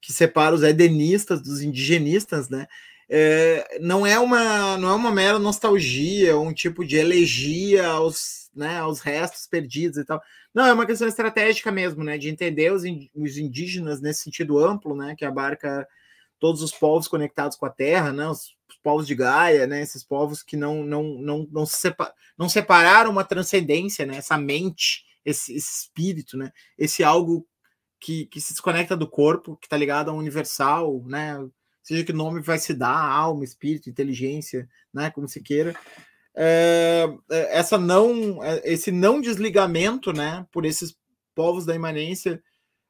Que 0.00 0.12
separa 0.12 0.54
os 0.54 0.62
edenistas 0.62 1.42
dos 1.42 1.60
indigenistas, 1.60 2.48
né? 2.48 2.66
É, 3.12 3.78
não 3.80 4.06
é 4.06 4.18
uma 4.20 4.78
não 4.78 4.88
é 4.88 4.94
uma 4.94 5.10
mera 5.10 5.38
nostalgia, 5.38 6.38
um 6.38 6.54
tipo 6.54 6.84
de 6.84 6.96
elegia 6.96 7.88
aos, 7.88 8.48
né, 8.54 8.78
aos 8.78 9.00
restos 9.00 9.48
perdidos 9.48 9.98
e 9.98 10.04
tal. 10.04 10.22
Não, 10.54 10.64
é 10.64 10.72
uma 10.72 10.86
questão 10.86 11.08
estratégica 11.08 11.72
mesmo, 11.72 12.04
né, 12.04 12.16
de 12.16 12.28
entender 12.28 12.72
os, 12.72 12.82
os 13.14 13.36
indígenas 13.36 14.00
nesse 14.00 14.22
sentido 14.22 14.58
amplo, 14.58 14.96
né, 14.96 15.16
que 15.16 15.24
abarca 15.24 15.86
todos 16.40 16.62
os 16.62 16.72
povos 16.72 17.06
conectados 17.06 17.56
com 17.56 17.66
a 17.66 17.70
terra, 17.70 18.12
né? 18.12 18.26
Os, 18.26 18.56
os 18.68 18.76
povos 18.82 19.06
de 19.06 19.14
Gaia, 19.14 19.66
né? 19.66 19.82
Esses 19.82 20.02
povos 20.02 20.42
que 20.42 20.56
não 20.56 20.82
não 20.82 21.02
não 21.20 21.46
não, 21.52 21.66
se 21.66 21.76
separ, 21.76 22.12
não 22.36 22.48
separaram 22.48 23.10
uma 23.10 23.24
transcendência, 23.24 24.06
né? 24.06 24.16
Essa 24.16 24.38
mente, 24.38 25.04
esse, 25.24 25.54
esse, 25.54 25.84
espírito, 25.84 26.36
né? 26.36 26.50
Esse 26.78 27.04
algo 27.04 27.46
que, 28.00 28.26
que 28.26 28.40
se 28.40 28.52
desconecta 28.54 28.96
do 28.96 29.08
corpo, 29.08 29.56
que 29.58 29.66
está 29.66 29.76
ligado 29.76 30.10
ao 30.10 30.16
universal, 30.16 31.04
né? 31.06 31.36
Seja 31.82 32.04
que 32.04 32.12
nome 32.12 32.40
vai 32.40 32.58
se 32.58 32.72
dar, 32.72 32.96
alma, 32.96 33.44
espírito, 33.44 33.90
inteligência, 33.90 34.68
né? 34.92 35.10
Como 35.10 35.28
se 35.28 35.42
queira. 35.42 35.76
É, 36.34 37.06
é 37.30 37.58
essa 37.58 37.76
não, 37.76 38.42
é, 38.42 38.62
esse 38.64 38.90
não 38.90 39.20
desligamento, 39.20 40.12
né? 40.12 40.46
Por 40.50 40.64
esses 40.64 40.96
povos 41.34 41.66
da 41.66 41.74
imanência 41.74 42.42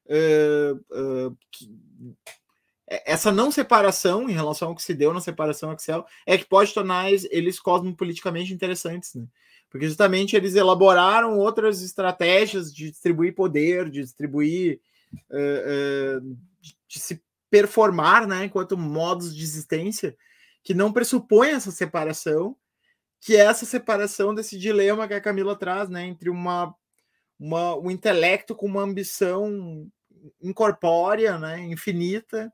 é, 0.08 0.72
é 0.92 1.30
que, 1.50 1.68
essa 2.90 3.30
não 3.30 3.52
separação 3.52 4.28
em 4.28 4.32
relação 4.32 4.68
ao 4.68 4.74
que 4.74 4.82
se 4.82 4.92
deu 4.92 5.14
na 5.14 5.20
separação 5.20 5.70
axial 5.70 6.06
é 6.26 6.36
que 6.36 6.44
pode 6.44 6.74
tornar 6.74 7.08
eles 7.10 7.60
cosmopoliticamente 7.60 8.52
interessantes, 8.52 9.14
né? 9.14 9.26
Porque 9.70 9.86
justamente 9.86 10.34
eles 10.34 10.56
elaboraram 10.56 11.38
outras 11.38 11.80
estratégias 11.80 12.74
de 12.74 12.90
distribuir 12.90 13.36
poder, 13.36 13.88
de 13.88 14.02
distribuir, 14.02 14.80
uh, 15.30 16.18
uh, 16.18 16.36
de, 16.60 16.76
de 16.88 16.98
se 16.98 17.22
performar, 17.48 18.26
né, 18.26 18.44
enquanto 18.44 18.76
modos 18.76 19.34
de 19.34 19.42
existência 19.42 20.16
que 20.62 20.74
não 20.74 20.92
pressupõem 20.92 21.52
essa 21.52 21.70
separação, 21.70 22.56
que 23.20 23.36
é 23.36 23.40
essa 23.40 23.66
separação 23.66 24.34
desse 24.34 24.58
dilema 24.58 25.06
que 25.06 25.14
a 25.14 25.20
Camila 25.20 25.56
traz, 25.56 25.88
né, 25.88 26.04
entre 26.04 26.30
uma, 26.30 26.74
uma 27.38 27.76
um 27.76 27.90
intelecto 27.90 28.54
com 28.54 28.66
uma 28.66 28.82
ambição 28.82 29.88
incorpórea, 30.40 31.38
né, 31.38 31.60
infinita, 31.60 32.52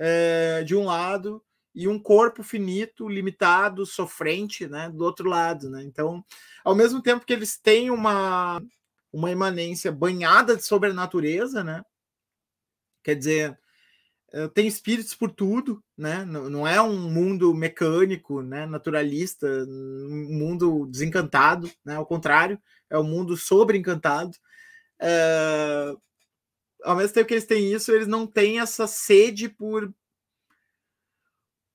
é, 0.00 0.64
de 0.64 0.74
um 0.74 0.86
lado 0.86 1.44
e 1.74 1.86
um 1.86 1.98
corpo 1.98 2.42
finito, 2.42 3.08
limitado, 3.08 3.84
sofrente, 3.84 4.66
né, 4.66 4.88
do 4.88 5.04
outro 5.04 5.28
lado, 5.28 5.68
né? 5.70 5.84
Então, 5.84 6.24
ao 6.64 6.74
mesmo 6.74 7.02
tempo 7.02 7.24
que 7.24 7.32
eles 7.32 7.58
têm 7.58 7.90
uma 7.90 8.60
uma 9.12 9.30
imanência 9.30 9.90
banhada 9.92 10.58
sobre 10.60 10.90
a 10.90 10.94
natureza, 10.94 11.64
né? 11.64 11.84
Quer 13.02 13.16
dizer, 13.16 13.58
eh, 14.32 14.48
tem 14.48 14.66
espíritos 14.66 15.14
por 15.14 15.30
tudo, 15.32 15.82
né? 15.96 16.24
Não, 16.24 16.66
é 16.66 16.80
um 16.80 17.10
mundo 17.10 17.52
mecânico, 17.54 18.42
né? 18.42 18.66
Naturalista, 18.66 19.46
um 19.68 20.28
mundo 20.30 20.86
desencantado, 20.86 21.70
né? 21.84 21.96
Ao 21.96 22.06
contrário, 22.06 22.60
é 22.88 22.98
um 22.98 23.04
mundo 23.04 23.36
sobre 23.36 23.78
encantado. 23.78 24.36
É... 25.00 25.94
Ao 26.84 26.96
mesmo 26.96 27.14
tempo 27.14 27.28
que 27.28 27.34
eles 27.34 27.46
têm 27.46 27.72
isso, 27.72 27.92
eles 27.92 28.06
não 28.06 28.26
têm 28.26 28.60
essa 28.60 28.86
sede 28.86 29.48
por 29.48 29.92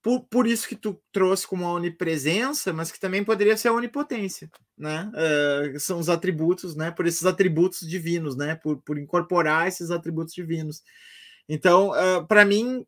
por, 0.05 0.19
por 0.29 0.45
isso 0.45 0.67
que 0.67 0.75
tu 0.75 1.01
trouxe 1.11 1.47
como 1.47 1.65
a 1.65 1.73
onipresença, 1.73 2.71
mas 2.71 2.91
que 2.91 2.99
também 2.99 3.23
poderia 3.23 3.57
ser 3.57 3.69
a 3.69 3.73
onipotência, 3.73 4.51
né? 4.77 5.11
Uh, 5.15 5.79
são 5.79 5.97
os 5.97 6.09
atributos, 6.09 6.75
né? 6.75 6.91
Por 6.91 7.07
esses 7.07 7.25
atributos 7.25 7.79
divinos, 7.79 8.35
né? 8.37 8.53
Por, 8.53 8.77
por 8.83 8.99
incorporar 8.99 9.67
esses 9.67 9.89
atributos 9.89 10.35
divinos. 10.35 10.83
Então, 11.49 11.89
uh, 11.89 12.23
para 12.27 12.45
mim, 12.45 12.85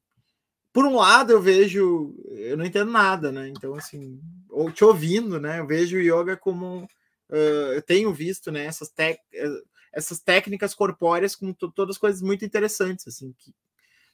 por 0.71 0.85
um 0.85 0.97
lado, 0.97 1.31
eu 1.33 1.41
vejo, 1.41 2.15
eu 2.29 2.55
não 2.55 2.63
entendo 2.63 2.91
nada, 2.91 3.31
né? 3.31 3.47
Então, 3.47 3.73
assim, 3.73 4.21
ou 4.47 4.71
te 4.71 4.83
ouvindo, 4.83 5.39
né? 5.39 5.57
Eu 5.57 5.65
vejo 5.65 5.97
o 5.97 5.99
yoga 5.99 6.37
como 6.37 6.83
uh, 6.83 7.73
eu 7.73 7.81
tenho 7.81 8.13
visto, 8.13 8.51
né? 8.51 8.65
Essas, 8.65 8.89
tec, 8.89 9.19
essas 9.97 10.19
técnicas 10.19 10.75
corpóreas 10.75 11.35
com 11.35 11.51
todas 11.51 11.97
coisas 11.97 12.21
muito 12.21 12.45
interessantes, 12.45 13.07
assim, 13.07 13.33
que, 13.35 13.51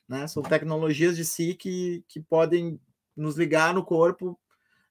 né? 0.07 0.25
São 0.27 0.41
tecnologias 0.41 1.17
de 1.17 1.25
si 1.25 1.55
que, 1.55 2.05
que 2.07 2.21
podem 2.21 2.79
nos 3.15 3.35
ligar 3.35 3.73
no 3.73 3.83
corpo 3.83 4.39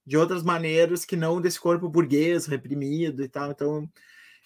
de 0.07 0.19
outras 0.19 0.43
maneiras 0.43 1.07
que 1.07 1.17
não 1.17 1.41
desse 1.41 1.59
corpo 1.59 1.89
burguês, 1.89 2.45
reprimido 2.45 3.25
e 3.25 3.29
tal. 3.29 3.51
Então, 3.53 3.89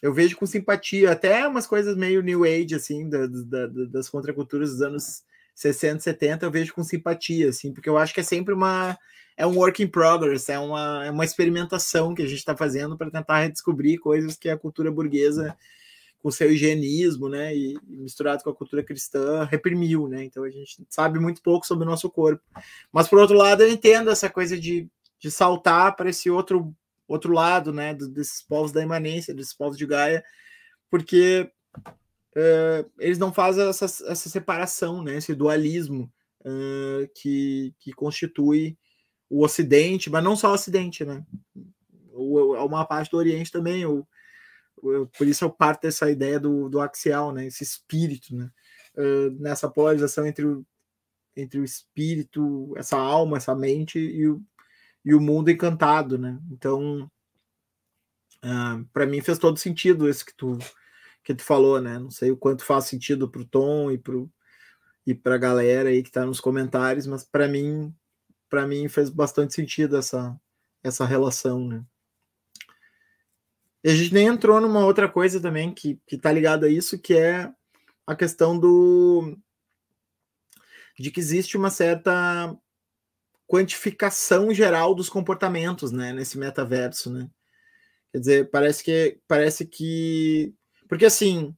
eu 0.01 0.15
vejo 0.15 0.37
com 0.37 0.47
simpatia, 0.47 1.11
até 1.11 1.49
umas 1.49 1.67
coisas 1.67 1.97
meio 1.97 2.23
New 2.23 2.45
Age, 2.45 2.77
assim, 2.77 3.09
da, 3.09 3.27
da, 3.27 3.67
das 3.67 4.09
contraculturas 4.09 4.71
dos 4.71 4.83
anos 4.83 5.25
60, 5.53 5.99
70, 5.99 6.47
eu 6.47 6.51
vejo 6.51 6.73
com 6.73 6.85
simpatia, 6.85 7.49
assim, 7.49 7.73
porque 7.73 7.89
eu 7.89 7.99
acho 7.99 8.15
que 8.15 8.21
é 8.21 8.25
sempre 8.25 8.55
uma. 8.55 8.97
É 9.39 9.47
um 9.47 9.57
work 9.57 9.83
in 9.83 9.89
progress, 9.89 10.49
é 10.49 10.59
uma, 10.59 11.05
é 11.05 11.11
uma 11.11 11.25
experimentação 11.25 12.15
que 12.15 12.23
a 12.23 12.27
gente 12.27 12.39
está 12.39 12.57
fazendo 12.57 12.97
para 12.97 13.11
tentar 13.11 13.41
redescobrir 13.41 13.99
coisas 13.99 14.35
que 14.35 14.49
a 14.49 14.57
cultura 14.57 14.91
burguesa 14.91 15.55
com 16.23 16.31
seu 16.31 16.51
higienismo, 16.51 17.29
né, 17.29 17.57
e, 17.57 17.79
misturado 17.87 18.43
com 18.43 18.51
a 18.51 18.55
cultura 18.55 18.83
cristã, 18.83 19.45
reprimiu, 19.45 20.09
né? 20.09 20.25
Então 20.25 20.43
a 20.43 20.51
gente 20.51 20.85
sabe 20.89 21.19
muito 21.19 21.43
pouco 21.43 21.67
sobre 21.67 21.85
o 21.85 21.91
nosso 21.91 22.11
corpo. 22.11 22.43
Mas 22.93 23.09
por 23.09 23.19
outro 23.19 23.37
lado, 23.37 23.63
eu 23.63 23.71
entendo 23.71 24.11
essa 24.11 24.29
coisa 24.29 24.59
de, 24.59 24.89
de 25.21 25.31
saltar 25.31 25.95
para 25.95 26.11
esse 26.11 26.31
outro 26.31 26.75
outro 27.09 27.33
lado, 27.33 27.73
né, 27.73 27.95
desses 27.95 28.43
povos 28.43 28.73
da 28.73 28.83
imanência, 28.83 29.33
desses 29.33 29.55
povos 29.55 29.79
de 29.79 29.87
Gaia, 29.87 30.25
porque 30.91 31.49
uh, 31.89 32.91
eles 32.99 33.19
não 33.19 33.33
fazem 33.33 33.65
essa, 33.65 33.85
essa 33.85 34.29
separação, 34.29 35.03
né, 35.03 35.17
esse 35.17 35.33
dualismo 35.33 36.13
uh, 36.41 37.09
que, 37.15 37.73
que 37.79 37.93
constitui 37.93 38.77
o 39.29 39.45
Ocidente, 39.45 40.11
mas 40.11 40.23
não 40.23 40.37
só 40.37 40.51
o 40.51 40.55
Ocidente, 40.55 41.05
né? 41.05 41.25
Uma 42.13 42.85
parte 42.85 43.11
do 43.11 43.17
Oriente 43.17 43.51
também, 43.51 43.85
o, 43.85 44.07
eu, 44.93 45.07
por 45.07 45.27
isso 45.27 45.45
eu 45.45 45.51
parto 45.51 45.83
dessa 45.83 46.11
ideia 46.11 46.39
do, 46.41 46.69
do 46.69 46.81
axial, 46.81 47.33
né? 47.33 47.47
Esse 47.47 47.65
espírito, 47.65 48.35
né? 48.35 48.51
Uh, 48.97 49.31
nessa 49.41 49.69
polarização 49.69 50.27
entre 50.27 50.45
o, 50.47 50.67
entre 51.37 51.61
o 51.61 51.65
espírito, 51.65 52.75
essa 52.77 52.97
alma, 52.97 53.37
essa 53.37 53.55
mente 53.55 53.99
e 53.99 54.29
o, 54.29 54.43
e 55.05 55.15
o 55.15 55.21
mundo 55.21 55.51
encantado, 55.51 56.19
né? 56.19 56.39
Então, 56.51 57.11
uh, 58.45 58.85
para 58.93 59.07
mim 59.07 59.21
fez 59.21 59.39
todo 59.39 59.59
sentido 59.59 60.09
isso 60.09 60.25
que 60.25 60.35
tu 60.35 60.59
que 61.25 61.35
tu 61.35 61.43
falou, 61.43 61.81
né? 61.81 61.99
Não 61.99 62.11
sei 62.11 62.31
o 62.31 62.37
quanto 62.37 62.65
faz 62.65 62.85
sentido 62.87 63.29
para 63.29 63.43
o 63.43 63.45
Tom 63.45 63.91
e 63.91 63.99
para 63.99 64.15
e 65.07 65.15
para 65.15 65.37
a 65.37 65.39
galera 65.39 65.91
aí 65.91 66.03
que 66.03 66.09
está 66.09 66.25
nos 66.27 66.41
comentários, 66.41 67.07
mas 67.07 67.25
para 67.25 67.49
mim 67.49 67.95
para 68.49 68.67
mim 68.67 68.89
fez 68.89 69.11
bastante 69.11 69.55
sentido 69.55 69.97
essa 69.97 70.39
essa 70.83 71.05
relação, 71.05 71.67
né? 71.69 71.85
E 73.87 73.89
a 73.89 73.95
gente 73.95 74.13
nem 74.13 74.27
entrou 74.27 74.61
numa 74.61 74.85
outra 74.85 75.09
coisa 75.09 75.41
também 75.41 75.73
que, 75.73 75.97
que 76.09 76.19
tá 76.19 76.33
ligada 76.33 76.67
a 76.67 76.69
isso, 76.69 76.99
que 76.99 77.15
é 77.15 77.49
a 78.05 78.17
questão 78.17 78.59
do 78.59 79.39
de 80.99 81.09
que 81.09 81.21
existe 81.21 81.57
uma 81.57 81.71
certa 81.71 82.53
quantificação 83.47 84.53
geral 84.53 84.93
dos 84.93 85.09
comportamentos, 85.09 85.93
né, 85.93 86.13
nesse 86.13 86.37
metaverso, 86.37 87.13
né? 87.13 87.31
Quer 88.11 88.19
dizer, 88.19 88.51
parece 88.51 88.83
que 88.83 89.21
parece 89.29 89.65
que 89.65 90.53
porque 90.89 91.05
assim, 91.05 91.55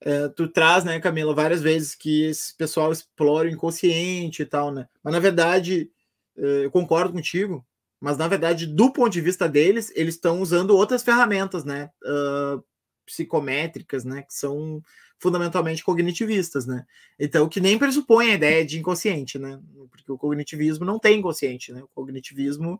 é, 0.00 0.28
tu 0.28 0.46
traz, 0.46 0.84
né, 0.84 1.00
Camila, 1.00 1.34
várias 1.34 1.60
vezes 1.60 1.96
que 1.96 2.26
esse 2.26 2.56
pessoal 2.56 2.92
explora 2.92 3.48
o 3.48 3.50
inconsciente 3.50 4.42
e 4.42 4.46
tal, 4.46 4.70
né? 4.70 4.88
Mas 5.02 5.12
na 5.12 5.18
verdade, 5.18 5.90
é, 6.36 6.66
eu 6.66 6.70
concordo 6.70 7.12
contigo 7.12 7.66
mas 8.04 8.18
na 8.18 8.28
verdade, 8.28 8.66
do 8.66 8.92
ponto 8.92 9.10
de 9.10 9.22
vista 9.22 9.48
deles, 9.48 9.90
eles 9.96 10.16
estão 10.16 10.42
usando 10.42 10.76
outras 10.76 11.02
ferramentas, 11.02 11.64
né? 11.64 11.88
Uh, 12.04 12.62
psicométricas, 13.06 14.04
né? 14.04 14.20
Que 14.20 14.34
são 14.34 14.82
fundamentalmente 15.18 15.82
cognitivistas, 15.82 16.66
né? 16.66 16.84
Então, 17.18 17.48
que 17.48 17.62
nem 17.62 17.78
pressupõe 17.78 18.30
a 18.30 18.34
ideia 18.34 18.62
de 18.62 18.78
inconsciente, 18.78 19.38
né? 19.38 19.58
Porque 19.90 20.12
o 20.12 20.18
cognitivismo 20.18 20.84
não 20.84 20.98
tem 20.98 21.18
inconsciente, 21.18 21.72
né? 21.72 21.82
O 21.82 21.88
cognitivismo 21.94 22.78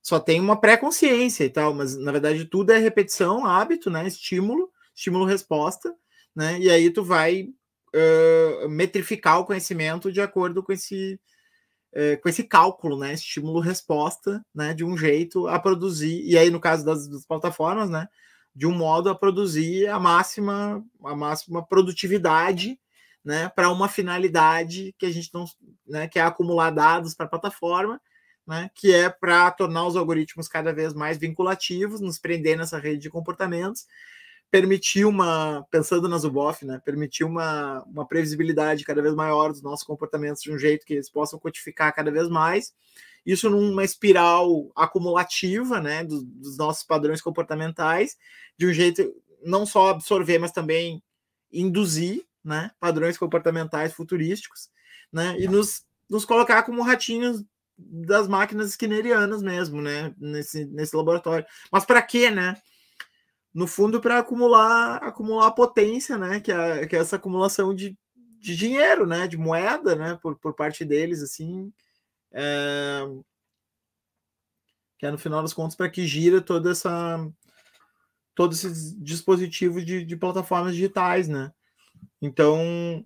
só 0.00 0.18
tem 0.18 0.40
uma 0.40 0.58
pré-consciência 0.58 1.44
e 1.44 1.50
tal, 1.50 1.74
mas 1.74 1.94
na 1.94 2.10
verdade 2.10 2.46
tudo 2.46 2.72
é 2.72 2.78
repetição, 2.78 3.44
hábito, 3.44 3.90
né? 3.90 4.06
Estímulo, 4.06 4.70
estímulo-resposta, 4.94 5.94
né? 6.34 6.58
E 6.58 6.70
aí 6.70 6.90
tu 6.90 7.04
vai 7.04 7.50
uh, 7.94 8.68
metrificar 8.70 9.38
o 9.38 9.44
conhecimento 9.44 10.10
de 10.10 10.22
acordo 10.22 10.62
com 10.62 10.72
esse 10.72 11.20
é, 11.96 12.14
com 12.16 12.28
esse 12.28 12.44
cálculo, 12.44 12.98
né? 12.98 13.14
Estímulo-resposta, 13.14 14.44
né? 14.54 14.74
De 14.74 14.84
um 14.84 14.96
jeito 14.98 15.48
a 15.48 15.58
produzir, 15.58 16.22
e 16.26 16.36
aí 16.36 16.50
no 16.50 16.60
caso 16.60 16.84
das, 16.84 17.08
das, 17.08 17.24
plataformas, 17.24 17.88
né? 17.88 18.06
De 18.54 18.66
um 18.66 18.72
modo 18.72 19.08
a 19.08 19.14
produzir 19.14 19.88
a 19.88 19.98
máxima, 19.98 20.84
a 21.02 21.16
máxima 21.16 21.66
produtividade, 21.66 22.78
né? 23.24 23.48
Para 23.48 23.70
uma 23.70 23.88
finalidade 23.88 24.94
que 24.98 25.06
a 25.06 25.10
gente 25.10 25.30
não, 25.32 25.46
né? 25.88 26.06
Que 26.06 26.18
é 26.18 26.22
acumular 26.22 26.70
dados 26.70 27.14
para 27.14 27.24
a 27.24 27.30
plataforma, 27.30 27.98
né? 28.46 28.70
Que 28.74 28.92
é 28.92 29.08
para 29.08 29.50
tornar 29.50 29.86
os 29.86 29.96
algoritmos 29.96 30.48
cada 30.48 30.74
vez 30.74 30.92
mais 30.92 31.16
vinculativos, 31.16 32.02
nos 32.02 32.18
prender 32.18 32.58
nessa 32.58 32.78
rede 32.78 32.98
de 32.98 33.10
comportamentos 33.10 33.86
permitir 34.50 35.04
uma, 35.04 35.66
pensando 35.70 36.08
na 36.08 36.18
Zuboff, 36.18 36.64
né, 36.64 36.80
permitir 36.84 37.24
uma, 37.24 37.82
uma 37.84 38.06
previsibilidade 38.06 38.84
cada 38.84 39.02
vez 39.02 39.14
maior 39.14 39.50
dos 39.50 39.62
nossos 39.62 39.84
comportamentos 39.84 40.42
de 40.42 40.52
um 40.52 40.58
jeito 40.58 40.86
que 40.86 40.94
eles 40.94 41.10
possam 41.10 41.38
codificar 41.38 41.94
cada 41.94 42.10
vez 42.10 42.28
mais. 42.28 42.72
Isso 43.24 43.50
numa 43.50 43.84
espiral 43.84 44.70
acumulativa, 44.74 45.80
né, 45.80 46.04
dos, 46.04 46.22
dos 46.22 46.56
nossos 46.56 46.84
padrões 46.84 47.20
comportamentais, 47.20 48.16
de 48.56 48.66
um 48.66 48.72
jeito 48.72 49.12
não 49.44 49.66
só 49.66 49.88
absorver, 49.88 50.38
mas 50.38 50.52
também 50.52 51.02
induzir, 51.52 52.24
né, 52.44 52.70
padrões 52.78 53.18
comportamentais 53.18 53.92
futurísticos, 53.92 54.70
né, 55.12 55.36
e 55.38 55.48
nos, 55.48 55.84
nos 56.08 56.24
colocar 56.24 56.62
como 56.62 56.82
ratinhos 56.82 57.44
das 57.76 58.26
máquinas 58.26 58.70
skinnerianas 58.70 59.42
mesmo, 59.42 59.82
né, 59.82 60.14
nesse, 60.16 60.64
nesse 60.66 60.96
laboratório. 60.96 61.44
Mas 61.70 61.84
para 61.84 62.00
quê, 62.00 62.30
né? 62.30 62.56
No 63.56 63.66
fundo 63.66 64.02
para 64.02 64.18
acumular 64.18 65.02
acumular 65.02 65.50
potência, 65.52 66.18
né? 66.18 66.40
Que 66.40 66.52
é, 66.52 66.86
que 66.86 66.94
é 66.94 66.98
essa 66.98 67.16
acumulação 67.16 67.74
de, 67.74 67.96
de 68.38 68.54
dinheiro, 68.54 69.06
né? 69.06 69.26
De 69.26 69.38
moeda, 69.38 69.96
né? 69.96 70.18
Por, 70.20 70.36
por 70.36 70.52
parte 70.52 70.84
deles, 70.84 71.22
assim, 71.22 71.72
é... 72.30 73.00
que 74.98 75.06
é 75.06 75.10
no 75.10 75.16
final 75.16 75.40
das 75.40 75.54
contas 75.54 75.74
para 75.74 75.88
que 75.88 76.06
gira 76.06 76.42
toda 76.42 76.70
essa 76.70 77.26
todos 78.34 78.62
esses 78.62 78.94
dispositivos 79.02 79.86
de, 79.86 80.04
de 80.04 80.16
plataformas 80.18 80.74
digitais, 80.74 81.26
né? 81.26 81.50
Então 82.20 83.02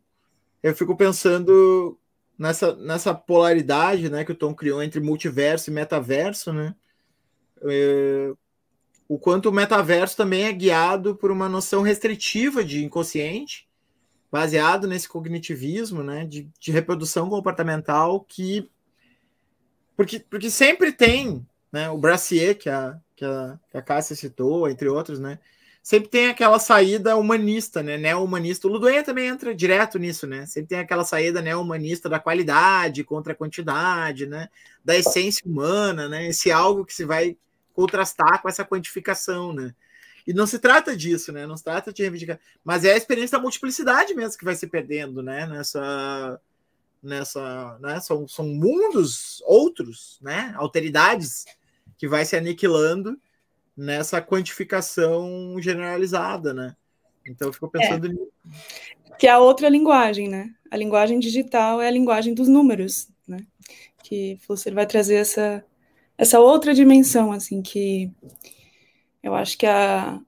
eu 0.65 0.75
fico 0.75 0.97
pensando 0.97 1.97
nessa, 2.37 2.75
nessa 2.75 3.15
polaridade, 3.15 4.11
né? 4.11 4.25
Que 4.25 4.33
o 4.33 4.37
Tom 4.37 4.53
criou 4.53 4.83
entre 4.83 4.99
multiverso 4.99 5.71
e 5.71 5.73
metaverso, 5.73 6.53
né? 6.53 6.75
É 7.63 8.33
o 9.11 9.19
quanto 9.19 9.49
o 9.49 9.53
metaverso 9.53 10.17
também 10.17 10.45
é 10.45 10.53
guiado 10.53 11.17
por 11.17 11.33
uma 11.33 11.49
noção 11.49 11.83
restritiva 11.83 12.63
de 12.63 12.85
inconsciente, 12.85 13.69
baseado 14.31 14.87
nesse 14.87 15.09
cognitivismo, 15.09 16.01
né, 16.05 16.25
de, 16.25 16.49
de 16.61 16.71
reprodução 16.71 17.29
comportamental 17.29 18.21
que 18.21 18.71
porque, 19.97 20.21
porque 20.21 20.49
sempre 20.49 20.93
tem, 20.93 21.45
né, 21.73 21.91
o 21.91 21.99
Brassier 21.99 22.57
que 22.57 22.71
a, 22.71 23.01
que 23.17 23.25
a, 23.25 23.59
que 23.69 23.77
a 23.77 23.83
Cássia 23.83 24.15
citou, 24.15 24.69
entre 24.69 24.89
outros, 24.89 25.19
né, 25.19 25.41
sempre 25.83 26.09
tem 26.09 26.29
aquela 26.29 26.61
saída 26.61 27.17
humanista, 27.17 27.83
né? 27.83 27.97
Neo-humanista. 27.97 28.69
O 28.69 28.71
Ludoenha 28.71 29.03
também 29.03 29.27
entra 29.27 29.55
direto 29.55 29.99
nisso, 29.99 30.27
né? 30.27 30.45
Sempre 30.47 30.69
tem 30.69 30.79
aquela 30.79 31.05
saída 31.05 31.41
neo-humanista 31.41 32.09
da 32.09 32.21
qualidade 32.21 33.03
contra 33.03 33.33
a 33.33 33.37
quantidade, 33.37 34.27
né? 34.27 34.49
Da 34.85 34.95
essência 34.95 35.43
humana, 35.45 36.07
né? 36.07 36.29
Esse 36.29 36.53
algo 36.53 36.85
que 36.85 36.93
se 36.93 37.05
vai 37.05 37.37
contrastar 37.75 38.41
com 38.43 38.49
essa 38.49 38.65
quantificação, 38.65 39.53
né? 39.53 39.75
E 40.27 40.33
não 40.33 40.47
se 40.47 40.59
trata 40.59 40.97
disso, 40.97 41.33
né? 41.33 41.47
Não 41.47 41.57
se 41.57 41.65
trata 41.65 41.93
de 41.93 42.03
reivindicar, 42.03 42.39
mas 42.65 42.85
é 42.85 42.93
a 42.93 42.97
experiência 42.97 43.39
da 43.39 43.43
multiplicidade 43.43 44.15
mesmo 44.15 44.39
que 44.39 44.45
vai 44.45 44.55
se 44.55 44.67
perdendo, 44.67 45.23
né? 45.23 45.47
Nessa, 45.47 46.41
nessa, 47.03 47.79
né? 47.81 48.01
São, 48.01 48.29
são 48.29 48.47
mundos 48.47 49.43
outros, 49.47 50.19
né? 50.21 50.53
Alteridades 50.57 51.47
que 51.97 52.07
vai 52.07 52.25
se 52.25 52.37
aniquilando 52.37 53.19
nessa 53.77 54.21
quantificação 54.21 55.57
generalizada, 55.61 56.53
né? 56.53 56.77
Então 57.27 57.49
eu 57.49 57.53
fico 57.53 57.69
pensando 57.69 58.07
é. 58.07 58.11
nisso. 58.11 58.33
Que 59.19 59.27
é 59.27 59.31
a 59.31 59.39
outra 59.39 59.69
linguagem, 59.69 60.29
né? 60.29 60.55
A 60.71 60.77
linguagem 60.77 61.19
digital 61.19 61.81
é 61.81 61.89
a 61.89 61.91
linguagem 61.91 62.35
dos 62.35 62.49
números, 62.49 63.09
né? 63.27 63.45
Que 64.03 64.39
você 64.49 64.71
vai 64.71 64.87
trazer 64.87 65.17
essa 65.17 65.65
essa 66.21 66.39
outra 66.39 66.75
dimensão, 66.75 67.33
assim, 67.33 67.63
que 67.63 68.13
eu 69.23 69.35
acho 69.35 69.57
que 69.57 69.65
a, 69.65 70.21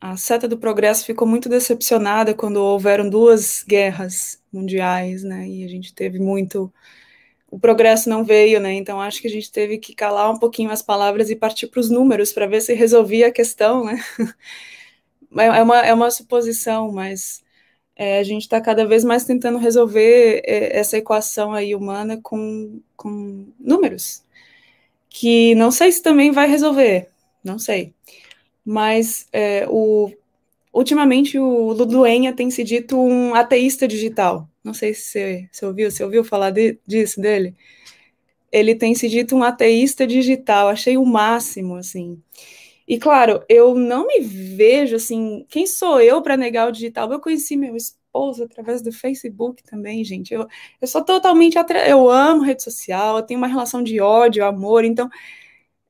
a 0.00 0.16
seta 0.16 0.48
do 0.48 0.56
progresso 0.56 1.04
ficou 1.04 1.28
muito 1.28 1.50
decepcionada 1.50 2.34
quando 2.34 2.56
houveram 2.56 3.10
duas 3.10 3.62
guerras 3.62 4.42
mundiais, 4.50 5.22
né? 5.22 5.46
E 5.46 5.64
a 5.64 5.68
gente 5.68 5.94
teve 5.94 6.18
muito 6.18 6.72
o 7.50 7.58
progresso 7.58 8.08
não 8.08 8.24
veio, 8.24 8.58
né? 8.58 8.72
Então 8.74 9.00
acho 9.00 9.20
que 9.20 9.28
a 9.28 9.30
gente 9.30 9.52
teve 9.52 9.78
que 9.78 9.94
calar 9.94 10.30
um 10.30 10.38
pouquinho 10.38 10.70
as 10.70 10.82
palavras 10.82 11.28
e 11.30 11.36
partir 11.36 11.66
para 11.66 11.80
os 11.80 11.90
números 11.90 12.32
para 12.32 12.46
ver 12.46 12.62
se 12.62 12.74
resolvia 12.74 13.28
a 13.28 13.32
questão, 13.32 13.84
né? 13.84 14.02
É, 15.36 15.44
é 15.44 15.62
uma, 15.62 15.86
é 15.86 15.92
uma 15.92 16.10
suposição, 16.10 16.90
mas 16.90 17.44
é, 17.94 18.18
a 18.18 18.22
gente 18.22 18.42
está 18.42 18.60
cada 18.62 18.86
vez 18.86 19.04
mais 19.04 19.24
tentando 19.24 19.58
resolver 19.58 20.40
é, 20.46 20.78
essa 20.78 20.96
equação 20.96 21.52
aí 21.52 21.74
humana 21.74 22.18
com, 22.22 22.80
com 22.96 23.52
números, 23.60 24.22
que 25.08 25.54
não 25.54 25.70
sei 25.70 25.90
se 25.92 26.02
também 26.02 26.30
vai 26.30 26.48
resolver, 26.48 27.08
não 27.42 27.58
sei. 27.58 27.94
Mas 28.64 29.26
é, 29.32 29.66
o, 29.68 30.12
ultimamente 30.72 31.38
o 31.38 31.72
Luduenha 31.72 32.32
tem 32.32 32.50
se 32.50 32.62
dito 32.62 32.98
um 32.98 33.34
ateísta 33.34 33.88
digital. 33.88 34.48
Não 34.62 34.74
sei 34.74 34.92
se 34.94 35.02
você, 35.02 35.48
você 35.50 35.66
ouviu, 35.66 35.90
você 35.90 36.04
ouviu 36.04 36.24
falar 36.24 36.50
de, 36.50 36.78
disso 36.86 37.20
dele? 37.20 37.54
Ele 38.52 38.74
tem 38.74 38.94
se 38.94 39.08
dito 39.08 39.36
um 39.36 39.42
ateísta 39.42 40.06
digital, 40.06 40.68
achei 40.68 40.96
o 40.96 41.04
máximo, 41.04 41.76
assim. 41.76 42.20
E 42.86 42.98
claro, 42.98 43.44
eu 43.48 43.74
não 43.74 44.06
me 44.06 44.20
vejo 44.20 44.96
assim, 44.96 45.44
quem 45.48 45.66
sou 45.66 46.00
eu 46.00 46.22
para 46.22 46.36
negar 46.36 46.68
o 46.68 46.72
digital? 46.72 47.12
Eu 47.12 47.20
conheci 47.20 47.56
meu 47.56 47.76
esposo 48.08 48.44
através 48.44 48.82
do 48.82 48.90
Facebook 48.92 49.62
também, 49.62 50.02
gente. 50.04 50.32
Eu, 50.34 50.46
eu 50.80 50.88
sou 50.88 51.04
totalmente 51.04 51.58
atra... 51.58 51.88
eu 51.88 52.10
amo 52.10 52.42
rede 52.42 52.62
social, 52.62 53.18
eu 53.18 53.22
tenho 53.22 53.38
uma 53.38 53.46
relação 53.46 53.82
de 53.82 54.00
ódio, 54.00 54.44
amor, 54.44 54.84
então 54.84 55.08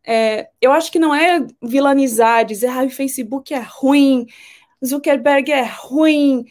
é, 0.06 0.50
eu 0.60 0.72
acho 0.72 0.90
que 0.90 0.98
não 0.98 1.14
é 1.14 1.46
vilanizar, 1.62 2.44
dizer 2.44 2.68
ah, 2.68 2.84
o 2.84 2.90
Facebook 2.90 3.52
é 3.54 3.60
ruim, 3.60 4.26
Zuckerberg 4.84 5.52
é 5.52 5.64
ruim, 5.64 6.44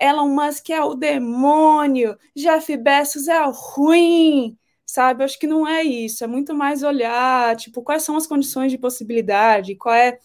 Elon 0.00 0.28
Musk 0.28 0.70
é 0.70 0.82
o 0.82 0.94
demônio, 0.94 2.16
Jeff 2.34 2.76
Bezos 2.76 3.28
é 3.28 3.40
o 3.46 3.50
ruim, 3.50 4.56
sabe? 4.84 5.22
Eu 5.22 5.26
acho 5.26 5.38
que 5.38 5.46
não 5.46 5.66
é 5.68 5.82
isso, 5.82 6.24
é 6.24 6.26
muito 6.26 6.54
mais 6.54 6.82
olhar, 6.82 7.56
tipo, 7.56 7.82
quais 7.82 8.02
são 8.02 8.16
as 8.16 8.26
condições 8.26 8.72
de 8.72 8.78
possibilidade, 8.78 9.76
qual 9.76 9.94
é 9.94 10.18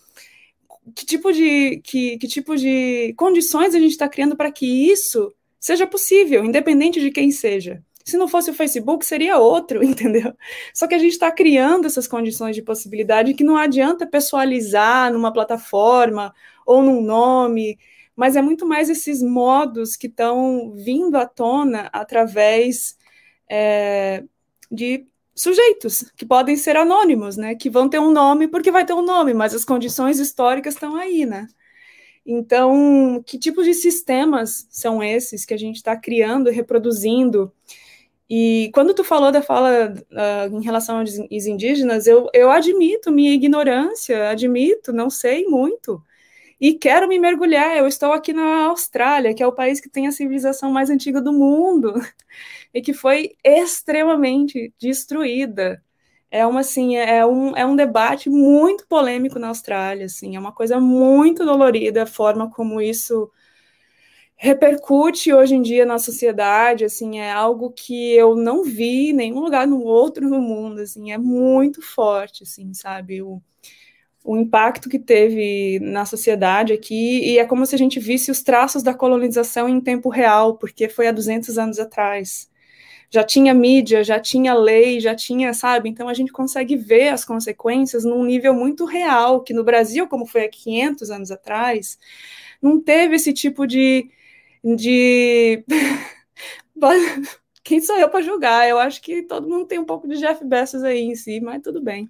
que 0.96 1.06
tipo 1.06 1.32
de 1.32 1.82
que, 1.84 2.18
que 2.18 2.28
tipo 2.28 2.56
de 2.56 3.14
condições 3.18 3.76
a 3.76 3.80
gente 3.80 3.92
está 3.92 4.08
criando 4.08 4.36
para 4.36 4.52
que 4.52 4.66
isso 4.66 5.34
seja 5.60 5.88
possível, 5.88 6.46
independente 6.46 7.00
de 7.00 7.12
quem 7.12 7.32
seja. 7.32 7.84
Se 8.06 8.16
não 8.16 8.28
fosse 8.28 8.50
o 8.50 8.54
Facebook, 8.54 9.06
seria 9.06 9.38
outro, 9.38 9.84
entendeu? 9.86 10.34
Só 10.74 10.88
que 10.88 10.96
a 10.96 10.98
gente 10.98 11.12
está 11.12 11.32
criando 11.32 11.86
essas 11.86 12.08
condições 12.08 12.56
de 12.56 12.62
possibilidade 12.62 13.34
que 13.34 13.44
não 13.44 13.58
adianta 13.58 14.08
pessoalizar 14.08 15.12
numa 15.12 15.34
plataforma 15.34 16.34
ou 16.66 16.82
num 16.82 17.02
nome, 17.02 17.78
mas 18.16 18.36
é 18.36 18.42
muito 18.42 18.66
mais 18.66 18.90
esses 18.90 19.22
modos 19.22 19.96
que 19.96 20.08
estão 20.08 20.72
vindo 20.74 21.18
à 21.18 21.26
tona 21.26 21.90
através 21.92 22.98
é, 23.50 24.24
de 24.72 25.06
sujeitos 25.38 26.12
que 26.18 26.26
podem 26.26 26.58
ser 26.58 26.76
anônimos, 26.76 27.38
né? 27.38 27.56
Que 27.56 27.70
vão 27.70 27.88
ter 27.90 28.00
um 28.00 28.12
nome 28.12 28.48
porque 28.48 28.72
vai 28.72 28.86
ter 28.86 28.94
um 28.94 29.02
nome, 29.04 29.34
mas 29.34 29.54
as 29.54 29.64
condições 29.64 30.20
históricas 30.20 30.74
estão 30.74 30.96
aí, 30.96 31.26
né? 31.26 31.48
Então, 32.26 33.24
que 33.26 33.40
tipos 33.40 33.66
de 33.66 33.74
sistemas 33.74 34.68
são 34.70 35.02
esses 35.02 35.46
que 35.46 35.54
a 35.54 35.58
gente 35.58 35.78
está 35.78 35.96
criando, 35.96 36.50
reproduzindo 36.50 37.54
e 38.30 38.70
quando 38.74 38.94
tu 38.94 39.04
falou 39.04 39.32
da 39.32 39.42
fala 39.42 39.94
uh, 40.12 40.58
em 40.58 40.62
relação 40.62 41.00
aos 41.00 41.16
indígenas, 41.48 42.08
eu, 42.08 42.30
eu 42.34 42.52
admito 42.52 43.12
minha 43.12 43.34
ignorância, 43.34 44.30
admito, 44.30 44.92
não 44.92 45.10
sei 45.10 45.46
muito. 45.46 46.04
E 46.60 46.74
quero 46.74 47.08
me 47.08 47.20
mergulhar. 47.20 47.78
Eu 47.78 47.88
estou 47.88 48.12
aqui 48.14 48.34
na 48.34 48.66
Austrália, 48.66 49.34
que 49.34 49.44
é 49.44 49.48
o 49.48 49.54
país 49.54 49.80
que 49.80 49.90
tem 49.90 50.08
a 50.08 50.12
civilização 50.12 50.72
mais 50.72 50.90
antiga 50.90 51.22
do 51.22 51.32
mundo 51.32 51.94
e 52.74 52.82
que 52.82 52.94
foi 52.94 53.36
extremamente 53.44 54.74
destruída. 54.80 55.84
É 56.30 56.46
uma 56.46 56.60
assim, 56.62 56.98
é 56.98 57.26
um, 57.26 57.56
é 57.56 57.66
um 57.66 57.76
debate 57.76 58.30
muito 58.30 58.86
polêmico 58.88 59.40
na 59.40 59.48
Austrália, 59.50 60.06
assim, 60.06 60.36
é 60.36 60.40
uma 60.40 60.52
coisa 60.52 60.80
muito 60.80 61.46
dolorida 61.46 62.04
a 62.04 62.08
forma 62.08 62.50
como 62.52 62.82
isso 62.82 63.32
repercute 64.38 65.34
hoje 65.34 65.56
em 65.56 65.62
dia 65.62 65.86
na 65.86 65.98
sociedade, 65.98 66.86
assim, 66.86 67.20
é 67.20 67.32
algo 67.32 67.72
que 67.72 68.14
eu 68.14 68.36
não 68.36 68.64
vi 68.64 69.10
em 69.10 69.14
nenhum 69.14 69.40
lugar 69.40 69.66
no 69.66 69.82
outro 69.82 70.30
no 70.30 70.40
mundo, 70.40 70.80
assim, 70.82 71.12
é 71.12 71.18
muito 71.18 71.82
forte, 71.82 72.44
assim, 72.44 72.72
sabe, 72.74 73.22
o, 73.22 73.42
o 74.24 74.38
impacto 74.38 74.90
que 74.90 75.00
teve 75.00 75.80
na 75.80 76.06
sociedade 76.06 76.72
aqui, 76.72 77.20
e 77.26 77.40
é 77.40 77.46
como 77.46 77.66
se 77.66 77.74
a 77.74 77.78
gente 77.80 78.00
visse 78.00 78.30
os 78.30 78.44
traços 78.44 78.84
da 78.84 78.94
colonização 78.94 79.68
em 79.68 79.82
tempo 79.82 80.08
real, 80.10 80.58
porque 80.58 80.88
foi 80.88 81.08
há 81.08 81.12
200 81.12 81.58
anos 81.58 81.80
atrás. 81.80 82.48
Já 83.10 83.24
tinha 83.24 83.54
mídia, 83.54 84.04
já 84.04 84.20
tinha 84.20 84.54
lei, 84.54 85.00
já 85.00 85.16
tinha, 85.16 85.54
sabe? 85.54 85.90
Então 85.90 86.10
a 86.10 86.14
gente 86.14 86.32
consegue 86.32 86.76
ver 86.76 87.10
as 87.10 87.24
consequências 87.24 88.04
num 88.04 88.24
nível 88.26 88.54
muito 88.54 88.86
real, 88.86 89.42
que 89.42 89.54
no 89.54 89.64
Brasil, 89.64 90.08
como 90.08 90.26
foi 90.26 90.46
há 90.46 90.50
500 90.50 91.10
anos 91.12 91.32
atrás, 91.32 91.98
não 92.62 92.82
teve 92.82 93.16
esse 93.16 93.34
tipo 93.34 93.66
de, 93.68 94.10
de. 94.64 95.64
Quem 97.64 97.82
sou 97.82 97.98
eu 97.98 98.10
para 98.10 98.22
julgar? 98.22 98.68
Eu 98.70 98.80
acho 98.80 99.02
que 99.02 99.24
todo 99.24 99.48
mundo 99.48 99.66
tem 99.68 99.80
um 99.80 99.86
pouco 99.86 100.08
de 100.08 100.18
Jeff 100.18 100.44
Bezos 100.46 100.84
aí 100.84 101.00
em 101.02 101.16
si, 101.16 101.42
mas 101.42 101.62
tudo 101.62 101.82
bem. 101.82 102.10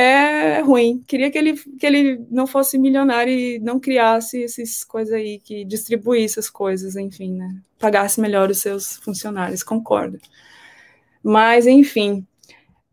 É 0.00 0.60
ruim. 0.60 1.02
Queria 1.08 1.28
que 1.28 1.36
ele, 1.36 1.56
que 1.56 1.84
ele 1.84 2.24
não 2.30 2.46
fosse 2.46 2.78
milionário 2.78 3.32
e 3.32 3.58
não 3.58 3.80
criasse 3.80 4.44
essas 4.44 4.84
coisas 4.84 5.12
aí, 5.12 5.40
que 5.40 5.64
distribuísse 5.64 6.38
as 6.38 6.48
coisas, 6.48 6.94
enfim, 6.94 7.34
né? 7.34 7.60
Pagasse 7.80 8.20
melhor 8.20 8.48
os 8.48 8.58
seus 8.58 8.96
funcionários, 8.98 9.64
concordo. 9.64 10.20
Mas, 11.20 11.66
enfim. 11.66 12.24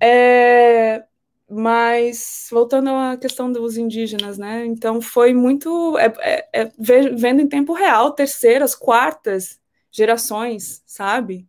É, 0.01 1.03
mas 1.47 2.47
voltando 2.51 2.89
à 2.89 3.15
questão 3.17 3.51
dos 3.51 3.77
indígenas, 3.77 4.39
né? 4.39 4.65
Então 4.65 4.99
foi 4.99 5.31
muito 5.31 5.95
é, 5.99 6.11
é, 6.19 6.63
é, 6.63 6.71
vendo 7.15 7.39
em 7.39 7.47
tempo 7.47 7.73
real 7.73 8.13
terceiras, 8.13 8.73
quartas 8.73 9.59
gerações, 9.91 10.81
sabe? 10.87 11.47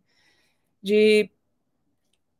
De 0.83 1.31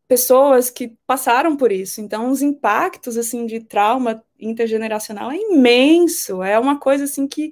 pessoas 0.07 0.69
que 0.69 0.95
passaram 1.05 1.55
por 1.57 1.71
isso. 1.71 2.01
Então 2.01 2.29
os 2.31 2.41
impactos 2.41 3.17
assim 3.17 3.45
de 3.45 3.59
trauma 3.61 4.23
intergeneracional 4.39 5.31
é 5.31 5.37
imenso. 5.37 6.43
É 6.43 6.59
uma 6.59 6.79
coisa 6.79 7.05
assim 7.05 7.27
que 7.27 7.51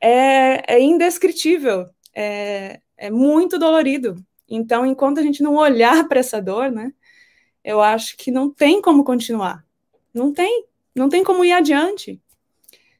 é, 0.00 0.74
é 0.76 0.80
indescritível. 0.80 1.88
É, 2.14 2.80
é 2.96 3.10
muito 3.10 3.58
dolorido. 3.58 4.16
Então 4.48 4.84
enquanto 4.86 5.18
a 5.18 5.22
gente 5.22 5.42
não 5.42 5.56
olhar 5.56 6.06
para 6.08 6.20
essa 6.20 6.40
dor, 6.40 6.70
né? 6.70 6.92
eu 7.64 7.80
acho 7.80 8.16
que 8.16 8.30
não 8.30 8.50
tem 8.50 8.80
como 8.82 9.04
continuar. 9.04 9.64
Não 10.12 10.32
tem. 10.32 10.66
Não 10.94 11.08
tem 11.08 11.24
como 11.24 11.44
ir 11.44 11.52
adiante. 11.52 12.20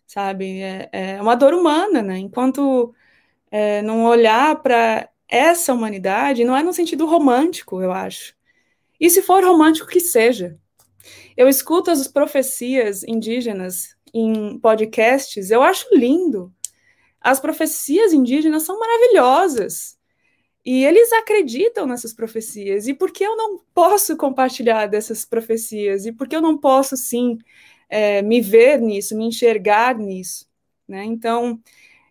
Sabe? 0.07 0.61
É, 0.62 0.89
é 0.93 1.23
uma 1.23 1.35
dor 1.35 1.55
humana, 1.55 2.03
né? 2.03 2.19
Enquanto 2.19 2.94
é, 3.51 3.82
não 3.82 4.05
olhar 4.05 4.62
para 4.62 5.09
essa 5.28 5.73
humanidade, 5.74 6.44
não 6.44 6.57
é 6.57 6.62
no 6.62 6.73
sentido 6.73 7.07
romântico, 7.07 7.82
eu 7.82 7.93
acho. 7.93 8.35
E 9.03 9.11
se 9.11 9.23
for 9.23 9.45
romântico, 9.45 9.89
que 9.89 10.01
seja. 10.01 10.57
Eu 11.37 11.49
escuto 11.49 11.91
as 11.91 12.07
profecias 12.07 13.03
indígenas 13.03 13.97
em 14.15 14.59
podcasts, 14.61 15.51
eu 15.51 15.62
acho 15.62 15.87
lindo. 15.93 16.55
As 17.20 17.41
profecias 17.41 18.12
indígenas 18.12 18.62
são 18.62 18.79
maravilhosas. 18.79 19.99
E 20.65 20.85
eles 20.85 21.12
acreditam 21.12 21.87
nessas 21.87 22.15
profecias. 22.15 22.87
E 22.87 22.95
por 22.95 23.11
que 23.11 23.24
eu 23.24 23.37
não 23.37 23.61
posso 23.74 24.16
compartilhar 24.16 24.87
dessas 24.87 25.24
profecias? 25.24 26.07
E 26.07 26.12
por 26.12 26.29
que 26.29 26.37
eu 26.37 26.41
não 26.41 26.57
posso, 26.57 26.97
sim, 26.97 27.39
é, 27.89 28.23
me 28.23 28.41
ver 28.41 28.81
nisso, 28.81 29.16
me 29.16 29.27
enxergar 29.27 29.99
nisso? 29.99 30.47
né? 30.93 31.05
Então, 31.05 31.61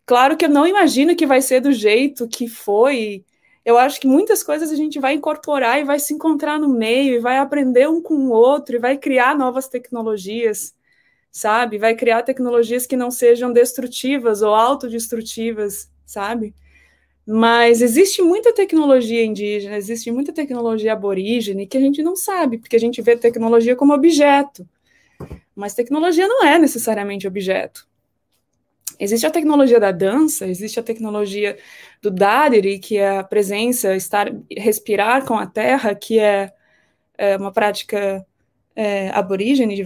claro 0.06 0.36
que 0.36 0.46
eu 0.46 0.50
não 0.50 0.66
imagino 0.68 1.16
que 1.16 1.28
vai 1.28 1.42
ser 1.42 1.62
do 1.62 1.72
jeito 1.72 2.28
que 2.28 2.48
foi. 2.48 3.24
Eu 3.64 3.78
acho 3.78 4.00
que 4.00 4.08
muitas 4.08 4.42
coisas 4.44 4.72
a 4.72 4.76
gente 4.76 5.00
vai 5.00 5.14
incorporar 5.14 5.80
e 5.80 5.84
vai 5.84 6.00
se 6.00 6.14
encontrar 6.14 6.60
no 6.60 6.68
meio, 6.68 7.16
e 7.16 7.20
vai 7.20 7.38
aprender 7.38 7.88
um 7.88 8.02
com 8.02 8.16
o 8.16 8.32
outro, 8.32 8.76
e 8.76 8.80
vai 8.80 8.98
criar 8.98 9.38
novas 9.38 9.68
tecnologias, 9.68 10.74
sabe? 11.32 11.78
Vai 11.78 11.96
criar 11.96 12.24
tecnologias 12.24 12.88
que 12.88 12.98
não 12.98 13.12
sejam 13.12 13.54
destrutivas 13.54 14.42
ou 14.42 14.54
autodestrutivas, 14.56 15.90
sabe? 16.06 16.56
Mas 17.26 17.82
existe 17.82 18.22
muita 18.22 18.54
tecnologia 18.54 19.24
indígena, 19.24 19.78
existe 19.78 20.12
muita 20.12 20.34
tecnologia 20.34 20.94
aborígene 20.94 21.68
que 21.68 21.78
a 21.78 21.82
gente 21.82 22.02
não 22.02 22.16
sabe, 22.16 22.58
porque 22.58 22.76
a 22.76 22.80
gente 22.80 23.02
vê 23.02 23.16
tecnologia 23.16 23.76
como 23.76 23.94
objeto. 23.94 24.68
Mas 25.56 25.76
tecnologia 25.76 26.28
não 26.28 26.44
é 26.44 26.58
necessariamente 26.58 27.28
objeto. 27.28 27.88
Existe 29.02 29.26
a 29.26 29.32
tecnologia 29.32 29.80
da 29.80 29.92
dança, 29.92 30.46
existe 30.46 30.80
a 30.80 30.84
tecnologia 30.84 31.58
do 32.04 32.12
Dadiri, 32.12 32.78
que 32.78 32.98
é 32.98 33.18
a 33.18 33.24
presença, 33.24 33.96
estar, 33.96 34.32
respirar 34.56 35.26
com 35.26 35.34
a 35.34 35.48
terra, 35.48 35.96
que 35.96 36.20
é, 36.20 36.54
é 37.18 37.36
uma 37.36 37.52
prática 37.52 38.24
é, 38.76 39.10
aborígene, 39.10 39.84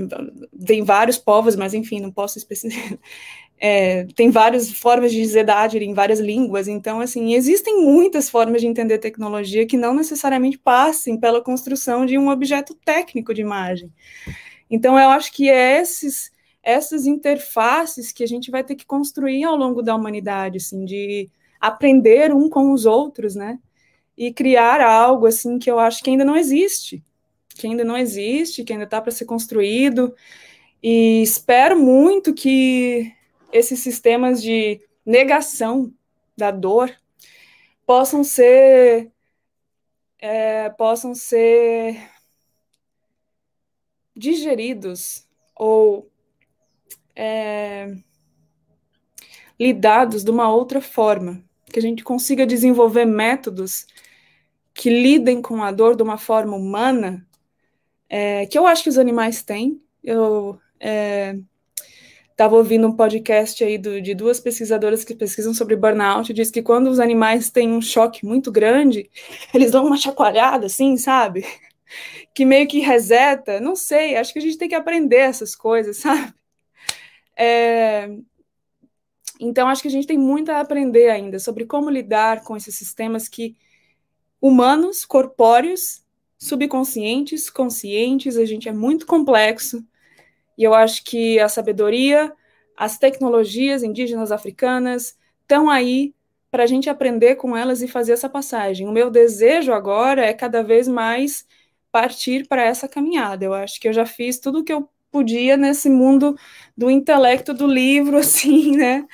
tem 0.65 0.83
vários 0.83 1.17
povos, 1.17 1.55
mas 1.55 1.73
enfim, 1.73 2.01
não 2.01 2.11
posso 2.11 2.37
especificar. 2.37 2.99
É, 3.57 4.03
tem 4.15 4.29
várias 4.29 4.69
formas 4.69 5.13
de 5.13 5.21
dizer 5.21 5.45
Dadiri 5.45 5.85
em 5.85 5.93
várias 5.93 6.19
línguas, 6.19 6.67
então, 6.67 6.99
assim, 6.99 7.33
existem 7.35 7.81
muitas 7.81 8.29
formas 8.29 8.59
de 8.59 8.67
entender 8.67 8.97
tecnologia 8.97 9.65
que 9.65 9.77
não 9.77 9.95
necessariamente 9.95 10.57
passem 10.57 11.17
pela 11.17 11.41
construção 11.41 12.05
de 12.05 12.17
um 12.17 12.27
objeto 12.27 12.75
técnico 12.83 13.33
de 13.33 13.39
imagem. 13.39 13.93
Então, 14.69 14.99
eu 14.99 15.07
acho 15.07 15.31
que 15.31 15.49
é 15.49 15.79
esses, 15.79 16.33
essas 16.65 17.05
interfaces 17.05 18.11
que 18.11 18.23
a 18.23 18.27
gente 18.27 18.49
vai 18.49 18.63
ter 18.63 18.73
que 18.73 18.87
construir 18.87 19.43
ao 19.43 19.55
longo 19.55 19.83
da 19.83 19.95
humanidade, 19.95 20.57
assim, 20.57 20.83
de 20.83 21.29
aprender 21.61 22.33
um 22.33 22.49
com 22.49 22.73
os 22.73 22.87
outros, 22.87 23.35
né? 23.35 23.59
E 24.17 24.33
criar 24.33 24.81
algo, 24.81 25.27
assim, 25.27 25.59
que 25.59 25.69
eu 25.69 25.77
acho 25.77 26.03
que 26.03 26.09
ainda 26.09 26.25
não 26.25 26.35
existe, 26.35 27.03
que 27.49 27.67
ainda 27.67 27.83
não 27.83 27.95
existe, 27.95 28.63
que 28.63 28.73
ainda 28.73 28.85
está 28.85 28.99
para 28.99 29.11
ser 29.11 29.25
construído. 29.25 30.15
E 30.81 31.21
espero 31.21 31.79
muito 31.79 32.33
que 32.33 33.13
esses 33.53 33.79
sistemas 33.79 34.41
de 34.41 34.81
negação 35.05 35.93
da 36.35 36.49
dor 36.49 36.91
possam 37.85 38.23
ser 38.23 39.11
é, 40.17 40.69
possam 40.71 41.13
ser 41.13 42.09
digeridos 44.15 45.27
ou 45.55 46.09
é, 47.15 47.95
lidados 49.59 50.23
de 50.23 50.31
uma 50.31 50.49
outra 50.49 50.81
forma, 50.81 51.41
que 51.71 51.79
a 51.79 51.81
gente 51.81 52.03
consiga 52.03 52.45
desenvolver 52.45 53.05
métodos 53.05 53.85
que 54.73 54.89
lidem 54.89 55.41
com 55.41 55.63
a 55.63 55.71
dor 55.71 55.95
de 55.95 56.03
uma 56.03 56.17
forma 56.17 56.55
humana, 56.55 57.25
é, 58.09 58.45
que 58.45 58.57
eu 58.57 58.67
acho 58.67 58.83
que 58.83 58.89
os 58.89 58.97
animais 58.97 59.41
têm. 59.41 59.81
Eu 60.03 60.59
estava 62.29 62.55
é, 62.55 62.57
ouvindo 62.57 62.87
um 62.87 62.95
podcast 62.95 63.63
aí 63.63 63.77
do, 63.77 64.01
de 64.01 64.13
duas 64.13 64.39
pesquisadoras 64.39 65.03
que 65.03 65.15
pesquisam 65.15 65.53
sobre 65.53 65.77
burnout, 65.77 66.31
diz 66.33 66.51
que 66.51 66.61
quando 66.61 66.87
os 66.87 66.99
animais 66.99 67.49
têm 67.49 67.71
um 67.71 67.81
choque 67.81 68.25
muito 68.25 68.51
grande, 68.51 69.09
eles 69.53 69.71
dão 69.71 69.85
uma 69.85 69.97
chacoalhada, 69.97 70.65
assim, 70.65 70.97
sabe? 70.97 71.45
que 72.33 72.45
meio 72.45 72.67
que 72.67 72.79
reseta, 72.79 73.59
não 73.61 73.75
sei, 73.75 74.17
acho 74.17 74.33
que 74.33 74.39
a 74.39 74.41
gente 74.41 74.57
tem 74.57 74.67
que 74.67 74.75
aprender 74.75 75.17
essas 75.17 75.55
coisas, 75.55 75.97
sabe? 75.97 76.33
É, 77.35 78.09
então, 79.39 79.67
acho 79.67 79.81
que 79.81 79.87
a 79.87 79.91
gente 79.91 80.07
tem 80.07 80.17
muito 80.17 80.49
a 80.51 80.59
aprender 80.59 81.09
ainda 81.09 81.39
sobre 81.39 81.65
como 81.65 81.89
lidar 81.89 82.43
com 82.43 82.55
esses 82.55 82.75
sistemas 82.75 83.27
que 83.27 83.55
humanos, 84.41 85.05
corpóreos, 85.05 86.03
subconscientes, 86.37 87.49
conscientes, 87.49 88.37
a 88.37 88.45
gente 88.45 88.69
é 88.69 88.73
muito 88.73 89.05
complexo. 89.05 89.83
E 90.57 90.63
eu 90.63 90.73
acho 90.73 91.03
que 91.03 91.39
a 91.39 91.49
sabedoria, 91.49 92.31
as 92.77 92.97
tecnologias 92.97 93.83
indígenas 93.83 94.31
africanas 94.31 95.17
estão 95.41 95.69
aí 95.69 96.13
para 96.49 96.63
a 96.63 96.67
gente 96.67 96.89
aprender 96.89 97.35
com 97.35 97.57
elas 97.57 97.81
e 97.81 97.87
fazer 97.87 98.13
essa 98.13 98.29
passagem. 98.29 98.87
O 98.87 98.91
meu 98.91 99.09
desejo 99.09 99.73
agora 99.73 100.25
é 100.25 100.33
cada 100.33 100.63
vez 100.63 100.87
mais 100.87 101.45
partir 101.91 102.47
para 102.47 102.63
essa 102.63 102.87
caminhada. 102.87 103.43
Eu 103.45 103.53
acho 103.53 103.79
que 103.79 103.87
eu 103.87 103.93
já 103.93 104.05
fiz 104.05 104.39
tudo 104.39 104.59
o 104.59 104.63
que 104.63 104.71
eu 104.71 104.89
podia 105.15 105.55
nesse 105.55 105.89
mundo 105.89 106.37
do 106.75 106.89
intelecto 106.91 107.53
do 107.53 107.65
livro, 107.65 108.17
assim, 108.19 108.75
né? 108.75 109.05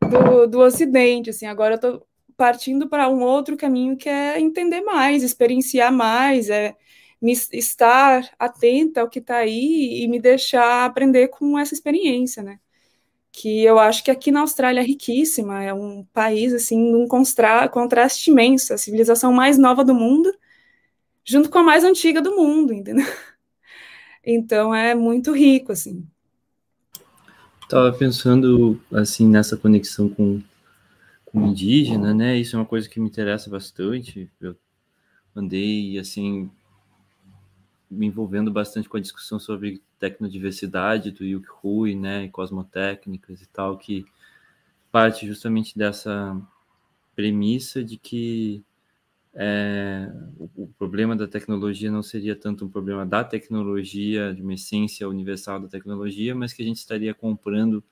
Do, 0.00 0.46
do 0.46 0.60
Ocidente, 0.60 1.30
assim. 1.30 1.46
Agora 1.46 1.74
eu 1.74 1.76
estou 1.76 2.06
partindo 2.36 2.88
para 2.88 3.08
um 3.08 3.22
outro 3.22 3.56
caminho 3.56 3.96
que 3.96 4.08
é 4.08 4.40
entender 4.40 4.80
mais, 4.82 5.24
experienciar 5.24 5.92
mais, 5.92 6.48
é 6.48 6.76
me, 7.20 7.32
estar 7.32 8.30
atenta 8.38 9.00
ao 9.00 9.08
que 9.10 9.18
está 9.18 9.38
aí 9.38 10.02
e 10.04 10.08
me 10.08 10.20
deixar 10.20 10.84
aprender 10.84 11.28
com 11.28 11.58
essa 11.58 11.74
experiência, 11.74 12.42
né? 12.42 12.60
Que 13.32 13.64
eu 13.64 13.78
acho 13.78 14.04
que 14.04 14.10
aqui 14.10 14.30
na 14.30 14.40
Austrália 14.42 14.80
é 14.80 14.84
riquíssima, 14.84 15.62
é 15.64 15.74
um 15.74 16.04
país, 16.12 16.54
assim, 16.54 16.94
um 16.94 17.06
contraste 17.08 18.30
imenso, 18.30 18.72
a 18.74 18.78
civilização 18.78 19.32
mais 19.32 19.58
nova 19.58 19.84
do 19.84 19.94
mundo, 19.94 20.32
junto 21.24 21.50
com 21.50 21.58
a 21.58 21.62
mais 21.64 21.84
antiga 21.84 22.22
do 22.22 22.36
mundo, 22.36 22.72
entendeu? 22.72 23.06
Então 24.30 24.74
é 24.74 24.94
muito 24.94 25.32
rico, 25.32 25.72
assim. 25.72 26.06
Estava 27.62 27.90
pensando, 27.90 28.78
assim, 28.92 29.26
nessa 29.26 29.56
conexão 29.56 30.06
com, 30.06 30.42
com 31.24 31.46
indígena, 31.46 32.12
né? 32.12 32.36
Isso 32.36 32.54
é 32.54 32.58
uma 32.58 32.66
coisa 32.66 32.86
que 32.86 33.00
me 33.00 33.08
interessa 33.08 33.48
bastante. 33.48 34.30
Eu 34.38 34.54
andei, 35.34 35.98
assim, 35.98 36.50
me 37.90 38.06
envolvendo 38.06 38.50
bastante 38.50 38.86
com 38.86 38.98
a 38.98 39.00
discussão 39.00 39.38
sobre 39.38 39.80
tecnodiversidade 39.98 41.10
do 41.10 41.24
Yuk 41.24 41.48
Hui, 41.64 41.94
né? 41.94 42.24
E 42.24 42.28
cosmotécnicas 42.28 43.40
e 43.40 43.46
tal, 43.46 43.78
que 43.78 44.04
parte 44.92 45.26
justamente 45.26 45.76
dessa 45.76 46.38
premissa 47.16 47.82
de 47.82 47.96
que 47.96 48.62
é, 49.40 50.10
o, 50.36 50.50
o, 50.64 50.68
problema 50.76 51.14
da 51.14 51.28
tecnologia 51.28 51.92
não 51.92 52.02
seria 52.02 52.34
tanto 52.34 52.64
um 52.64 52.68
problema 52.68 53.06
da 53.06 53.22
tecnologia, 53.22 54.34
de 54.34 54.42
uma 54.42 54.54
essência 54.54 55.08
universal 55.08 55.60
da 55.60 55.68
tecnologia, 55.68 56.34
mas 56.34 56.52
que 56.52 56.60
a 56.60 56.64
gente 56.64 56.78
estaria 56.78 57.14
comprando 57.14 57.84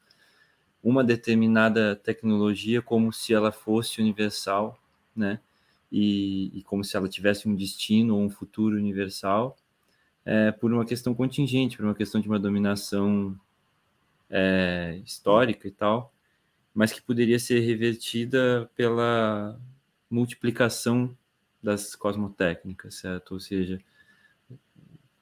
uma 0.82 1.05
determinada 1.05 1.94
tecnologia 1.94 2.82
como 2.82 3.12
se 3.12 3.32
ela 3.32 3.52
fosse 3.52 4.01
universal, 4.01 4.77
né? 5.14 5.39
E, 5.90 6.51
e 6.52 6.62
como 6.64 6.82
se 6.82 6.97
ela 6.97 7.09
tivesse 7.09 7.48
um 7.48 7.55
destino 7.55 8.16
ou 8.16 8.23
um 8.23 8.28
futuro 8.31 8.74
universal, 8.74 9.56
é, 10.24 10.51
por 10.51 10.73
uma 10.73 10.85
questão 10.85 11.14
contingente, 11.14 11.77
por 11.77 11.86
uma 11.86 11.94
questão 11.94 12.20
de 12.20 12.27
uma 12.27 12.40
dominação 12.40 13.39
é, 14.28 15.01
histórica 15.05 15.68
e 15.68 15.70
tal, 15.70 16.12
mas 16.74 16.93
que 16.93 17.01
poderia 17.01 17.39
ser 17.39 17.60
revertida 17.60 18.68
pela 18.74 19.56
multiplicação 20.10 21.16
das 21.66 21.97
cosmotécnicas, 21.97 22.94
certo? 22.94 23.32
Ou 23.32 23.40
seja, 23.40 23.82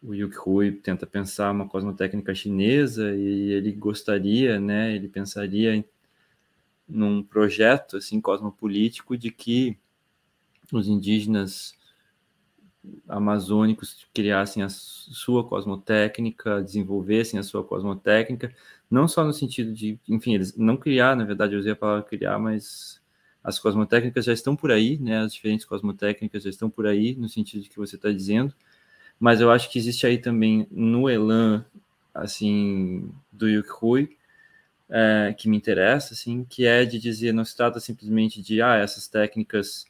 o 0.03 0.13
Yuki 0.15 0.37
Hui 0.47 0.73
tenta 0.73 1.07
pensar 1.07 1.51
uma 1.51 1.67
cosmotécnica 1.67 2.35
chinesa 2.35 3.15
e 3.15 3.51
ele 3.51 3.73
gostaria, 3.73 4.61
né, 4.61 4.95
ele 4.95 5.09
pensaria 5.09 5.75
em, 5.75 5.83
num 6.87 7.23
projeto 7.23 7.97
assim 7.97 8.21
cosmopolítico 8.21 9.17
de 9.17 9.31
que 9.31 9.79
os 10.71 10.87
indígenas 10.87 11.75
amazônicos 13.09 14.07
criassem 14.13 14.63
a 14.63 14.69
sua 14.69 15.49
cosmotécnica, 15.49 16.63
desenvolvessem 16.63 17.41
a 17.41 17.43
sua 17.43 17.65
cosmotécnica, 17.65 18.55
não 18.91 19.09
só 19.09 19.25
no 19.25 19.33
sentido 19.33 19.73
de, 19.73 19.99
enfim, 20.07 20.35
eles 20.35 20.55
não 20.55 20.77
criar, 20.77 21.17
na 21.17 21.25
verdade 21.25 21.55
eu 21.55 21.59
usei 21.59 21.73
a 21.73 21.77
palavra 21.77 22.03
criar, 22.03 22.39
mas 22.39 23.03
as 23.45 23.59
cosmotécnicas 23.59 24.25
já 24.25 24.33
estão 24.33 24.57
por 24.57 24.73
aí, 24.73 24.99
né? 24.99 25.19
As 25.19 25.35
diferentes 25.35 25.67
cosmotécnicas 25.67 26.43
já 26.43 26.49
estão 26.49 26.71
por 26.71 26.87
aí, 26.87 27.15
no 27.15 27.29
sentido 27.29 27.63
de 27.63 27.69
que 27.69 27.77
você 27.77 27.97
está 27.97 28.11
dizendo. 28.11 28.55
Mas 29.21 29.41
eu 29.43 29.51
acho 29.51 29.71
que 29.71 29.79
existe 29.79 30.07
aí 30.07 30.17
também 30.17 30.67
no 30.71 31.11
Elan, 31.11 31.65
assim, 32.15 33.13
do 33.31 33.47
Yuk 33.47 33.69
Hui, 33.83 34.17
é, 34.89 35.35
que 35.37 35.49
me 35.49 35.59
interessa, 35.59 36.15
assim, 36.15 36.45
que 36.45 36.67
é 36.67 36.87
de 36.87 36.99
dizer, 36.99 37.33
não 37.33 37.45
se 37.45 37.55
trata 37.55 37.79
simplesmente 37.81 38.41
de, 38.41 38.63
ah, 38.63 38.77
essas 38.77 39.09
técnicas 39.09 39.85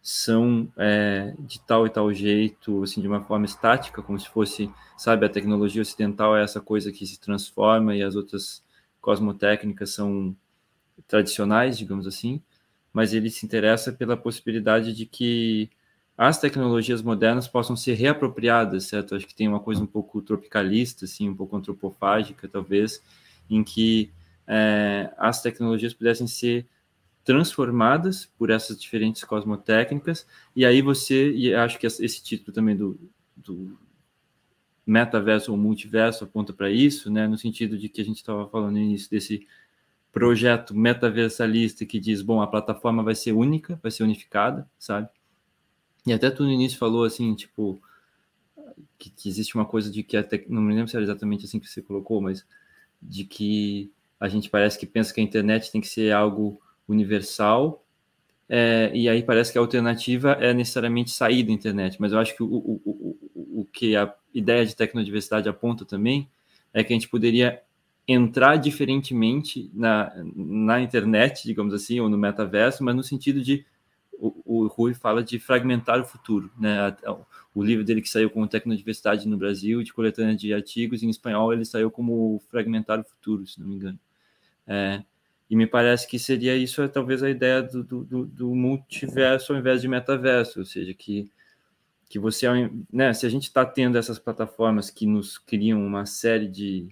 são 0.00 0.72
é, 0.78 1.34
de 1.38 1.60
tal 1.60 1.86
e 1.86 1.90
tal 1.90 2.12
jeito, 2.14 2.82
assim, 2.82 3.02
de 3.02 3.08
uma 3.08 3.22
forma 3.22 3.44
estática, 3.44 4.02
como 4.02 4.18
se 4.18 4.28
fosse, 4.28 4.70
sabe, 4.96 5.26
a 5.26 5.28
tecnologia 5.28 5.82
ocidental 5.82 6.36
é 6.36 6.42
essa 6.42 6.60
coisa 6.60 6.92
que 6.92 7.06
se 7.06 7.20
transforma 7.20 7.94
e 7.94 8.02
as 8.02 8.14
outras 8.14 8.64
cosmotécnicas 9.00 9.90
são 9.90 10.34
tradicionais, 11.06 11.76
digamos 11.76 12.06
assim, 12.06 12.40
mas 12.96 13.12
ele 13.12 13.28
se 13.28 13.44
interessa 13.44 13.92
pela 13.92 14.16
possibilidade 14.16 14.94
de 14.94 15.04
que 15.04 15.68
as 16.16 16.40
tecnologias 16.40 17.02
modernas 17.02 17.46
possam 17.46 17.76
ser 17.76 17.92
reapropriadas, 17.92 18.84
certo? 18.84 19.14
Acho 19.14 19.26
que 19.26 19.34
tem 19.34 19.46
uma 19.46 19.60
coisa 19.60 19.82
um 19.82 19.86
pouco 19.86 20.22
tropicalista, 20.22 21.04
assim, 21.04 21.28
um 21.28 21.36
pouco 21.36 21.54
antropofágica, 21.54 22.48
talvez, 22.48 23.02
em 23.50 23.62
que 23.62 24.10
é, 24.46 25.12
as 25.18 25.42
tecnologias 25.42 25.92
pudessem 25.92 26.26
ser 26.26 26.66
transformadas 27.22 28.30
por 28.38 28.48
essas 28.48 28.80
diferentes 28.80 29.22
cosmotécnicas, 29.24 30.26
e 30.54 30.64
aí 30.64 30.80
você, 30.80 31.30
e 31.32 31.54
acho 31.54 31.78
que 31.78 31.86
esse 31.86 32.24
título 32.24 32.50
também 32.54 32.74
do, 32.74 32.98
do 33.36 33.78
metaverso 34.86 35.52
ou 35.52 35.58
multiverso 35.58 36.24
aponta 36.24 36.50
para 36.50 36.70
isso, 36.70 37.10
né, 37.10 37.28
no 37.28 37.36
sentido 37.36 37.76
de 37.76 37.90
que 37.90 38.00
a 38.00 38.04
gente 38.06 38.16
estava 38.16 38.48
falando 38.48 38.72
no 38.72 38.78
início 38.78 39.10
desse 39.10 39.46
projeto 40.16 40.74
metaversalista 40.74 41.84
que 41.84 42.00
diz, 42.00 42.22
bom, 42.22 42.40
a 42.40 42.46
plataforma 42.46 43.02
vai 43.02 43.14
ser 43.14 43.32
única, 43.32 43.78
vai 43.82 43.90
ser 43.90 44.02
unificada, 44.02 44.66
sabe? 44.78 45.10
E 46.06 46.12
até 46.14 46.30
tu 46.30 46.42
no 46.42 46.50
início 46.50 46.78
falou 46.78 47.04
assim, 47.04 47.34
tipo, 47.34 47.78
que, 48.98 49.10
que 49.10 49.28
existe 49.28 49.54
uma 49.56 49.66
coisa 49.66 49.90
de 49.90 50.02
que 50.02 50.16
até 50.16 50.42
não 50.48 50.62
me 50.62 50.72
lembro 50.72 50.88
se 50.88 50.96
era 50.96 51.04
exatamente 51.04 51.44
assim 51.44 51.60
que 51.60 51.68
você 51.68 51.82
colocou, 51.82 52.22
mas 52.22 52.46
de 53.02 53.24
que 53.24 53.92
a 54.18 54.26
gente 54.26 54.48
parece 54.48 54.78
que 54.78 54.86
pensa 54.86 55.12
que 55.12 55.20
a 55.20 55.22
internet 55.22 55.70
tem 55.70 55.82
que 55.82 55.86
ser 55.86 56.10
algo 56.12 56.62
universal, 56.88 57.84
é, 58.48 58.90
e 58.94 59.10
aí 59.10 59.22
parece 59.22 59.52
que 59.52 59.58
a 59.58 59.60
alternativa 59.60 60.32
é 60.40 60.54
necessariamente 60.54 61.10
sair 61.10 61.42
da 61.42 61.52
internet, 61.52 62.00
mas 62.00 62.12
eu 62.12 62.18
acho 62.18 62.34
que 62.34 62.42
o, 62.42 62.46
o, 62.46 62.80
o, 62.86 63.60
o 63.60 63.64
que 63.70 63.94
a 63.94 64.14
ideia 64.32 64.64
de 64.64 64.74
tecnodiversidade 64.74 65.46
aponta 65.46 65.84
também 65.84 66.26
é 66.72 66.82
que 66.82 66.94
a 66.94 66.96
gente 66.96 67.10
poderia 67.10 67.60
entrar 68.06 68.56
diferentemente 68.56 69.70
na, 69.74 70.12
na 70.34 70.80
internet, 70.80 71.44
digamos 71.44 71.74
assim, 71.74 71.98
ou 71.98 72.08
no 72.08 72.16
metaverso, 72.16 72.84
mas 72.84 72.94
no 72.94 73.02
sentido 73.02 73.40
de 73.40 73.64
o, 74.18 74.42
o 74.44 74.66
Rui 74.68 74.94
fala 74.94 75.22
de 75.22 75.38
fragmentar 75.38 76.00
o 76.00 76.04
futuro, 76.04 76.50
né? 76.58 76.96
O 77.54 77.62
livro 77.62 77.84
dele 77.84 78.02
que 78.02 78.08
saiu 78.08 78.30
como 78.30 78.46
Tecnodiversidade 78.46 79.28
no 79.28 79.36
Brasil, 79.36 79.82
de 79.82 79.92
coletânea 79.92 80.36
de 80.36 80.52
artigos 80.52 81.02
em 81.02 81.08
espanhol, 81.08 81.52
ele 81.52 81.64
saiu 81.64 81.90
como 81.90 82.40
Fragmentar 82.50 83.00
o 83.00 83.04
Futuro, 83.04 83.46
se 83.46 83.60
não 83.60 83.66
me 83.66 83.76
engano. 83.76 83.98
É, 84.66 85.02
e 85.48 85.56
me 85.56 85.66
parece 85.66 86.08
que 86.08 86.18
seria 86.18 86.56
isso, 86.56 86.82
é, 86.82 86.88
talvez, 86.88 87.22
a 87.22 87.30
ideia 87.30 87.62
do, 87.62 87.82
do, 87.82 88.26
do, 88.26 88.54
multiverso 88.54 89.52
ao 89.52 89.58
invés 89.58 89.80
de 89.80 89.88
metaverso, 89.88 90.58
ou 90.58 90.64
seja, 90.64 90.92
que, 90.92 91.30
que 92.08 92.18
você, 92.18 92.46
né, 92.92 93.12
se 93.14 93.24
a 93.26 93.28
gente 93.28 93.44
está 93.44 93.64
tendo 93.64 93.96
essas 93.96 94.18
plataformas 94.18 94.90
que 94.90 95.06
nos 95.06 95.38
criam 95.38 95.84
uma 95.86 96.04
série 96.04 96.48
de, 96.48 96.88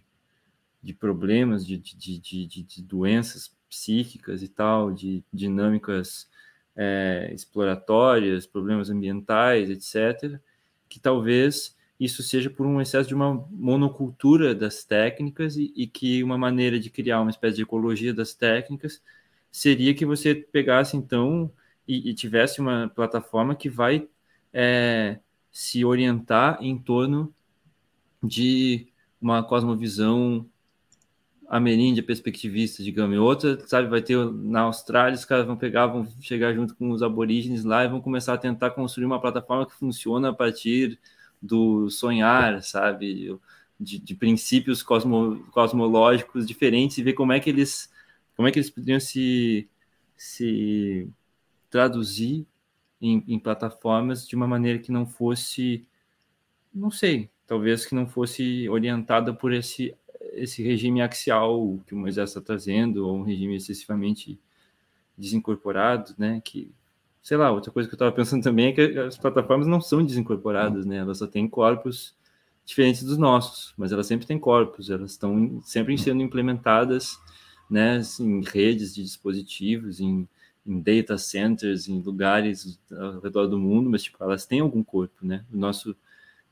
de 0.84 0.92
problemas, 0.92 1.66
de, 1.66 1.78
de, 1.78 2.18
de, 2.18 2.46
de 2.46 2.82
doenças 2.82 3.56
psíquicas 3.70 4.42
e 4.42 4.48
tal, 4.48 4.92
de 4.92 5.24
dinâmicas 5.32 6.28
é, 6.76 7.30
exploratórias, 7.32 8.46
problemas 8.46 8.90
ambientais, 8.90 9.70
etc., 9.70 10.38
que 10.88 11.00
talvez 11.00 11.74
isso 11.98 12.22
seja 12.22 12.50
por 12.50 12.66
um 12.66 12.80
excesso 12.80 13.08
de 13.08 13.14
uma 13.14 13.34
monocultura 13.50 14.54
das 14.54 14.84
técnicas 14.84 15.56
e, 15.56 15.72
e, 15.74 15.86
que 15.86 16.22
uma 16.22 16.36
maneira 16.36 16.78
de 16.78 16.90
criar 16.90 17.20
uma 17.20 17.30
espécie 17.30 17.56
de 17.56 17.62
ecologia 17.62 18.12
das 18.12 18.34
técnicas 18.34 19.02
seria 19.50 19.94
que 19.94 20.04
você 20.04 20.34
pegasse 20.34 20.96
então 20.96 21.50
e, 21.88 22.10
e 22.10 22.14
tivesse 22.14 22.60
uma 22.60 22.88
plataforma 22.94 23.54
que 23.54 23.70
vai 23.70 24.06
é, 24.52 25.18
se 25.50 25.84
orientar 25.84 26.58
em 26.60 26.76
torno 26.76 27.32
de 28.22 28.88
uma 29.20 29.42
cosmovisão 29.42 30.46
ameríndia 31.48 32.02
perspectivista, 32.02 32.82
digamos, 32.82 33.14
e 33.14 33.18
outra, 33.18 33.58
sabe, 33.66 33.88
vai 33.88 34.02
ter 34.02 34.16
na 34.32 34.60
Austrália, 34.62 35.14
os 35.14 35.24
caras 35.24 35.46
vão 35.46 35.56
pegar, 35.56 35.86
vão 35.86 36.06
chegar 36.20 36.54
junto 36.54 36.74
com 36.74 36.90
os 36.90 37.02
aborígenes 37.02 37.64
lá 37.64 37.84
e 37.84 37.88
vão 37.88 38.00
começar 38.00 38.34
a 38.34 38.38
tentar 38.38 38.70
construir 38.70 39.06
uma 39.06 39.20
plataforma 39.20 39.66
que 39.66 39.74
funciona 39.74 40.30
a 40.30 40.32
partir 40.32 40.98
do 41.40 41.90
sonhar, 41.90 42.62
sabe, 42.62 43.38
de, 43.78 43.98
de 43.98 44.14
princípios 44.14 44.82
cosmo, 44.82 45.44
cosmológicos 45.50 46.46
diferentes 46.46 46.98
e 46.98 47.02
ver 47.02 47.12
como 47.12 47.32
é 47.32 47.40
que 47.40 47.50
eles, 47.50 47.92
como 48.36 48.48
é 48.48 48.50
que 48.50 48.58
eles 48.58 48.70
poderiam 48.70 49.00
se, 49.00 49.68
se 50.16 51.08
traduzir 51.70 52.46
em, 53.00 53.22
em 53.28 53.38
plataformas 53.38 54.26
de 54.26 54.34
uma 54.34 54.46
maneira 54.46 54.78
que 54.78 54.90
não 54.90 55.06
fosse, 55.06 55.86
não 56.72 56.90
sei, 56.90 57.30
talvez 57.46 57.84
que 57.84 57.94
não 57.94 58.06
fosse 58.06 58.68
orientada 58.68 59.34
por 59.34 59.52
esse 59.52 59.94
esse 60.36 60.62
regime 60.62 61.02
axial 61.02 61.78
que 61.86 61.94
o 61.94 61.98
Moisés 61.98 62.30
está 62.30 62.40
trazendo, 62.40 63.06
ou 63.06 63.16
um 63.16 63.22
regime 63.22 63.56
excessivamente 63.56 64.38
desincorporado, 65.16 66.14
né? 66.18 66.40
Que, 66.44 66.70
sei 67.22 67.36
lá, 67.36 67.50
outra 67.50 67.70
coisa 67.70 67.88
que 67.88 67.94
eu 67.94 67.96
estava 67.96 68.12
pensando 68.12 68.42
também 68.42 68.66
é 68.66 68.72
que 68.72 68.98
as 68.98 69.16
plataformas 69.16 69.66
não 69.66 69.80
são 69.80 70.04
desincorporadas, 70.04 70.84
né? 70.84 70.96
Elas 70.96 71.18
só 71.18 71.26
têm 71.26 71.48
corpos 71.48 72.14
diferentes 72.64 73.02
dos 73.02 73.18
nossos, 73.18 73.74
mas 73.76 73.92
elas 73.92 74.06
sempre 74.06 74.26
têm 74.26 74.38
corpos, 74.38 74.90
elas 74.90 75.12
estão 75.12 75.60
sempre 75.62 75.96
sendo 75.98 76.22
implementadas, 76.22 77.18
né? 77.70 78.00
Em 78.20 78.42
redes 78.42 78.94
de 78.94 79.02
dispositivos, 79.02 80.00
em, 80.00 80.28
em 80.66 80.80
data 80.80 81.18
centers, 81.18 81.88
em 81.88 82.00
lugares 82.00 82.78
ao 82.90 83.20
redor 83.20 83.46
do 83.46 83.58
mundo, 83.58 83.90
mas 83.90 84.02
tipo, 84.02 84.22
elas 84.22 84.46
têm 84.46 84.60
algum 84.60 84.82
corpo, 84.82 85.26
né? 85.26 85.44
O 85.52 85.56
nosso 85.56 85.96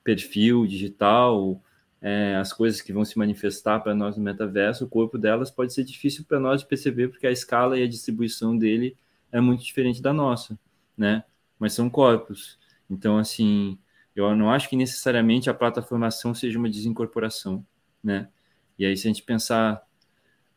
perfil 0.05 0.67
digital, 0.67 1.63
é, 2.03 2.35
as 2.35 2.53
coisas 2.53 2.81
que 2.81 2.93
vão 2.93 3.05
se 3.05 3.17
manifestar 3.17 3.79
para 3.79 3.95
nós 3.95 4.17
no 4.17 4.25
metaverso, 4.25 4.85
o 4.85 4.89
corpo 4.89 5.17
delas 5.17 5.53
pode 5.53 5.73
ser 5.73 5.85
difícil 5.85 6.25
para 6.25 6.41
nós 6.41 6.61
de 6.61 6.67
perceber, 6.67 7.09
porque 7.09 7.29
a 7.29 7.31
escala 7.31 7.79
e 7.79 7.83
a 7.85 7.89
distribuição 7.89 8.59
dele 8.59 8.97
é 9.31 9.41
muito 9.41 9.63
diferente 9.63 10.03
da 10.03 10.13
nossa, 10.13 10.59
né? 10.99 11.23
Mas 11.61 11.75
são 11.75 11.89
corpos. 11.89 12.59
Então, 12.91 13.19
assim, 13.19 13.79
eu 14.17 14.35
não 14.35 14.51
acho 14.51 14.69
que 14.69 14.75
necessariamente 14.75 15.49
a 15.49 15.55
plataformação 15.55 16.35
seja 16.35 16.59
uma 16.59 16.69
desincorporação, 16.69 17.65
né? 18.03 18.29
E 18.77 18.85
aí, 18.85 18.97
se 18.97 19.07
a 19.07 19.11
gente 19.11 19.23
pensar 19.23 19.81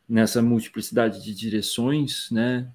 nessa 0.09 0.41
multiplicidade 0.41 1.23
de 1.23 1.33
direções, 1.33 2.29
né? 2.31 2.71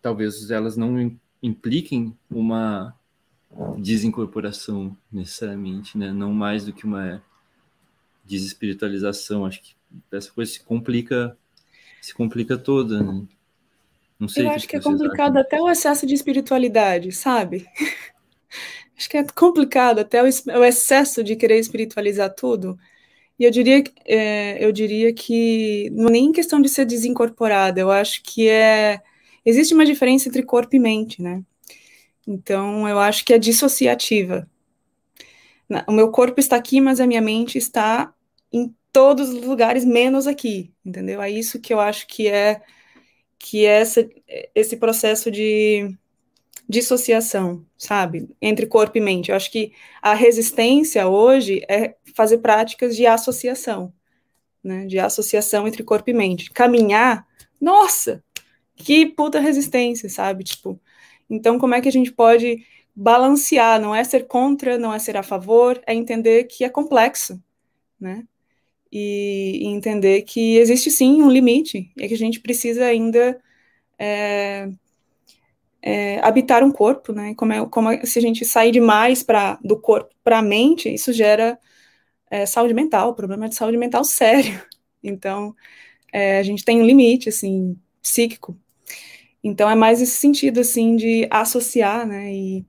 Talvez 0.00 0.50
elas 0.50 0.78
não 0.78 1.14
impliquem 1.42 2.16
uma 2.30 2.94
desincorporação 3.78 4.96
necessariamente, 5.12 5.98
né? 5.98 6.10
Não 6.10 6.32
mais 6.32 6.64
do 6.64 6.72
que 6.72 6.84
uma 6.86 7.22
desespiritualização. 8.24 9.44
Acho 9.44 9.62
que 9.62 9.74
essa 10.10 10.30
coisa 10.30 10.50
se 10.52 10.60
complica, 10.60 11.36
se 12.00 12.14
complica 12.14 12.56
toda, 12.56 13.02
né? 13.02 13.22
Não 14.18 14.28
sei. 14.28 14.46
Eu 14.46 14.50
acho 14.50 14.66
que, 14.66 14.70
que 14.70 14.76
é 14.76 14.80
complicado 14.80 15.32
acham. 15.32 15.40
até 15.40 15.60
o 15.60 15.68
excesso 15.68 16.06
de 16.06 16.14
espiritualidade, 16.14 17.10
sabe? 17.12 17.66
acho 18.96 19.08
que 19.08 19.16
é 19.16 19.24
complicado 19.24 19.98
até 19.98 20.22
o, 20.22 20.26
o, 20.26 20.64
excesso 20.64 21.24
de 21.24 21.34
querer 21.34 21.58
espiritualizar 21.58 22.32
tudo. 22.34 22.78
E 23.38 23.44
eu 23.44 23.50
diria, 23.50 23.82
é, 24.04 24.64
eu 24.64 24.70
diria 24.70 25.12
que 25.12 25.90
não 25.90 26.06
é 26.08 26.12
nem 26.12 26.32
questão 26.32 26.60
de 26.60 26.68
ser 26.68 26.84
desincorporada, 26.84 27.80
eu 27.80 27.90
acho 27.90 28.22
que 28.22 28.48
é. 28.48 29.00
Existe 29.44 29.74
uma 29.74 29.84
diferença 29.84 30.28
entre 30.28 30.44
corpo 30.44 30.76
e 30.76 30.78
mente, 30.78 31.20
né? 31.20 31.42
Então, 32.24 32.88
eu 32.88 33.00
acho 33.00 33.24
que 33.24 33.32
é 33.32 33.38
dissociativa. 33.38 34.48
O 35.86 35.92
meu 35.92 36.10
corpo 36.10 36.40
está 36.40 36.56
aqui, 36.56 36.80
mas 36.80 37.00
a 37.00 37.06
minha 37.06 37.20
mente 37.20 37.58
está 37.58 38.12
em 38.52 38.74
todos 38.92 39.30
os 39.30 39.42
lugares, 39.44 39.84
menos 39.84 40.26
aqui, 40.26 40.72
entendeu? 40.84 41.22
É 41.22 41.30
isso 41.30 41.60
que 41.60 41.72
eu 41.72 41.80
acho 41.80 42.06
que 42.06 42.28
é 42.28 42.62
que 43.38 43.66
é 43.66 43.80
essa, 43.80 44.08
esse 44.54 44.76
processo 44.76 45.28
de 45.28 45.92
dissociação, 46.68 47.66
sabe? 47.76 48.28
Entre 48.40 48.66
corpo 48.66 48.96
e 48.96 49.00
mente. 49.00 49.30
Eu 49.30 49.36
acho 49.36 49.50
que 49.50 49.72
a 50.00 50.14
resistência 50.14 51.08
hoje 51.08 51.60
é 51.68 51.96
fazer 52.14 52.38
práticas 52.38 52.94
de 52.94 53.04
associação, 53.04 53.92
né? 54.62 54.86
De 54.86 54.98
associação 54.98 55.66
entre 55.66 55.82
corpo 55.82 56.08
e 56.08 56.14
mente. 56.14 56.50
Caminhar, 56.52 57.26
nossa, 57.60 58.22
que 58.76 59.06
puta 59.06 59.40
resistência, 59.40 60.08
sabe? 60.08 60.44
Tipo, 60.44 60.80
então 61.28 61.58
como 61.58 61.74
é 61.74 61.80
que 61.80 61.88
a 61.88 61.92
gente 61.92 62.12
pode 62.12 62.64
balancear, 62.94 63.80
não 63.80 63.94
é 63.94 64.04
ser 64.04 64.26
contra, 64.26 64.78
não 64.78 64.92
é 64.92 64.98
ser 64.98 65.16
a 65.16 65.22
favor, 65.22 65.80
é 65.86 65.94
entender 65.94 66.44
que 66.44 66.64
é 66.64 66.68
complexo, 66.68 67.42
né? 68.00 68.24
E, 68.92 69.60
e 69.62 69.66
entender 69.68 70.22
que 70.22 70.56
existe 70.58 70.90
sim 70.90 71.22
um 71.22 71.30
limite, 71.30 71.90
e 71.96 72.08
que 72.08 72.14
a 72.14 72.18
gente 72.18 72.40
precisa 72.40 72.84
ainda 72.86 73.40
é, 73.98 74.68
é, 75.82 76.20
habitar 76.20 76.62
um 76.62 76.70
corpo, 76.70 77.12
né? 77.12 77.34
Como, 77.34 77.52
é, 77.52 77.66
como 77.66 77.90
é, 77.90 78.04
se 78.06 78.18
a 78.18 78.22
gente 78.22 78.44
sair 78.44 78.70
demais 78.70 79.22
pra, 79.22 79.58
do 79.64 79.78
corpo 79.78 80.14
para 80.22 80.38
a 80.38 80.42
mente, 80.42 80.92
isso 80.92 81.12
gera 81.12 81.58
é, 82.30 82.46
saúde 82.46 82.74
mental, 82.74 83.14
problema 83.14 83.48
de 83.48 83.54
saúde 83.54 83.76
mental 83.78 84.04
sério. 84.04 84.60
Então, 85.04 85.52
é, 86.12 86.38
a 86.38 86.44
gente 86.44 86.64
tem 86.64 86.80
um 86.80 86.86
limite, 86.86 87.28
assim, 87.28 87.76
psíquico. 88.00 88.56
Então, 89.42 89.68
é 89.68 89.74
mais 89.74 90.00
esse 90.00 90.16
sentido, 90.16 90.60
assim, 90.60 90.94
de 90.94 91.26
associar, 91.28 92.06
né? 92.06 92.32
E, 92.32 92.64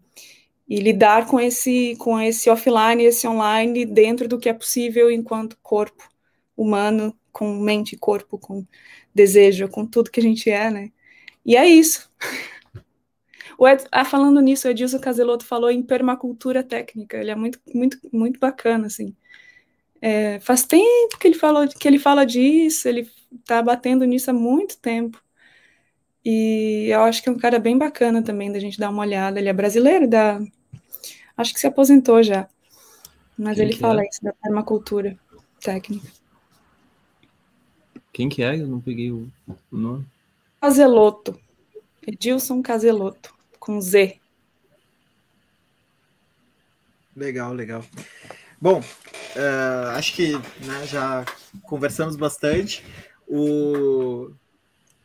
e 0.74 0.80
lidar 0.80 1.28
com 1.28 1.40
esse 1.40 1.96
com 2.00 2.20
esse 2.20 2.50
offline, 2.50 3.04
esse 3.04 3.28
online 3.28 3.86
dentro 3.86 4.28
do 4.28 4.40
que 4.40 4.50
é 4.50 4.54
possível 4.54 5.12
enquanto 5.12 5.56
corpo 5.62 6.10
humano, 6.58 7.16
com 7.32 7.60
mente 7.60 7.94
e 7.94 7.98
corpo, 7.98 8.40
com 8.40 8.66
desejo, 9.14 9.68
com 9.70 9.86
tudo 9.86 10.10
que 10.10 10.20
a 10.20 10.24
gente 10.24 10.50
é, 10.50 10.72
né? 10.72 10.92
E 11.46 11.56
é 11.56 11.68
isso. 11.68 12.12
O 13.56 13.68
Ed, 13.68 13.84
ah, 13.92 14.04
falando 14.04 14.42
nisso, 14.42 14.68
o 14.68 14.72
Edilson 14.72 15.00
Caselotto 15.00 15.46
falou 15.46 15.70
em 15.70 15.84
permacultura 15.84 16.64
técnica. 16.64 17.18
Ele 17.18 17.30
é 17.32 17.36
muito, 17.36 17.62
muito, 17.74 18.00
muito 18.12 18.40
bacana, 18.40 18.88
assim. 18.88 19.16
É, 20.02 20.40
faz 20.40 20.64
tempo 20.66 21.18
que 21.20 21.28
ele 21.28 21.38
falou 21.38 21.68
que 21.68 21.88
ele 21.88 22.00
fala 22.00 22.26
disso. 22.26 22.88
Ele, 22.90 23.08
tá 23.46 23.62
batendo 23.62 24.06
nisso 24.06 24.32
há 24.32 24.34
muito 24.34 24.78
tempo. 24.80 25.22
E 26.26 26.88
eu 26.90 27.02
acho 27.04 27.22
que 27.22 27.30
é 27.30 27.32
um 27.32 27.38
cara 27.38 27.60
bem 27.60 27.78
bacana 27.78 28.24
também 28.24 28.52
da 28.52 28.60
gente 28.60 28.80
dar 28.80 28.90
uma 28.90 29.04
olhada. 29.04 29.40
Ele 29.40 29.50
é 29.50 29.54
brasileiro, 29.54 30.08
da... 30.08 30.40
acho 31.38 31.54
que 31.54 31.60
se 31.60 31.68
aposentou 31.68 32.22
já. 32.24 32.48
Mas 33.38 33.56
Quem 33.56 33.66
ele 33.66 33.78
fala 33.78 34.02
é? 34.02 34.08
isso 34.08 34.24
da 34.24 34.34
permacultura 34.34 35.18
técnica. 35.60 36.08
Quem 38.12 38.30
que 38.30 38.44
é? 38.44 38.60
Eu 38.60 38.68
não 38.68 38.80
peguei 38.80 39.12
o, 39.12 39.28
o 39.72 39.78
nome. 39.78 40.06
Caseloto. 40.62 41.40
Edilson 42.06 42.62
Caseloto, 42.62 43.34
com 43.60 43.80
Z. 43.82 44.20
Legal, 47.16 47.54
legal. 47.54 47.84
Bom, 48.60 48.80
uh, 48.80 49.90
acho 49.96 50.16
que 50.16 50.34
né, 50.34 50.86
já 50.86 51.26
conversamos 51.64 52.16
bastante. 52.16 52.84
O, 53.28 54.32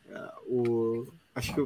uh, 0.09 0.33
o, 0.47 1.13
acho 1.35 1.55
que 1.55 1.61
é, 1.61 1.65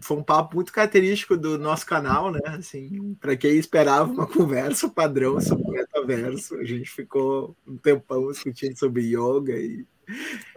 foi 0.00 0.16
um 0.16 0.22
papo 0.22 0.56
muito 0.56 0.72
característico 0.72 1.36
do 1.36 1.58
nosso 1.58 1.84
canal, 1.86 2.30
né? 2.30 2.40
Assim, 2.46 3.14
para 3.20 3.36
quem 3.36 3.56
esperava 3.56 4.10
uma 4.10 4.26
conversa 4.28 4.88
padrão 4.88 5.40
sobre 5.40 5.70
metaverso, 5.72 6.56
a 6.56 6.64
gente 6.64 6.90
ficou 6.90 7.56
um 7.66 7.76
tempão 7.76 8.30
discutindo 8.30 8.78
sobre 8.78 9.02
yoga 9.02 9.54
e, 9.54 9.84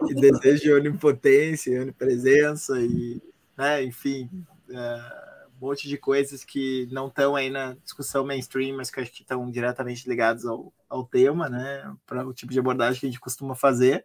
e 0.08 0.14
desejo 0.14 0.62
de 0.62 0.72
onipotência, 0.72 1.82
onipresença 1.82 2.80
e, 2.80 3.20
né, 3.56 3.82
enfim, 3.82 4.28
é, 4.70 5.30
um 5.60 5.66
monte 5.66 5.88
de 5.88 5.98
coisas 5.98 6.42
que 6.44 6.88
não 6.90 7.08
estão 7.08 7.36
aí 7.36 7.50
na 7.50 7.76
discussão 7.84 8.24
mainstream, 8.24 8.76
mas 8.76 8.90
que 8.90 9.00
acho 9.00 9.12
que 9.12 9.22
estão 9.22 9.50
diretamente 9.50 10.08
ligados 10.08 10.46
ao, 10.46 10.72
ao 10.88 11.04
tema, 11.04 11.50
né? 11.50 11.94
Para 12.06 12.26
o 12.26 12.32
tipo 12.32 12.52
de 12.52 12.58
abordagem 12.58 12.98
que 12.98 13.06
a 13.06 13.10
gente 13.10 13.20
costuma 13.20 13.54
fazer. 13.54 14.04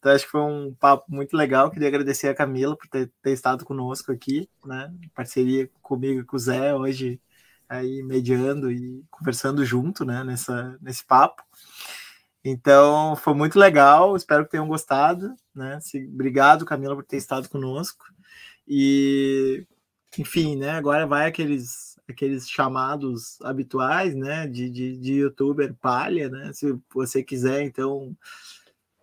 Então, 0.00 0.12
acho 0.12 0.24
que 0.24 0.30
foi 0.30 0.40
um 0.40 0.74
papo 0.74 1.04
muito 1.08 1.36
legal. 1.36 1.70
Queria 1.70 1.88
agradecer 1.88 2.28
a 2.28 2.34
Camila 2.34 2.74
por 2.74 2.88
ter, 2.88 3.12
ter 3.22 3.32
estado 3.32 3.66
conosco 3.66 4.10
aqui, 4.10 4.48
né? 4.64 4.90
Em 5.02 5.08
parceria 5.10 5.70
comigo 5.82 6.20
e 6.20 6.24
com 6.24 6.36
o 6.36 6.38
Zé, 6.38 6.74
hoje 6.74 7.20
aí 7.68 8.02
mediando 8.02 8.72
e 8.72 9.04
conversando 9.10 9.62
junto, 9.62 10.02
né? 10.04 10.24
Nessa, 10.24 10.78
nesse 10.80 11.04
papo. 11.04 11.42
Então, 12.42 13.14
foi 13.14 13.34
muito 13.34 13.58
legal. 13.58 14.16
Espero 14.16 14.44
que 14.44 14.52
tenham 14.52 14.66
gostado, 14.66 15.34
né? 15.54 15.78
Obrigado, 16.14 16.64
Camila, 16.64 16.96
por 16.96 17.04
ter 17.04 17.18
estado 17.18 17.46
conosco. 17.50 18.06
E, 18.66 19.66
enfim, 20.18 20.56
né? 20.56 20.70
Agora 20.70 21.06
vai 21.06 21.28
aqueles 21.28 21.90
aqueles 22.08 22.48
chamados 22.48 23.40
habituais, 23.42 24.14
né, 24.16 24.46
de, 24.46 24.68
de, 24.68 24.96
de 24.96 25.12
youtuber 25.14 25.74
palha, 25.80 26.28
né, 26.28 26.52
se 26.52 26.76
você 26.92 27.22
quiser, 27.22 27.62
então, 27.62 28.16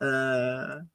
uh, 0.01 0.85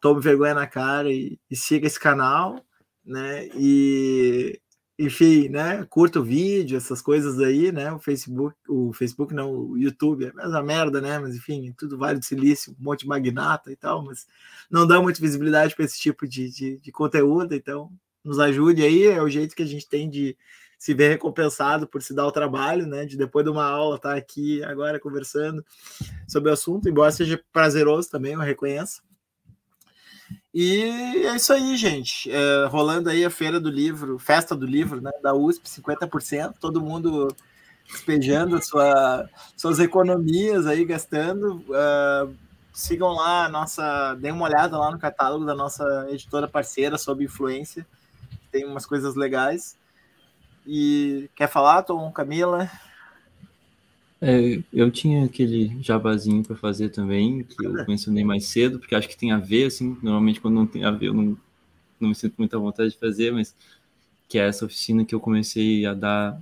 tome 0.00 0.20
vergonha 0.20 0.54
na 0.54 0.66
cara 0.66 1.12
e, 1.12 1.38
e, 1.50 1.56
siga 1.56 1.86
esse 1.86 1.98
canal, 1.98 2.64
né, 3.04 3.48
e, 3.54 4.60
enfim, 4.98 5.48
né, 5.48 5.84
curta 5.88 6.20
o 6.20 6.24
vídeo, 6.24 6.76
essas 6.76 7.02
coisas 7.02 7.38
aí, 7.40 7.72
né, 7.72 7.92
o 7.92 7.98
Facebook, 7.98 8.56
o 8.68 8.92
Facebook 8.92 9.34
não, 9.34 9.52
o 9.52 9.78
YouTube, 9.78 10.26
é 10.26 10.32
a 10.44 10.62
merda, 10.62 11.00
né, 11.00 11.18
mas 11.18 11.34
enfim, 11.36 11.74
tudo 11.76 11.98
vale 11.98 12.18
de 12.18 12.26
silício, 12.26 12.76
um 12.78 12.84
monte 12.84 13.00
de 13.00 13.08
magnata 13.08 13.70
e 13.72 13.76
tal, 13.76 14.04
mas 14.04 14.26
não 14.70 14.86
dá 14.86 15.00
muita 15.00 15.20
visibilidade 15.20 15.74
para 15.74 15.84
esse 15.84 15.98
tipo 15.98 16.26
de, 16.26 16.50
de, 16.50 16.78
de 16.78 16.92
conteúdo, 16.92 17.54
então 17.54 17.90
nos 18.24 18.38
ajude 18.38 18.82
aí, 18.82 19.04
é 19.04 19.20
o 19.20 19.28
jeito 19.28 19.56
que 19.56 19.62
a 19.62 19.66
gente 19.66 19.88
tem 19.88 20.08
de 20.08 20.36
se 20.82 20.94
ver 20.94 21.10
recompensado 21.10 21.86
por 21.86 22.02
se 22.02 22.12
dar 22.12 22.26
o 22.26 22.32
trabalho, 22.32 22.88
né? 22.88 23.04
De 23.04 23.16
depois 23.16 23.44
de 23.44 23.52
uma 23.52 23.64
aula 23.64 23.94
estar 23.94 24.10
tá 24.10 24.16
aqui 24.16 24.64
agora 24.64 24.98
conversando 24.98 25.64
sobre 26.26 26.50
o 26.50 26.52
assunto, 26.52 26.88
embora 26.88 27.12
seja 27.12 27.40
prazeroso 27.52 28.10
também, 28.10 28.32
eu 28.32 28.40
reconheço. 28.40 29.00
E 30.52 30.80
é 31.24 31.36
isso 31.36 31.52
aí, 31.52 31.76
gente. 31.76 32.28
É, 32.28 32.66
rolando 32.66 33.08
aí 33.08 33.24
a 33.24 33.30
feira 33.30 33.60
do 33.60 33.70
livro, 33.70 34.18
festa 34.18 34.56
do 34.56 34.66
livro, 34.66 35.00
né? 35.00 35.12
Da 35.22 35.32
USP, 35.32 35.68
50%, 35.68 36.54
todo 36.58 36.80
mundo 36.82 37.28
despejando 37.86 38.60
sua, 38.60 39.30
suas 39.56 39.78
economias 39.78 40.66
aí, 40.66 40.84
gastando. 40.84 41.64
Uh, 41.68 42.34
sigam 42.72 43.12
lá 43.12 43.44
a 43.44 43.48
nossa. 43.48 44.14
Deem 44.16 44.32
uma 44.32 44.46
olhada 44.46 44.76
lá 44.76 44.90
no 44.90 44.98
catálogo 44.98 45.44
da 45.44 45.54
nossa 45.54 46.08
editora 46.10 46.48
parceira 46.48 46.98
sobre 46.98 47.26
influência. 47.26 47.86
Tem 48.50 48.66
umas 48.66 48.84
coisas 48.84 49.14
legais. 49.14 49.80
E 50.66 51.28
quer 51.34 51.48
falar, 51.48 51.82
Tom, 51.82 52.10
Camila? 52.12 52.70
É, 54.24 54.62
eu 54.72 54.88
tinha 54.88 55.24
aquele 55.24 55.82
jabazinho 55.82 56.44
para 56.44 56.54
fazer 56.54 56.90
também, 56.90 57.42
que 57.42 57.66
eu 57.66 57.84
mencionei 57.88 58.22
mais 58.22 58.46
cedo, 58.46 58.78
porque 58.78 58.94
acho 58.94 59.08
que 59.08 59.16
tem 59.16 59.32
a 59.32 59.38
ver, 59.38 59.66
assim, 59.66 59.98
normalmente 60.00 60.40
quando 60.40 60.54
não 60.54 60.66
tem 60.66 60.84
a 60.84 60.92
ver 60.92 61.08
eu 61.08 61.14
não, 61.14 61.36
não 61.98 62.08
me 62.10 62.14
sinto 62.14 62.36
muita 62.38 62.56
vontade 62.56 62.90
de 62.90 62.98
fazer, 62.98 63.32
mas 63.32 63.52
que 64.28 64.38
é 64.38 64.46
essa 64.46 64.64
oficina 64.64 65.04
que 65.04 65.12
eu 65.12 65.18
comecei 65.18 65.84
a 65.84 65.92
dar 65.92 66.40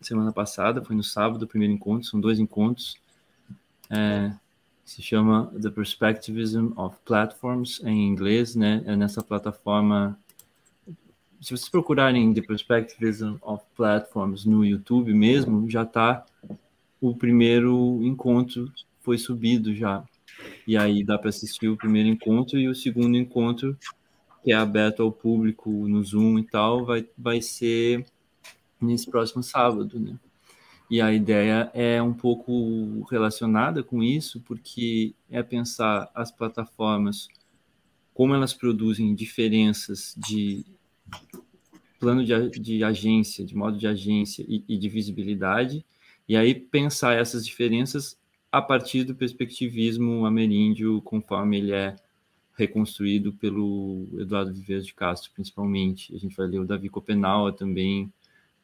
semana 0.00 0.32
passada, 0.32 0.82
foi 0.82 0.96
no 0.96 1.04
sábado, 1.04 1.42
o 1.42 1.46
primeiro 1.46 1.74
encontro, 1.74 2.08
são 2.08 2.18
dois 2.18 2.38
encontros, 2.38 2.96
é, 3.90 4.32
se 4.82 5.02
chama 5.02 5.52
The 5.60 5.68
Perspectivism 5.68 6.72
of 6.76 6.96
Platforms, 7.04 7.82
em 7.84 8.08
inglês, 8.08 8.56
né, 8.56 8.82
é 8.86 8.96
nessa 8.96 9.22
plataforma 9.22 10.18
se 11.40 11.50
vocês 11.50 11.68
procurarem 11.68 12.32
The 12.34 12.42
Perspectivism 12.42 13.36
of 13.42 13.64
Platforms 13.76 14.44
no 14.44 14.64
YouTube 14.64 15.12
mesmo, 15.14 15.68
já 15.70 15.82
está 15.82 16.24
o 17.00 17.14
primeiro 17.14 18.00
encontro 18.02 18.72
foi 19.00 19.16
subido 19.16 19.74
já. 19.74 20.04
E 20.66 20.76
aí 20.76 21.02
dá 21.02 21.16
para 21.16 21.30
assistir 21.30 21.68
o 21.68 21.76
primeiro 21.76 22.10
encontro 22.10 22.58
e 22.58 22.68
o 22.68 22.74
segundo 22.74 23.16
encontro, 23.16 23.74
que 24.44 24.52
é 24.52 24.54
aberto 24.54 25.02
ao 25.02 25.10
público 25.10 25.70
no 25.70 26.02
Zoom 26.04 26.38
e 26.38 26.44
tal, 26.44 26.84
vai, 26.84 27.08
vai 27.16 27.40
ser 27.40 28.04
nesse 28.78 29.10
próximo 29.10 29.42
sábado, 29.42 29.98
né? 29.98 30.18
E 30.90 31.00
a 31.00 31.12
ideia 31.12 31.70
é 31.72 32.02
um 32.02 32.14
pouco 32.14 33.06
relacionada 33.10 33.82
com 33.82 34.02
isso, 34.02 34.40
porque 34.40 35.14
é 35.30 35.42
pensar 35.42 36.10
as 36.14 36.30
plataformas, 36.30 37.28
como 38.12 38.34
elas 38.34 38.52
produzem 38.52 39.14
diferenças 39.14 40.14
de 40.16 40.66
plano 41.98 42.24
de, 42.24 42.50
de 42.60 42.84
agência, 42.84 43.44
de 43.44 43.56
modo 43.56 43.76
de 43.76 43.86
agência 43.86 44.44
e, 44.48 44.64
e 44.68 44.78
de 44.78 44.88
visibilidade, 44.88 45.84
e 46.28 46.36
aí 46.36 46.54
pensar 46.54 47.14
essas 47.14 47.44
diferenças 47.44 48.18
a 48.50 48.62
partir 48.62 49.04
do 49.04 49.14
perspectivismo 49.14 50.24
ameríndio, 50.24 51.00
conforme 51.02 51.58
ele 51.58 51.72
é 51.72 51.96
reconstruído 52.54 53.32
pelo 53.32 54.06
Eduardo 54.18 54.52
Viveiro 54.52 54.82
de 54.82 54.92
Castro, 54.92 55.30
principalmente. 55.32 56.14
A 56.14 56.18
gente 56.18 56.36
vai 56.36 56.46
ler 56.46 56.58
o 56.58 56.66
Davi 56.66 56.88
Copenau 56.88 57.52
também, 57.52 58.12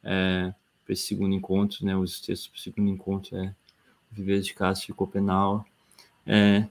é, 0.03 0.53
para 0.83 0.93
esse 0.93 1.03
segundo 1.03 1.33
encontro, 1.33 1.85
né, 1.85 1.95
os 1.95 2.19
textos 2.19 2.47
para 2.47 2.57
o 2.57 2.61
segundo 2.61 2.89
encontro 2.89 3.37
é 3.37 3.55
Viveiro 4.11 4.43
de 4.43 4.53
Castro 4.53 4.91
e 4.91 4.93
Copenau. 4.93 5.65
É, 6.25 6.67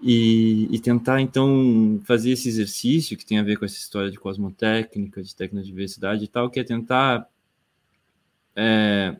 e, 0.00 0.68
e, 0.70 0.78
tentar 0.80 1.20
então 1.20 2.00
fazer 2.04 2.32
esse 2.32 2.48
exercício 2.48 3.16
que 3.16 3.24
tem 3.24 3.38
a 3.38 3.42
ver 3.42 3.56
com 3.56 3.64
essa 3.64 3.76
história 3.76 4.10
de 4.10 4.18
cosmotécnica, 4.18 5.22
de 5.22 5.34
tecnodiversidade 5.34 6.24
e 6.24 6.28
tal, 6.28 6.50
que 6.50 6.60
é 6.60 6.64
tentar, 6.64 7.28
é, 8.54 9.18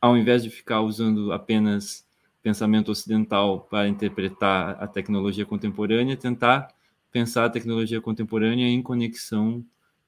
ao 0.00 0.16
invés 0.16 0.42
de 0.42 0.50
ficar 0.50 0.80
usando 0.80 1.32
apenas 1.32 2.06
pensamento 2.42 2.90
ocidental 2.90 3.60
para 3.70 3.88
interpretar 3.88 4.82
a 4.82 4.86
tecnologia 4.86 5.44
contemporânea, 5.44 6.16
tentar 6.16 6.74
pensar 7.12 7.44
a 7.44 7.50
tecnologia 7.50 8.00
contemporânea 8.00 8.66
em 8.66 8.82
conexão 8.82 9.64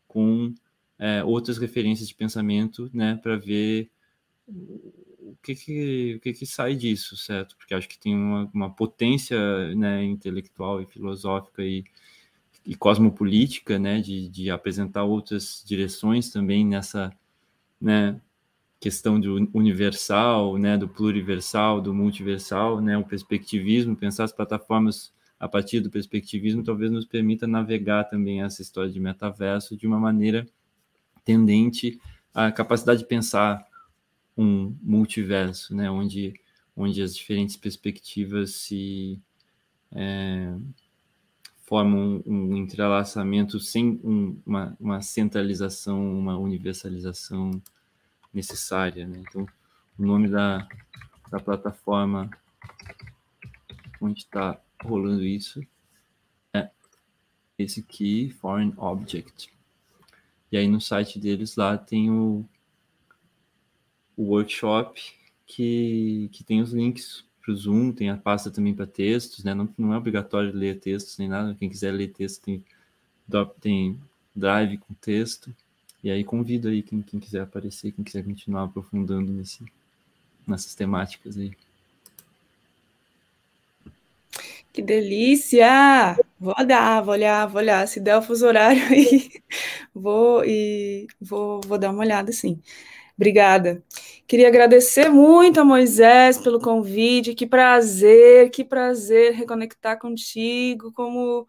com 0.08 0.54
é, 0.98 1.22
outras 1.24 1.58
referências 1.58 2.08
de 2.08 2.14
pensamento, 2.14 2.90
né, 2.94 3.18
para 3.22 3.36
ver 3.36 3.90
que 5.42 5.54
que, 5.54 6.14
o 6.16 6.20
que 6.20 6.32
que 6.32 6.46
sai 6.46 6.74
disso, 6.74 7.16
certo? 7.16 7.56
Porque 7.56 7.74
acho 7.74 7.88
que 7.88 7.98
tem 7.98 8.14
uma, 8.14 8.50
uma 8.54 8.70
potência 8.70 9.74
né, 9.74 10.04
intelectual 10.04 10.80
e 10.80 10.86
filosófica 10.86 11.62
e, 11.62 11.84
e 12.64 12.74
cosmopolítica, 12.76 13.78
né, 13.78 14.00
de, 14.00 14.28
de 14.28 14.50
apresentar 14.50 15.04
outras 15.04 15.62
direções 15.66 16.30
também 16.30 16.64
nessa, 16.64 17.12
né, 17.80 18.20
questão 18.78 19.20
do 19.20 19.48
universal, 19.54 20.58
né, 20.58 20.78
do 20.78 20.88
pluriversal, 20.88 21.80
do 21.80 21.92
multiversal, 21.94 22.80
né, 22.80 22.96
o 22.96 23.04
perspectivismo, 23.04 23.96
pensar 23.96 24.24
as 24.24 24.32
plataformas 24.32 25.12
a 25.38 25.48
partir 25.48 25.80
do 25.80 25.90
perspectivismo 25.90 26.62
talvez 26.62 26.90
nos 26.90 27.04
permita 27.04 27.48
navegar 27.48 28.04
também 28.04 28.42
essa 28.42 28.62
história 28.62 28.90
de 28.90 29.00
metaverso 29.00 29.76
de 29.76 29.88
uma 29.88 29.98
maneira 29.98 30.46
tendente 31.24 32.00
à 32.32 32.52
capacidade 32.52 33.00
de 33.00 33.06
pensar 33.06 33.66
um 34.36 34.74
multiverso, 34.82 35.74
né, 35.74 35.90
onde, 35.90 36.34
onde 36.76 37.02
as 37.02 37.14
diferentes 37.14 37.56
perspectivas 37.56 38.52
se 38.52 39.20
é, 39.92 40.54
formam 41.64 42.22
um, 42.26 42.56
entrelaçamento 42.56 43.60
sem 43.60 44.00
um, 44.02 44.40
uma, 44.44 44.76
uma 44.80 45.02
centralização, 45.02 46.18
uma 46.18 46.36
universalização 46.36 47.50
necessária. 48.32 49.06
Né? 49.06 49.22
Então, 49.28 49.46
o 49.98 50.04
nome 50.04 50.28
da, 50.28 50.66
da 51.30 51.38
plataforma 51.38 52.30
onde 54.00 54.20
está 54.20 54.60
rolando 54.82 55.22
isso 55.22 55.60
esse 57.62 57.82
Key 57.82 58.30
Foreign 58.30 58.74
Object. 58.76 59.52
E 60.50 60.56
aí 60.56 60.68
no 60.68 60.80
site 60.80 61.18
deles 61.18 61.56
lá 61.56 61.78
tem 61.78 62.10
o, 62.10 62.44
o 64.16 64.24
workshop 64.34 65.00
que, 65.46 66.28
que 66.32 66.44
tem 66.44 66.60
os 66.60 66.72
links 66.72 67.24
para 67.42 67.52
o 67.52 67.56
Zoom, 67.56 67.92
tem 67.92 68.08
a 68.08 68.16
pasta 68.16 68.50
também 68.50 68.74
para 68.74 68.86
textos, 68.86 69.42
né? 69.42 69.52
Não, 69.52 69.68
não 69.76 69.92
é 69.92 69.98
obrigatório 69.98 70.52
ler 70.52 70.78
textos 70.78 71.18
nem 71.18 71.28
nada. 71.28 71.56
Quem 71.58 71.68
quiser 71.68 71.92
ler 71.92 72.08
texto 72.08 72.42
tem, 72.42 72.64
tem 73.60 73.98
drive 74.34 74.78
com 74.78 74.94
texto. 74.94 75.54
E 76.02 76.10
aí 76.10 76.24
convido 76.24 76.68
aí 76.68 76.82
quem, 76.82 77.02
quem 77.02 77.20
quiser 77.20 77.42
aparecer, 77.42 77.92
quem 77.92 78.04
quiser 78.04 78.24
continuar 78.24 78.64
aprofundando 78.64 79.32
nesse, 79.32 79.64
nessas 80.46 80.74
temáticas 80.74 81.36
aí. 81.36 81.52
Que 84.72 84.80
delícia! 84.80 86.16
Vou 86.40 86.54
olhar, 86.58 87.02
vou 87.02 87.12
olhar, 87.12 87.46
vou 87.46 87.60
olhar. 87.60 87.86
Se 87.86 88.00
der 88.00 88.16
o 88.16 88.22
fuso 88.22 88.46
horário 88.46 88.82
aí, 88.88 89.30
vou 89.94 90.44
e 90.44 91.06
vou, 91.20 91.60
vou 91.66 91.76
dar 91.78 91.90
uma 91.90 92.00
olhada, 92.00 92.32
sim. 92.32 92.60
Obrigada. 93.22 93.80
Queria 94.26 94.48
agradecer 94.48 95.08
muito 95.08 95.60
a 95.60 95.64
Moisés 95.64 96.38
pelo 96.38 96.58
convite. 96.58 97.34
Que 97.36 97.46
prazer, 97.46 98.50
que 98.50 98.64
prazer 98.64 99.32
reconectar 99.34 99.96
contigo. 99.96 100.92
Como, 100.92 101.46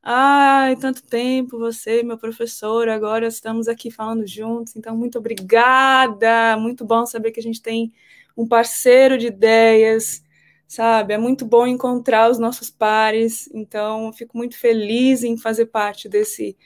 ai, 0.00 0.76
tanto 0.76 1.02
tempo, 1.02 1.58
você, 1.58 2.04
meu 2.04 2.16
professor. 2.18 2.88
Agora 2.88 3.26
estamos 3.26 3.66
aqui 3.66 3.90
falando 3.90 4.24
juntos. 4.28 4.76
Então, 4.76 4.96
muito 4.96 5.18
obrigada. 5.18 6.56
Muito 6.56 6.84
bom 6.84 7.04
saber 7.04 7.32
que 7.32 7.40
a 7.40 7.42
gente 7.42 7.60
tem 7.60 7.92
um 8.36 8.46
parceiro 8.46 9.18
de 9.18 9.26
ideias 9.26 10.22
sabe? 10.68 11.14
É 11.14 11.18
muito 11.18 11.46
bom 11.46 11.66
encontrar 11.66 12.30
os 12.30 12.38
nossos 12.38 12.68
pares, 12.70 13.48
então 13.54 14.12
fico 14.12 14.36
muito 14.36 14.58
feliz 14.58 15.24
em 15.24 15.36
fazer 15.38 15.66
parte 15.66 16.08
desse, 16.10 16.56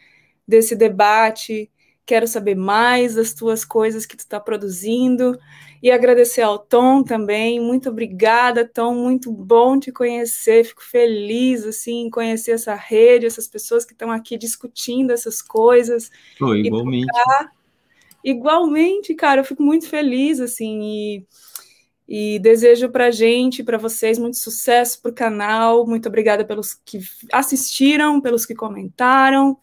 desse 0.47 0.75
debate. 0.75 1.71
Quero 2.05 2.27
saber 2.27 2.55
mais 2.55 3.15
das 3.15 3.33
tuas 3.33 3.65
coisas 3.65 4.05
que 4.05 4.17
tu 4.17 4.21
está 4.21 4.41
produzindo 4.41 5.39
e 5.83 5.91
agradecer 5.91 6.43
ao 6.43 6.59
Tom 6.59 7.03
também. 7.03 7.61
Muito 7.61 7.89
obrigada, 7.89 8.67
Tom. 8.67 8.95
Muito 8.95 9.33
bom 9.33 9.79
te 9.79 9.93
conhecer. 9.93 10.65
Fico 10.65 10.83
feliz 10.83 11.65
assim 11.65 12.07
em 12.07 12.11
conhecer 12.11 12.53
essa 12.53 12.75
rede, 12.75 13.27
essas 13.27 13.47
pessoas 13.47 13.85
que 13.85 13.93
estão 13.93 14.11
aqui 14.11 14.37
discutindo 14.37 15.13
essas 15.13 15.41
coisas. 15.41 16.11
Foi 16.39 16.61
igualmente. 16.61 17.07
Igualmente, 18.25 19.15
cara, 19.15 19.41
eu 19.41 19.45
fico 19.45 19.63
muito 19.63 19.89
feliz 19.89 20.41
assim 20.41 20.81
e 20.83 21.27
e 22.15 22.39
desejo 22.41 22.91
para 22.91 23.07
a 23.07 23.11
gente, 23.11 23.63
para 23.63 23.79
vocês, 23.79 24.19
muito 24.19 24.37
sucesso 24.37 25.01
para 25.01 25.11
o 25.11 25.15
canal. 25.15 25.87
Muito 25.87 26.09
obrigada 26.09 26.45
pelos 26.45 26.75
que 26.75 27.01
assistiram, 27.33 28.21
pelos 28.21 28.45
que 28.45 28.55
comentaram. 28.55 29.57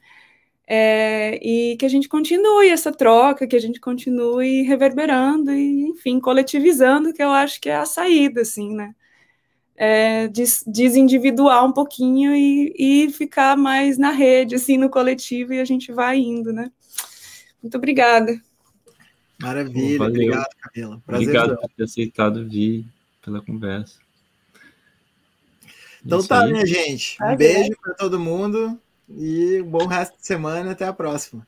É, 0.72 1.40
e 1.42 1.76
que 1.78 1.86
a 1.86 1.90
gente 1.90 2.08
continue 2.08 2.70
essa 2.70 2.92
troca, 2.92 3.48
que 3.48 3.56
a 3.56 3.60
gente 3.60 3.80
continue 3.80 4.62
reverberando 4.62 5.52
e, 5.52 5.88
enfim, 5.88 6.20
coletivizando, 6.20 7.12
que 7.12 7.24
eu 7.24 7.32
acho 7.32 7.60
que 7.60 7.70
é 7.70 7.76
a 7.76 7.88
saída, 7.88 8.42
assim, 8.42 8.76
né? 8.76 8.94
É, 9.76 10.28
des, 10.28 10.64
desindividuar 10.68 11.66
um 11.66 11.72
pouquinho 11.72 12.36
e, 12.36 12.72
e 12.78 13.10
ficar 13.12 13.58
mais 13.58 13.98
na 13.98 14.12
rede, 14.12 14.54
assim, 14.54 14.78
no 14.78 14.92
coletivo, 14.92 15.54
e 15.54 15.60
a 15.60 15.66
gente 15.66 15.92
vai 15.92 16.20
indo, 16.20 16.54
né? 16.54 16.72
Muito 17.64 17.76
obrigada. 17.76 18.40
Maravilha, 19.42 19.98
Valeu. 19.98 20.14
obrigado, 20.14 20.50
Camila. 20.62 21.02
Prazer 21.04 21.28
obrigado 21.30 21.58
por 21.60 21.70
ter 21.72 21.84
aceitado 21.84 22.48
vir 22.48 22.86
pela 23.24 23.42
conversa. 23.42 23.98
Então 26.06 26.20
Isso 26.20 26.28
tá, 26.28 26.44
aí. 26.44 26.52
minha 26.52 26.66
gente. 26.66 27.18
Um 27.24 27.36
beijo 27.36 27.76
para 27.82 27.96
todo 27.96 28.20
mundo 28.20 28.80
e 29.10 29.62
um 29.62 29.70
bom 29.70 29.86
resto 29.88 30.18
de 30.18 30.26
semana. 30.26 30.72
Até 30.72 30.86
a 30.86 30.94
próxima. 30.94 31.48